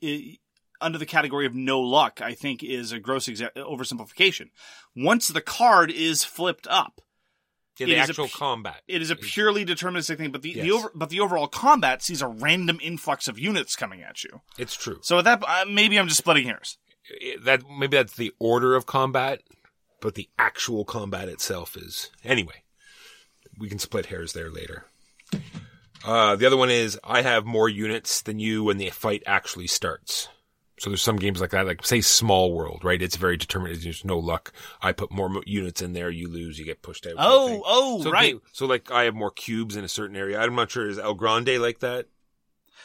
under 0.80 0.98
the 0.98 1.06
category 1.06 1.46
of 1.46 1.54
no 1.54 1.80
luck, 1.80 2.20
I 2.22 2.34
think 2.34 2.62
is 2.62 2.92
a 2.92 2.98
gross 3.00 3.26
exa- 3.28 3.52
oversimplification. 3.54 4.50
Once 4.96 5.28
the 5.28 5.40
card 5.40 5.90
is 5.90 6.24
flipped 6.24 6.66
up, 6.68 7.00
Yeah, 7.78 7.86
the 7.86 7.96
actual 7.96 8.28
pu- 8.28 8.36
combat. 8.38 8.82
it 8.86 9.00
is 9.02 9.10
a 9.10 9.16
purely 9.16 9.64
deterministic 9.64 10.16
thing. 10.18 10.30
But 10.32 10.42
the, 10.42 10.54
the 10.54 10.70
over 10.70 10.90
but 10.94 11.10
the 11.10 11.20
overall 11.20 11.48
combat 11.48 12.02
sees 12.02 12.22
a 12.22 12.28
random 12.28 12.78
influx 12.82 13.26
of 13.28 13.38
units 13.38 13.76
coming 13.76 14.02
at 14.02 14.22
you. 14.24 14.40
It's 14.58 14.74
true. 14.76 14.98
So 15.02 15.18
at 15.18 15.24
that 15.24 15.42
uh, 15.46 15.64
maybe 15.68 15.98
I'm 15.98 16.06
just 16.08 16.18
splitting 16.18 16.46
hairs. 16.46 16.78
That 17.44 17.62
maybe 17.68 17.96
that's 17.96 18.16
the 18.16 18.32
order 18.38 18.74
of 18.76 18.86
combat, 18.86 19.40
but 20.00 20.14
the 20.14 20.28
actual 20.38 20.84
combat 20.84 21.28
itself 21.28 21.76
is 21.76 22.10
anyway. 22.24 22.62
We 23.58 23.68
can 23.68 23.78
split 23.78 24.06
hairs 24.06 24.32
there 24.32 24.50
later. 24.50 24.86
Uh, 26.04 26.36
the 26.36 26.46
other 26.46 26.56
one 26.56 26.70
is 26.70 26.98
I 27.02 27.22
have 27.22 27.46
more 27.46 27.68
units 27.68 28.20
than 28.22 28.38
you 28.38 28.64
when 28.64 28.76
the 28.78 28.90
fight 28.90 29.22
actually 29.26 29.66
starts. 29.66 30.28
So 30.84 30.90
there's 30.90 31.00
some 31.00 31.16
games 31.16 31.40
like 31.40 31.52
that, 31.52 31.64
like 31.64 31.82
say 31.86 32.02
Small 32.02 32.52
World, 32.52 32.84
right? 32.84 33.00
It's 33.00 33.16
very 33.16 33.38
determined. 33.38 33.74
There's 33.80 34.04
no 34.04 34.18
luck. 34.18 34.52
I 34.82 34.92
put 34.92 35.10
more 35.10 35.30
units 35.46 35.80
in 35.80 35.94
there, 35.94 36.10
you 36.10 36.28
lose, 36.28 36.58
you 36.58 36.66
get 36.66 36.82
pushed 36.82 37.06
out. 37.06 37.14
Oh, 37.16 37.62
oh, 37.64 38.02
so 38.02 38.10
right. 38.10 38.36
So 38.52 38.66
like 38.66 38.90
I 38.90 39.04
have 39.04 39.14
more 39.14 39.30
cubes 39.30 39.76
in 39.76 39.84
a 39.84 39.88
certain 39.88 40.14
area. 40.14 40.38
I'm 40.38 40.54
not 40.54 40.70
sure 40.70 40.86
is 40.86 40.98
El 40.98 41.14
Grande 41.14 41.56
like 41.58 41.78
that. 41.78 42.08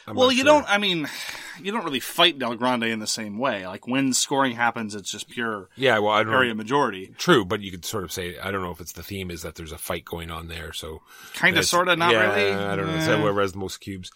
I'm 0.06 0.16
well, 0.16 0.32
you 0.32 0.38
sure. 0.38 0.46
don't. 0.46 0.64
I 0.66 0.78
mean, 0.78 1.10
you 1.62 1.72
don't 1.72 1.84
really 1.84 2.00
fight 2.00 2.38
Del 2.38 2.54
Grande 2.54 2.84
in 2.84 3.00
the 3.00 3.06
same 3.06 3.36
way. 3.36 3.66
Like 3.66 3.86
when 3.86 4.14
scoring 4.14 4.56
happens, 4.56 4.94
it's 4.94 5.10
just 5.12 5.28
pure 5.28 5.68
Yeah, 5.76 5.98
well, 5.98 6.14
I 6.14 6.22
don't 6.22 6.32
area 6.32 6.54
know. 6.54 6.56
majority. 6.56 7.12
True, 7.18 7.44
but 7.44 7.60
you 7.60 7.70
could 7.70 7.84
sort 7.84 8.04
of 8.04 8.12
say 8.12 8.38
I 8.38 8.50
don't 8.50 8.62
know 8.62 8.70
if 8.70 8.80
it's 8.80 8.92
the 8.92 9.02
theme 9.02 9.30
is 9.30 9.42
that 9.42 9.56
there's 9.56 9.72
a 9.72 9.78
fight 9.78 10.06
going 10.06 10.30
on 10.30 10.48
there. 10.48 10.72
So 10.72 11.02
Kind 11.34 11.58
of, 11.58 11.66
sort 11.66 11.88
of, 11.88 11.98
not 11.98 12.12
yeah, 12.12 12.34
really. 12.34 12.50
I 12.50 12.76
don't 12.76 12.86
know. 12.86 12.94
Eh. 12.94 13.18
whoever 13.18 13.42
has 13.42 13.52
the 13.52 13.58
most 13.58 13.82
cubes. 13.82 14.10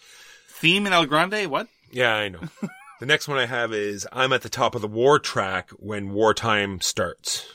Theme 0.47 0.87
in 0.87 0.93
El 0.93 1.05
Grande? 1.05 1.45
What? 1.51 1.67
Yeah, 1.91 2.15
I 2.15 2.29
know. 2.29 2.39
the 2.99 3.05
next 3.05 3.27
one 3.27 3.37
I 3.37 3.45
have 3.45 3.73
is 3.73 4.07
I'm 4.11 4.33
at 4.33 4.41
the 4.41 4.49
top 4.49 4.75
of 4.75 4.81
the 4.81 4.87
war 4.87 5.19
track 5.19 5.69
when 5.71 6.11
wartime 6.11 6.81
starts. 6.81 7.45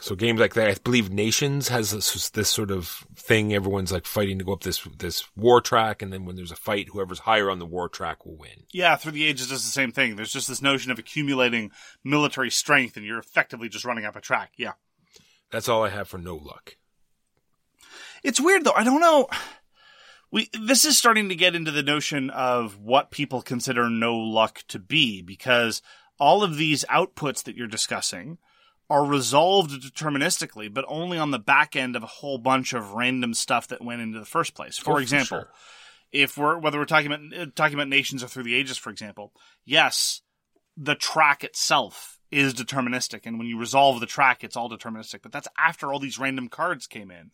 So 0.00 0.14
games 0.14 0.38
like 0.38 0.54
that, 0.54 0.68
I 0.68 0.74
believe 0.74 1.10
Nations 1.10 1.68
has 1.68 1.90
this, 1.90 2.28
this 2.30 2.50
sort 2.50 2.70
of 2.70 3.06
thing. 3.16 3.54
Everyone's 3.54 3.92
like 3.92 4.04
fighting 4.04 4.38
to 4.38 4.44
go 4.44 4.52
up 4.52 4.62
this 4.62 4.86
this 4.98 5.24
war 5.36 5.62
track, 5.62 6.02
and 6.02 6.12
then 6.12 6.26
when 6.26 6.36
there's 6.36 6.52
a 6.52 6.56
fight, 6.56 6.88
whoever's 6.92 7.20
higher 7.20 7.50
on 7.50 7.58
the 7.58 7.66
war 7.66 7.88
track 7.88 8.26
will 8.26 8.36
win. 8.36 8.64
Yeah, 8.72 8.96
through 8.96 9.12
the 9.12 9.24
ages, 9.24 9.48
does 9.48 9.64
the 9.64 9.70
same 9.70 9.92
thing. 9.92 10.16
There's 10.16 10.32
just 10.32 10.48
this 10.48 10.60
notion 10.60 10.92
of 10.92 10.98
accumulating 10.98 11.70
military 12.04 12.50
strength, 12.50 12.98
and 12.98 13.06
you're 13.06 13.18
effectively 13.18 13.70
just 13.70 13.86
running 13.86 14.04
up 14.04 14.16
a 14.16 14.20
track. 14.20 14.52
Yeah. 14.58 14.72
That's 15.50 15.68
all 15.68 15.82
I 15.82 15.88
have 15.88 16.08
for 16.08 16.18
no 16.18 16.36
luck. 16.36 16.76
It's 18.22 18.40
weird 18.40 18.64
though. 18.64 18.72
I 18.76 18.84
don't 18.84 19.00
know. 19.00 19.28
We 20.30 20.50
this 20.60 20.84
is 20.84 20.98
starting 20.98 21.28
to 21.28 21.34
get 21.34 21.54
into 21.54 21.70
the 21.70 21.82
notion 21.82 22.30
of 22.30 22.78
what 22.78 23.10
people 23.10 23.42
consider 23.42 23.88
no 23.88 24.16
luck 24.16 24.62
to 24.68 24.78
be 24.78 25.22
because 25.22 25.82
all 26.18 26.42
of 26.42 26.56
these 26.56 26.84
outputs 26.90 27.44
that 27.44 27.56
you're 27.56 27.66
discussing 27.68 28.38
are 28.88 29.04
resolved 29.04 29.70
deterministically, 29.70 30.72
but 30.72 30.84
only 30.88 31.18
on 31.18 31.30
the 31.30 31.38
back 31.38 31.74
end 31.76 31.96
of 31.96 32.02
a 32.02 32.06
whole 32.08 32.38
bunch 32.38 32.72
of 32.72 32.92
random 32.92 33.34
stuff 33.34 33.68
that 33.68 33.82
went 33.84 34.00
into 34.00 34.18
the 34.18 34.24
first 34.24 34.54
place. 34.54 34.78
For 34.78 34.92
Oh, 34.92 34.94
for 34.94 35.00
example, 35.00 35.38
sure. 35.38 35.48
if 36.12 36.36
we're 36.36 36.58
whether 36.58 36.78
we're 36.78 36.84
talking 36.84 37.12
about 37.12 37.56
talking 37.56 37.74
about 37.74 37.88
nations 37.88 38.22
or 38.22 38.28
through 38.28 38.44
the 38.44 38.54
ages, 38.54 38.78
for 38.78 38.90
example, 38.90 39.32
yes, 39.64 40.22
the 40.76 40.94
track 40.94 41.42
itself 41.44 42.18
is 42.30 42.54
deterministic, 42.54 43.20
and 43.24 43.38
when 43.38 43.46
you 43.46 43.58
resolve 43.58 44.00
the 44.00 44.06
track, 44.06 44.42
it's 44.42 44.56
all 44.56 44.68
deterministic. 44.68 45.20
But 45.22 45.30
that's 45.32 45.48
after 45.56 45.92
all 45.92 46.00
these 46.00 46.18
random 46.18 46.48
cards 46.48 46.86
came 46.86 47.10
in, 47.10 47.30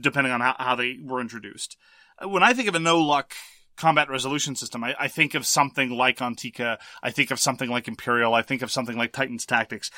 depending 0.00 0.32
on 0.32 0.40
how, 0.40 0.54
how 0.58 0.74
they 0.74 0.98
were 1.02 1.20
introduced. 1.20 1.76
When 2.22 2.42
I 2.42 2.54
think 2.54 2.68
of 2.68 2.74
a 2.74 2.80
no 2.80 3.00
luck 3.00 3.34
combat 3.76 4.08
resolution 4.08 4.54
system, 4.56 4.84
I, 4.84 4.94
I 4.98 5.08
think 5.08 5.34
of 5.34 5.46
something 5.46 5.90
like 5.90 6.22
Antica. 6.22 6.78
I 7.02 7.10
think 7.10 7.30
of 7.30 7.40
something 7.40 7.68
like 7.68 7.88
Imperial. 7.88 8.34
I 8.34 8.42
think 8.42 8.62
of 8.62 8.70
something 8.70 8.96
like 8.96 9.12
Titan's 9.12 9.46
Tactics. 9.46 9.90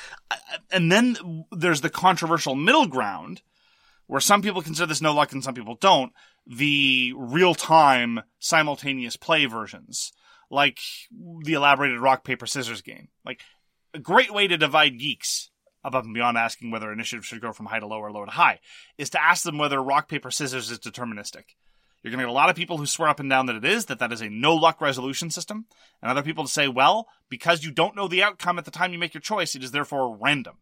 And 0.71 0.91
then 0.91 1.45
there's 1.51 1.81
the 1.81 1.89
controversial 1.89 2.55
middle 2.55 2.87
ground 2.87 3.41
where 4.07 4.21
some 4.21 4.41
people 4.41 4.61
consider 4.61 4.87
this 4.87 5.01
no 5.01 5.13
luck 5.13 5.31
and 5.31 5.43
some 5.43 5.53
people 5.53 5.75
don't. 5.75 6.13
The 6.47 7.13
real 7.15 7.53
time 7.53 8.21
simultaneous 8.39 9.17
play 9.17 9.45
versions, 9.45 10.13
like 10.49 10.79
the 11.11 11.53
elaborated 11.53 11.99
rock, 11.99 12.23
paper, 12.23 12.45
scissors 12.45 12.81
game. 12.81 13.09
Like 13.25 13.41
a 13.93 13.99
great 13.99 14.33
way 14.33 14.47
to 14.47 14.57
divide 14.57 14.97
geeks 14.97 15.49
above 15.83 16.05
and 16.05 16.13
beyond 16.13 16.37
asking 16.37 16.71
whether 16.71 16.91
initiative 16.91 17.25
should 17.25 17.41
go 17.41 17.51
from 17.51 17.67
high 17.67 17.79
to 17.79 17.87
low 17.87 17.99
or 17.99 18.11
low 18.11 18.25
to 18.25 18.31
high 18.31 18.59
is 18.97 19.09
to 19.11 19.23
ask 19.23 19.43
them 19.43 19.57
whether 19.57 19.81
rock, 19.81 20.09
paper, 20.09 20.31
scissors 20.31 20.71
is 20.71 20.79
deterministic. 20.79 21.55
You're 22.03 22.11
going 22.11 22.19
to 22.19 22.25
get 22.25 22.29
a 22.29 22.33
lot 22.33 22.49
of 22.49 22.55
people 22.55 22.77
who 22.77 22.85
swear 22.85 23.09
up 23.09 23.19
and 23.19 23.29
down 23.29 23.47
that 23.47 23.55
it 23.55 23.65
is, 23.65 23.87
that 23.87 23.99
that 23.99 24.11
is 24.11 24.21
a 24.21 24.29
no 24.29 24.55
luck 24.55 24.79
resolution 24.79 25.29
system, 25.29 25.65
and 26.01 26.11
other 26.11 26.21
people 26.21 26.43
to 26.43 26.49
say, 26.49 26.67
well, 26.67 27.07
because 27.29 27.63
you 27.63 27.71
don't 27.71 27.95
know 27.95 28.07
the 28.07 28.23
outcome 28.23 28.59
at 28.59 28.65
the 28.65 28.71
time 28.71 28.93
you 28.93 28.99
make 28.99 29.13
your 29.13 29.21
choice, 29.21 29.55
it 29.55 29.63
is 29.63 29.71
therefore 29.71 30.15
random. 30.15 30.57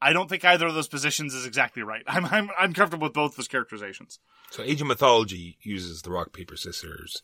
I 0.00 0.12
don't 0.12 0.28
think 0.28 0.44
either 0.44 0.68
of 0.68 0.74
those 0.74 0.88
positions 0.88 1.34
is 1.34 1.44
exactly 1.44 1.82
right. 1.82 2.02
I'm, 2.06 2.24
I'm, 2.26 2.50
I'm 2.58 2.72
comfortable 2.72 3.08
with 3.08 3.14
both 3.14 3.36
those 3.36 3.48
characterizations. 3.48 4.18
So 4.50 4.62
Age 4.62 4.80
of 4.80 4.86
Mythology 4.86 5.58
uses 5.62 6.02
the 6.02 6.10
rock, 6.10 6.32
paper, 6.32 6.56
scissors 6.56 7.22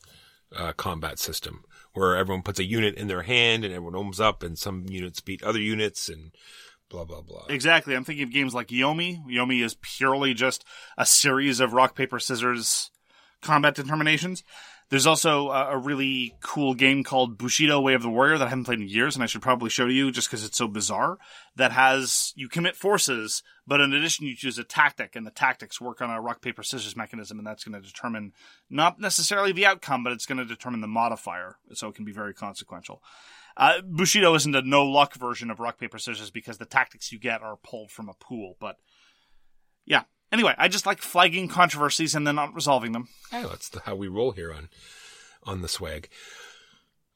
uh, 0.54 0.72
combat 0.72 1.18
system 1.18 1.64
where 1.94 2.16
everyone 2.16 2.42
puts 2.42 2.58
a 2.58 2.64
unit 2.64 2.94
in 2.94 3.08
their 3.08 3.22
hand 3.22 3.64
and 3.64 3.72
everyone 3.72 3.96
opens 3.96 4.20
up 4.20 4.42
and 4.42 4.58
some 4.58 4.86
units 4.88 5.20
beat 5.20 5.42
other 5.42 5.58
units 5.58 6.08
and 6.08 6.32
blah, 6.88 7.04
blah, 7.04 7.22
blah. 7.22 7.46
Exactly. 7.48 7.94
I'm 7.94 8.04
thinking 8.04 8.24
of 8.24 8.32
games 8.32 8.54
like 8.54 8.68
Yomi. 8.68 9.24
Yomi 9.26 9.62
is 9.62 9.76
purely 9.80 10.34
just 10.34 10.64
a 10.96 11.06
series 11.06 11.60
of 11.60 11.72
rock, 11.72 11.94
paper, 11.94 12.18
scissors 12.18 12.90
combat 13.42 13.74
determinations. 13.74 14.42
There's 14.88 15.06
also 15.06 15.48
a, 15.48 15.72
a 15.72 15.78
really 15.78 16.36
cool 16.40 16.74
game 16.74 17.02
called 17.02 17.38
Bushido 17.38 17.80
Way 17.80 17.94
of 17.94 18.02
the 18.02 18.08
Warrior 18.08 18.38
that 18.38 18.46
I 18.46 18.50
haven't 18.50 18.66
played 18.66 18.78
in 18.78 18.88
years, 18.88 19.16
and 19.16 19.22
I 19.22 19.26
should 19.26 19.42
probably 19.42 19.68
show 19.68 19.86
you 19.86 20.12
just 20.12 20.28
because 20.28 20.44
it's 20.44 20.56
so 20.56 20.68
bizarre. 20.68 21.18
That 21.56 21.72
has 21.72 22.32
you 22.36 22.48
commit 22.48 22.76
forces, 22.76 23.42
but 23.66 23.80
in 23.80 23.92
addition 23.92 24.26
you 24.26 24.36
choose 24.36 24.58
a 24.58 24.64
tactic, 24.64 25.16
and 25.16 25.26
the 25.26 25.32
tactics 25.32 25.80
work 25.80 26.00
on 26.00 26.10
a 26.10 26.20
rock 26.20 26.40
paper 26.40 26.62
scissors 26.62 26.96
mechanism, 26.96 27.38
and 27.38 27.46
that's 27.46 27.64
going 27.64 27.80
to 27.80 27.86
determine 27.86 28.32
not 28.70 29.00
necessarily 29.00 29.50
the 29.50 29.66
outcome, 29.66 30.04
but 30.04 30.12
it's 30.12 30.26
going 30.26 30.38
to 30.38 30.44
determine 30.44 30.82
the 30.82 30.86
modifier, 30.86 31.56
so 31.72 31.88
it 31.88 31.96
can 31.96 32.04
be 32.04 32.12
very 32.12 32.32
consequential. 32.32 33.02
Uh, 33.56 33.80
Bushido 33.82 34.34
isn't 34.34 34.54
a 34.54 34.62
no 34.62 34.84
luck 34.84 35.14
version 35.14 35.50
of 35.50 35.60
rock 35.60 35.78
paper 35.78 35.98
scissors 35.98 36.30
because 36.30 36.58
the 36.58 36.66
tactics 36.66 37.10
you 37.10 37.18
get 37.18 37.42
are 37.42 37.56
pulled 37.56 37.90
from 37.90 38.08
a 38.08 38.14
pool, 38.14 38.56
but 38.60 38.76
yeah. 39.84 40.02
Anyway, 40.32 40.54
I 40.58 40.68
just 40.68 40.86
like 40.86 41.00
flagging 41.00 41.48
controversies 41.48 42.14
and 42.14 42.26
then 42.26 42.34
not 42.34 42.54
resolving 42.54 42.92
them. 42.92 43.08
Hey, 43.30 43.42
that's 43.44 43.68
the, 43.68 43.80
how 43.80 43.94
we 43.94 44.08
roll 44.08 44.32
here 44.32 44.52
on 44.52 44.68
on 45.44 45.62
the 45.62 45.68
swag. 45.68 46.08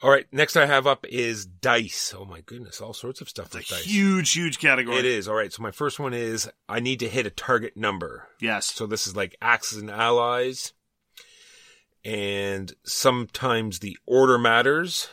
All 0.02 0.10
right, 0.10 0.26
next 0.32 0.56
I 0.56 0.64
have 0.64 0.86
up 0.86 1.04
is 1.10 1.44
dice. 1.44 2.14
Oh 2.16 2.24
my 2.24 2.40
goodness, 2.40 2.80
all 2.80 2.94
sorts 2.94 3.20
of 3.20 3.28
stuff 3.28 3.46
It's 3.46 3.54
a 3.54 3.58
with 3.58 3.68
dice. 3.68 3.84
huge, 3.84 4.32
huge 4.32 4.58
category. 4.58 4.96
It 4.98 5.04
is. 5.04 5.28
All 5.28 5.34
right, 5.34 5.52
so 5.52 5.62
my 5.62 5.72
first 5.72 5.98
one 6.00 6.14
is 6.14 6.48
I 6.70 6.80
need 6.80 7.00
to 7.00 7.08
hit 7.08 7.26
a 7.26 7.30
target 7.30 7.76
number. 7.76 8.28
Yes. 8.40 8.66
So 8.66 8.86
this 8.86 9.06
is 9.06 9.14
like 9.14 9.36
Axis 9.42 9.78
and 9.78 9.90
Allies. 9.90 10.72
And 12.02 12.72
sometimes 12.84 13.80
the 13.80 13.98
order 14.06 14.38
matters. 14.38 15.08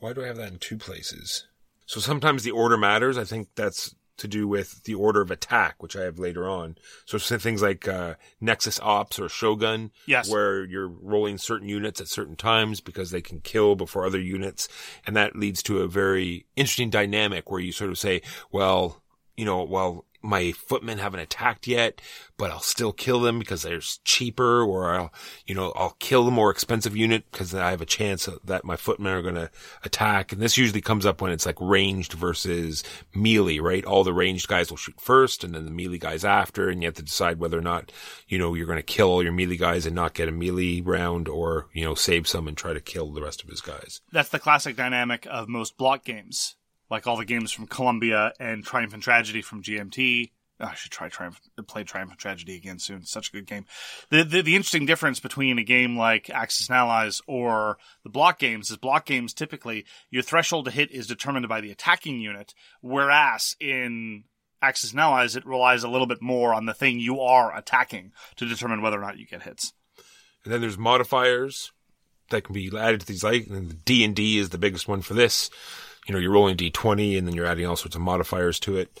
Why 0.00 0.12
do 0.12 0.22
I 0.22 0.26
have 0.26 0.36
that 0.36 0.52
in 0.52 0.58
two 0.58 0.76
places? 0.76 1.46
So 1.86 2.00
sometimes 2.00 2.42
the 2.42 2.50
order 2.50 2.76
matters. 2.76 3.16
I 3.18 3.24
think 3.24 3.48
that's 3.54 3.94
to 4.18 4.28
do 4.28 4.48
with 4.48 4.82
the 4.82 4.94
order 4.94 5.20
of 5.20 5.30
attack, 5.30 5.80
which 5.80 5.94
I 5.96 6.02
have 6.02 6.18
later 6.18 6.48
on. 6.48 6.76
So 7.06 7.18
things 7.18 7.62
like 7.62 7.86
uh, 7.86 8.14
Nexus 8.40 8.80
Ops 8.80 9.18
or 9.20 9.28
Shogun, 9.28 9.92
Yes. 10.06 10.28
where 10.28 10.64
you're 10.64 10.88
rolling 10.88 11.38
certain 11.38 11.68
units 11.68 12.00
at 12.00 12.08
certain 12.08 12.34
times 12.34 12.80
because 12.80 13.12
they 13.12 13.20
can 13.22 13.40
kill 13.40 13.76
before 13.76 14.04
other 14.04 14.20
units, 14.20 14.68
and 15.06 15.14
that 15.16 15.36
leads 15.36 15.62
to 15.64 15.82
a 15.82 15.88
very 15.88 16.46
interesting 16.56 16.90
dynamic 16.90 17.50
where 17.50 17.60
you 17.60 17.70
sort 17.70 17.90
of 17.90 17.98
say, 17.98 18.20
well, 18.50 19.02
you 19.36 19.44
know, 19.44 19.62
well, 19.62 20.04
my 20.28 20.52
footmen 20.52 20.98
haven't 20.98 21.20
attacked 21.20 21.66
yet, 21.66 22.02
but 22.36 22.50
I'll 22.50 22.60
still 22.60 22.92
kill 22.92 23.20
them 23.20 23.38
because 23.38 23.62
they're 23.62 23.80
cheaper, 24.04 24.62
or 24.62 24.94
I'll, 24.94 25.12
you 25.46 25.54
know, 25.54 25.72
I'll 25.74 25.96
kill 25.98 26.24
the 26.24 26.30
more 26.30 26.50
expensive 26.50 26.94
unit 26.94 27.24
because 27.32 27.54
I 27.54 27.70
have 27.70 27.80
a 27.80 27.86
chance 27.86 28.28
that 28.44 28.64
my 28.64 28.76
footmen 28.76 29.14
are 29.14 29.22
going 29.22 29.34
to 29.34 29.50
attack. 29.84 30.32
And 30.32 30.40
this 30.40 30.58
usually 30.58 30.82
comes 30.82 31.06
up 31.06 31.22
when 31.22 31.32
it's 31.32 31.46
like 31.46 31.56
ranged 31.60 32.12
versus 32.12 32.84
melee, 33.14 33.58
right? 33.58 33.84
All 33.84 34.04
the 34.04 34.12
ranged 34.12 34.48
guys 34.48 34.70
will 34.70 34.76
shoot 34.76 35.00
first 35.00 35.42
and 35.42 35.54
then 35.54 35.64
the 35.64 35.70
melee 35.70 35.98
guys 35.98 36.24
after, 36.24 36.68
and 36.68 36.82
you 36.82 36.88
have 36.88 36.94
to 36.96 37.02
decide 37.02 37.40
whether 37.40 37.58
or 37.58 37.62
not, 37.62 37.90
you 38.28 38.38
know, 38.38 38.54
you're 38.54 38.66
going 38.66 38.76
to 38.76 38.82
kill 38.82 39.08
all 39.08 39.22
your 39.22 39.32
melee 39.32 39.56
guys 39.56 39.86
and 39.86 39.96
not 39.96 40.14
get 40.14 40.28
a 40.28 40.32
melee 40.32 40.82
round 40.82 41.26
or, 41.26 41.68
you 41.72 41.84
know, 41.84 41.94
save 41.94 42.28
some 42.28 42.46
and 42.46 42.56
try 42.56 42.74
to 42.74 42.80
kill 42.80 43.12
the 43.12 43.22
rest 43.22 43.42
of 43.42 43.48
his 43.48 43.62
guys. 43.62 44.02
That's 44.12 44.28
the 44.28 44.38
classic 44.38 44.76
dynamic 44.76 45.26
of 45.30 45.48
most 45.48 45.78
block 45.78 46.04
games, 46.04 46.56
like 46.90 47.06
all 47.06 47.16
the 47.16 47.24
games 47.24 47.52
from 47.52 47.66
Columbia 47.66 48.32
and 48.40 48.64
Triumph 48.64 48.94
and 48.94 49.02
Tragedy 49.02 49.42
from 49.42 49.62
GMT. 49.62 50.30
Oh, 50.60 50.66
I 50.66 50.74
should 50.74 50.90
try 50.90 51.08
Triumph, 51.08 51.40
play 51.68 51.84
Triumph 51.84 52.10
and 52.10 52.18
Tragedy 52.18 52.56
again 52.56 52.80
soon. 52.80 53.04
Such 53.04 53.28
a 53.28 53.32
good 53.32 53.46
game. 53.46 53.64
The, 54.10 54.24
the 54.24 54.42
the 54.42 54.56
interesting 54.56 54.86
difference 54.86 55.20
between 55.20 55.58
a 55.58 55.64
game 55.64 55.96
like 55.96 56.30
Axis 56.30 56.68
and 56.68 56.76
Allies 56.76 57.20
or 57.28 57.78
the 58.02 58.10
block 58.10 58.40
games 58.40 58.70
is 58.70 58.76
block 58.76 59.06
games 59.06 59.32
typically 59.32 59.84
your 60.10 60.22
threshold 60.22 60.64
to 60.64 60.70
hit 60.72 60.90
is 60.90 61.06
determined 61.06 61.48
by 61.48 61.60
the 61.60 61.70
attacking 61.70 62.20
unit, 62.20 62.54
whereas 62.80 63.54
in 63.60 64.24
Axis 64.60 64.90
and 64.90 65.00
Allies 65.00 65.36
it 65.36 65.46
relies 65.46 65.84
a 65.84 65.88
little 65.88 66.08
bit 66.08 66.20
more 66.20 66.52
on 66.52 66.66
the 66.66 66.74
thing 66.74 66.98
you 66.98 67.20
are 67.20 67.56
attacking 67.56 68.12
to 68.36 68.48
determine 68.48 68.82
whether 68.82 68.98
or 68.98 69.02
not 69.02 69.18
you 69.18 69.26
get 69.26 69.42
hits. 69.42 69.72
And 70.44 70.52
then 70.52 70.60
there's 70.60 70.78
modifiers 70.78 71.72
that 72.30 72.42
can 72.42 72.54
be 72.54 72.70
added 72.76 73.00
to 73.00 73.06
these. 73.06 73.22
Like 73.22 73.48
D 73.84 74.04
and 74.04 74.14
D 74.14 74.38
is 74.38 74.50
the 74.50 74.58
biggest 74.58 74.88
one 74.88 75.02
for 75.02 75.14
this. 75.14 75.50
You 76.08 76.14
know, 76.14 76.20
you're 76.20 76.32
rolling 76.32 76.56
D 76.56 76.70
twenty, 76.70 77.18
and 77.18 77.28
then 77.28 77.34
you're 77.34 77.46
adding 77.46 77.66
all 77.66 77.76
sorts 77.76 77.94
of 77.94 78.00
modifiers 78.00 78.58
to 78.60 78.78
it. 78.78 78.98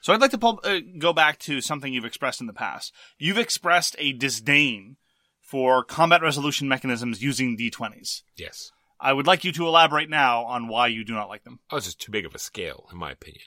So 0.00 0.12
I'd 0.12 0.20
like 0.20 0.30
to 0.30 0.38
pull, 0.38 0.60
uh, 0.64 0.78
go 0.98 1.12
back 1.12 1.38
to 1.40 1.60
something 1.60 1.92
you've 1.92 2.04
expressed 2.04 2.40
in 2.40 2.46
the 2.46 2.52
past. 2.54 2.94
You've 3.18 3.38
expressed 3.38 3.94
a 3.98 4.12
disdain 4.12 4.96
for 5.42 5.84
combat 5.84 6.22
resolution 6.22 6.66
mechanisms 6.66 7.22
using 7.22 7.58
D20s. 7.58 8.22
Yes, 8.36 8.72
I 8.98 9.12
would 9.12 9.26
like 9.26 9.44
you 9.44 9.52
to 9.52 9.66
elaborate 9.66 10.08
now 10.08 10.44
on 10.44 10.68
why 10.68 10.86
you 10.86 11.04
do 11.04 11.12
not 11.12 11.28
like 11.28 11.44
them. 11.44 11.60
oh, 11.70 11.76
it's 11.76 11.86
just 11.86 12.00
too 12.00 12.10
big 12.10 12.24
of 12.24 12.34
a 12.34 12.38
scale, 12.38 12.88
in 12.90 12.96
my 12.96 13.10
opinion. 13.10 13.44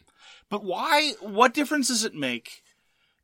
But 0.48 0.64
why? 0.64 1.14
What 1.20 1.56
difference 1.56 1.88
does 1.88 2.04
it 2.04 2.14
make? 2.14 2.62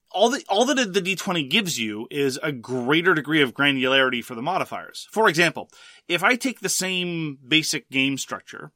All 0.10 0.30
the 0.30 0.44
all 0.50 0.66
that 0.66 0.94
the 0.94 1.02
D20 1.02 1.48
gives 1.48 1.78
you 1.78 2.08
is 2.10 2.40
a 2.42 2.52
greater 2.52 3.14
degree 3.14 3.42
of 3.42 3.54
granularity 3.54 4.24
for 4.24 4.34
the 4.34 4.42
modifiers. 4.42 5.08
For 5.12 5.30
example, 5.30 5.70
if 6.08 6.24
I 6.24 6.36
take 6.38 6.62
the 6.62 6.70
same 6.70 7.38
basic 7.48 7.92
game 7.92 8.18
structure 8.18 8.72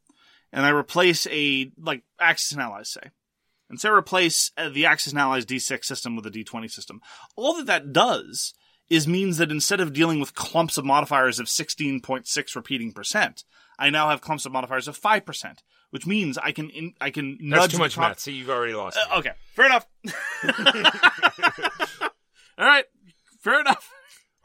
and 0.51 0.65
I 0.65 0.69
replace 0.69 1.27
a 1.27 1.71
like 1.77 2.03
Axis 2.19 2.51
and 2.51 2.61
Allies, 2.61 2.89
say, 2.89 3.11
and 3.69 3.79
say 3.79 3.89
I 3.89 3.93
replace 3.93 4.51
uh, 4.57 4.69
the 4.69 4.85
Axis 4.85 5.13
and 5.13 5.19
Allies 5.21 5.45
D6 5.45 5.85
system 5.85 6.15
with 6.15 6.25
a 6.25 6.31
D20 6.31 6.71
system, 6.71 7.01
all 7.35 7.55
that 7.57 7.65
that 7.67 7.93
does 7.93 8.53
is 8.89 9.07
means 9.07 9.37
that 9.37 9.51
instead 9.51 9.79
of 9.79 9.93
dealing 9.93 10.19
with 10.19 10.33
clumps 10.33 10.77
of 10.77 10.83
modifiers 10.85 11.39
of 11.39 11.45
16.6 11.45 12.55
repeating 12.55 12.91
percent, 12.91 13.43
I 13.77 13.89
now 13.91 14.09
have 14.09 14.21
clumps 14.21 14.45
of 14.47 14.51
modifiers 14.51 14.87
of 14.87 14.99
5%, 14.99 15.57
which 15.91 16.07
means 16.07 16.37
I 16.39 16.51
can 16.51 16.69
in, 16.71 16.93
I 16.99 17.11
can 17.11 17.33
That's 17.33 17.43
nudge 17.43 17.71
too 17.73 17.77
much 17.77 17.95
prop- 17.95 18.09
math. 18.09 18.19
See, 18.19 18.31
you've 18.33 18.49
already 18.49 18.73
lost. 18.73 18.97
uh, 18.97 19.19
okay, 19.19 19.33
fair 19.53 19.67
enough. 19.67 19.85
All 22.57 22.65
right, 22.65 22.85
fair 23.39 23.61
enough. 23.61 23.89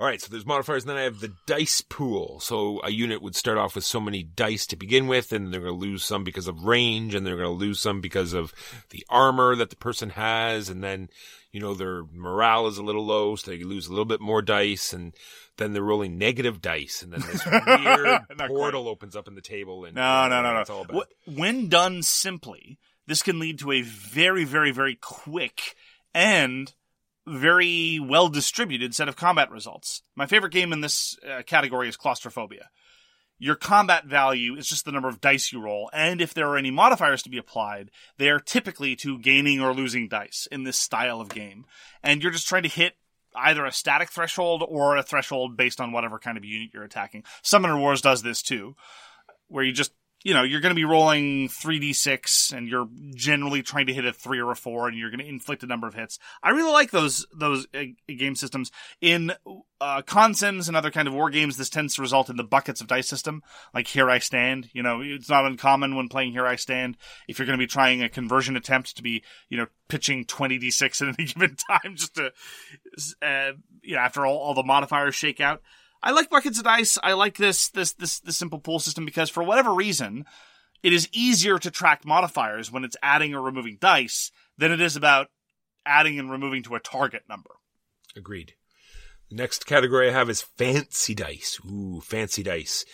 All 0.00 0.06
right, 0.08 0.20
so 0.20 0.26
there's 0.28 0.44
modifiers, 0.44 0.82
and 0.82 0.90
then 0.90 0.96
I 0.96 1.02
have 1.02 1.20
the 1.20 1.34
dice 1.46 1.80
pool. 1.80 2.40
So 2.40 2.80
a 2.82 2.90
unit 2.90 3.22
would 3.22 3.36
start 3.36 3.58
off 3.58 3.76
with 3.76 3.84
so 3.84 4.00
many 4.00 4.24
dice 4.24 4.66
to 4.66 4.76
begin 4.76 5.06
with, 5.06 5.32
and 5.32 5.52
they're 5.52 5.60
going 5.60 5.72
to 5.72 5.78
lose 5.78 6.02
some 6.02 6.24
because 6.24 6.48
of 6.48 6.64
range, 6.64 7.14
and 7.14 7.24
they're 7.24 7.36
going 7.36 7.46
to 7.46 7.50
lose 7.64 7.78
some 7.78 8.00
because 8.00 8.32
of 8.32 8.52
the 8.90 9.06
armor 9.08 9.54
that 9.54 9.70
the 9.70 9.76
person 9.76 10.10
has, 10.10 10.68
and 10.68 10.82
then, 10.82 11.10
you 11.52 11.60
know, 11.60 11.74
their 11.74 12.02
morale 12.12 12.66
is 12.66 12.76
a 12.76 12.82
little 12.82 13.06
low, 13.06 13.36
so 13.36 13.48
they 13.52 13.62
lose 13.62 13.86
a 13.86 13.90
little 13.90 14.04
bit 14.04 14.20
more 14.20 14.42
dice, 14.42 14.92
and 14.92 15.14
then 15.58 15.72
they're 15.72 15.82
rolling 15.82 16.18
negative 16.18 16.60
dice, 16.60 17.00
and 17.00 17.12
then 17.12 17.20
this 17.20 17.46
weird 17.66 18.20
portal 18.48 18.88
opens 18.88 19.14
up 19.14 19.28
in 19.28 19.36
the 19.36 19.40
table, 19.40 19.84
and 19.84 19.94
No, 19.94 20.28
no, 20.28 20.42
no, 20.42 20.54
no. 20.54 20.64
Wh- 20.92 21.38
When 21.38 21.68
done 21.68 22.02
simply, 22.02 22.78
this 23.06 23.22
can 23.22 23.38
lead 23.38 23.60
to 23.60 23.70
a 23.70 23.82
very, 23.82 24.42
very, 24.44 24.72
very 24.72 24.96
quick 24.96 25.76
and 26.12 26.72
very 27.26 27.98
well 27.98 28.28
distributed 28.28 28.94
set 28.94 29.08
of 29.08 29.16
combat 29.16 29.50
results. 29.50 30.02
My 30.14 30.26
favorite 30.26 30.52
game 30.52 30.72
in 30.72 30.80
this 30.80 31.18
uh, 31.28 31.42
category 31.42 31.88
is 31.88 31.96
Claustrophobia. 31.96 32.68
your 33.38 33.56
combat 33.56 34.06
value 34.06 34.54
is 34.56 34.68
just 34.68 34.84
the 34.84 34.92
number 34.92 35.08
of 35.08 35.20
dice 35.20 35.52
you 35.52 35.60
roll, 35.60 35.90
and 35.92 36.20
if 36.20 36.32
there 36.32 36.48
are 36.48 36.56
any 36.56 36.70
modifiers 36.70 37.22
to 37.22 37.30
be 37.30 37.38
applied, 37.38 37.90
they 38.16 38.30
are 38.30 38.40
typically 38.40 38.94
to 38.96 39.18
gaining 39.18 39.60
or 39.60 39.74
losing 39.74 40.08
dice 40.08 40.46
in 40.50 40.62
this 40.62 40.78
style 40.78 41.20
of 41.20 41.28
game. 41.28 41.66
And 42.02 42.22
you're 42.22 42.32
just 42.32 42.48
trying 42.48 42.62
to 42.62 42.68
hit 42.68 42.94
either 43.34 43.64
a 43.64 43.72
static 43.72 44.10
threshold 44.10 44.64
or 44.66 44.96
a 44.96 45.02
threshold 45.02 45.56
based 45.56 45.80
on 45.80 45.90
whatever 45.92 46.18
kind 46.18 46.38
of 46.38 46.44
unit 46.44 46.70
you're 46.72 46.84
attacking. 46.84 47.24
Summoner 47.42 47.78
Wars 47.78 48.00
does 48.00 48.22
this 48.22 48.40
too, 48.40 48.76
where 49.48 49.64
you 49.64 49.72
just 49.72 49.92
you 50.24 50.32
know, 50.32 50.42
you're 50.42 50.62
going 50.62 50.70
to 50.70 50.74
be 50.74 50.86
rolling 50.86 51.48
3d6 51.48 52.56
and 52.56 52.66
you're 52.66 52.88
generally 53.14 53.62
trying 53.62 53.86
to 53.86 53.94
hit 53.94 54.06
a 54.06 54.12
3 54.12 54.40
or 54.40 54.50
a 54.50 54.56
4 54.56 54.88
and 54.88 54.98
you're 54.98 55.10
going 55.10 55.20
to 55.20 55.28
inflict 55.28 55.62
a 55.62 55.66
number 55.66 55.86
of 55.86 55.94
hits. 55.94 56.18
I 56.42 56.50
really 56.50 56.72
like 56.72 56.90
those 56.90 57.26
those 57.36 57.66
uh, 57.74 57.84
game 58.08 58.34
systems 58.34 58.72
in 59.02 59.32
uh 59.80 60.00
consims 60.02 60.66
and 60.66 60.76
other 60.76 60.90
kind 60.90 61.06
of 61.06 61.14
war 61.14 61.28
games 61.28 61.56
this 61.56 61.68
tends 61.68 61.94
to 61.94 62.02
result 62.02 62.30
in 62.30 62.36
the 62.36 62.44
buckets 62.44 62.80
of 62.80 62.86
dice 62.86 63.06
system 63.06 63.42
like 63.74 63.86
Here 63.86 64.08
I 64.08 64.18
Stand, 64.18 64.70
you 64.72 64.82
know, 64.82 65.02
it's 65.02 65.28
not 65.28 65.44
uncommon 65.44 65.94
when 65.94 66.08
playing 66.08 66.32
Here 66.32 66.46
I 66.46 66.56
Stand 66.56 66.96
if 67.28 67.38
you're 67.38 67.46
going 67.46 67.58
to 67.58 67.62
be 67.62 67.68
trying 67.68 68.02
a 68.02 68.08
conversion 68.08 68.56
attempt 68.56 68.96
to 68.96 69.02
be, 69.02 69.22
you 69.50 69.58
know, 69.58 69.66
pitching 69.88 70.24
20d6 70.24 71.02
at 71.08 71.14
any 71.18 71.28
given 71.28 71.54
time 71.56 71.96
just 71.96 72.14
to 72.14 72.32
uh, 73.20 73.52
you 73.82 73.94
know, 73.94 74.00
after 74.00 74.24
all, 74.24 74.38
all 74.38 74.54
the 74.54 74.62
modifiers 74.62 75.14
shake 75.14 75.40
out. 75.40 75.62
I 76.04 76.10
like 76.10 76.28
buckets 76.28 76.58
of 76.58 76.64
dice. 76.64 76.98
I 77.02 77.14
like 77.14 77.38
this 77.38 77.70
this 77.70 77.92
this 77.94 78.20
this 78.20 78.36
simple 78.36 78.58
pool 78.58 78.78
system 78.78 79.06
because 79.06 79.30
for 79.30 79.42
whatever 79.42 79.72
reason, 79.72 80.26
it 80.82 80.92
is 80.92 81.08
easier 81.12 81.58
to 81.58 81.70
track 81.70 82.04
modifiers 82.04 82.70
when 82.70 82.84
it's 82.84 82.96
adding 83.02 83.34
or 83.34 83.40
removing 83.40 83.78
dice 83.80 84.30
than 84.58 84.70
it 84.70 84.82
is 84.82 84.96
about 84.96 85.28
adding 85.86 86.18
and 86.18 86.30
removing 86.30 86.62
to 86.64 86.74
a 86.74 86.80
target 86.80 87.22
number. 87.26 87.50
Agreed. 88.14 88.52
The 89.30 89.36
next 89.36 89.64
category 89.64 90.10
I 90.10 90.12
have 90.12 90.28
is 90.28 90.42
fancy 90.42 91.14
dice. 91.14 91.58
Ooh, 91.66 92.02
fancy 92.02 92.42
dice. 92.42 92.84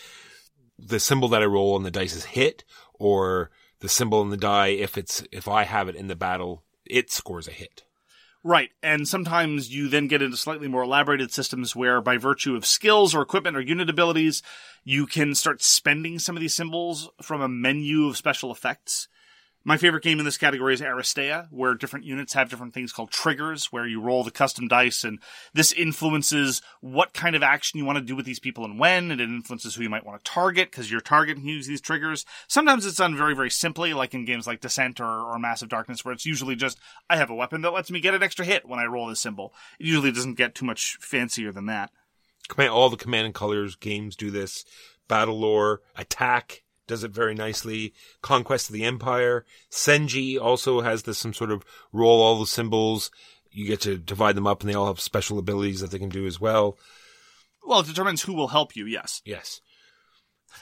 The 0.78 1.00
symbol 1.00 1.28
that 1.30 1.42
I 1.42 1.46
roll 1.46 1.74
on 1.74 1.82
the 1.82 1.90
dice 1.90 2.14
is 2.14 2.24
hit, 2.26 2.64
or 2.94 3.50
the 3.80 3.88
symbol 3.88 4.20
on 4.20 4.30
the 4.30 4.36
die, 4.36 4.68
if 4.68 4.96
it's 4.96 5.24
if 5.32 5.48
I 5.48 5.64
have 5.64 5.88
it 5.88 5.96
in 5.96 6.06
the 6.06 6.14
battle, 6.14 6.62
it 6.86 7.10
scores 7.10 7.48
a 7.48 7.52
hit. 7.52 7.82
Right. 8.42 8.70
And 8.82 9.06
sometimes 9.06 9.74
you 9.74 9.88
then 9.88 10.08
get 10.08 10.22
into 10.22 10.36
slightly 10.36 10.66
more 10.66 10.84
elaborated 10.84 11.30
systems 11.30 11.76
where 11.76 12.00
by 12.00 12.16
virtue 12.16 12.56
of 12.56 12.64
skills 12.64 13.14
or 13.14 13.20
equipment 13.20 13.56
or 13.56 13.60
unit 13.60 13.90
abilities, 13.90 14.42
you 14.82 15.06
can 15.06 15.34
start 15.34 15.62
spending 15.62 16.18
some 16.18 16.36
of 16.36 16.40
these 16.40 16.54
symbols 16.54 17.10
from 17.20 17.42
a 17.42 17.48
menu 17.48 18.06
of 18.06 18.16
special 18.16 18.50
effects. 18.50 19.08
My 19.62 19.76
favorite 19.76 20.02
game 20.02 20.18
in 20.18 20.24
this 20.24 20.38
category 20.38 20.72
is 20.72 20.80
Aristeia, 20.80 21.46
where 21.50 21.74
different 21.74 22.06
units 22.06 22.32
have 22.32 22.48
different 22.48 22.72
things 22.72 22.92
called 22.92 23.10
triggers, 23.10 23.66
where 23.66 23.86
you 23.86 24.00
roll 24.00 24.24
the 24.24 24.30
custom 24.30 24.68
dice, 24.68 25.04
and 25.04 25.18
this 25.52 25.70
influences 25.72 26.62
what 26.80 27.12
kind 27.12 27.36
of 27.36 27.42
action 27.42 27.78
you 27.78 27.84
want 27.84 27.98
to 27.98 28.04
do 28.04 28.16
with 28.16 28.24
these 28.24 28.38
people 28.38 28.64
and 28.64 28.78
when, 28.78 29.10
and 29.10 29.20
it 29.20 29.28
influences 29.28 29.74
who 29.74 29.82
you 29.82 29.90
might 29.90 30.06
want 30.06 30.24
to 30.24 30.30
target, 30.30 30.70
because 30.70 30.90
your 30.90 31.02
target 31.02 31.36
can 31.36 31.46
use 31.46 31.66
these 31.66 31.82
triggers. 31.82 32.24
Sometimes 32.48 32.86
it's 32.86 32.96
done 32.96 33.14
very, 33.14 33.34
very 33.34 33.50
simply, 33.50 33.92
like 33.92 34.14
in 34.14 34.24
games 34.24 34.46
like 34.46 34.62
Descent 34.62 34.98
or, 34.98 35.04
or 35.06 35.38
Massive 35.38 35.68
Darkness, 35.68 36.06
where 36.06 36.14
it's 36.14 36.24
usually 36.24 36.56
just, 36.56 36.78
I 37.10 37.18
have 37.18 37.28
a 37.28 37.34
weapon 37.34 37.60
that 37.60 37.74
lets 37.74 37.90
me 37.90 38.00
get 38.00 38.14
an 38.14 38.22
extra 38.22 38.46
hit 38.46 38.66
when 38.66 38.80
I 38.80 38.86
roll 38.86 39.08
this 39.08 39.20
symbol. 39.20 39.52
It 39.78 39.86
usually 39.86 40.10
doesn't 40.10 40.38
get 40.38 40.54
too 40.54 40.64
much 40.64 40.96
fancier 41.02 41.52
than 41.52 41.66
that. 41.66 41.90
All 42.58 42.88
the 42.88 42.96
Command 42.96 43.26
and 43.26 43.34
Colors 43.34 43.76
games 43.76 44.16
do 44.16 44.30
this. 44.30 44.64
Battle 45.06 45.38
Lore, 45.38 45.82
Attack 45.96 46.62
does 46.90 47.04
it 47.04 47.12
very 47.12 47.34
nicely. 47.34 47.94
Conquest 48.20 48.68
of 48.68 48.74
the 48.74 48.84
Empire. 48.84 49.46
Senji 49.70 50.38
also 50.38 50.82
has 50.82 51.04
this 51.04 51.18
some 51.18 51.32
sort 51.32 51.50
of 51.50 51.64
roll 51.92 52.20
all 52.20 52.38
the 52.38 52.46
symbols. 52.46 53.10
You 53.50 53.66
get 53.66 53.80
to 53.82 53.96
divide 53.96 54.34
them 54.34 54.46
up 54.46 54.60
and 54.60 54.68
they 54.68 54.74
all 54.74 54.88
have 54.88 55.00
special 55.00 55.38
abilities 55.38 55.80
that 55.80 55.90
they 55.90 55.98
can 55.98 56.08
do 56.08 56.26
as 56.26 56.40
well. 56.40 56.76
Well, 57.64 57.80
it 57.80 57.86
determines 57.86 58.22
who 58.22 58.34
will 58.34 58.48
help 58.48 58.76
you, 58.76 58.84
yes. 58.86 59.22
Yes. 59.24 59.60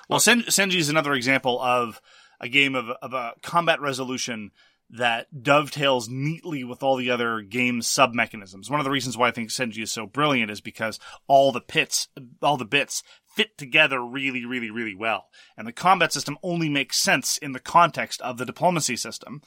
Well, 0.09 0.21
Sen- 0.21 0.43
Senji 0.43 0.77
is 0.77 0.89
another 0.89 1.15
example 1.15 1.61
of 1.61 2.01
a 2.41 2.49
game 2.49 2.75
of, 2.75 2.91
of 3.03 3.15
a 3.15 3.33
combat 3.43 3.81
resolution 3.81 4.51
that 4.91 5.43
dovetails 5.43 6.09
neatly 6.09 6.65
with 6.65 6.83
all 6.83 6.97
the 6.97 7.11
other 7.11 7.43
game 7.43 7.83
sub 7.83 8.15
mechanisms. 8.15 8.71
One 8.71 8.81
of 8.81 8.85
the 8.85 8.91
reasons 8.91 9.17
why 9.17 9.29
I 9.29 9.33
think 9.33 9.51
Senji 9.51 9.83
is 9.83 9.91
so 9.91 10.07
brilliant 10.07 10.51
is 10.51 10.61
because 10.61 10.99
all 11.27 11.53
the 11.53 11.61
pits, 11.61 12.09
all 12.41 12.57
the 12.57 12.65
bits 12.65 13.03
fit 13.39 13.57
together 13.57 14.01
really, 14.05 14.45
really, 14.45 14.69
really 14.71 14.97
well. 14.97 15.29
And 15.57 15.65
the 15.65 15.73
combat 15.73 16.13
system 16.13 16.37
only 16.43 16.69
makes 16.69 16.99
sense 16.99 17.39
in 17.39 17.53
the 17.53 17.61
context 17.61 18.21
of 18.21 18.37
the 18.37 18.45
diplomacy 18.45 18.97
system, 18.97 19.43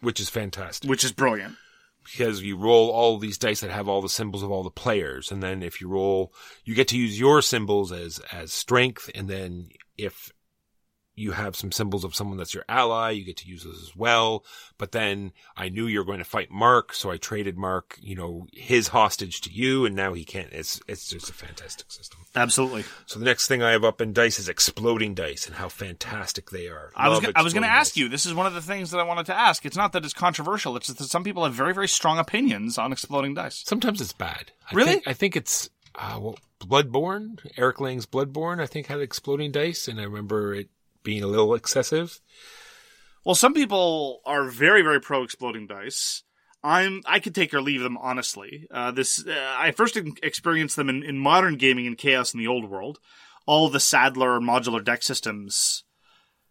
Which 0.00 0.18
is 0.18 0.28
fantastic. 0.28 0.90
which 0.90 1.04
is 1.04 1.12
brilliant. 1.12 1.54
because 2.04 2.42
you 2.42 2.56
roll 2.56 2.90
all 2.90 3.16
these 3.18 3.38
dice 3.38 3.60
that 3.60 3.70
have 3.70 3.88
all 3.88 4.02
the 4.02 4.08
symbols 4.08 4.42
of 4.42 4.50
all 4.50 4.64
the 4.64 4.70
players 4.70 5.30
and 5.30 5.40
then 5.40 5.62
if 5.62 5.80
you 5.80 5.86
roll 5.88 6.32
you 6.64 6.74
get 6.74 6.88
to 6.88 6.96
use 6.98 7.20
your 7.20 7.40
symbols 7.42 7.92
as 7.92 8.18
as 8.32 8.52
strength 8.52 9.08
and 9.14 9.28
then 9.28 9.68
if 9.96 10.32
you 11.18 11.32
have 11.32 11.56
some 11.56 11.72
symbols 11.72 12.04
of 12.04 12.14
someone 12.14 12.38
that's 12.38 12.54
your 12.54 12.64
ally 12.68 13.10
you 13.10 13.24
get 13.24 13.36
to 13.36 13.48
use 13.48 13.64
those 13.64 13.82
as 13.82 13.94
well 13.96 14.44
but 14.78 14.92
then 14.92 15.32
i 15.56 15.68
knew 15.68 15.86
you 15.86 15.98
were 15.98 16.04
going 16.04 16.18
to 16.18 16.24
fight 16.24 16.50
mark 16.50 16.94
so 16.94 17.10
i 17.10 17.16
traded 17.16 17.58
mark 17.58 17.98
you 18.00 18.14
know 18.14 18.46
his 18.52 18.88
hostage 18.88 19.40
to 19.40 19.50
you 19.50 19.84
and 19.84 19.94
now 19.94 20.12
he 20.12 20.24
can't 20.24 20.52
it's 20.52 20.80
it's 20.88 21.08
just 21.10 21.28
a 21.30 21.34
fantastic 21.34 21.90
system 21.90 22.20
Absolutely. 22.34 22.84
so 23.06 23.18
the 23.18 23.24
next 23.24 23.48
thing 23.48 23.62
i 23.62 23.70
have 23.70 23.84
up 23.84 24.00
in 24.00 24.12
dice 24.12 24.38
is 24.38 24.48
exploding 24.48 25.14
dice 25.14 25.46
and 25.46 25.56
how 25.56 25.68
fantastic 25.68 26.50
they 26.50 26.68
are 26.68 26.90
I 26.96 27.08
was 27.08 27.22
Love 27.22 27.32
I 27.36 27.42
was 27.42 27.52
going 27.52 27.62
to 27.62 27.68
ask 27.68 27.96
you. 27.96 28.08
This 28.08 28.26
is 28.26 28.34
one 28.34 28.46
of 28.46 28.54
the 28.54 28.62
things 28.62 28.90
that 28.90 28.98
I 28.98 29.02
wanted 29.02 29.26
to 29.26 29.34
ask. 29.34 29.64
It's 29.64 29.76
not 29.76 29.92
that 29.92 30.04
it's 30.04 30.14
controversial. 30.14 30.76
It's 30.76 30.86
just 30.86 30.98
that 30.98 31.08
some 31.08 31.24
people 31.24 31.44
have 31.44 31.54
very 31.54 31.74
very 31.74 31.88
strong 31.88 32.18
opinions 32.18 32.78
on 32.78 32.92
exploding 32.92 33.34
dice. 33.34 33.62
Sometimes 33.66 34.00
it's 34.00 34.12
bad. 34.12 34.52
I 34.70 34.74
Really? 34.74 34.92
Think, 34.92 35.08
I 35.08 35.12
think 35.14 35.36
it's 35.36 35.70
uh, 35.94 36.18
well, 36.20 36.38
Bloodborne. 36.60 37.38
Eric 37.56 37.80
Lang's 37.80 38.06
Bloodborne. 38.06 38.60
I 38.60 38.66
think 38.66 38.86
had 38.86 39.00
exploding 39.00 39.52
dice, 39.52 39.88
and 39.88 40.00
I 40.00 40.04
remember 40.04 40.54
it 40.54 40.68
being 41.08 41.22
a 41.22 41.26
little 41.26 41.54
excessive. 41.54 42.20
Well, 43.24 43.34
some 43.34 43.54
people 43.54 44.20
are 44.26 44.44
very, 44.44 44.82
very 44.82 45.00
pro 45.00 45.22
exploding 45.22 45.66
dice. 45.66 46.22
I'm 46.62 47.00
I 47.06 47.18
could 47.18 47.34
take 47.34 47.54
or 47.54 47.62
leave 47.62 47.80
them 47.80 47.96
honestly. 47.96 48.66
Uh, 48.70 48.90
this 48.90 49.26
uh, 49.26 49.54
I 49.56 49.70
first 49.70 49.96
experienced 50.22 50.76
them 50.76 50.90
in, 50.90 51.02
in 51.02 51.18
modern 51.18 51.56
gaming 51.56 51.86
and 51.86 51.96
chaos 51.96 52.34
in 52.34 52.40
the 52.40 52.46
old 52.46 52.68
world. 52.68 52.98
All 53.46 53.70
the 53.70 53.80
Sadler 53.80 54.38
modular 54.38 54.84
deck 54.84 55.02
systems, 55.02 55.84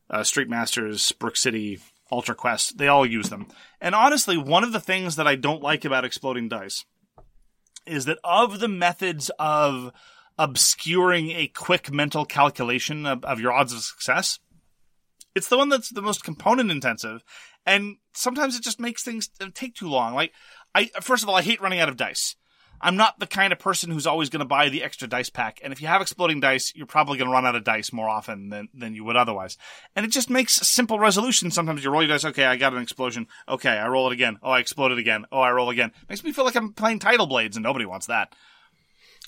uh, 0.09 0.23
Street 0.23 0.49
Masters, 0.49 1.11
Brook 1.11 1.37
City, 1.37 1.79
Ultra 2.11 2.33
Quest, 2.33 2.79
they 2.79 2.87
all 2.87 3.05
use 3.05 3.29
them. 3.29 3.45
And 3.79 3.93
honestly, 3.93 4.37
one 4.37 4.63
of 4.63 4.71
the 4.71 4.79
things 4.79 5.17
that 5.17 5.27
I 5.27 5.35
don't 5.35 5.61
like 5.61 5.85
about 5.85 6.05
exploding 6.05 6.49
dice 6.49 6.83
is 7.85 8.05
that 8.05 8.17
of 8.23 8.59
the 8.59 8.67
methods 8.67 9.29
of 9.37 9.91
obscuring 10.39 11.31
a 11.31 11.47
quick 11.47 11.91
mental 11.91 12.25
calculation 12.25 13.05
of, 13.05 13.23
of 13.25 13.39
your 13.39 13.51
odds 13.51 13.73
of 13.73 13.79
success, 13.79 14.39
it's 15.37 15.47
the 15.47 15.57
one 15.57 15.69
that's 15.69 15.89
the 15.89 16.01
most 16.01 16.23
component 16.23 16.71
intensive, 16.71 17.23
and 17.65 17.97
sometimes 18.13 18.55
it 18.55 18.63
just 18.63 18.79
makes 18.79 19.03
things 19.03 19.29
uh, 19.39 19.47
take 19.53 19.75
too 19.75 19.87
long. 19.87 20.15
Like, 20.15 20.33
I 20.73 20.89
first 21.01 21.23
of 21.23 21.29
all, 21.29 21.35
I 21.35 21.43
hate 21.43 21.61
running 21.61 21.79
out 21.79 21.89
of 21.89 21.95
dice. 21.95 22.35
I'm 22.79 22.95
not 22.95 23.19
the 23.19 23.25
kind 23.25 23.51
of 23.51 23.57
person 23.57 23.89
who's 23.89 24.05
always 24.05 24.29
going 24.29 24.41
to 24.41 24.45
buy 24.45 24.69
the 24.69 24.83
extra 24.83 25.07
dice 25.07 25.29
pack, 25.29 25.59
and 25.63 25.71
if 25.71 25.81
you 25.81 25.87
have 25.87 26.01
exploding 26.01 26.39
dice, 26.39 26.73
you're 26.75 26.87
probably 26.87 27.17
going 27.17 27.27
to 27.27 27.33
run 27.33 27.45
out 27.45 27.55
of 27.55 27.63
dice 27.63 27.93
more 27.93 28.09
often 28.09 28.49
than 28.49 28.69
than 28.73 28.95
you 28.95 29.03
would 29.03 29.15
otherwise. 29.15 29.57
And 29.95 30.05
it 30.05 30.11
just 30.11 30.29
makes 30.29 30.55
simple 30.55 30.97
resolution. 30.97 31.51
Sometimes 31.51 31.83
you 31.83 31.91
roll 31.91 32.01
your 32.01 32.09
dice. 32.09 32.25
Okay, 32.25 32.45
I 32.45 32.55
got 32.55 32.73
an 32.73 32.81
explosion. 32.81 33.27
Okay, 33.47 33.69
I 33.69 33.87
roll 33.87 34.07
it 34.07 34.13
again. 34.13 34.37
Oh, 34.41 34.51
I 34.51 34.59
exploded 34.59 34.97
again. 34.97 35.25
Oh, 35.31 35.39
I 35.39 35.51
roll 35.51 35.69
again. 35.69 35.91
Makes 36.09 36.23
me 36.23 36.31
feel 36.31 36.45
like 36.45 36.55
I'm 36.55 36.73
playing 36.73 36.99
Tidal 36.99 37.27
Blades, 37.27 37.57
and 37.57 37.63
nobody 37.63 37.85
wants 37.85 38.07
that. 38.07 38.33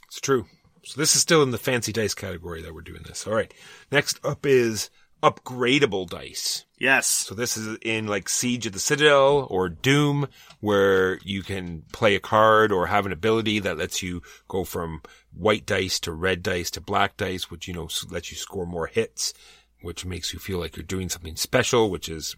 It's 0.07 0.19
true. 0.19 0.45
So 0.83 0.99
this 0.99 1.15
is 1.15 1.21
still 1.21 1.43
in 1.43 1.51
the 1.51 1.57
fancy 1.57 1.91
dice 1.91 2.13
category 2.13 2.61
that 2.61 2.73
we're 2.73 2.81
doing 2.81 3.03
this. 3.05 3.27
All 3.27 3.33
right. 3.33 3.53
Next 3.91 4.19
up 4.23 4.45
is 4.45 4.89
upgradable 5.21 6.09
dice. 6.09 6.65
Yes. 6.79 7.07
So 7.07 7.35
this 7.35 7.57
is 7.57 7.77
in 7.81 8.07
like 8.07 8.29
Siege 8.29 8.65
of 8.65 8.73
the 8.73 8.79
Citadel 8.79 9.47
or 9.49 9.69
Doom, 9.69 10.27
where 10.61 11.19
you 11.23 11.43
can 11.43 11.83
play 11.91 12.15
a 12.15 12.19
card 12.19 12.71
or 12.71 12.87
have 12.87 13.05
an 13.05 13.11
ability 13.11 13.59
that 13.59 13.77
lets 13.77 14.01
you 14.01 14.21
go 14.47 14.63
from 14.63 15.01
white 15.33 15.65
dice 15.65 15.99
to 16.01 16.11
red 16.11 16.41
dice 16.41 16.71
to 16.71 16.81
black 16.81 17.17
dice, 17.17 17.51
which, 17.51 17.67
you 17.67 17.73
know, 17.73 17.89
lets 18.09 18.31
you 18.31 18.37
score 18.37 18.65
more 18.65 18.87
hits, 18.87 19.33
which 19.81 20.05
makes 20.05 20.33
you 20.33 20.39
feel 20.39 20.59
like 20.59 20.77
you're 20.77 20.83
doing 20.83 21.09
something 21.09 21.35
special, 21.35 21.89
which 21.89 22.07
is 22.07 22.35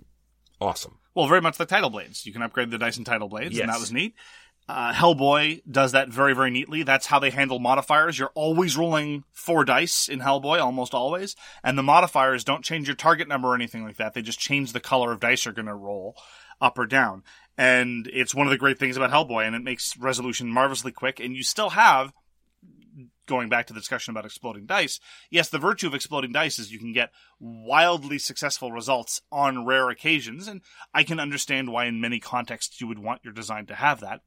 awesome. 0.59 0.97
Well, 1.13 1.27
very 1.27 1.41
much 1.41 1.59
like 1.59 1.67
Tidal 1.67 1.89
Blades. 1.89 2.25
You 2.25 2.33
can 2.33 2.41
upgrade 2.41 2.71
the 2.71 2.77
dice 2.77 2.97
in 2.97 3.03
Tidal 3.03 3.27
Blades, 3.27 3.59
and 3.59 3.69
that 3.69 3.79
was 3.79 3.91
neat. 3.91 4.15
Uh, 4.71 4.93
Hellboy 4.93 5.61
does 5.69 5.91
that 5.91 6.07
very, 6.07 6.33
very 6.33 6.49
neatly. 6.49 6.83
That's 6.83 7.07
how 7.07 7.19
they 7.19 7.29
handle 7.29 7.59
modifiers. 7.59 8.17
You're 8.17 8.31
always 8.35 8.77
rolling 8.77 9.25
four 9.33 9.65
dice 9.65 10.07
in 10.07 10.21
Hellboy, 10.21 10.61
almost 10.61 10.93
always. 10.93 11.35
And 11.61 11.77
the 11.77 11.83
modifiers 11.83 12.45
don't 12.45 12.63
change 12.63 12.87
your 12.87 12.95
target 12.95 13.27
number 13.27 13.49
or 13.49 13.55
anything 13.55 13.83
like 13.83 13.97
that. 13.97 14.13
They 14.13 14.21
just 14.21 14.39
change 14.39 14.71
the 14.71 14.79
color 14.79 15.11
of 15.11 15.19
dice 15.19 15.43
you're 15.43 15.53
going 15.53 15.65
to 15.65 15.75
roll 15.75 16.15
up 16.61 16.79
or 16.79 16.85
down. 16.85 17.23
And 17.57 18.09
it's 18.13 18.33
one 18.33 18.47
of 18.47 18.51
the 18.51 18.57
great 18.57 18.79
things 18.79 18.95
about 18.95 19.11
Hellboy, 19.11 19.45
and 19.45 19.57
it 19.57 19.63
makes 19.63 19.97
resolution 19.97 20.47
marvelously 20.47 20.93
quick. 20.93 21.19
And 21.19 21.35
you 21.35 21.43
still 21.43 21.71
have 21.71 22.13
going 23.27 23.49
back 23.49 23.67
to 23.67 23.73
the 23.73 23.79
discussion 23.79 24.11
about 24.11 24.25
exploding 24.25 24.65
dice, 24.65 24.99
yes, 25.29 25.49
the 25.49 25.59
virtue 25.59 25.87
of 25.87 25.93
exploding 25.93 26.31
dice 26.31 26.59
is 26.59 26.71
you 26.71 26.79
can 26.79 26.93
get 26.93 27.11
wildly 27.39 28.17
successful 28.17 28.71
results 28.71 29.21
on 29.31 29.65
rare 29.65 29.89
occasions, 29.89 30.47
and 30.47 30.61
I 30.93 31.03
can 31.03 31.19
understand 31.19 31.71
why 31.71 31.85
in 31.85 32.01
many 32.01 32.19
contexts 32.19 32.81
you 32.81 32.87
would 32.87 32.99
want 32.99 33.21
your 33.23 33.33
design 33.33 33.65
to 33.67 33.75
have 33.75 33.99
that. 34.01 34.21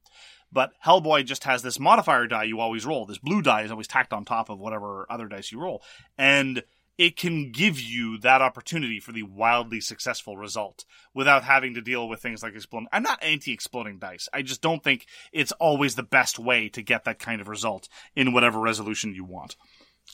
But 0.53 0.71
Hellboy 0.87 1.25
just 1.25 1.45
has 1.45 1.63
this 1.63 1.81
modifier 1.81 2.29
die 2.29 2.45
you 2.45 2.61
always 2.61 2.87
roll. 2.87 3.07
This 3.07 3.19
blue 3.19 3.43
die 3.43 3.63
is 3.63 3.73
always 3.73 3.89
tacked 3.89 4.13
on 4.13 4.25
top 4.25 4.49
of 4.49 4.61
whatever 4.61 5.05
other 5.11 5.27
dice 5.27 5.51
you 5.51 5.61
roll. 5.61 5.83
And 6.17 6.63
it 6.97 7.17
can 7.17 7.51
give 7.51 7.81
you 7.81 8.19
that 8.19 8.43
opportunity 8.43 9.01
for 9.01 9.13
the 9.13 9.25
wildly 9.25 9.81
successful 9.81 10.37
result 10.37 10.85
without 11.13 11.45
having 11.45 11.75
to 11.75 11.81
deal 11.81 12.09
with 12.09 12.21
things 12.21 12.43
like 12.43 12.55
exploding. 12.55 12.89
I'm 12.93 13.03
not 13.03 13.23
anti 13.23 13.53
exploding 13.53 13.99
dice. 13.99 14.29
I 14.33 14.43
just 14.43 14.63
don't 14.63 14.83
think 14.83 15.07
it's 15.33 15.53
always 15.53 15.95
the 15.95 16.03
best 16.03 16.39
way 16.39 16.69
to 16.71 16.83
get 16.83 17.05
that 17.05 17.19
kind 17.19 17.41
of 17.41 17.49
result 17.49 17.89
in 18.15 18.33
whatever 18.33 18.61
resolution 18.61 19.15
you 19.15 19.25
want. 19.25 19.57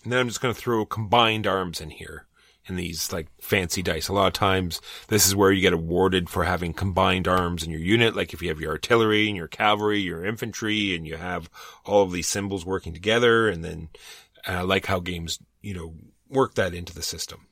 And 0.05 0.13
then 0.13 0.21
I'm 0.21 0.29
just 0.29 0.41
going 0.41 0.55
to 0.55 0.61
throw 0.61 0.87
combined 0.87 1.47
arms 1.47 1.81
in 1.81 1.91
here 1.91 2.27
in 2.67 2.77
these 2.77 3.13
like 3.13 3.27
fancy 3.41 3.83
dice. 3.83 4.09
A 4.09 4.13
lot 4.13 4.29
of 4.29 4.33
times 4.33 4.81
this 5.09 5.27
is 5.27 5.35
where 5.35 5.53
you 5.53 5.61
get 5.61 5.73
awarded 5.73 6.31
for 6.31 6.45
having 6.45 6.73
combined 6.73 7.29
arms 7.29 7.63
in 7.63 7.71
your 7.71 7.81
unit. 7.81 8.17
Like 8.17 8.33
if 8.33 8.41
you 8.41 8.49
have 8.49 8.61
your 8.61 8.73
artillery 8.73 9.29
and 9.29 9.37
your 9.37 9.49
cavalry, 9.49 10.01
your 10.01 10.25
infantry, 10.25 10.95
and 10.95 11.07
you 11.07 11.17
have 11.17 11.51
all 11.85 12.03
of 12.03 12.13
these 12.13 12.29
symbols 12.29 12.65
working 12.65 12.95
together. 12.95 13.49
And 13.49 13.65
then 13.65 13.89
uh, 14.49 14.53
I 14.53 14.61
like 14.63 14.87
how 14.87 15.01
games, 15.01 15.39
you 15.61 15.75
know, 15.75 15.95
work 16.31 16.55
that 16.55 16.75
into 16.75 16.95
the 16.95 17.03
system. 17.03 17.47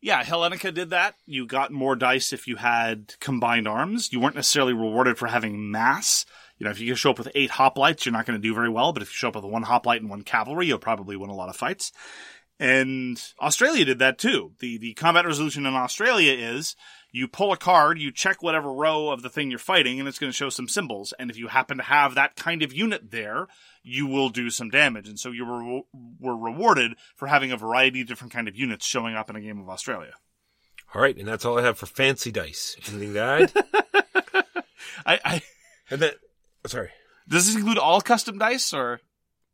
Yeah, 0.00 0.24
Hellenica 0.24 0.74
did 0.74 0.90
that. 0.90 1.14
You 1.26 1.46
got 1.46 1.70
more 1.70 1.94
dice 1.94 2.32
if 2.32 2.48
you 2.48 2.56
had 2.56 3.14
combined 3.20 3.68
arms. 3.68 4.12
You 4.12 4.18
weren't 4.18 4.34
necessarily 4.34 4.72
rewarded 4.72 5.16
for 5.16 5.28
having 5.28 5.70
mass. 5.70 6.26
You 6.58 6.64
know, 6.64 6.70
if 6.70 6.80
you 6.80 6.94
show 6.96 7.10
up 7.10 7.18
with 7.18 7.30
eight 7.36 7.50
hoplites, 7.50 8.04
you're 8.04 8.12
not 8.12 8.26
going 8.26 8.40
to 8.40 8.42
do 8.42 8.54
very 8.54 8.68
well. 8.68 8.92
But 8.92 9.02
if 9.02 9.10
you 9.10 9.14
show 9.14 9.28
up 9.28 9.36
with 9.36 9.44
one 9.44 9.62
hoplite 9.62 10.00
and 10.00 10.10
one 10.10 10.22
cavalry, 10.22 10.66
you'll 10.66 10.78
probably 10.78 11.16
win 11.16 11.30
a 11.30 11.34
lot 11.34 11.48
of 11.48 11.56
fights. 11.56 11.92
And 12.58 13.16
AuZtralia 13.40 13.84
did 13.86 13.98
that 14.00 14.18
too. 14.18 14.52
The 14.60 14.78
the 14.78 14.94
combat 14.94 15.26
resolution 15.26 15.66
in 15.66 15.72
AuZtralia 15.72 16.36
is 16.36 16.76
you 17.10 17.28
pull 17.28 17.52
a 17.52 17.56
card, 17.56 17.98
you 17.98 18.12
check 18.12 18.42
whatever 18.42 18.72
row 18.72 19.10
of 19.10 19.22
the 19.22 19.30
thing 19.30 19.50
you're 19.50 19.58
fighting, 19.58 19.98
and 19.98 20.08
it's 20.08 20.18
going 20.18 20.30
to 20.30 20.36
show 20.36 20.48
some 20.48 20.68
symbols. 20.68 21.12
And 21.18 21.30
if 21.30 21.36
you 21.36 21.48
happen 21.48 21.78
to 21.78 21.82
have 21.82 22.14
that 22.14 22.36
kind 22.36 22.62
of 22.62 22.72
unit 22.72 23.10
there, 23.10 23.48
you 23.82 24.06
will 24.06 24.28
do 24.28 24.50
some 24.50 24.70
damage. 24.70 25.08
And 25.08 25.18
so 25.18 25.30
you 25.30 25.44
were 25.44 25.82
were 26.20 26.36
rewarded 26.36 26.92
for 27.16 27.28
having 27.28 27.52
a 27.52 27.56
variety 27.56 28.02
of 28.02 28.06
different 28.06 28.32
kind 28.32 28.48
of 28.48 28.56
units 28.56 28.86
showing 28.86 29.14
up 29.14 29.30
in 29.30 29.36
a 29.36 29.40
game 29.40 29.58
of 29.58 29.66
AuZtralia. 29.66 30.12
All 30.94 31.02
right. 31.02 31.16
And 31.16 31.26
that's 31.26 31.44
all 31.44 31.58
I 31.58 31.62
have 31.62 31.78
for 31.78 31.86
fancy 31.86 32.30
dice. 32.30 32.76
Anything 32.88 33.14
to 33.14 33.20
add? 33.20 33.52
I, 35.06 35.20
I 35.24 35.42
and 35.90 36.00
then, 36.00 36.12
oh, 36.64 36.68
sorry, 36.68 36.90
does 37.28 37.46
this 37.46 37.56
include 37.56 37.78
all 37.78 38.00
custom 38.00 38.38
dice 38.38 38.72
or 38.72 39.00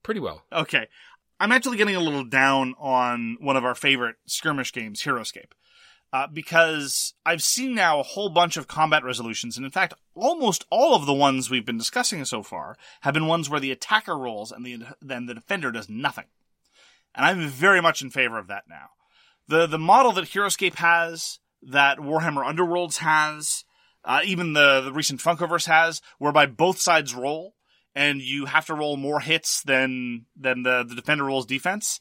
pretty 0.02 0.20
well. 0.20 0.42
okay? 0.52 0.88
I'm 1.40 1.52
actually 1.52 1.76
getting 1.76 1.94
a 1.94 2.00
little 2.00 2.24
down 2.24 2.74
on 2.78 3.36
one 3.40 3.56
of 3.56 3.64
our 3.64 3.74
favorite 3.76 4.16
skirmish 4.26 4.72
games, 4.72 5.02
HeroScape. 5.02 5.52
Uh, 6.10 6.26
because 6.26 7.12
I've 7.26 7.42
seen 7.42 7.74
now 7.74 8.00
a 8.00 8.04
whole 8.04 8.30
bunch 8.30 8.56
of 8.56 8.66
combat 8.66 9.04
resolutions, 9.04 9.56
and 9.56 9.66
in 9.66 9.72
fact, 9.72 9.92
almost 10.14 10.64
all 10.70 10.94
of 10.94 11.04
the 11.04 11.12
ones 11.12 11.50
we've 11.50 11.66
been 11.66 11.76
discussing 11.76 12.24
so 12.24 12.42
far 12.42 12.76
have 13.02 13.12
been 13.12 13.26
ones 13.26 13.50
where 13.50 13.60
the 13.60 13.72
attacker 13.72 14.16
rolls 14.16 14.50
and 14.50 14.64
the 14.64 14.84
then 15.02 15.26
the 15.26 15.34
defender 15.34 15.70
does 15.70 15.90
nothing. 15.90 16.24
And 17.14 17.26
I'm 17.26 17.48
very 17.48 17.82
much 17.82 18.00
in 18.00 18.08
favor 18.08 18.38
of 18.38 18.46
that 18.48 18.64
now. 18.68 18.90
The 19.48 19.66
the 19.66 19.78
model 19.78 20.12
that 20.12 20.24
HeroScape 20.24 20.76
has, 20.76 21.40
that 21.62 21.98
Warhammer 21.98 22.44
Underworlds 22.44 22.98
has, 22.98 23.64
uh, 24.02 24.20
even 24.24 24.54
the 24.54 24.80
the 24.80 24.92
recent 24.92 25.20
Funkoverse 25.20 25.66
has, 25.66 26.00
whereby 26.18 26.46
both 26.46 26.78
sides 26.78 27.14
roll 27.14 27.54
and 27.94 28.20
you 28.20 28.46
have 28.46 28.66
to 28.66 28.74
roll 28.74 28.96
more 28.96 29.20
hits 29.20 29.62
than 29.62 30.26
than 30.36 30.62
the, 30.62 30.84
the 30.88 30.94
defender 30.94 31.24
rolls 31.24 31.46
defense. 31.46 31.98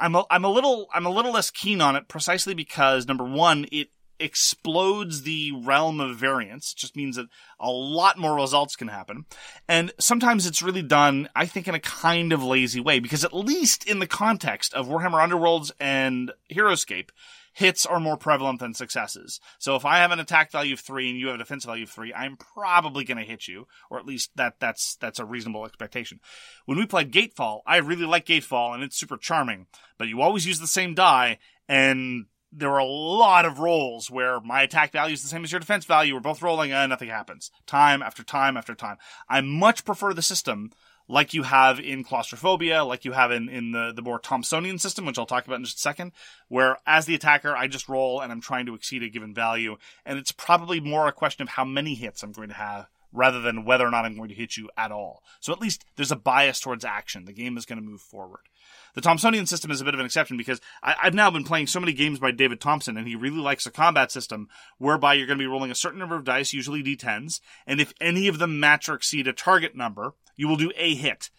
I'm 0.00 0.14
a, 0.14 0.24
I'm 0.30 0.44
a 0.44 0.50
little 0.50 0.88
I'm 0.92 1.06
a 1.06 1.10
little 1.10 1.32
less 1.32 1.50
keen 1.50 1.80
on 1.80 1.96
it 1.96 2.08
precisely 2.08 2.54
because 2.54 3.06
number 3.06 3.24
one, 3.24 3.66
it 3.72 3.88
explodes 4.22 5.22
the 5.22 5.52
realm 5.52 6.00
of 6.00 6.16
variance. 6.16 6.72
It 6.72 6.78
just 6.78 6.96
means 6.96 7.16
that 7.16 7.26
a 7.58 7.70
lot 7.70 8.18
more 8.18 8.36
results 8.36 8.76
can 8.76 8.88
happen. 8.88 9.26
And 9.68 9.92
sometimes 9.98 10.46
it's 10.46 10.62
really 10.62 10.82
done, 10.82 11.28
I 11.34 11.46
think, 11.46 11.68
in 11.68 11.74
a 11.74 11.80
kind 11.80 12.32
of 12.32 12.42
lazy 12.42 12.80
way, 12.80 13.00
because 13.00 13.24
at 13.24 13.34
least 13.34 13.84
in 13.84 13.98
the 13.98 14.06
context 14.06 14.72
of 14.74 14.86
Warhammer 14.86 15.20
Underworlds 15.20 15.72
and 15.80 16.32
HeroScape, 16.52 17.08
hits 17.52 17.86
are 17.86 18.00
more 18.00 18.16
prevalent 18.16 18.60
than 18.60 18.74
successes. 18.74 19.40
So 19.58 19.76
if 19.76 19.84
I 19.84 19.98
have 19.98 20.10
an 20.10 20.20
attack 20.20 20.50
value 20.50 20.74
of 20.74 20.80
three 20.80 21.10
and 21.10 21.18
you 21.18 21.28
have 21.28 21.36
a 21.36 21.38
defense 21.38 21.64
value 21.64 21.84
of 21.84 21.90
three, 21.90 22.12
I'm 22.12 22.36
probably 22.36 23.04
going 23.04 23.18
to 23.18 23.24
hit 23.24 23.48
you, 23.48 23.66
or 23.90 23.98
at 23.98 24.06
least 24.06 24.30
that 24.36 24.60
that's 24.60 24.96
that's 24.96 25.18
a 25.18 25.24
reasonable 25.24 25.64
expectation. 25.64 26.20
When 26.66 26.78
we 26.78 26.86
played 26.86 27.12
Gatefall, 27.12 27.60
I 27.66 27.76
really 27.78 28.06
like 28.06 28.26
Gatefall 28.26 28.74
and 28.74 28.82
it's 28.82 28.96
super 28.96 29.16
charming, 29.16 29.66
but 29.98 30.08
you 30.08 30.20
always 30.20 30.46
use 30.46 30.58
the 30.58 30.66
same 30.66 30.94
die 30.94 31.38
and 31.68 32.26
there 32.52 32.70
were 32.70 32.78
a 32.78 32.84
lot 32.84 33.46
of 33.46 33.58
rolls 33.58 34.10
where 34.10 34.38
my 34.40 34.62
attack 34.62 34.92
value 34.92 35.14
is 35.14 35.22
the 35.22 35.28
same 35.28 35.42
as 35.42 35.50
your 35.50 35.58
defense 35.58 35.86
value. 35.86 36.12
We're 36.12 36.20
both 36.20 36.42
rolling 36.42 36.70
and 36.70 36.90
nothing 36.90 37.08
happens. 37.08 37.50
Time 37.66 38.02
after 38.02 38.22
time 38.22 38.58
after 38.58 38.74
time. 38.74 38.98
I 39.28 39.40
much 39.40 39.86
prefer 39.86 40.12
the 40.12 40.20
system 40.20 40.70
like 41.12 41.34
you 41.34 41.42
have 41.42 41.78
in 41.78 42.02
claustrophobia, 42.02 42.82
like 42.84 43.04
you 43.04 43.12
have 43.12 43.30
in, 43.30 43.50
in 43.50 43.72
the, 43.72 43.92
the 43.94 44.00
more 44.00 44.18
Thompsonian 44.18 44.80
system, 44.80 45.04
which 45.04 45.18
I'll 45.18 45.26
talk 45.26 45.46
about 45.46 45.56
in 45.56 45.64
just 45.64 45.76
a 45.76 45.80
second, 45.80 46.12
where 46.48 46.78
as 46.86 47.04
the 47.04 47.14
attacker, 47.14 47.54
I 47.54 47.68
just 47.68 47.86
roll 47.86 48.22
and 48.22 48.32
I'm 48.32 48.40
trying 48.40 48.64
to 48.64 48.74
exceed 48.74 49.02
a 49.02 49.10
given 49.10 49.34
value. 49.34 49.76
And 50.06 50.18
it's 50.18 50.32
probably 50.32 50.80
more 50.80 51.06
a 51.06 51.12
question 51.12 51.42
of 51.42 51.50
how 51.50 51.66
many 51.66 51.94
hits 51.94 52.22
I'm 52.22 52.32
going 52.32 52.48
to 52.48 52.54
have 52.54 52.88
rather 53.12 53.40
than 53.40 53.64
whether 53.64 53.86
or 53.86 53.90
not 53.90 54.04
I'm 54.04 54.16
going 54.16 54.28
to 54.28 54.34
hit 54.34 54.56
you 54.56 54.70
at 54.76 54.90
all. 54.90 55.22
So 55.40 55.52
at 55.52 55.60
least 55.60 55.84
there's 55.96 56.12
a 56.12 56.16
bias 56.16 56.60
towards 56.60 56.84
action. 56.84 57.24
The 57.24 57.32
game 57.32 57.56
is 57.56 57.66
going 57.66 57.78
to 57.78 57.84
move 57.84 58.00
forward. 58.00 58.42
The 58.94 59.00
Thompsonian 59.00 59.48
system 59.48 59.70
is 59.70 59.80
a 59.80 59.84
bit 59.84 59.94
of 59.94 60.00
an 60.00 60.06
exception 60.06 60.36
because 60.36 60.60
I, 60.82 60.94
have 61.00 61.14
now 61.14 61.30
been 61.30 61.44
playing 61.44 61.66
so 61.66 61.80
many 61.80 61.92
games 61.92 62.18
by 62.18 62.30
David 62.30 62.60
Thompson, 62.60 62.96
and 62.96 63.08
he 63.08 63.16
really 63.16 63.40
likes 63.40 63.66
a 63.66 63.70
combat 63.70 64.12
system 64.12 64.48
whereby 64.78 65.14
you're 65.14 65.26
going 65.26 65.38
to 65.38 65.42
be 65.42 65.48
rolling 65.48 65.70
a 65.70 65.74
certain 65.74 65.98
number 65.98 66.16
of 66.16 66.24
dice, 66.24 66.52
usually 66.52 66.82
d10s, 66.82 67.40
and 67.66 67.80
if 67.80 67.92
any 68.00 68.28
of 68.28 68.38
them 68.38 68.60
match 68.60 68.88
or 68.88 68.94
exceed 68.94 69.26
a 69.26 69.32
target 69.32 69.74
number, 69.74 70.14
you 70.36 70.46
will 70.46 70.56
do 70.56 70.72
a 70.76 70.94
hit, 70.94 71.30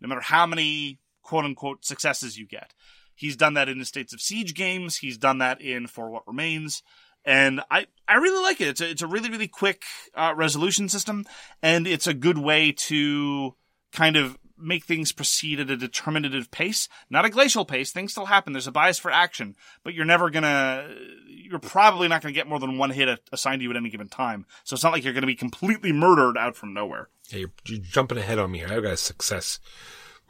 no 0.00 0.08
matter 0.08 0.20
how 0.20 0.46
many 0.46 0.98
quote 1.22 1.44
unquote 1.44 1.84
successes 1.84 2.38
you 2.38 2.46
get. 2.46 2.74
He's 3.14 3.36
done 3.36 3.54
that 3.54 3.68
in 3.68 3.78
the 3.78 3.84
States 3.84 4.14
of 4.14 4.20
Siege 4.20 4.54
games. 4.54 4.96
He's 4.96 5.18
done 5.18 5.38
that 5.38 5.60
in 5.60 5.86
For 5.86 6.10
What 6.10 6.26
Remains. 6.26 6.82
And 7.24 7.60
I, 7.70 7.86
I 8.08 8.16
really 8.16 8.42
like 8.42 8.60
it. 8.60 8.68
It's 8.68 8.80
a, 8.80 8.90
it's 8.90 9.02
a 9.02 9.06
really, 9.06 9.30
really 9.30 9.48
quick 9.48 9.84
uh, 10.14 10.32
resolution 10.36 10.88
system, 10.88 11.26
and 11.62 11.86
it's 11.86 12.06
a 12.06 12.14
good 12.14 12.38
way 12.38 12.72
to 12.72 13.54
kind 13.92 14.16
of 14.16 14.38
make 14.62 14.84
things 14.84 15.12
proceed 15.12 15.60
at 15.60 15.70
a 15.70 15.76
determinative 15.76 16.50
pace, 16.50 16.88
not 17.08 17.24
a 17.24 17.30
glacial 17.30 17.64
pace. 17.64 17.92
Things 17.92 18.12
still 18.12 18.26
happen. 18.26 18.52
There's 18.52 18.66
a 18.66 18.72
bias 18.72 18.98
for 18.98 19.10
action, 19.10 19.56
but 19.82 19.94
you're 19.94 20.04
never 20.04 20.30
gonna, 20.30 20.94
you're 21.26 21.58
probably 21.58 22.08
not 22.08 22.22
gonna 22.22 22.32
get 22.32 22.46
more 22.46 22.58
than 22.58 22.78
one 22.78 22.90
hit 22.90 23.20
assigned 23.32 23.60
to 23.60 23.64
you 23.64 23.70
at 23.70 23.76
any 23.76 23.90
given 23.90 24.08
time. 24.08 24.46
So 24.64 24.74
it's 24.74 24.84
not 24.84 24.92
like 24.92 25.04
you're 25.04 25.14
gonna 25.14 25.26
be 25.26 25.34
completely 25.34 25.92
murdered 25.92 26.36
out 26.36 26.56
from 26.56 26.74
nowhere. 26.74 27.08
Yeah, 27.30 27.38
you're, 27.38 27.52
you're 27.66 27.78
jumping 27.78 28.18
ahead 28.18 28.38
on 28.38 28.50
me. 28.50 28.64
I've 28.64 28.82
got 28.82 28.92
a 28.92 28.96
success, 28.96 29.58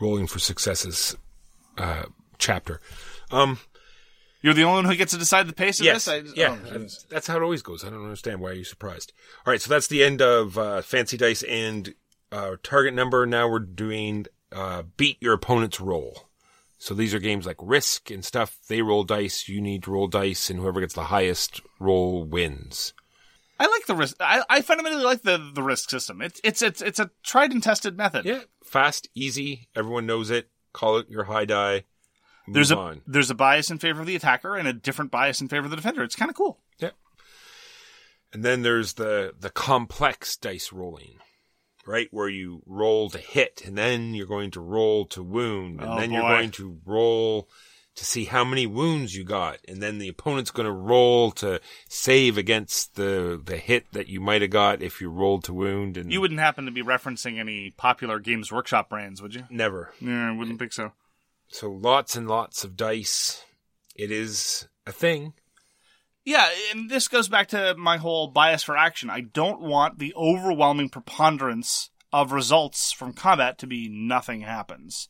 rolling 0.01 0.27
for 0.27 0.39
successes, 0.39 1.17
uh, 1.77 2.05
chapter. 2.39 2.81
Um, 3.31 3.59
You're 4.43 4.55
the 4.55 4.65
only 4.65 4.83
one 4.83 4.85
who 4.87 4.97
gets 4.97 5.13
to 5.13 5.19
decide 5.19 5.47
the 5.47 5.53
pace 5.53 5.81
of 5.81 5.87
yes, 5.87 6.07
this? 6.07 6.33
I, 6.33 6.33
yeah, 6.35 6.57
oh, 6.73 6.87
that's 7.11 7.27
how 7.27 7.37
it 7.37 7.43
always 7.43 7.63
goes. 7.63 7.85
I 7.85 7.91
don't 7.91 8.03
understand 8.03 8.41
why 8.41 8.51
are 8.51 8.55
you 8.55 8.65
surprised. 8.65 9.13
All 9.47 9.53
right, 9.53 9.61
so 9.61 9.69
that's 9.69 9.87
the 9.87 10.03
end 10.03 10.23
of 10.23 10.57
uh, 10.57 10.83
fancy 10.83 11.17
dice 11.17 11.43
and 11.43 11.95
uh, 12.33 12.57
target 12.63 12.95
number. 12.95 13.27
Now 13.27 13.49
we're 13.49 13.59
doing 13.59 14.27
uh, 14.51 14.85
beat 14.97 15.19
your 15.21 15.35
opponent's 15.35 15.81
roll. 15.81 16.29
So 16.79 16.95
these 16.95 17.13
are 17.13 17.19
games 17.19 17.45
like 17.45 17.59
Risk 17.61 18.11
and 18.11 18.25
stuff. 18.25 18.57
They 18.69 18.81
roll 18.81 19.05
dice. 19.05 19.49
You 19.49 19.61
need 19.61 19.83
to 19.83 19.91
roll 19.91 20.09
dice, 20.09 20.49
and 20.49 20.59
whoever 20.59 20.81
gets 20.81 20.95
the 20.95 21.05
highest 21.05 21.61
roll 21.79 22.25
wins. 22.25 22.95
I 23.59 23.67
like 23.67 23.85
the 23.85 23.95
risk. 23.95 24.17
I, 24.21 24.43
I 24.49 24.63
fundamentally 24.63 25.05
like 25.05 25.21
the 25.21 25.51
the 25.55 25.63
risk 25.63 25.91
system. 25.91 26.23
It's 26.23 26.41
it's 26.43 26.63
it's 26.63 26.81
it's 26.81 26.99
a 26.99 27.11
tried 27.23 27.53
and 27.53 27.63
tested 27.63 27.95
method. 27.95 28.25
Yeah, 28.25 28.41
fast, 28.65 29.11
easy. 29.15 29.69
Everyone 29.77 30.07
knows 30.07 30.31
it. 30.31 30.49
Call 30.73 30.97
it 30.97 31.11
your 31.11 31.25
high 31.25 31.45
die. 31.45 31.85
There's 32.53 32.71
a 32.71 32.77
on. 32.79 33.03
there's 33.07 33.31
a 33.31 33.35
bias 33.35 33.71
in 33.71 33.79
favor 33.79 34.01
of 34.01 34.07
the 34.07 34.17
attacker 34.17 34.57
and 34.57 34.67
a 34.69 34.73
different 34.73 35.11
bias 35.11 35.41
in 35.41 35.49
favor 35.49 35.65
of 35.65 35.71
the 35.71 35.77
defender. 35.77 36.03
It's 36.03 36.17
kind 36.17 36.31
of 36.31 36.37
cool. 36.37 36.59
Yeah. 36.79 36.91
And 38.33 38.45
then 38.45 38.63
there's 38.63 38.95
the 38.95 39.35
the 39.39 39.51
complex 39.51 40.37
dice 40.37 40.73
rolling, 40.73 41.19
right? 41.87 42.09
Where 42.11 42.29
you 42.29 42.63
roll 42.67 43.11
to 43.11 43.19
hit, 43.19 43.63
and 43.65 43.77
then 43.77 44.15
you're 44.15 44.27
going 44.27 44.53
to 44.53 44.61
roll 44.61 45.05
to 45.07 45.23
wound, 45.23 45.81
and 45.81 45.91
Oh, 45.91 45.99
then 45.99 46.13
you're 46.13 46.23
going 46.23 46.51
to 46.53 46.81
roll 46.85 47.49
to 47.97 48.05
see 48.05 48.25
how 48.27 48.45
many 48.45 48.69
wounds 48.69 49.17
you 49.17 49.25
got, 49.25 49.59
and 49.67 49.83
then 49.83 49.99
the 49.99 50.07
opponent's 50.09 50.53
going 50.53 50.65
to 50.65 50.73
roll 50.73 51.33
to 51.33 51.61
save 51.89 52.39
against 52.39 52.95
the 52.95 53.41
the 53.45 53.57
hit 53.57 53.87
that 53.93 54.07
you 54.07 54.21
might 54.21 54.43
have 54.43 54.51
got 54.53 54.81
if 54.81 55.01
you 55.01 55.11
rolled 55.11 55.43
to 55.45 55.53
wound. 55.53 55.97
And 55.97 56.13
You 56.13 56.21
wouldn't 56.21 56.39
happen 56.41 56.67
to 56.67 56.71
be 56.71 56.85
referencing 56.85 57.39
any 57.41 57.73
popular 57.77 58.21
Games 58.21 58.53
Workshop 58.53 58.89
brands, 58.91 59.21
would 59.21 59.35
you? 59.35 59.43
never. 59.51 59.93
Yeah, 60.01 60.31
I 60.31 60.37
wouldn't 60.37 60.61
think 60.61 60.73
so. 60.73 60.93
So 61.51 61.71
lots 61.71 62.17
and 62.17 62.29
lots 62.29 62.65
of 62.65 62.77
dice. 62.77 63.45
It 63.97 64.11
is 64.11 64.69
a 64.87 64.93
thing. 64.93 65.35
Yeah, 66.25 66.49
and 66.71 66.89
this 66.89 67.09
goes 67.09 67.29
back 67.29 67.49
to 67.49 67.75
my 67.77 67.97
whole 67.97 68.29
bias 68.29 68.63
for 68.63 68.77
action. 68.77 69.11
I 69.11 69.21
don't 69.21 69.61
want 69.61 69.99
the 69.99 70.15
overwhelming 70.15 70.89
preponderance 70.89 71.91
of 72.13 72.33
results 72.33 72.93
from 72.93 73.13
combat 73.13 73.59
to 73.59 73.67
be 73.67 73.89
nothing 73.91 74.43
happens. 74.43 75.09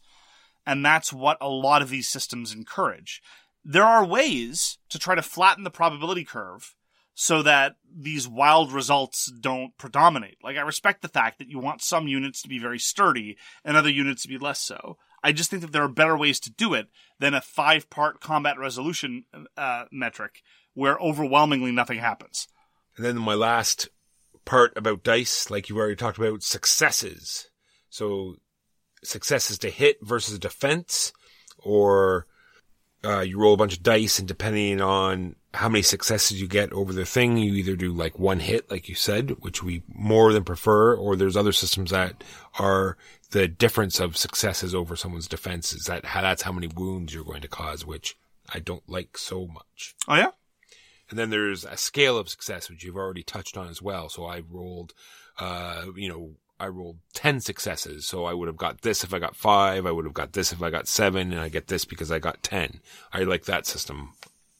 And 0.67 0.85
that's 0.85 1.12
what 1.12 1.39
a 1.41 1.49
lot 1.49 1.83
of 1.83 1.91
these 1.91 2.09
systems 2.09 2.55
encourage. 2.55 3.21
There 3.65 3.85
are 3.85 4.05
ways 4.05 4.79
to 4.89 4.99
try 4.99 5.15
to 5.15 5.23
flatten 5.23 5.65
the 5.65 5.71
probability 5.71 6.25
curve 6.25 6.75
so 7.15 7.43
that 7.43 7.77
these 7.95 8.27
wild 8.27 8.73
results 8.73 9.31
don't 9.41 9.77
predominate. 9.77 10.39
Like, 10.43 10.57
I 10.57 10.62
respect 10.62 11.03
the 11.03 11.09
fact 11.09 11.39
that 11.39 11.49
you 11.49 11.59
want 11.59 11.83
some 11.83 12.09
units 12.09 12.41
to 12.43 12.49
be 12.49 12.59
very 12.59 12.79
sturdy 12.79 13.37
and 13.62 13.77
other 13.77 13.91
units 13.91 14.23
to 14.23 14.29
be 14.29 14.39
less 14.39 14.61
so. 14.61 14.97
I 15.23 15.33
just 15.33 15.51
think 15.51 15.63
that 15.63 15.73
there 15.73 15.83
are 15.83 15.89
better 15.89 16.17
ways 16.17 16.41
to 16.41 16.51
do 16.51 16.75
it 16.75 16.89
than 17.19 17.35
a 17.35 17.41
five 17.41 17.91
part 17.91 18.21
combat 18.21 18.59
resolution 18.59 19.25
uh, 19.57 19.85
metric 19.93 20.43
where 20.75 20.99
overwhelmingly 20.99 21.73
nothing 21.73 21.99
happens. 21.99 22.49
And 22.97 23.05
then 23.05 23.19
my 23.19 23.35
last 23.35 23.89
part 24.45 24.73
about 24.77 25.03
dice, 25.03 25.51
like 25.51 25.69
you 25.69 25.79
already 25.79 25.97
talked 25.97 26.19
about, 26.19 26.43
successes. 26.43 27.51
So 27.89 28.37
successes 29.03 29.59
to 29.59 29.71
hit 29.71 29.99
versus 30.03 30.39
defense, 30.39 31.13
or 31.59 32.27
uh, 33.05 33.21
you 33.21 33.39
roll 33.39 33.55
a 33.55 33.57
bunch 33.57 33.77
of 33.77 33.83
dice, 33.83 34.19
and 34.19 34.29
depending 34.29 34.81
on 34.81 35.37
how 35.55 35.69
many 35.69 35.83
successes 35.83 36.41
you 36.41 36.47
get 36.47 36.73
over 36.73 36.93
the 36.93 37.05
thing, 37.05 37.37
you 37.37 37.55
either 37.55 37.75
do 37.75 37.93
like 37.93 38.19
one 38.19 38.41
hit, 38.41 38.71
like 38.71 38.89
you 38.89 38.95
said, 38.95 39.31
which 39.41 39.63
we 39.63 39.83
more 39.89 40.33
than 40.33 40.45
prefer, 40.45 40.95
or 40.95 41.17
there's 41.17 41.37
other 41.37 41.53
systems 41.53 41.91
that 41.91 42.23
are 42.59 42.97
the 43.31 43.49
difference 43.49 44.01
of 44.01 44.17
successes 44.17 44.75
over 44.75 44.97
someone's 44.97 45.29
defenses. 45.29 45.85
That 45.85 46.05
how 46.05 46.21
that's 46.21 46.43
how 46.43 46.53
many 46.53 46.69
wounds 46.69 47.15
you're 47.15 47.25
going 47.25 47.43
to 47.43 47.49
cause, 47.49 47.87
which 47.87 48.17
I 48.53 48.61
don't 48.61 48.89
like 48.89 49.17
so 49.17 49.47
much. 49.47 49.95
Oh, 50.07 50.17
yeah? 50.17 50.31
And 51.09 51.19
then 51.19 51.31
there's 51.31 51.65
a 51.65 51.77
scale 51.77 52.17
of 52.17 52.29
success, 52.29 52.71
which 52.71 52.85
you've 52.85 52.97
already 52.97 53.25
touched 53.25 53.57
on 53.57 53.69
as 53.69 53.83
well. 53.83 54.09
So 54.09 54.27
I 54.27 54.43
rolled, 54.49 54.95
uh, 55.39 55.87
you 55.97 56.09
know, 56.09 56.35
I 56.61 56.69
rolled 56.69 56.99
10 57.15 57.41
successes. 57.41 58.07
So 58.07 58.24
I 58.24 58.35
would 58.35 58.49
have 58.49 58.57
got 58.57 58.82
this 58.82 59.03
if 59.03 59.15
I 59.15 59.19
got 59.19 59.37
five. 59.37 59.87
I 59.87 59.91
would 59.91 60.05
have 60.05 60.15
got 60.15 60.32
this 60.32 60.53
if 60.53 60.62
I 60.62 60.70
got 60.70 60.87
seven. 60.87 61.32
And 61.32 61.41
I 61.41 61.49
get 61.49 61.69
this 61.69 61.85
because 61.85 62.12
I 62.12 62.19
got 62.19 62.43
10. 62.43 62.81
I 63.12 63.23
like 63.23 63.47
that 63.47 63.66
system 63.66 64.12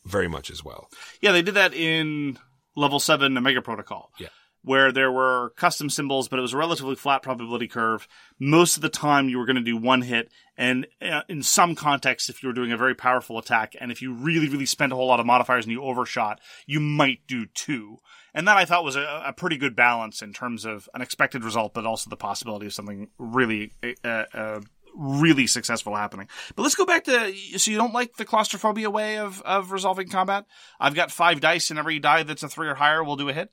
very 0.05 0.29
much 0.29 0.51
as 0.51 0.65
well. 0.65 0.89
Yeah, 1.21 1.33
they 1.33 1.43
did 1.43 1.55
that 1.55 1.75
in 1.75 2.39
level 2.77 3.01
7 3.01 3.37
Omega 3.37 3.63
Protocol. 3.63 4.11
Yeah. 4.19 4.29
Where 4.63 4.93
there 4.93 5.11
were 5.11 5.55
custom 5.57 5.89
symbols, 5.89 6.29
but 6.29 6.39
it 6.39 6.43
was 6.43 6.53
a 6.53 6.59
relatively 6.59 6.95
flat 6.95 7.23
probability 7.23 7.67
curve. 7.67 8.07
Most 8.39 8.77
of 8.77 8.83
the 8.83 8.91
time, 8.91 9.31
you 9.31 9.39
were 9.39 9.47
going 9.47 9.57
to 9.57 9.63
do 9.63 9.79
one 9.79 10.03
hit, 10.03 10.31
and 10.55 10.87
uh, 11.01 11.23
in 11.31 11.43
some 11.43 11.75
contexts, 11.75 12.29
if 12.29 12.43
you 12.43 12.49
were 12.51 12.55
doing 12.55 12.71
a 12.71 12.77
very 12.77 12.95
powerful 12.95 13.39
attack, 13.39 13.75
and 13.81 13.91
if 13.91 14.03
you 14.03 14.13
really, 14.13 14.51
really 14.51 14.67
spent 14.67 14.93
a 14.93 14.97
whole 14.97 15.07
lot 15.07 15.19
of 15.19 15.25
modifiers 15.25 15.65
and 15.65 15.73
you 15.73 15.83
overshot, 15.83 16.41
you 16.67 16.79
might 16.79 17.27
do 17.27 17.47
two. 17.47 18.01
And 18.35 18.47
that 18.47 18.57
I 18.57 18.65
thought 18.65 18.85
was 18.85 18.97
a, 18.97 19.23
a 19.27 19.33
pretty 19.33 19.57
good 19.57 19.75
balance 19.75 20.23
in 20.23 20.33
terms 20.33 20.65
of 20.65 20.89
an 20.95 21.03
expected 21.03 21.45
result, 21.45 21.75
but 21.75 21.87
also 21.87 22.11
the 22.11 22.17
possibility 22.17 22.67
of 22.67 22.73
something 22.73 23.09
really, 23.19 23.73
uh, 24.05 24.25
uh, 24.33 24.61
really 24.95 25.47
successful 25.47 25.95
happening. 25.97 26.29
But 26.55 26.63
let's 26.63 26.75
go 26.75 26.87
back 26.87 27.05
to 27.05 27.35
so 27.59 27.71
you 27.71 27.77
don't 27.77 27.95
like 27.95 28.17
the 28.17 28.25
claustrophobia 28.25 28.91
way 28.91 29.19
of 29.19 29.41
of 29.43 29.73
resolving 29.73 30.09
combat. 30.09 30.47
I've 30.79 30.95
got 30.95 31.11
five 31.11 31.41
dice, 31.41 31.71
and 31.71 31.79
every 31.79 31.99
die 31.99 32.23
that's 32.23 32.43
a 32.43 32.49
three 32.49 32.69
or 32.69 32.75
higher 32.75 33.03
will 33.03 33.17
do 33.17 33.29
a 33.29 33.33
hit. 33.33 33.51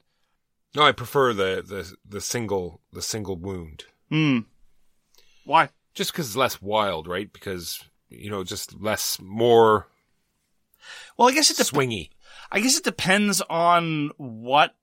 No, 0.76 0.84
I 0.84 0.92
prefer 0.92 1.34
the, 1.34 1.64
the, 1.66 1.94
the 2.08 2.22
single, 2.22 2.82
the 2.92 3.02
single 3.02 3.38
wound. 3.38 3.86
Hmm. 4.10 4.40
Why? 5.46 5.70
Just 5.96 6.12
because 6.12 6.28
it's 6.28 6.36
less 6.36 6.62
wild, 6.62 7.08
right? 7.08 7.32
Because, 7.32 7.84
you 8.10 8.30
know, 8.30 8.44
just 8.44 8.80
less, 8.80 9.20
more 9.20 9.88
Well, 11.18 11.30
I 11.30 11.32
guess 11.32 11.50
it 11.50 11.58
dep- 11.58 11.68
swingy. 11.68 12.10
I 12.52 12.60
guess 12.60 12.78
it 12.78 12.84
depends 12.84 13.42
on 13.50 14.12
what 14.18 14.76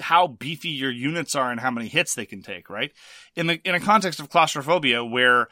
how 0.00 0.26
beefy 0.26 0.70
your 0.70 0.90
units 0.90 1.34
are 1.34 1.50
and 1.50 1.60
how 1.60 1.70
many 1.70 1.88
hits 1.88 2.14
they 2.14 2.26
can 2.26 2.42
take, 2.42 2.70
right? 2.70 2.92
In 3.36 3.46
the 3.46 3.60
in 3.64 3.74
a 3.74 3.80
context 3.80 4.20
of 4.20 4.30
claustrophobia 4.30 5.04
where 5.04 5.48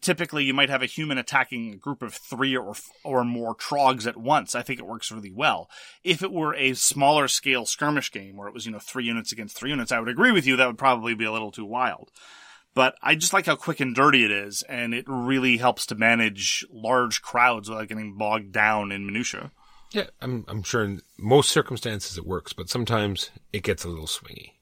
typically 0.00 0.44
you 0.44 0.54
might 0.54 0.70
have 0.70 0.82
a 0.82 0.86
human 0.86 1.18
attacking 1.18 1.72
a 1.72 1.76
group 1.76 2.02
of 2.02 2.14
3 2.14 2.56
or 2.56 2.74
or 3.04 3.24
more 3.24 3.54
trogs 3.54 4.06
at 4.06 4.16
once, 4.16 4.54
I 4.54 4.62
think 4.62 4.78
it 4.78 4.86
works 4.86 5.10
really 5.10 5.30
well. 5.30 5.70
If 6.02 6.22
it 6.22 6.32
were 6.32 6.54
a 6.54 6.74
smaller 6.74 7.28
scale 7.28 7.64
skirmish 7.64 8.10
game 8.10 8.36
where 8.36 8.48
it 8.48 8.54
was, 8.54 8.66
you 8.66 8.72
know, 8.72 8.80
3 8.80 9.04
units 9.04 9.32
against 9.32 9.56
3 9.56 9.70
units, 9.70 9.92
I 9.92 10.00
would 10.00 10.08
agree 10.08 10.32
with 10.32 10.46
you 10.46 10.56
that 10.56 10.66
would 10.66 10.78
probably 10.78 11.14
be 11.14 11.24
a 11.24 11.32
little 11.32 11.52
too 11.52 11.64
wild. 11.64 12.10
But 12.74 12.96
I 13.02 13.14
just 13.14 13.32
like 13.32 13.46
how 13.46 13.56
quick 13.56 13.80
and 13.80 13.94
dirty 13.94 14.24
it 14.24 14.30
is, 14.30 14.62
and 14.62 14.94
it 14.94 15.04
really 15.08 15.56
helps 15.56 15.86
to 15.86 15.94
manage 15.94 16.64
large 16.70 17.22
crowds 17.22 17.68
without 17.68 17.88
getting 17.88 18.16
bogged 18.16 18.52
down 18.52 18.92
in 18.92 19.06
minutia. 19.06 19.52
Yeah, 19.92 20.06
I'm, 20.20 20.44
I'm 20.48 20.62
sure 20.62 20.84
in 20.84 21.00
most 21.18 21.50
circumstances 21.50 22.18
it 22.18 22.26
works, 22.26 22.52
but 22.52 22.68
sometimes 22.68 23.30
it 23.52 23.62
gets 23.62 23.84
a 23.84 23.88
little 23.88 24.06
swingy. 24.06 24.52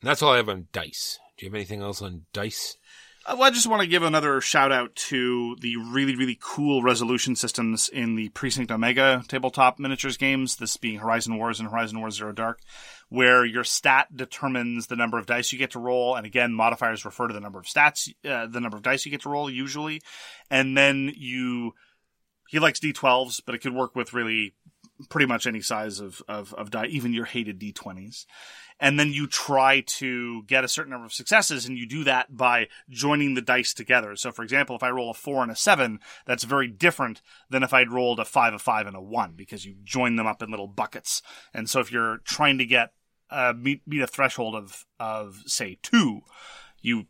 And 0.00 0.08
that's 0.08 0.22
all 0.22 0.32
I 0.32 0.36
have 0.36 0.48
on 0.48 0.68
dice. 0.72 1.18
Do 1.38 1.46
you 1.46 1.50
have 1.50 1.54
anything 1.54 1.80
else 1.80 2.02
on 2.02 2.26
dice? 2.32 2.76
Uh, 3.24 3.36
Well, 3.38 3.48
I 3.48 3.50
just 3.50 3.68
want 3.68 3.82
to 3.82 3.88
give 3.88 4.02
another 4.02 4.40
shout 4.40 4.72
out 4.72 4.94
to 4.96 5.56
the 5.60 5.76
really, 5.76 6.16
really 6.16 6.38
cool 6.40 6.82
resolution 6.82 7.36
systems 7.36 7.88
in 7.88 8.16
the 8.16 8.28
Precinct 8.30 8.70
Omega 8.70 9.22
tabletop 9.28 9.78
miniatures 9.78 10.16
games, 10.16 10.56
this 10.56 10.76
being 10.76 10.98
Horizon 10.98 11.38
Wars 11.38 11.60
and 11.60 11.68
Horizon 11.68 12.00
Wars 12.00 12.16
Zero 12.16 12.32
Dark, 12.32 12.60
where 13.08 13.44
your 13.44 13.64
stat 13.64 14.08
determines 14.14 14.88
the 14.88 14.96
number 14.96 15.18
of 15.18 15.26
dice 15.26 15.52
you 15.52 15.58
get 15.58 15.70
to 15.70 15.78
roll. 15.78 16.14
And 16.16 16.26
again, 16.26 16.52
modifiers 16.52 17.04
refer 17.04 17.28
to 17.28 17.34
the 17.34 17.40
number 17.40 17.60
of 17.60 17.64
stats, 17.64 18.12
uh, 18.24 18.46
the 18.48 18.60
number 18.60 18.76
of 18.76 18.82
dice 18.82 19.06
you 19.06 19.10
get 19.10 19.22
to 19.22 19.30
roll 19.30 19.48
usually. 19.48 20.02
And 20.50 20.76
then 20.76 21.12
you, 21.16 21.74
he 22.48 22.58
likes 22.58 22.80
D12s, 22.80 23.40
but 23.44 23.54
it 23.54 23.58
could 23.58 23.74
work 23.74 23.96
with 23.96 24.12
really 24.12 24.54
pretty 25.08 25.26
much 25.26 25.46
any 25.46 25.60
size 25.60 26.00
of, 26.00 26.22
of, 26.28 26.54
of 26.54 26.70
die, 26.70 26.86
even 26.86 27.12
your 27.12 27.24
hated 27.24 27.58
D20s 27.60 28.26
and 28.82 28.98
then 28.98 29.12
you 29.12 29.28
try 29.28 29.80
to 29.80 30.42
get 30.42 30.64
a 30.64 30.68
certain 30.68 30.90
number 30.90 31.06
of 31.06 31.12
successes 31.12 31.66
and 31.66 31.78
you 31.78 31.86
do 31.86 32.02
that 32.02 32.36
by 32.36 32.66
joining 32.90 33.34
the 33.34 33.40
dice 33.40 33.72
together. 33.72 34.16
So 34.16 34.32
for 34.32 34.42
example, 34.42 34.74
if 34.74 34.82
I 34.82 34.90
roll 34.90 35.10
a 35.10 35.14
4 35.14 35.44
and 35.44 35.52
a 35.52 35.56
7, 35.56 36.00
that's 36.26 36.42
very 36.42 36.66
different 36.66 37.22
than 37.48 37.62
if 37.62 37.72
I'd 37.72 37.92
rolled 37.92 38.18
a 38.18 38.24
5 38.24 38.54
a 38.54 38.58
5 38.58 38.86
and 38.88 38.96
a 38.96 39.00
1 39.00 39.34
because 39.36 39.64
you 39.64 39.76
join 39.84 40.16
them 40.16 40.26
up 40.26 40.42
in 40.42 40.50
little 40.50 40.66
buckets. 40.66 41.22
And 41.54 41.70
so 41.70 41.78
if 41.78 41.92
you're 41.92 42.18
trying 42.24 42.58
to 42.58 42.66
get 42.66 42.92
uh, 43.30 43.54
meet 43.56 43.80
meet 43.86 44.02
a 44.02 44.06
threshold 44.06 44.56
of 44.56 44.84
of 44.98 45.42
say 45.46 45.78
2, 45.82 46.20
you 46.82 47.06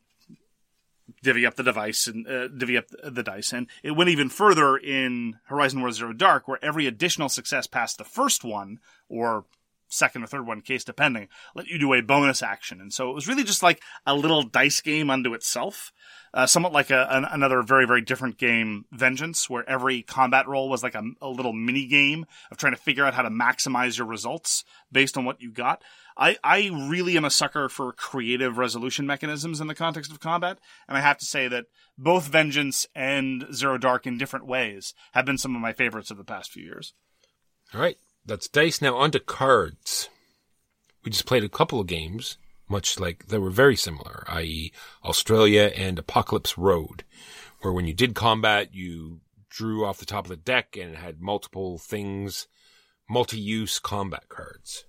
divvy 1.22 1.46
up 1.46 1.54
the 1.54 1.62
device 1.62 2.06
and 2.06 2.26
uh, 2.26 2.48
divvy 2.48 2.76
up 2.76 2.86
the 3.02 3.22
dice 3.22 3.52
and 3.52 3.68
it 3.82 3.92
went 3.92 4.10
even 4.10 4.28
further 4.28 4.76
in 4.76 5.36
Horizon 5.44 5.80
War 5.80 5.92
Zero 5.92 6.12
Dark 6.12 6.48
where 6.48 6.62
every 6.62 6.86
additional 6.86 7.28
success 7.28 7.66
past 7.66 7.98
the 7.98 8.04
first 8.04 8.44
one 8.44 8.78
or 9.08 9.44
second 9.92 10.24
or 10.24 10.26
third 10.26 10.46
one, 10.46 10.60
case 10.60 10.84
depending, 10.84 11.28
let 11.54 11.66
you 11.66 11.78
do 11.78 11.92
a 11.92 12.00
bonus 12.00 12.42
action. 12.42 12.80
And 12.80 12.92
so 12.92 13.10
it 13.10 13.14
was 13.14 13.28
really 13.28 13.44
just 13.44 13.62
like 13.62 13.82
a 14.06 14.14
little 14.14 14.42
dice 14.42 14.80
game 14.80 15.10
unto 15.10 15.34
itself. 15.34 15.92
Uh, 16.34 16.46
somewhat 16.46 16.72
like 16.72 16.88
a, 16.88 17.06
an, 17.10 17.26
another 17.30 17.62
very, 17.62 17.86
very 17.86 18.00
different 18.00 18.38
game, 18.38 18.86
Vengeance, 18.90 19.50
where 19.50 19.68
every 19.68 20.00
combat 20.00 20.48
roll 20.48 20.70
was 20.70 20.82
like 20.82 20.94
a, 20.94 21.02
a 21.20 21.28
little 21.28 21.52
mini 21.52 21.86
game 21.86 22.24
of 22.50 22.56
trying 22.56 22.72
to 22.72 22.80
figure 22.80 23.04
out 23.04 23.12
how 23.12 23.20
to 23.20 23.28
maximize 23.28 23.98
your 23.98 24.06
results 24.06 24.64
based 24.90 25.18
on 25.18 25.26
what 25.26 25.42
you 25.42 25.52
got. 25.52 25.82
I, 26.16 26.36
I 26.43 26.70
really 26.72 27.16
am 27.16 27.24
a 27.24 27.30
sucker 27.30 27.68
for 27.68 27.93
creative 27.93 28.59
resolution 28.59 29.06
mechanisms 29.06 29.60
in 29.60 29.66
the 29.66 29.74
context 29.74 30.10
of 30.10 30.20
combat. 30.20 30.59
And 30.89 30.97
I 30.97 31.01
have 31.01 31.18
to 31.18 31.26
say 31.26 31.48
that 31.48 31.66
both 31.97 32.28
Vengeance 32.28 32.86
and 32.94 33.47
Zero 33.52 33.78
Dark 33.78 34.06
in 34.06 34.18
different 34.18 34.47
ways 34.47 34.94
have 35.12 35.24
been 35.24 35.39
some 35.39 35.55
of 35.55 35.62
my 35.62 35.72
favorites 35.72 36.10
of 36.10 36.16
the 36.16 36.24
past 36.24 36.51
few 36.51 36.64
years. 36.64 36.94
All 37.74 37.80
right, 37.80 37.97
that's 38.24 38.48
dice. 38.48 38.82
Now 38.82 38.97
on 38.97 39.10
to 39.12 39.20
cards. 39.20 40.09
We 41.05 41.10
just 41.10 41.26
played 41.26 41.44
a 41.44 41.48
couple 41.48 41.80
of 41.80 41.86
games, 41.86 42.39
much 42.68 43.01
like 43.01 43.26
they 43.26 43.39
were 43.39 43.51
very 43.51 43.76
similar, 43.76 44.24
i.e., 44.28 44.72
AuZtralia 45.05 45.72
and 45.74 45.98
Apocalypse 45.98 46.56
Road, 46.56 47.05
where 47.60 47.72
when 47.72 47.86
you 47.86 47.94
did 47.94 48.14
combat, 48.14 48.74
you 48.74 49.20
drew 49.51 49.84
off 49.84 49.98
the 49.98 50.06
top 50.06 50.24
of 50.24 50.30
the 50.30 50.36
deck 50.36 50.76
and 50.76 50.97
had 50.97 51.20
multiple 51.20 51.78
things, 51.78 52.47
multi-use 53.09 53.78
combat 53.78 54.28
cards. 54.28 54.84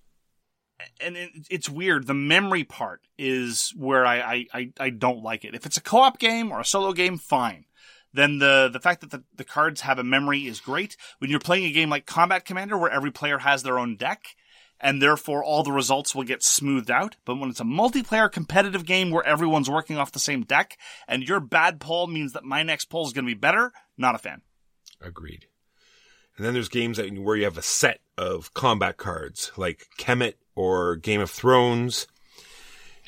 And 0.99 1.17
it's 1.49 1.69
weird. 1.69 2.07
The 2.07 2.13
memory 2.13 2.63
part 2.63 3.01
is 3.17 3.73
where 3.75 4.05
I, 4.05 4.45
I, 4.53 4.71
I, 4.79 4.89
don't 4.89 5.23
like 5.23 5.45
it. 5.45 5.55
If 5.55 5.65
it's 5.65 5.77
a 5.77 5.81
co-op 5.81 6.19
game 6.19 6.51
or 6.51 6.59
a 6.59 6.65
solo 6.65 6.93
game, 6.93 7.17
fine. 7.17 7.65
Then 8.13 8.37
the 8.37 8.69
the 8.71 8.79
fact 8.79 9.01
that 9.01 9.11
the, 9.11 9.23
the 9.35 9.43
cards 9.43 9.81
have 9.81 9.97
a 9.97 10.03
memory 10.03 10.47
is 10.47 10.59
great. 10.59 10.95
When 11.17 11.31
you're 11.31 11.39
playing 11.39 11.65
a 11.65 11.71
game 11.71 11.89
like 11.89 12.05
Combat 12.05 12.45
Commander, 12.45 12.77
where 12.77 12.91
every 12.91 13.11
player 13.11 13.39
has 13.39 13.63
their 13.63 13.79
own 13.79 13.95
deck, 13.95 14.35
and 14.79 15.01
therefore 15.01 15.43
all 15.43 15.63
the 15.63 15.71
results 15.71 16.13
will 16.13 16.23
get 16.23 16.43
smoothed 16.43 16.91
out. 16.91 17.15
But 17.25 17.39
when 17.39 17.49
it's 17.49 17.59
a 17.59 17.65
multiplayer 17.65 18.31
competitive 18.31 18.85
game 18.85 19.09
where 19.09 19.25
everyone's 19.25 19.69
working 19.69 19.97
off 19.97 20.11
the 20.11 20.19
same 20.19 20.43
deck, 20.43 20.77
and 21.07 21.23
your 21.23 21.39
bad 21.39 21.79
pull 21.79 22.05
means 22.05 22.33
that 22.33 22.43
my 22.43 22.61
next 22.61 22.85
pull 22.85 23.07
is 23.07 23.13
going 23.13 23.25
to 23.25 23.31
be 23.31 23.39
better, 23.39 23.71
not 23.97 24.15
a 24.15 24.19
fan. 24.19 24.41
Agreed. 25.01 25.47
And 26.37 26.45
then 26.45 26.53
there's 26.53 26.69
games 26.69 26.97
that 26.97 27.11
where 27.17 27.35
you 27.35 27.43
have 27.45 27.57
a 27.57 27.63
set 27.63 27.99
of 28.17 28.53
combat 28.53 28.97
cards, 28.97 29.51
like 29.55 29.87
Kemet 29.99 30.35
or 30.55 30.95
Game 30.95 31.21
of 31.21 31.29
Thrones, 31.29 32.07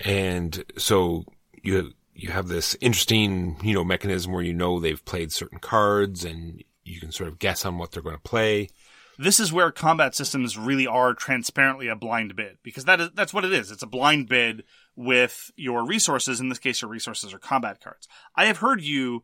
and 0.04 0.64
so 0.78 1.26
you 1.64 1.94
you 2.14 2.32
have 2.32 2.48
this 2.48 2.76
interesting 2.82 3.58
you 3.64 3.74
know 3.74 3.84
mechanism 3.84 4.32
where 4.32 4.44
you 4.44 4.54
know 4.54 4.80
they've 4.80 5.04
played 5.06 5.32
certain 5.32 5.60
cards 5.60 6.24
and 6.24 6.64
you 6.84 7.00
can 7.00 7.12
sort 7.12 7.30
of 7.30 7.40
guess 7.40 7.66
on 7.66 7.78
what 7.78 7.92
they're 7.92 8.04
going 8.04 8.16
to 8.16 8.22
play. 8.22 8.70
this 9.18 9.40
is 9.40 9.52
where 9.52 9.72
combat 9.72 10.14
systems 10.16 10.58
really 10.58 10.88
are 10.88 11.14
transparently 11.14 11.88
a 11.88 11.96
blind 11.96 12.36
bid 12.36 12.58
because 12.64 12.86
that 12.86 13.02
is 13.02 13.10
that's 13.14 13.34
what 13.34 13.46
it 13.46 13.54
is. 13.54 13.72
It's 13.72 13.84
a 13.84 13.88
blind 13.88 14.28
bid 14.28 14.64
with 14.96 15.52
your 15.56 15.86
resources. 15.86 16.40
In 16.40 16.50
this 16.50 16.60
case, 16.60 16.82
your 16.82 16.92
resources 16.92 17.34
are 17.34 17.40
combat 17.40 17.82
cards. 17.82 18.08
I 18.36 18.46
have 18.46 18.58
heard 18.58 18.82
you 18.82 19.24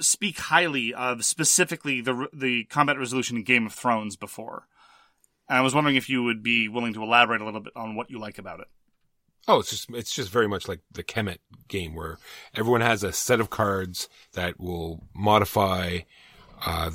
speak 0.00 0.38
highly 0.38 0.94
of 0.94 1.24
specifically 1.24 2.00
the 2.00 2.28
the 2.32 2.64
combat 2.64 2.98
resolution 2.98 3.36
in 3.36 3.42
Game 3.42 3.66
of 3.66 3.72
Thrones 3.72 4.16
before, 4.16 4.66
and 5.54 5.60
I 5.60 5.62
was 5.62 5.72
wondering 5.72 5.94
if 5.94 6.10
you 6.10 6.24
would 6.24 6.42
be 6.42 6.68
willing 6.68 6.94
to 6.94 7.02
elaborate 7.04 7.40
a 7.40 7.44
little 7.44 7.60
bit 7.60 7.74
on 7.76 7.94
what 7.94 8.10
you 8.10 8.18
like 8.18 8.38
about 8.38 8.58
it. 8.58 8.66
Oh, 9.46 9.60
it's 9.60 9.70
just 9.70 9.88
it's 9.90 10.12
just 10.12 10.28
very 10.28 10.48
much 10.48 10.66
like 10.66 10.80
the 10.90 11.04
Kemet 11.04 11.38
game 11.68 11.94
where 11.94 12.18
everyone 12.56 12.80
has 12.80 13.04
a 13.04 13.12
set 13.12 13.38
of 13.38 13.50
cards 13.50 14.08
that 14.32 14.58
will 14.58 15.06
modify 15.14 16.00
uh, 16.66 16.90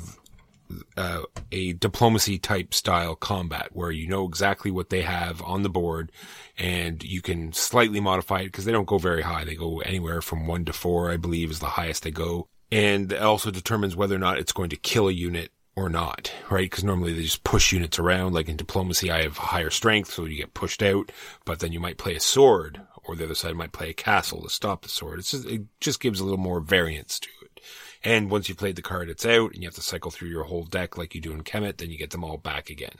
uh, 0.94 1.22
a 1.50 1.72
diplomacy 1.72 2.38
type 2.38 2.74
style 2.74 3.14
combat 3.14 3.68
where 3.72 3.90
you 3.90 4.06
know 4.06 4.26
exactly 4.26 4.70
what 4.70 4.90
they 4.90 5.00
have 5.00 5.40
on 5.40 5.62
the 5.62 5.70
board 5.70 6.12
and 6.58 7.02
you 7.02 7.22
can 7.22 7.54
slightly 7.54 7.98
modify 7.98 8.40
it 8.40 8.46
because 8.46 8.66
they 8.66 8.72
don't 8.72 8.88
go 8.88 8.98
very 8.98 9.22
high. 9.22 9.44
They 9.44 9.54
go 9.54 9.80
anywhere 9.80 10.20
from 10.20 10.46
one 10.46 10.66
to 10.66 10.74
four, 10.74 11.10
I 11.10 11.16
believe 11.16 11.50
is 11.50 11.60
the 11.60 11.66
highest 11.66 12.02
they 12.02 12.10
go. 12.10 12.48
And 12.70 13.10
it 13.10 13.22
also 13.22 13.50
determines 13.50 13.96
whether 13.96 14.16
or 14.16 14.18
not 14.18 14.38
it's 14.38 14.52
going 14.52 14.68
to 14.68 14.76
kill 14.76 15.08
a 15.08 15.12
unit 15.12 15.50
or 15.80 15.88
not, 15.88 16.32
right? 16.50 16.70
Because 16.70 16.84
normally 16.84 17.12
they 17.12 17.22
just 17.22 17.44
push 17.44 17.72
units 17.72 17.98
around. 17.98 18.34
Like 18.34 18.48
in 18.48 18.56
diplomacy, 18.56 19.10
I 19.10 19.22
have 19.22 19.38
higher 19.38 19.70
strength, 19.70 20.12
so 20.12 20.24
you 20.24 20.36
get 20.36 20.54
pushed 20.54 20.82
out, 20.82 21.10
but 21.44 21.60
then 21.60 21.72
you 21.72 21.80
might 21.80 21.98
play 21.98 22.14
a 22.14 22.20
sword 22.20 22.82
or 23.04 23.16
the 23.16 23.24
other 23.24 23.34
side 23.34 23.56
might 23.56 23.72
play 23.72 23.90
a 23.90 23.94
castle 23.94 24.42
to 24.42 24.50
stop 24.50 24.82
the 24.82 24.88
sword. 24.88 25.22
Just, 25.22 25.46
it 25.46 25.62
just 25.80 26.00
gives 26.00 26.20
a 26.20 26.24
little 26.24 26.38
more 26.38 26.60
variance 26.60 27.18
to 27.18 27.28
it. 27.42 27.60
And 28.02 28.30
once 28.30 28.48
you've 28.48 28.58
played 28.58 28.76
the 28.76 28.82
card, 28.82 29.10
it's 29.10 29.26
out, 29.26 29.52
and 29.52 29.62
you 29.62 29.66
have 29.66 29.74
to 29.74 29.82
cycle 29.82 30.10
through 30.10 30.28
your 30.28 30.44
whole 30.44 30.64
deck 30.64 30.96
like 30.96 31.14
you 31.14 31.20
do 31.20 31.32
in 31.32 31.42
Kemet. 31.42 31.78
Then 31.78 31.90
you 31.90 31.98
get 31.98 32.10
them 32.10 32.24
all 32.24 32.36
back 32.36 32.70
again. 32.70 32.94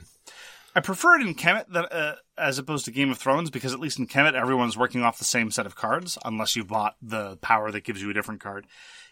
I 0.75 0.79
prefer 0.79 1.15
it 1.15 1.27
in 1.27 1.35
Kemet 1.35 1.65
uh, 1.73 2.15
as 2.37 2.57
opposed 2.57 2.85
to 2.85 2.91
Game 2.91 3.11
of 3.11 3.17
Thrones 3.17 3.49
because 3.49 3.73
at 3.73 3.79
least 3.79 3.99
in 3.99 4.07
Kemet 4.07 4.35
everyone's 4.35 4.77
working 4.77 5.03
off 5.03 5.17
the 5.17 5.25
same 5.25 5.51
set 5.51 5.65
of 5.65 5.75
cards 5.75 6.17
unless 6.23 6.55
you 6.55 6.63
bought 6.63 6.95
the 7.01 7.37
power 7.37 7.71
that 7.71 7.83
gives 7.83 8.01
you 8.01 8.09
a 8.09 8.13
different 8.13 8.41
card. 8.41 8.67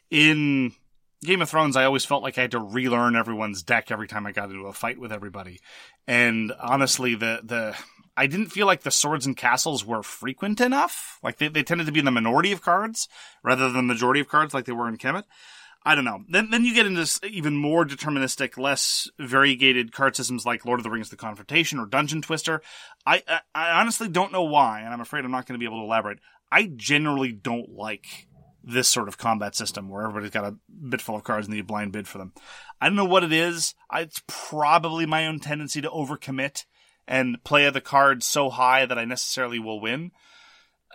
In 0.09 0.73
Game 1.23 1.41
of 1.41 1.49
Thrones, 1.49 1.75
I 1.75 1.83
always 1.83 2.05
felt 2.05 2.23
like 2.23 2.37
I 2.37 2.41
had 2.41 2.51
to 2.51 2.59
relearn 2.59 3.15
everyone's 3.15 3.61
deck 3.61 3.91
every 3.91 4.07
time 4.07 4.25
I 4.25 4.31
got 4.31 4.49
into 4.49 4.67
a 4.67 4.73
fight 4.73 4.99
with 4.99 5.11
everybody. 5.11 5.59
And 6.07 6.53
honestly, 6.61 7.15
the 7.15 7.41
the 7.43 7.75
I 8.15 8.27
didn't 8.27 8.47
feel 8.47 8.65
like 8.65 8.81
the 8.81 8.91
swords 8.91 9.25
and 9.25 9.35
castles 9.35 9.85
were 9.85 10.03
frequent 10.03 10.61
enough. 10.61 11.19
Like 11.21 11.37
they, 11.37 11.49
they 11.49 11.63
tended 11.63 11.87
to 11.87 11.93
be 11.93 11.99
in 11.99 12.05
the 12.05 12.11
minority 12.11 12.51
of 12.51 12.61
cards 12.61 13.07
rather 13.43 13.65
than 13.65 13.75
the 13.87 13.93
majority 13.93 14.21
of 14.21 14.29
cards 14.29 14.53
like 14.53 14.65
they 14.65 14.71
were 14.71 14.87
in 14.87 14.97
Kemet. 14.97 15.23
I 15.85 15.95
don't 15.95 16.05
know. 16.05 16.23
Then 16.29 16.49
then 16.51 16.63
you 16.63 16.73
get 16.73 16.85
into 16.85 17.07
even 17.25 17.55
more 17.55 17.85
deterministic, 17.85 18.57
less 18.57 19.09
variegated 19.19 19.91
card 19.91 20.15
systems 20.15 20.45
like 20.45 20.65
Lord 20.65 20.79
of 20.79 20.83
the 20.83 20.89
Rings: 20.89 21.09
The 21.09 21.17
Confrontation 21.17 21.79
or 21.79 21.85
Dungeon 21.85 22.21
Twister. 22.21 22.61
I 23.05 23.23
I, 23.27 23.39
I 23.53 23.79
honestly 23.81 24.07
don't 24.07 24.31
know 24.31 24.43
why, 24.43 24.81
and 24.81 24.93
I'm 24.93 25.01
afraid 25.01 25.25
I'm 25.25 25.31
not 25.31 25.45
going 25.45 25.57
to 25.57 25.59
be 25.59 25.65
able 25.65 25.79
to 25.79 25.85
elaborate. 25.85 26.19
I 26.51 26.71
generally 26.75 27.31
don't 27.31 27.69
like 27.69 28.27
this 28.71 28.87
sort 28.87 29.07
of 29.07 29.17
combat 29.17 29.55
system 29.55 29.89
where 29.89 30.03
everybody's 30.03 30.31
got 30.31 30.45
a 30.45 30.55
bit 30.89 31.01
full 31.01 31.15
of 31.15 31.23
cards 31.23 31.47
and 31.47 31.55
you 31.55 31.63
blind 31.63 31.91
bid 31.91 32.07
for 32.07 32.17
them. 32.17 32.33
I 32.81 32.87
don't 32.87 32.95
know 32.95 33.05
what 33.05 33.23
it 33.23 33.33
is. 33.33 33.73
I, 33.89 34.01
it's 34.01 34.21
probably 34.27 35.05
my 35.05 35.25
own 35.27 35.39
tendency 35.39 35.81
to 35.81 35.89
overcommit 35.89 36.65
and 37.07 37.43
play 37.43 37.69
the 37.69 37.81
cards 37.81 38.25
so 38.25 38.49
high 38.49 38.85
that 38.85 38.97
I 38.99 39.05
necessarily 39.05 39.59
will 39.59 39.79
win. 39.81 40.11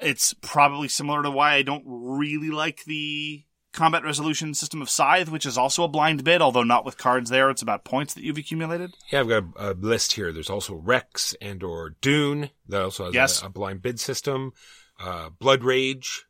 It's 0.00 0.34
probably 0.34 0.88
similar 0.88 1.22
to 1.22 1.30
why 1.30 1.54
I 1.54 1.62
don't 1.62 1.84
really 1.86 2.50
like 2.50 2.84
the 2.84 3.44
combat 3.72 4.04
resolution 4.04 4.54
system 4.54 4.80
of 4.80 4.88
Scythe, 4.90 5.28
which 5.30 5.46
is 5.46 5.58
also 5.58 5.82
a 5.82 5.88
blind 5.88 6.22
bid, 6.22 6.40
although 6.40 6.62
not 6.62 6.84
with 6.84 6.96
cards 6.98 7.30
there. 7.30 7.50
It's 7.50 7.62
about 7.62 7.84
points 7.84 8.14
that 8.14 8.22
you've 8.22 8.38
accumulated. 8.38 8.94
Yeah, 9.10 9.20
I've 9.20 9.28
got 9.28 9.44
a, 9.56 9.70
a 9.70 9.74
list 9.74 10.12
here. 10.12 10.32
There's 10.32 10.50
also 10.50 10.74
Rex 10.74 11.34
and 11.40 11.62
or 11.62 11.96
Dune 12.00 12.50
that 12.68 12.82
also 12.82 13.06
has 13.06 13.14
Yes. 13.14 13.42
a, 13.42 13.46
a 13.46 13.48
blind 13.50 13.82
bid 13.82 13.98
system. 13.98 14.52
Uh, 15.00 15.30
Blood 15.30 15.64
Rage. 15.64 16.24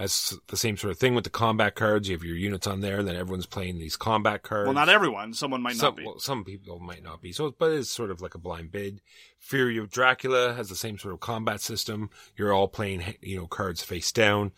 That's 0.00 0.34
the 0.46 0.56
same 0.56 0.78
sort 0.78 0.92
of 0.92 0.98
thing 0.98 1.14
with 1.14 1.24
the 1.24 1.30
combat 1.30 1.74
cards. 1.74 2.08
You 2.08 2.16
have 2.16 2.24
your 2.24 2.34
units 2.34 2.66
on 2.66 2.80
there, 2.80 3.02
then 3.02 3.16
everyone's 3.16 3.44
playing 3.44 3.78
these 3.78 3.98
combat 3.98 4.42
cards. 4.42 4.64
Well, 4.64 4.72
not 4.72 4.88
everyone. 4.88 5.34
Someone 5.34 5.60
might 5.60 5.76
some, 5.76 5.88
not 5.88 5.96
be. 5.96 6.06
well, 6.06 6.18
some 6.18 6.42
people 6.42 6.80
might 6.80 7.02
not 7.02 7.20
be. 7.20 7.32
So, 7.32 7.50
but 7.50 7.70
it's 7.72 7.90
sort 7.90 8.10
of 8.10 8.22
like 8.22 8.34
a 8.34 8.38
blind 8.38 8.72
bid. 8.72 9.02
Fury 9.38 9.76
of 9.76 9.90
Dracula 9.90 10.54
has 10.54 10.70
the 10.70 10.74
same 10.74 10.96
sort 10.96 11.12
of 11.12 11.20
combat 11.20 11.60
system. 11.60 12.08
You're 12.34 12.54
all 12.54 12.66
playing, 12.66 13.14
you 13.20 13.36
know, 13.36 13.46
cards 13.46 13.82
face 13.82 14.10
down. 14.10 14.52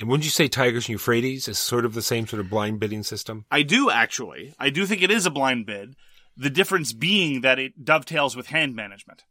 And 0.00 0.08
wouldn't 0.08 0.24
you 0.24 0.30
say 0.30 0.48
Tigers 0.48 0.84
and 0.84 0.94
Euphrates 0.94 1.46
is 1.46 1.58
sort 1.58 1.84
of 1.84 1.92
the 1.92 2.00
same 2.00 2.26
sort 2.26 2.40
of 2.40 2.48
blind 2.48 2.80
bidding 2.80 3.02
system? 3.02 3.44
I 3.50 3.64
do 3.64 3.90
actually. 3.90 4.54
I 4.58 4.70
do 4.70 4.86
think 4.86 5.02
it 5.02 5.10
is 5.10 5.26
a 5.26 5.30
blind 5.30 5.66
bid. 5.66 5.94
The 6.38 6.48
difference 6.48 6.94
being 6.94 7.42
that 7.42 7.58
it 7.58 7.84
dovetails 7.84 8.34
with 8.34 8.46
hand 8.46 8.74
management. 8.74 9.24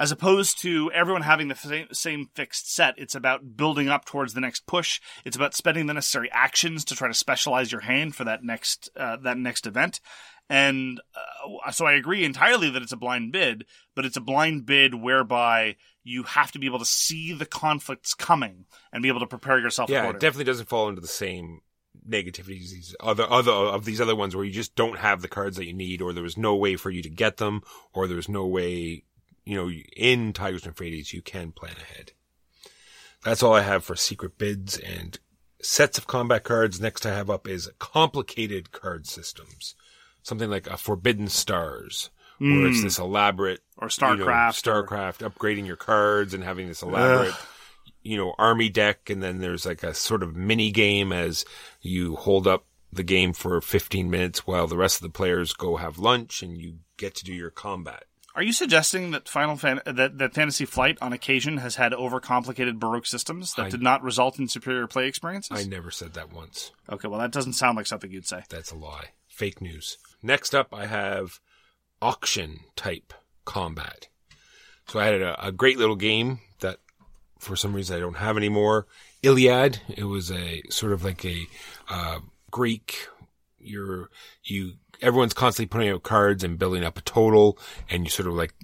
As 0.00 0.10
opposed 0.10 0.62
to 0.62 0.90
everyone 0.92 1.20
having 1.20 1.48
the 1.48 1.54
same, 1.54 1.86
same 1.92 2.30
fixed 2.34 2.74
set, 2.74 2.94
it's 2.96 3.14
about 3.14 3.54
building 3.58 3.90
up 3.90 4.06
towards 4.06 4.32
the 4.32 4.40
next 4.40 4.66
push. 4.66 4.98
It's 5.26 5.36
about 5.36 5.54
spending 5.54 5.84
the 5.84 5.92
necessary 5.92 6.30
actions 6.32 6.86
to 6.86 6.96
try 6.96 7.06
to 7.06 7.12
specialize 7.12 7.70
your 7.70 7.82
hand 7.82 8.16
for 8.16 8.24
that 8.24 8.42
next 8.42 8.88
uh, 8.96 9.18
that 9.18 9.36
next 9.36 9.66
event. 9.66 10.00
And 10.48 11.02
uh, 11.14 11.70
so 11.70 11.84
I 11.84 11.92
agree 11.92 12.24
entirely 12.24 12.70
that 12.70 12.80
it's 12.80 12.92
a 12.92 12.96
blind 12.96 13.30
bid, 13.30 13.66
but 13.94 14.06
it's 14.06 14.16
a 14.16 14.22
blind 14.22 14.64
bid 14.64 14.94
whereby 14.94 15.76
you 16.02 16.22
have 16.22 16.50
to 16.52 16.58
be 16.58 16.66
able 16.66 16.78
to 16.78 16.86
see 16.86 17.34
the 17.34 17.44
conflicts 17.44 18.14
coming 18.14 18.64
and 18.94 19.02
be 19.02 19.08
able 19.08 19.20
to 19.20 19.26
prepare 19.26 19.58
yourself 19.58 19.90
Yeah, 19.90 20.08
it 20.08 20.18
definitely 20.18 20.44
doesn't 20.44 20.70
fall 20.70 20.88
into 20.88 21.02
the 21.02 21.08
same 21.08 21.60
negativities 22.08 22.70
these 22.70 22.96
other 23.00 23.26
other 23.30 23.52
of 23.52 23.84
these 23.84 24.00
other 24.00 24.16
ones 24.16 24.34
where 24.34 24.44
you 24.44 24.50
just 24.50 24.74
don't 24.74 24.98
have 24.98 25.22
the 25.22 25.28
cards 25.28 25.56
that 25.56 25.66
you 25.66 25.74
need, 25.74 26.00
or 26.00 26.12
there 26.12 26.22
was 26.22 26.36
no 26.36 26.56
way 26.56 26.76
for 26.76 26.90
you 26.90 27.02
to 27.02 27.10
get 27.10 27.36
them, 27.36 27.62
or 27.92 28.06
there's 28.06 28.28
no 28.28 28.46
way, 28.46 29.04
you 29.44 29.56
know, 29.56 29.70
in 29.96 30.32
Tigers 30.32 30.64
and 30.64 30.72
Euphrates 30.72 31.12
you 31.12 31.22
can 31.22 31.52
plan 31.52 31.74
ahead. 31.76 32.12
That's 33.24 33.42
all 33.42 33.54
I 33.54 33.62
have 33.62 33.84
for 33.84 33.96
secret 33.96 34.38
bids 34.38 34.78
and 34.78 35.18
sets 35.60 35.98
of 35.98 36.06
combat 36.06 36.44
cards. 36.44 36.80
Next 36.80 37.04
I 37.04 37.14
have 37.14 37.30
up 37.30 37.46
is 37.46 37.70
complicated 37.78 38.72
card 38.72 39.06
systems, 39.06 39.74
something 40.22 40.50
like 40.50 40.66
a 40.66 40.76
Forbidden 40.76 41.28
Stars. 41.28 42.10
Where 42.38 42.68
it's 42.68 42.78
hmm. 42.78 42.84
this 42.84 42.98
elaborate 42.98 43.60
Or 43.76 43.88
you 43.88 44.16
know, 44.16 44.24
StarCraft 44.24 44.66
or- 44.66 44.86
StarCraft, 44.86 45.30
upgrading 45.30 45.66
your 45.66 45.76
cards 45.76 46.32
and 46.32 46.42
having 46.42 46.68
this 46.68 46.80
elaborate, 46.80 47.34
you 48.02 48.16
know, 48.16 48.34
army 48.38 48.70
deck. 48.70 49.10
And 49.10 49.22
then 49.22 49.40
there's 49.40 49.66
like 49.66 49.82
a 49.82 49.92
sort 49.92 50.22
of 50.22 50.34
mini 50.34 50.70
game 50.70 51.12
as 51.12 51.44
you 51.82 52.16
hold 52.16 52.46
up 52.46 52.64
the 52.90 53.02
game 53.02 53.34
for 53.34 53.60
15 53.60 54.10
minutes 54.10 54.46
while 54.46 54.66
the 54.66 54.78
rest 54.78 54.96
of 54.96 55.02
the 55.02 55.10
players 55.10 55.52
go 55.52 55.76
have 55.76 55.98
lunch 55.98 56.42
and 56.42 56.56
you 56.56 56.78
get 56.96 57.14
to 57.16 57.24
do 57.24 57.32
your 57.34 57.50
combat. 57.50 58.04
Are 58.34 58.42
you 58.42 58.52
suggesting 58.52 59.10
that 59.10 59.28
Final 59.28 59.56
Fan- 59.56 59.80
that, 59.84 60.18
that 60.18 60.34
Fantasy 60.34 60.64
Flight 60.64 60.98
on 61.00 61.12
occasion 61.12 61.56
has 61.58 61.74
had 61.76 61.92
overcomplicated 61.92 62.78
Baroque 62.78 63.06
systems 63.06 63.54
that 63.54 63.66
I- 63.66 63.70
did 63.70 63.82
not 63.82 64.02
result 64.02 64.38
in 64.38 64.46
superior 64.48 64.86
play 64.86 65.06
experiences? 65.08 65.58
I 65.58 65.68
never 65.68 65.90
said 65.90 66.14
that 66.14 66.32
once. 66.32 66.70
okay, 66.90 67.08
well 67.08 67.20
that 67.20 67.32
doesn't 67.32 67.54
sound 67.54 67.76
like 67.76 67.86
something 67.86 68.10
you'd 68.10 68.26
say. 68.28 68.44
That's 68.48 68.70
a 68.70 68.76
lie. 68.76 69.08
Fake 69.28 69.60
news. 69.60 69.98
Next 70.22 70.54
up, 70.54 70.72
I 70.72 70.86
have 70.86 71.40
auction 72.00 72.60
type 72.76 73.12
combat. 73.44 74.08
So 74.86 75.00
I 75.00 75.06
had 75.06 75.20
a, 75.22 75.46
a 75.46 75.52
great 75.52 75.78
little 75.78 75.96
game 75.96 76.40
that 76.60 76.78
for 77.38 77.56
some 77.56 77.72
reason 77.74 77.96
I 77.96 78.00
don't 78.00 78.16
have 78.16 78.36
anymore. 78.36 78.86
Iliad. 79.22 79.80
It 79.88 80.04
was 80.04 80.30
a 80.30 80.62
sort 80.70 80.92
of 80.92 81.04
like 81.04 81.24
a, 81.24 81.46
uh, 81.88 82.20
Greek. 82.50 83.08
You're, 83.58 84.08
you, 84.42 84.74
everyone's 85.02 85.34
constantly 85.34 85.68
putting 85.68 85.90
out 85.90 86.02
cards 86.02 86.44
and 86.44 86.58
building 86.58 86.84
up 86.84 86.98
a 86.98 87.02
total 87.02 87.58
and 87.88 88.04
you 88.04 88.10
sort 88.10 88.28
of 88.28 88.34
like, 88.34 88.54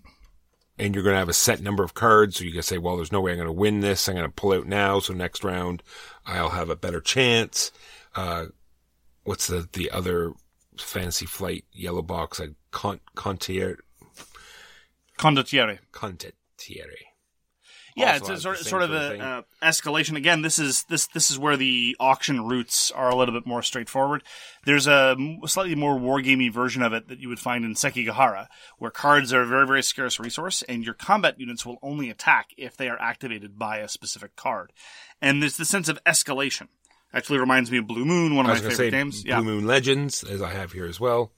and 0.78 0.94
you're 0.94 1.04
going 1.04 1.14
to 1.14 1.18
have 1.18 1.28
a 1.28 1.34
set 1.34 1.60
number 1.60 1.82
of 1.82 1.94
cards. 1.94 2.36
So 2.36 2.44
you 2.44 2.52
can 2.52 2.62
say, 2.62 2.78
well, 2.78 2.96
there's 2.96 3.12
no 3.12 3.20
way 3.20 3.32
I'm 3.32 3.38
going 3.38 3.46
to 3.46 3.52
win 3.52 3.80
this. 3.80 4.08
I'm 4.08 4.14
going 4.14 4.26
to 4.26 4.32
pull 4.32 4.52
out 4.52 4.66
now. 4.66 5.00
So 5.00 5.14
next 5.14 5.44
round 5.44 5.82
I'll 6.26 6.50
have 6.50 6.70
a 6.70 6.76
better 6.76 7.00
chance. 7.00 7.72
Uh, 8.14 8.46
what's 9.24 9.46
the 9.46 9.68
the 9.72 9.90
other 9.90 10.32
fantasy 10.78 11.26
flight 11.26 11.64
yellow 11.72 12.02
box 12.02 12.38
like 12.40 12.52
con 12.70 13.00
contier 13.14 13.78
Condottiere. 15.18 15.78
condottiere 15.92 17.15
Yeah, 17.96 18.16
it's 18.16 18.28
a 18.28 18.36
sort, 18.36 18.58
sort 18.58 18.60
of 18.60 18.66
sort 18.66 18.82
of 18.82 18.92
a 18.92 19.18
uh, 19.18 19.42
escalation. 19.62 20.16
Again, 20.16 20.42
this 20.42 20.58
is 20.58 20.84
this 20.84 21.06
this 21.06 21.30
is 21.30 21.38
where 21.38 21.56
the 21.56 21.96
auction 21.98 22.46
routes 22.46 22.90
are 22.90 23.08
a 23.08 23.16
little 23.16 23.32
bit 23.32 23.46
more 23.46 23.62
straightforward. 23.62 24.22
There's 24.66 24.86
a 24.86 25.16
slightly 25.46 25.74
more 25.74 25.98
wargamey 25.98 26.52
version 26.52 26.82
of 26.82 26.92
it 26.92 27.08
that 27.08 27.20
you 27.20 27.30
would 27.30 27.40
find 27.40 27.64
in 27.64 27.72
Sekigahara, 27.72 28.48
where 28.78 28.90
cards 28.90 29.32
are 29.32 29.40
a 29.40 29.46
very 29.46 29.66
very 29.66 29.82
scarce 29.82 30.20
resource, 30.20 30.62
and 30.68 30.84
your 30.84 30.92
combat 30.92 31.40
units 31.40 31.64
will 31.64 31.78
only 31.82 32.10
attack 32.10 32.50
if 32.58 32.76
they 32.76 32.90
are 32.90 33.00
activated 33.00 33.58
by 33.58 33.78
a 33.78 33.88
specific 33.88 34.36
card. 34.36 34.74
And 35.22 35.40
there's 35.40 35.56
the 35.56 35.64
sense 35.64 35.88
of 35.88 36.02
escalation. 36.04 36.68
Actually, 37.14 37.38
reminds 37.38 37.70
me 37.70 37.78
of 37.78 37.86
Blue 37.86 38.04
Moon, 38.04 38.36
one 38.36 38.44
of 38.44 38.50
I 38.50 38.54
my 38.54 38.60
was 38.60 38.60
going 38.60 38.70
to 38.72 38.76
favorite 38.76 38.90
say 38.90 38.98
games. 38.98 39.22
Blue 39.22 39.30
Yeah, 39.30 39.40
Moon 39.40 39.66
Legends 39.66 40.22
as 40.22 40.42
I 40.42 40.52
have 40.52 40.72
here 40.72 40.84
as 40.86 41.00
well 41.00 41.32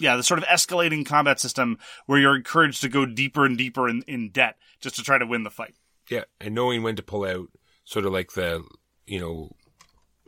yeah, 0.00 0.16
the 0.16 0.22
sort 0.22 0.38
of 0.38 0.44
escalating 0.46 1.06
combat 1.06 1.38
system 1.38 1.78
where 2.06 2.18
you're 2.18 2.36
encouraged 2.36 2.80
to 2.80 2.88
go 2.88 3.06
deeper 3.06 3.44
and 3.44 3.56
deeper 3.56 3.88
in, 3.88 4.02
in 4.08 4.30
debt 4.30 4.56
just 4.80 4.96
to 4.96 5.02
try 5.02 5.18
to 5.18 5.26
win 5.26 5.42
the 5.44 5.50
fight. 5.50 5.74
Yeah 6.10 6.24
and 6.40 6.54
knowing 6.54 6.82
when 6.82 6.96
to 6.96 7.02
pull 7.02 7.24
out 7.24 7.48
sort 7.84 8.04
of 8.04 8.12
like 8.12 8.32
the 8.32 8.62
you 9.06 9.18
know 9.18 9.50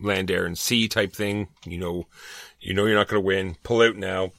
land 0.00 0.30
air 0.30 0.46
and 0.46 0.58
sea 0.58 0.88
type 0.88 1.12
thing 1.12 1.48
you 1.66 1.78
know 1.78 2.04
you 2.60 2.72
know 2.72 2.86
you're 2.86 2.96
not 2.96 3.08
going 3.08 3.20
to 3.20 3.26
win 3.26 3.56
pull 3.62 3.82
out 3.82 3.96
now 3.96 4.32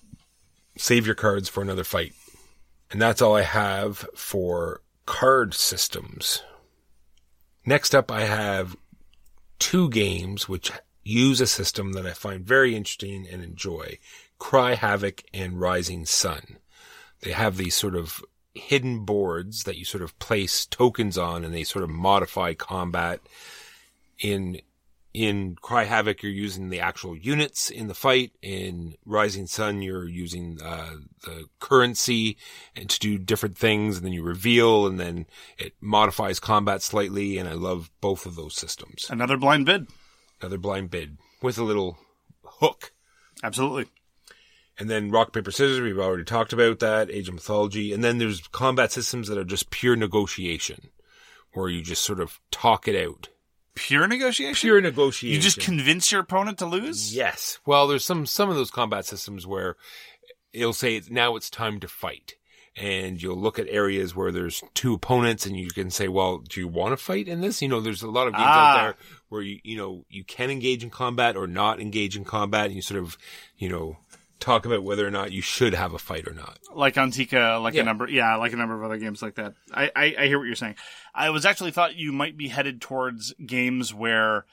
save 0.77 1.05
your 1.05 1.15
cards 1.15 1.49
for 1.49 1.61
another 1.61 1.83
fight. 1.83 2.13
And 2.91 3.01
that's 3.01 3.21
all 3.21 3.35
I 3.35 3.43
have 3.43 4.07
for 4.15 4.81
card 5.05 5.53
systems. 5.53 6.43
Next 7.65 7.95
up 7.95 8.11
I 8.11 8.21
have 8.21 8.75
two 9.59 9.89
games 9.89 10.47
which 10.49 10.71
use 11.03 11.41
a 11.41 11.47
system 11.47 11.93
that 11.93 12.05
I 12.05 12.11
find 12.11 12.45
very 12.45 12.75
interesting 12.75 13.27
and 13.29 13.43
enjoy. 13.43 13.97
Cry 14.37 14.75
Havoc 14.75 15.23
and 15.33 15.59
Rising 15.59 16.05
Sun. 16.05 16.57
They 17.21 17.31
have 17.31 17.57
these 17.57 17.75
sort 17.75 17.95
of 17.95 18.21
hidden 18.55 19.03
boards 19.05 19.63
that 19.63 19.77
you 19.77 19.85
sort 19.85 20.03
of 20.03 20.17
place 20.19 20.65
tokens 20.65 21.17
on 21.17 21.43
and 21.43 21.53
they 21.53 21.63
sort 21.63 21.83
of 21.83 21.89
modify 21.89 22.53
combat. 22.53 23.19
In, 24.19 24.61
in 25.13 25.55
Cry 25.61 25.83
Havoc, 25.85 26.23
you're 26.23 26.31
using 26.31 26.69
the 26.69 26.79
actual 26.79 27.15
units 27.17 27.69
in 27.69 27.87
the 27.87 27.93
fight. 27.93 28.31
In 28.41 28.95
Rising 29.05 29.47
Sun, 29.47 29.81
you're 29.81 30.07
using, 30.07 30.59
uh, 30.63 30.95
the 31.23 31.45
currency 31.59 32.37
and 32.75 32.89
to 32.89 32.99
do 32.99 33.17
different 33.17 33.57
things 33.57 33.97
and 33.97 34.05
then 34.05 34.13
you 34.13 34.23
reveal 34.23 34.85
and 34.85 34.99
then 34.99 35.25
it 35.57 35.73
modifies 35.81 36.39
combat 36.39 36.81
slightly. 36.81 37.37
And 37.37 37.49
I 37.49 37.53
love 37.53 37.91
both 38.01 38.25
of 38.25 38.35
those 38.35 38.55
systems. 38.55 39.07
Another 39.09 39.37
blind 39.37 39.65
bid. 39.65 39.87
Another 40.41 40.57
blind 40.57 40.91
bid 40.91 41.17
with 41.41 41.57
a 41.57 41.63
little 41.63 41.97
hook. 42.43 42.91
Absolutely. 43.43 43.87
And 44.79 44.89
then 44.89 45.11
rock, 45.11 45.33
paper, 45.33 45.51
scissors, 45.51 45.81
we've 45.81 45.99
already 45.99 46.23
talked 46.23 46.51
about 46.51 46.79
that, 46.79 47.11
Age 47.11 47.27
of 47.27 47.35
Mythology. 47.35 47.93
And 47.93 48.03
then 48.03 48.17
there's 48.17 48.47
combat 48.47 48.91
systems 48.91 49.27
that 49.27 49.37
are 49.37 49.43
just 49.43 49.69
pure 49.69 49.95
negotiation, 49.95 50.89
where 51.53 51.69
you 51.69 51.83
just 51.83 52.03
sort 52.03 52.19
of 52.19 52.39
talk 52.49 52.87
it 52.87 52.95
out. 52.95 53.29
Pure 53.75 54.07
negotiation. 54.07 54.55
Pure 54.55 54.81
negotiation. 54.81 55.35
You 55.35 55.41
just 55.41 55.59
convince 55.59 56.11
your 56.11 56.21
opponent 56.21 56.57
to 56.59 56.65
lose. 56.65 57.15
Yes. 57.15 57.59
Well, 57.65 57.87
there's 57.87 58.05
some, 58.05 58.25
some 58.25 58.49
of 58.49 58.55
those 58.55 58.71
combat 58.71 59.05
systems 59.05 59.45
where 59.45 59.75
it'll 60.51 60.73
say 60.73 61.01
now 61.09 61.35
it's 61.35 61.49
time 61.49 61.79
to 61.79 61.87
fight. 61.87 62.35
And 62.75 63.21
you'll 63.21 63.39
look 63.39 63.59
at 63.59 63.67
areas 63.69 64.15
where 64.15 64.31
there's 64.31 64.63
two 64.73 64.95
opponents 64.95 65.45
and 65.45 65.55
you 65.55 65.69
can 65.69 65.91
say, 65.91 66.07
well, 66.07 66.39
do 66.39 66.59
you 66.59 66.67
want 66.67 66.93
to 66.93 66.97
fight 66.97 67.27
in 67.27 67.41
this? 67.41 67.61
You 67.61 67.67
know, 67.67 67.79
there's 67.79 68.01
a 68.01 68.09
lot 68.09 68.25
of 68.25 68.33
games 68.33 68.45
Ah. 68.47 68.71
out 68.71 68.81
there 68.81 68.95
where 69.29 69.43
you, 69.43 69.59
you 69.63 69.77
know, 69.77 70.05
you 70.09 70.23
can 70.23 70.49
engage 70.49 70.83
in 70.83 70.89
combat 70.89 71.37
or 71.37 71.45
not 71.45 71.79
engage 71.79 72.17
in 72.17 72.23
combat 72.25 72.65
and 72.65 72.75
you 72.75 72.81
sort 72.81 72.99
of, 72.99 73.15
you 73.57 73.69
know, 73.69 73.97
talk 74.43 74.65
about 74.65 74.83
whether 74.83 75.07
or 75.07 75.11
not 75.11 75.31
you 75.31 75.41
should 75.41 75.73
have 75.73 75.93
a 75.93 75.97
fight 75.99 76.27
or 76.27 76.33
not. 76.33 76.59
like 76.75 76.97
Antica, 76.97 77.59
like 77.61 77.73
Yeah. 77.73 77.81
a 77.81 77.85
number, 77.85 78.07
yeah, 78.09 78.35
like 78.35 78.53
a 78.53 78.55
number 78.57 78.75
of 78.75 78.83
other 78.83 78.97
games 78.97 79.21
like 79.21 79.35
that. 79.35 79.53
I, 79.73 79.91
I, 79.95 80.15
I 80.19 80.27
hear 80.27 80.37
what 80.37 80.45
you're 80.45 80.55
saying. 80.55 80.75
I 81.15 81.29
was 81.29 81.45
actually 81.45 81.71
thought 81.71 81.95
you 81.95 82.11
might 82.11 82.37
be 82.37 82.47
headed 82.49 82.81
towards 82.81 83.33
games 83.45 83.93
where 83.93 84.45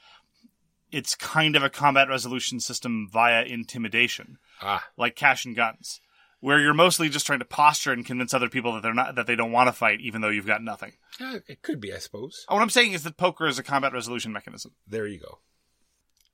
it's 0.91 1.15
kind 1.15 1.55
of 1.55 1.63
a 1.63 1.69
combat 1.69 2.09
resolution 2.09 2.59
system 2.59 3.07
via 3.11 3.43
intimidation, 3.43 4.37
Ah, 4.61 4.83
like 4.97 5.15
Cash 5.15 5.45
and 5.45 5.55
Guns, 5.55 6.01
where 6.41 6.59
you're 6.59 6.73
mostly 6.73 7.07
just 7.07 7.25
trying 7.25 7.39
to 7.39 7.45
posture 7.45 7.91
and 7.93 8.05
convince 8.05 8.33
other 8.33 8.49
people 8.49 8.73
that 8.73 8.83
they're 8.83 8.93
not 8.93 9.15
that 9.15 9.25
they 9.27 9.35
don't 9.35 9.51
want 9.53 9.67
to 9.67 9.73
fight, 9.73 10.01
even 10.01 10.21
though 10.21 10.29
you've 10.29 10.45
got 10.47 10.61
nothing. 10.63 10.91
yeah, 11.19 11.37
it 11.47 11.61
could 11.61 11.79
be, 11.79 11.93
I 11.93 11.97
suppose. 11.99 12.45
What 12.49 12.61
I'm 12.61 12.69
saying 12.69 12.91
is 12.93 13.03
that 13.03 13.17
poker 13.17 13.47
is 13.47 13.57
a 13.59 13.63
combat 13.63 13.93
resolution 13.93 14.33
mechanism. 14.33 14.73
There 14.87 15.07
you 15.07 15.19
go. 15.19 15.39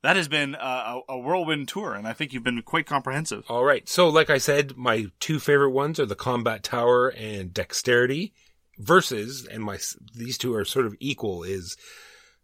That 0.02 0.16
has 0.16 0.28
been 0.28 0.54
a, 0.54 1.00
a, 1.08 1.18
whirlwind 1.18 1.66
tour, 1.66 1.94
and 1.94 2.06
I 2.06 2.12
think 2.12 2.32
you've 2.32 2.44
been 2.44 2.62
quite 2.62 2.86
comprehensive. 2.86 3.44
All 3.48 3.64
right. 3.64 3.88
So, 3.88 4.08
like 4.08 4.30
I 4.30 4.38
said, 4.38 4.76
my 4.76 5.06
two 5.18 5.40
favorite 5.40 5.72
ones 5.72 5.98
are 5.98 6.06
the 6.06 6.14
combat 6.14 6.62
tower 6.62 7.08
and 7.08 7.52
dexterity 7.52 8.32
versus, 8.78 9.44
and 9.44 9.64
my, 9.64 9.78
these 10.14 10.38
two 10.38 10.54
are 10.54 10.64
sort 10.64 10.86
of 10.86 10.94
equal 11.00 11.42
is, 11.42 11.76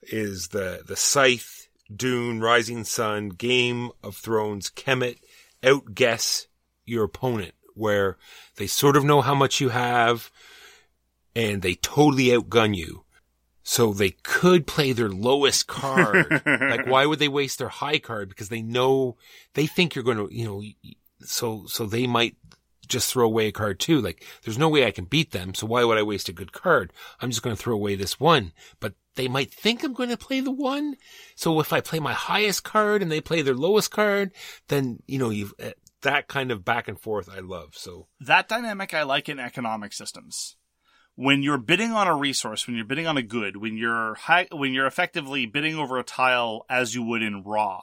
is 0.02 0.48
the, 0.48 0.82
the 0.84 0.96
scythe, 0.96 1.68
Dune, 1.94 2.40
Rising 2.40 2.82
Sun, 2.82 3.30
Game 3.30 3.90
of 4.02 4.16
Thrones, 4.16 4.68
Kemet, 4.68 5.18
outguess 5.62 6.48
your 6.84 7.04
opponent 7.04 7.54
where 7.74 8.16
they 8.56 8.66
sort 8.66 8.96
of 8.96 9.04
know 9.04 9.20
how 9.20 9.34
much 9.34 9.60
you 9.60 9.68
have 9.68 10.30
and 11.36 11.62
they 11.62 11.74
totally 11.74 12.26
outgun 12.26 12.76
you. 12.76 13.03
So 13.64 13.92
they 13.92 14.10
could 14.10 14.66
play 14.66 14.92
their 14.92 15.08
lowest 15.08 15.66
card. 15.66 16.42
like, 16.46 16.86
why 16.86 17.06
would 17.06 17.18
they 17.18 17.28
waste 17.28 17.58
their 17.58 17.68
high 17.68 17.98
card? 17.98 18.28
Because 18.28 18.50
they 18.50 18.62
know, 18.62 19.16
they 19.54 19.66
think 19.66 19.94
you're 19.94 20.04
going 20.04 20.18
to, 20.18 20.28
you 20.32 20.44
know, 20.44 20.62
so, 21.20 21.64
so 21.66 21.86
they 21.86 22.06
might 22.06 22.36
just 22.86 23.10
throw 23.10 23.24
away 23.24 23.48
a 23.48 23.52
card 23.52 23.80
too. 23.80 24.00
Like, 24.00 24.24
there's 24.42 24.58
no 24.58 24.68
way 24.68 24.86
I 24.86 24.90
can 24.90 25.06
beat 25.06 25.32
them. 25.32 25.54
So 25.54 25.66
why 25.66 25.82
would 25.82 25.98
I 25.98 26.02
waste 26.02 26.28
a 26.28 26.34
good 26.34 26.52
card? 26.52 26.92
I'm 27.20 27.30
just 27.30 27.42
going 27.42 27.56
to 27.56 27.60
throw 27.60 27.74
away 27.74 27.96
this 27.96 28.20
one, 28.20 28.52
but 28.80 28.94
they 29.14 29.28
might 29.28 29.52
think 29.52 29.82
I'm 29.82 29.94
going 29.94 30.10
to 30.10 30.16
play 30.18 30.40
the 30.40 30.50
one. 30.50 30.96
So 31.34 31.58
if 31.60 31.72
I 31.72 31.80
play 31.80 32.00
my 32.00 32.12
highest 32.12 32.64
card 32.64 33.00
and 33.00 33.10
they 33.10 33.20
play 33.20 33.40
their 33.42 33.54
lowest 33.54 33.90
card, 33.90 34.32
then, 34.68 35.02
you 35.06 35.18
know, 35.18 35.30
you've, 35.30 35.54
uh, 35.62 35.70
that 36.02 36.28
kind 36.28 36.50
of 36.50 36.64
back 36.64 36.86
and 36.86 37.00
forth 37.00 37.30
I 37.34 37.40
love. 37.40 37.74
So 37.74 38.08
that 38.20 38.48
dynamic 38.48 38.92
I 38.92 39.02
like 39.02 39.28
in 39.28 39.40
economic 39.40 39.92
systems. 39.92 40.56
When 41.16 41.42
you're 41.44 41.58
bidding 41.58 41.92
on 41.92 42.08
a 42.08 42.16
resource, 42.16 42.66
when 42.66 42.74
you're 42.76 42.84
bidding 42.84 43.06
on 43.06 43.16
a 43.16 43.22
good, 43.22 43.56
when 43.56 43.76
you're 43.76 44.14
high, 44.14 44.48
when 44.50 44.72
you're 44.72 44.86
effectively 44.86 45.46
bidding 45.46 45.76
over 45.76 45.98
a 45.98 46.02
tile 46.02 46.66
as 46.68 46.94
you 46.94 47.04
would 47.04 47.22
in 47.22 47.44
Ra, 47.44 47.82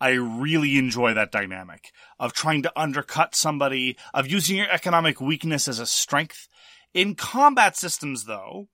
I 0.00 0.10
really 0.10 0.78
enjoy 0.78 1.12
that 1.14 1.32
dynamic 1.32 1.90
of 2.20 2.32
trying 2.32 2.62
to 2.62 2.72
undercut 2.78 3.34
somebody, 3.34 3.96
of 4.14 4.28
using 4.28 4.56
your 4.56 4.70
economic 4.70 5.20
weakness 5.20 5.66
as 5.66 5.80
a 5.80 5.86
strength. 5.86 6.48
In 6.94 7.16
combat 7.16 7.76
systems, 7.76 8.24
though, 8.24 8.68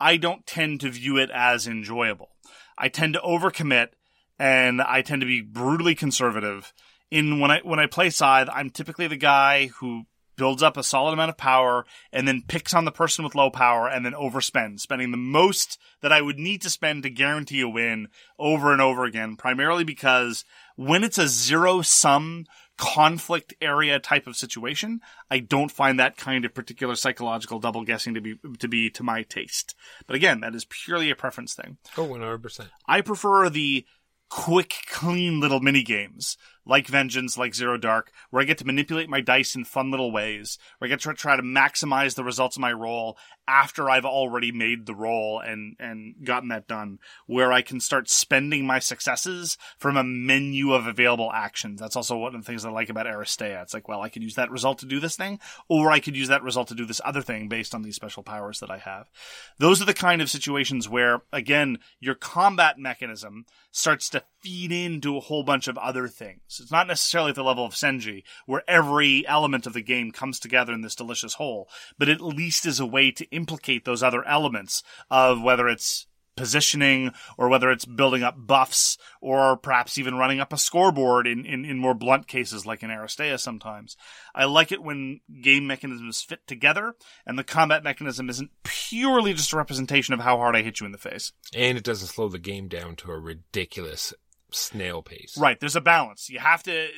I 0.00 0.16
don't 0.16 0.46
tend 0.46 0.80
to 0.80 0.90
view 0.90 1.16
it 1.16 1.30
as 1.30 1.68
enjoyable. 1.68 2.30
I 2.76 2.88
tend 2.88 3.14
to 3.14 3.20
overcommit 3.20 3.90
and 4.36 4.82
I 4.82 5.02
tend 5.02 5.20
to 5.22 5.26
be 5.26 5.40
brutally 5.42 5.94
conservative. 5.94 6.72
In 7.10 7.38
when 7.38 7.52
I 7.52 7.60
when 7.60 7.78
I 7.78 7.86
play 7.86 8.10
scythe, 8.10 8.48
I'm 8.52 8.70
typically 8.70 9.06
the 9.06 9.16
guy 9.16 9.66
who 9.78 10.06
builds 10.36 10.62
up 10.62 10.76
a 10.76 10.82
solid 10.82 11.12
amount 11.12 11.30
of 11.30 11.36
power 11.36 11.84
and 12.12 12.26
then 12.26 12.42
picks 12.46 12.74
on 12.74 12.84
the 12.84 12.92
person 12.92 13.24
with 13.24 13.34
low 13.34 13.50
power 13.50 13.88
and 13.88 14.04
then 14.04 14.12
overspends, 14.12 14.80
spending 14.80 15.10
the 15.10 15.16
most 15.16 15.78
that 16.00 16.12
I 16.12 16.20
would 16.20 16.38
need 16.38 16.62
to 16.62 16.70
spend 16.70 17.02
to 17.02 17.10
guarantee 17.10 17.60
a 17.60 17.68
win 17.68 18.08
over 18.38 18.72
and 18.72 18.80
over 18.80 19.04
again, 19.04 19.36
primarily 19.36 19.84
because 19.84 20.44
when 20.76 21.04
it's 21.04 21.18
a 21.18 21.28
zero 21.28 21.82
sum 21.82 22.46
conflict 22.76 23.54
area 23.60 23.98
type 23.98 24.26
of 24.26 24.36
situation, 24.36 25.00
I 25.30 25.38
don't 25.38 25.70
find 25.70 25.98
that 25.98 26.16
kind 26.16 26.44
of 26.44 26.54
particular 26.54 26.96
psychological 26.96 27.60
double 27.60 27.84
guessing 27.84 28.14
to 28.14 28.20
be 28.20 28.36
to 28.58 28.68
be 28.68 28.90
to 28.90 29.02
my 29.02 29.22
taste. 29.22 29.74
But 30.06 30.16
again, 30.16 30.40
that 30.40 30.54
is 30.54 30.64
purely 30.64 31.10
a 31.10 31.16
preference 31.16 31.54
thing. 31.54 31.78
Oh, 31.96 32.06
100%. 32.06 32.68
I 32.86 33.00
prefer 33.00 33.48
the 33.48 33.86
quick, 34.28 34.74
clean 34.90 35.40
little 35.40 35.60
mini 35.60 35.82
games 35.82 36.36
like 36.66 36.86
Vengeance, 36.86 37.36
like 37.36 37.54
Zero 37.54 37.76
Dark, 37.76 38.10
where 38.30 38.42
I 38.42 38.46
get 38.46 38.58
to 38.58 38.66
manipulate 38.66 39.08
my 39.08 39.20
dice 39.20 39.54
in 39.54 39.64
fun 39.64 39.90
little 39.90 40.12
ways, 40.12 40.58
where 40.78 40.86
I 40.86 40.90
get 40.90 41.00
to 41.00 41.14
try 41.14 41.36
to 41.36 41.42
maximize 41.42 42.14
the 42.14 42.24
results 42.24 42.56
of 42.56 42.60
my 42.60 42.72
roll 42.72 43.16
after 43.46 43.90
I've 43.90 44.06
already 44.06 44.52
made 44.52 44.86
the 44.86 44.94
roll 44.94 45.38
and, 45.38 45.76
and 45.78 46.14
gotten 46.24 46.48
that 46.48 46.66
done, 46.66 46.98
where 47.26 47.52
I 47.52 47.62
can 47.62 47.80
start 47.80 48.08
spending 48.08 48.66
my 48.66 48.78
successes 48.78 49.58
from 49.78 49.96
a 49.96 50.04
menu 50.04 50.72
of 50.72 50.86
available 50.86 51.30
actions. 51.32 51.80
That's 51.80 51.96
also 51.96 52.16
one 52.16 52.34
of 52.34 52.40
the 52.40 52.46
things 52.46 52.64
I 52.64 52.70
like 52.70 52.88
about 52.88 53.06
Aristeia. 53.06 53.62
It's 53.62 53.74
like, 53.74 53.88
well, 53.88 54.00
I 54.00 54.08
could 54.08 54.22
use 54.22 54.36
that 54.36 54.50
result 54.50 54.78
to 54.78 54.86
do 54.86 55.00
this 55.00 55.16
thing, 55.16 55.40
or 55.68 55.90
I 55.90 56.00
could 56.00 56.16
use 56.16 56.28
that 56.28 56.42
result 56.42 56.68
to 56.68 56.74
do 56.74 56.86
this 56.86 57.00
other 57.04 57.22
thing 57.22 57.48
based 57.48 57.74
on 57.74 57.82
these 57.82 57.96
special 57.96 58.22
powers 58.22 58.60
that 58.60 58.70
I 58.70 58.78
have. 58.78 59.10
Those 59.58 59.82
are 59.82 59.86
the 59.86 59.94
kind 59.94 60.22
of 60.22 60.30
situations 60.30 60.88
where, 60.88 61.22
again, 61.32 61.78
your 62.00 62.14
combat 62.14 62.78
mechanism 62.78 63.44
starts 63.70 64.08
to 64.10 64.22
feed 64.40 64.72
into 64.72 65.16
a 65.16 65.20
whole 65.20 65.42
bunch 65.42 65.68
of 65.68 65.76
other 65.78 66.08
things. 66.08 66.53
It's 66.60 66.72
not 66.72 66.86
necessarily 66.86 67.30
at 67.30 67.36
the 67.36 67.44
level 67.44 67.64
of 67.64 67.74
Senji, 67.74 68.22
where 68.46 68.62
every 68.68 69.26
element 69.26 69.66
of 69.66 69.72
the 69.72 69.82
game 69.82 70.10
comes 70.10 70.38
together 70.38 70.72
in 70.72 70.82
this 70.82 70.94
delicious 70.94 71.34
whole, 71.34 71.68
but 71.98 72.08
at 72.08 72.20
least 72.20 72.66
is 72.66 72.80
a 72.80 72.86
way 72.86 73.10
to 73.12 73.30
implicate 73.30 73.84
those 73.84 74.02
other 74.02 74.26
elements 74.26 74.82
of 75.10 75.42
whether 75.42 75.68
it's 75.68 76.06
positioning 76.36 77.12
or 77.38 77.48
whether 77.48 77.70
it's 77.70 77.84
building 77.84 78.22
up 78.22 78.34
buffs 78.36 78.98
or 79.20 79.56
perhaps 79.56 79.98
even 79.98 80.16
running 80.16 80.40
up 80.40 80.52
a 80.52 80.58
scoreboard 80.58 81.26
in, 81.26 81.44
in, 81.44 81.64
in 81.64 81.78
more 81.78 81.94
blunt 81.94 82.26
cases 82.26 82.66
like 82.66 82.82
in 82.82 82.90
Aristeia 82.90 83.38
sometimes. 83.38 83.96
I 84.34 84.44
like 84.44 84.72
it 84.72 84.82
when 84.82 85.20
game 85.42 85.66
mechanisms 85.66 86.22
fit 86.22 86.46
together 86.46 86.94
and 87.26 87.38
the 87.38 87.44
combat 87.44 87.84
mechanism 87.84 88.28
isn't 88.28 88.50
purely 88.62 89.34
just 89.34 89.52
a 89.52 89.56
representation 89.56 90.14
of 90.14 90.20
how 90.20 90.36
hard 90.36 90.56
I 90.56 90.62
hit 90.62 90.80
you 90.80 90.86
in 90.86 90.92
the 90.92 90.98
face. 90.98 91.32
And 91.54 91.78
it 91.78 91.84
doesn't 91.84 92.08
slow 92.08 92.28
the 92.28 92.38
game 92.38 92.68
down 92.68 92.96
to 92.96 93.10
a 93.10 93.18
ridiculous 93.18 94.12
snail 94.54 95.02
pace. 95.02 95.36
Right, 95.38 95.58
there's 95.58 95.76
a 95.76 95.80
balance. 95.80 96.28
You 96.28 96.38
have 96.38 96.62
to, 96.64 96.88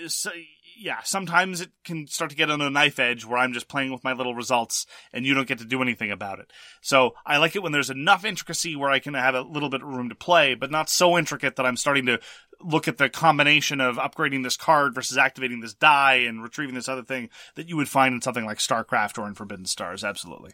yeah, 0.79 1.01
sometimes 1.05 1.61
it 1.61 1.71
can 1.85 2.07
start 2.07 2.31
to 2.31 2.37
get 2.37 2.51
on 2.51 2.61
a 2.61 2.71
knife 2.71 2.99
edge 2.99 3.25
where 3.25 3.39
I'm 3.39 3.53
just 3.53 3.69
playing 3.69 3.93
with 3.93 4.05
my 4.05 4.13
little 4.13 4.35
results 4.35 4.87
and 5.13 5.25
you 5.25 5.35
don't 5.35 5.49
get 5.49 5.59
to 5.59 5.65
do 5.65 5.83
anything 5.83 6.11
about 6.11 6.39
it. 6.39 6.53
So 6.81 7.15
I 7.25 7.39
like 7.39 7.57
it 7.57 7.63
when 7.63 7.73
there's 7.73 7.91
enough 7.91 8.25
intricacy 8.25 8.77
where 8.77 8.91
I 8.91 8.99
can 8.99 9.15
have 9.15 9.35
a 9.35 9.43
little 9.43 9.71
bit 9.71 9.83
of 9.83 9.89
room 9.89 10.09
to 10.09 10.15
play, 10.15 10.55
but 10.55 10.71
not 10.71 10.91
so 10.91 11.17
intricate 11.17 11.57
that 11.57 11.67
I'm 11.67 11.77
starting 11.77 12.07
to 12.07 12.21
look 12.61 12.89
at 12.89 12.99
the 12.99 13.09
combination 13.09 13.81
of 13.81 13.97
upgrading 13.97 14.43
this 14.43 14.57
card 14.57 14.95
versus 14.95 15.19
activating 15.19 15.61
this 15.61 15.75
die 15.75 16.17
and 16.27 16.43
retrieving 16.43 16.75
this 16.75 16.89
other 16.89 17.03
thing 17.03 17.29
that 17.55 17.69
you 17.69 17.77
would 17.77 17.89
find 17.89 18.15
in 18.15 18.23
something 18.23 18.47
like 18.47 18.59
StarCraft 18.59 19.19
or 19.19 19.27
in 19.27 19.35
Forbidden 19.35 19.67
Stars. 19.67 20.03
Absolutely. 20.03 20.53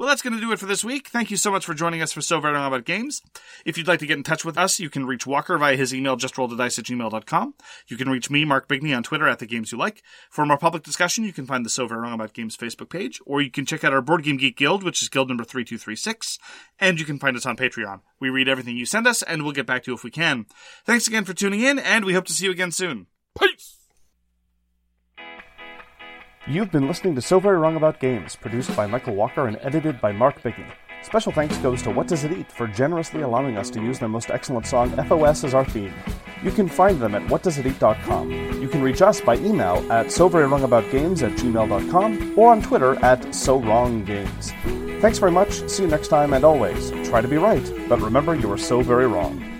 Well, 0.00 0.08
that's 0.08 0.22
going 0.22 0.32
to 0.32 0.40
do 0.40 0.50
it 0.50 0.58
for 0.58 0.64
this 0.64 0.82
week. 0.82 1.08
Thank 1.08 1.30
you 1.30 1.36
so 1.36 1.50
much 1.50 1.66
for 1.66 1.74
joining 1.74 2.00
us 2.00 2.10
for 2.10 2.22
So 2.22 2.40
Very 2.40 2.54
Wrong 2.54 2.66
About 2.66 2.86
Games. 2.86 3.20
If 3.66 3.76
you'd 3.76 3.86
like 3.86 3.98
to 3.98 4.06
get 4.06 4.16
in 4.16 4.22
touch 4.22 4.46
with 4.46 4.56
us, 4.56 4.80
you 4.80 4.88
can 4.88 5.04
reach 5.04 5.26
Walker 5.26 5.58
via 5.58 5.76
his 5.76 5.92
email, 5.92 6.16
justrolledadice 6.16 6.78
at 6.78 6.86
gmail.com. 6.86 7.54
You 7.86 7.98
can 7.98 8.08
reach 8.08 8.30
me, 8.30 8.46
Mark 8.46 8.66
Bigney, 8.66 8.96
on 8.96 9.02
Twitter 9.02 9.28
at 9.28 9.40
The 9.40 9.46
Games 9.46 9.72
You 9.72 9.76
Like. 9.76 10.02
For 10.30 10.46
more 10.46 10.56
public 10.56 10.84
discussion, 10.84 11.24
you 11.24 11.34
can 11.34 11.44
find 11.44 11.66
the 11.66 11.68
So 11.68 11.86
Very 11.86 12.00
Wrong 12.00 12.14
About 12.14 12.32
Games 12.32 12.56
Facebook 12.56 12.88
page, 12.88 13.20
or 13.26 13.42
you 13.42 13.50
can 13.50 13.66
check 13.66 13.84
out 13.84 13.92
our 13.92 14.00
Board 14.00 14.22
Game 14.22 14.38
Geek 14.38 14.56
Guild, 14.56 14.82
which 14.84 15.02
is 15.02 15.10
guild 15.10 15.28
number 15.28 15.44
3236, 15.44 16.38
and 16.78 16.98
you 16.98 17.04
can 17.04 17.18
find 17.18 17.36
us 17.36 17.44
on 17.44 17.58
Patreon. 17.58 18.00
We 18.18 18.30
read 18.30 18.48
everything 18.48 18.78
you 18.78 18.86
send 18.86 19.06
us, 19.06 19.22
and 19.22 19.42
we'll 19.42 19.52
get 19.52 19.66
back 19.66 19.82
to 19.82 19.90
you 19.90 19.96
if 19.96 20.02
we 20.02 20.10
can. 20.10 20.46
Thanks 20.86 21.08
again 21.08 21.26
for 21.26 21.34
tuning 21.34 21.60
in, 21.60 21.78
and 21.78 22.06
we 22.06 22.14
hope 22.14 22.24
to 22.24 22.32
see 22.32 22.46
you 22.46 22.52
again 22.52 22.72
soon. 22.72 23.08
Peace! 23.38 23.79
You've 26.50 26.72
been 26.72 26.88
listening 26.88 27.14
to 27.14 27.22
So 27.22 27.38
Very 27.38 27.58
Wrong 27.58 27.76
About 27.76 28.00
Games, 28.00 28.34
produced 28.34 28.74
by 28.74 28.84
Michael 28.84 29.14
Walker 29.14 29.46
and 29.46 29.56
edited 29.62 30.00
by 30.00 30.10
Mark 30.10 30.42
Bigney. 30.42 30.66
Special 31.00 31.30
thanks 31.30 31.56
goes 31.58 31.80
to 31.82 31.92
What 31.92 32.08
Does 32.08 32.24
It 32.24 32.32
Eat 32.32 32.50
for 32.50 32.66
generously 32.66 33.22
allowing 33.22 33.56
us 33.56 33.70
to 33.70 33.80
use 33.80 34.00
their 34.00 34.08
most 34.08 34.32
excellent 34.32 34.66
song, 34.66 34.90
FOS, 35.06 35.44
as 35.44 35.54
our 35.54 35.64
theme. 35.64 35.94
You 36.42 36.50
can 36.50 36.66
find 36.66 37.00
them 37.00 37.14
at 37.14 37.22
whatdoesiteat.com. 37.28 38.32
You 38.60 38.68
can 38.68 38.82
reach 38.82 39.00
us 39.00 39.20
by 39.20 39.36
email 39.36 39.76
at 39.92 40.06
soverywrongaboutgames 40.06 41.22
at 41.22 41.38
gmail.com 41.38 42.34
or 42.36 42.50
on 42.50 42.62
Twitter 42.62 42.96
at 43.04 43.20
SoWrongGames. 43.20 45.00
Thanks 45.00 45.18
very 45.18 45.30
much, 45.30 45.68
see 45.70 45.84
you 45.84 45.88
next 45.88 46.08
time, 46.08 46.32
and 46.32 46.44
always, 46.44 46.90
try 47.08 47.20
to 47.20 47.28
be 47.28 47.36
right, 47.36 47.72
but 47.88 48.00
remember 48.00 48.34
you 48.34 48.50
are 48.50 48.58
so 48.58 48.82
very 48.82 49.06
wrong. 49.06 49.59